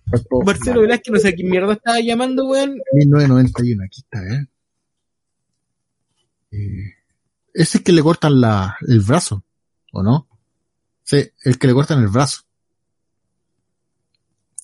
Cuerpo 0.10 0.44
Marcelo 0.44 0.82
Velázquez, 0.82 1.12
no 1.14 1.20
sé 1.20 1.28
a 1.30 1.34
quién 1.34 1.50
mierda 1.50 1.74
estaba 1.74 2.00
llamando, 2.00 2.46
weón. 2.48 2.78
1991, 2.94 3.84
aquí 3.84 4.02
está, 4.02 4.20
¿eh? 4.34 4.48
Eh, 6.52 6.94
ese 7.54 7.78
es 7.80 7.84
que 7.84 7.92
le 7.92 8.02
cortan 8.02 8.40
la, 8.40 8.78
el 8.88 9.00
brazo, 9.02 9.44
¿o 9.92 10.04
no? 10.04 10.28
Sí, 11.04 11.30
el 11.44 11.58
que 11.58 11.68
le 11.68 11.74
cortan 11.74 12.00
el 12.02 12.08
brazo. 12.08 12.42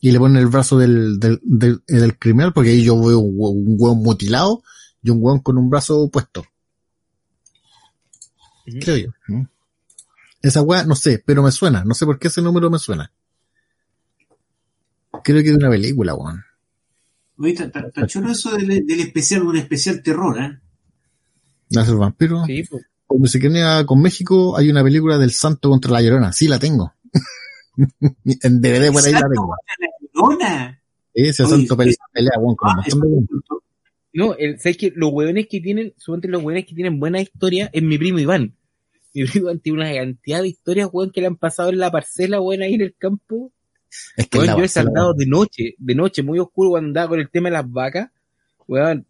Y 0.01 0.11
le 0.11 0.19
ponen 0.19 0.38
el 0.38 0.47
brazo 0.47 0.77
del, 0.77 1.19
del, 1.19 1.39
del, 1.43 1.84
del 1.88 2.17
criminal, 2.17 2.53
porque 2.53 2.69
ahí 2.69 2.84
yo 2.84 2.95
veo 3.01 3.19
un, 3.19 3.35
hue- 3.38 3.51
un 3.51 3.76
hueón 3.77 3.97
mutilado 4.01 4.63
y 5.01 5.09
un 5.09 5.17
hueón 5.21 5.39
con 5.39 5.57
un 5.57 5.69
brazo 5.69 6.09
puesto. 6.09 6.45
Creo 8.81 8.97
yo. 8.97 9.09
¿no? 9.27 9.49
Esa 10.41 10.61
weá, 10.61 10.84
no 10.85 10.95
sé, 10.95 11.21
pero 11.26 11.43
me 11.43 11.51
suena. 11.51 11.84
No 11.84 11.93
sé 11.93 12.05
por 12.05 12.17
qué 12.19 12.27
ese 12.30 12.41
número 12.41 12.69
me 12.69 12.80
suena. 12.80 13.11
Creo 15.23 15.38
que 15.43 15.49
es 15.49 15.51
de 15.51 15.55
una 15.57 15.69
película, 15.69 16.13
weón. 16.15 16.43
Oye, 17.38 17.53
está- 17.53 18.07
chulo 18.07 18.31
eso 18.31 18.51
del, 18.51 18.85
del 18.85 18.99
especial, 18.99 19.43
un 19.43 19.57
especial 19.57 20.01
terror, 20.03 20.39
¿eh? 20.39 20.59
Nace 21.71 21.91
el 21.91 21.97
vampiro. 21.97 22.45
Sí, 22.45 22.63
pues. 22.69 22.84
Como 23.05 23.26
se 23.26 23.85
con 23.85 24.01
México, 24.01 24.55
hay 24.55 24.69
una 24.69 24.84
película 24.84 25.17
del 25.17 25.31
Santo 25.31 25.69
contra 25.69 25.91
la 25.91 26.01
Llorona. 26.01 26.31
Sí, 26.31 26.47
la 26.47 26.59
tengo. 26.59 26.93
en 28.43 28.61
DVD 28.61 28.91
por 28.91 29.03
ahí 29.06 29.11
la 29.14 29.19
Exacto, 29.19 29.30
tengo. 29.34 29.56
la 29.80 29.88
Llorona. 30.14 30.81
Ese 31.14 31.45
Santo 31.45 31.76
pelea, 31.77 31.97
weón, 32.39 32.56
con 32.56 32.69
un 32.72 32.80
Ah, 32.80 32.84
montón 32.95 33.26
de 33.26 33.27
No, 34.14 34.35
el, 34.35 34.60
¿sabes 34.60 34.77
que 34.77 34.93
Los 34.95 35.11
hueones 35.11 35.47
que 35.47 35.60
tienen, 35.61 35.93
suponte 35.97 36.27
los 36.27 36.43
hueones 36.43 36.65
que 36.65 36.76
tienen 36.76 36.99
buena 36.99 37.22
historia 37.22 37.69
es 37.73 37.81
mi 37.84 37.97
primo 37.97 38.19
Iván. 38.19 38.53
Mi 39.14 39.26
primo 39.26 39.47
Iván 39.49 39.60
tiene 39.60 39.80
una 39.80 39.93
cantidad 39.93 40.41
de 40.41 40.47
historias, 40.49 40.89
weón, 40.91 41.11
que 41.11 41.22
le 41.22 41.27
han 41.27 41.35
pasado 41.38 41.69
en 41.69 41.80
la 41.80 41.91
parcela, 41.91 42.39
weón, 42.41 42.61
ahí 42.61 42.76
en 42.76 42.81
el 42.81 42.95
campo. 42.97 43.51
Es 44.18 44.27
que 44.27 44.38
Weón, 44.38 44.57
yo 44.57 44.64
he 44.64 44.68
saltado 44.68 45.14
de 45.15 45.26
noche, 45.26 45.73
de 45.77 45.95
noche, 45.95 46.22
muy 46.22 46.38
oscuro 46.39 46.69
cuando 46.72 46.88
andaba 46.89 47.10
con 47.10 47.19
el 47.19 47.30
tema 47.30 47.49
de 47.49 47.53
las 47.53 47.69
vacas. 47.72 48.11
Weón, 48.68 49.06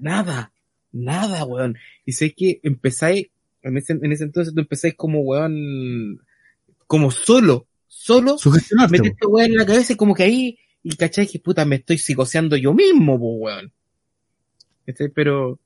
nada, 0.00 0.52
nada, 0.92 1.44
weón. 1.44 1.76
Y 2.04 2.12
sé 2.12 2.32
que 2.34 2.58
empezáis, 2.64 3.28
en 3.62 3.76
ese, 3.76 3.92
en 3.92 4.10
ese 4.12 4.24
entonces 4.24 4.52
tú 4.52 4.60
empezáis 4.60 4.94
como, 4.96 5.20
weón, 5.20 6.18
como 6.88 7.10
solo, 7.12 7.66
solo, 7.90 8.36
weón. 8.44 8.90
metiste 8.90 9.26
weón 9.26 9.50
en 9.50 9.56
la 9.56 9.66
cabeza 9.66 9.92
y 9.92 9.96
como 9.96 10.14
que 10.14 10.22
ahí, 10.22 10.58
y 10.82 10.96
cachai 10.96 11.26
que 11.26 11.40
puta 11.40 11.64
me 11.64 11.76
estoy 11.76 11.98
psicoseando 11.98 12.56
yo 12.56 12.72
mismo, 12.72 13.18
po, 13.18 13.34
weón. 13.34 13.72
¿Cachai? 14.86 15.08
Pero 15.08 15.58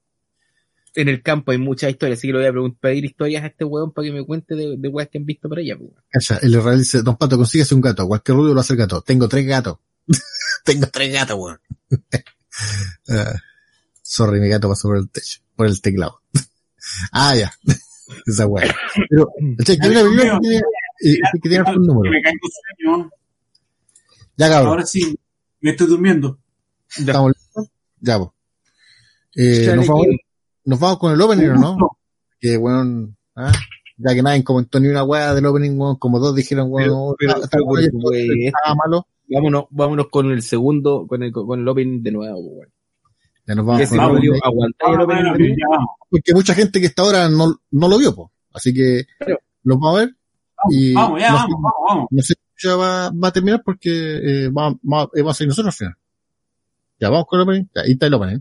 en 0.95 1.09
el 1.09 1.23
campo 1.23 1.53
hay 1.53 1.59
muchas 1.59 1.91
historias, 1.91 2.19
así 2.19 2.29
que 2.29 2.33
le 2.33 2.39
voy 2.39 2.49
a 2.49 2.53
preguntar, 2.53 2.81
pedir 2.81 3.05
historias 3.05 3.45
a 3.45 3.49
este 3.49 3.65
weón 3.65 3.93
para 3.93 4.07
que 4.07 4.13
me 4.13 4.25
cuente 4.25 4.55
de, 4.55 4.77
de 4.79 4.89
weas 4.89 5.09
que 5.11 5.19
han 5.19 5.27
visto 5.27 5.49
por 5.49 5.59
allá, 5.59 5.77
po, 5.77 5.85
weón. 5.85 6.03
Calla, 6.11 6.41
el 6.43 6.55
Israel 6.55 6.79
dice, 6.79 7.03
Don 7.03 7.17
Pato, 7.17 7.37
consíguese 7.37 7.75
un 7.75 7.83
gato. 7.83 8.09
Cualquier 8.09 8.37
ruido 8.37 8.55
lo 8.55 8.61
hace 8.61 8.73
el 8.73 8.79
gato. 8.79 9.03
Tengo 9.03 9.29
tres 9.29 9.47
gatos. 9.47 9.79
Tengo 10.65 10.87
tres 10.89 11.13
gatos, 11.13 11.39
weón. 11.39 11.61
Ah, 13.09 13.35
sorry, 14.01 14.39
mi 14.39 14.49
gato 14.49 14.69
pasó 14.69 14.87
por 14.87 14.99
el 14.99 15.11
techo, 15.11 15.41
por 15.57 15.67
el 15.67 15.81
teclado. 15.81 16.23
ah, 17.13 17.35
ya. 17.35 17.53
Esa 18.27 18.47
weá. 18.47 18.75
Pero, 19.11 19.29
che, 19.65 19.77
que 19.77 19.89
una 19.89 20.03
película 20.03 20.33
que 20.35 20.41
tiene, 20.41 20.63
eh, 21.01 21.17
que 21.43 21.49
tiene 21.49 21.65
un 21.77 21.87
número. 21.87 22.11
me 22.13 22.23
caigo 22.23 22.39
sueño. 22.79 23.11
Ya, 24.37 24.49
cabrón. 24.51 24.69
Ahora 24.71 24.87
sí, 24.87 25.19
me 25.61 25.71
estoy 25.71 25.87
durmiendo. 25.87 26.39
¿Estamos 26.97 27.33
listos? 27.33 27.69
Ya, 28.01 28.19
pues. 28.19 28.31
Eh, 29.37 29.73
nos, 29.75 29.87
vamos, 29.87 30.07
nos 30.65 30.79
vamos 30.81 30.99
con 30.99 31.13
el 31.13 31.21
opening, 31.21 31.49
¿o 31.51 31.55
no? 31.55 31.77
Que, 32.41 32.57
weón, 32.57 33.17
ah, 33.37 33.53
ya 33.97 34.15
que 34.15 34.23
nadie 34.23 34.45
comentó 34.45 34.79
ni 34.79 34.89
una 34.89 35.03
weá 35.05 35.35
del 35.35 35.47
opening, 35.47 35.77
weón, 35.79 35.97
como 35.97 36.19
dos 36.21 36.35
dijeron, 36.35 36.69
weón, 36.71 37.17
bueno, 37.19 37.41
güey, 38.01 38.47
estaba 38.47 38.75
malo. 38.77 39.07
Vámonos, 39.27 39.65
vámonos 39.71 40.09
con 40.11 40.31
el 40.31 40.43
segundo, 40.43 41.07
con 41.09 41.23
el, 41.23 41.33
con 41.33 41.59
el 41.59 41.67
opening 41.67 42.03
de 42.03 42.13
nuevo, 42.13 42.37
po, 42.37 42.49
weón. 42.59 42.71
Ya 43.47 43.55
nos 43.55 43.67
vamos 43.67 43.91
el 43.93 43.99
vamos, 43.99 44.17
opening, 44.19 44.41
aguantáis 44.43 44.95
el 44.95 45.01
Ah, 45.01 45.05
opening 45.05 45.57
bueno, 45.57 45.87
porque 46.11 46.35
mucha 46.35 46.55
gente 46.55 46.81
que 46.81 46.87
está 46.87 47.03
ahora 47.03 47.29
no, 47.29 47.61
no 47.71 47.89
lo 47.89 47.99
vio, 47.99 48.15
po. 48.15 48.33
Así 48.53 48.73
que 48.73 49.05
Pero- 49.19 49.39
los 49.65 49.79
vamos 49.79 49.97
a 49.97 50.05
ver. 50.05 50.15
Vamos, 50.65 50.75
y 50.77 50.95
vamos, 50.95 51.21
ya, 51.21 51.29
no 51.31 51.35
vamos, 51.37 51.49
sé- 51.49 51.55
vamos, 51.63 51.75
vamos. 51.89 52.07
No 52.11 52.23
sé 52.23 52.35
si 52.57 52.67
ya 52.69 52.77
va, 52.77 53.11
va 53.11 53.29
a 53.29 53.33
terminar 53.33 53.63
porque 53.65 53.91
eh, 54.45 54.49
va, 54.51 54.71
va, 54.71 55.09
vamos 55.15 55.31
a 55.31 55.35
ser 55.35 55.47
nosotros 55.49 55.75
al 55.75 55.79
final. 55.79 55.95
Ya, 57.01 57.11
vamos 57.11 57.27
con 57.27 57.41
el 57.41 57.45
opening. 57.45 57.65
Ya, 57.75 57.83
ahí 57.83 57.93
está 57.93 58.07
el 58.07 58.15
opening. 58.15 58.39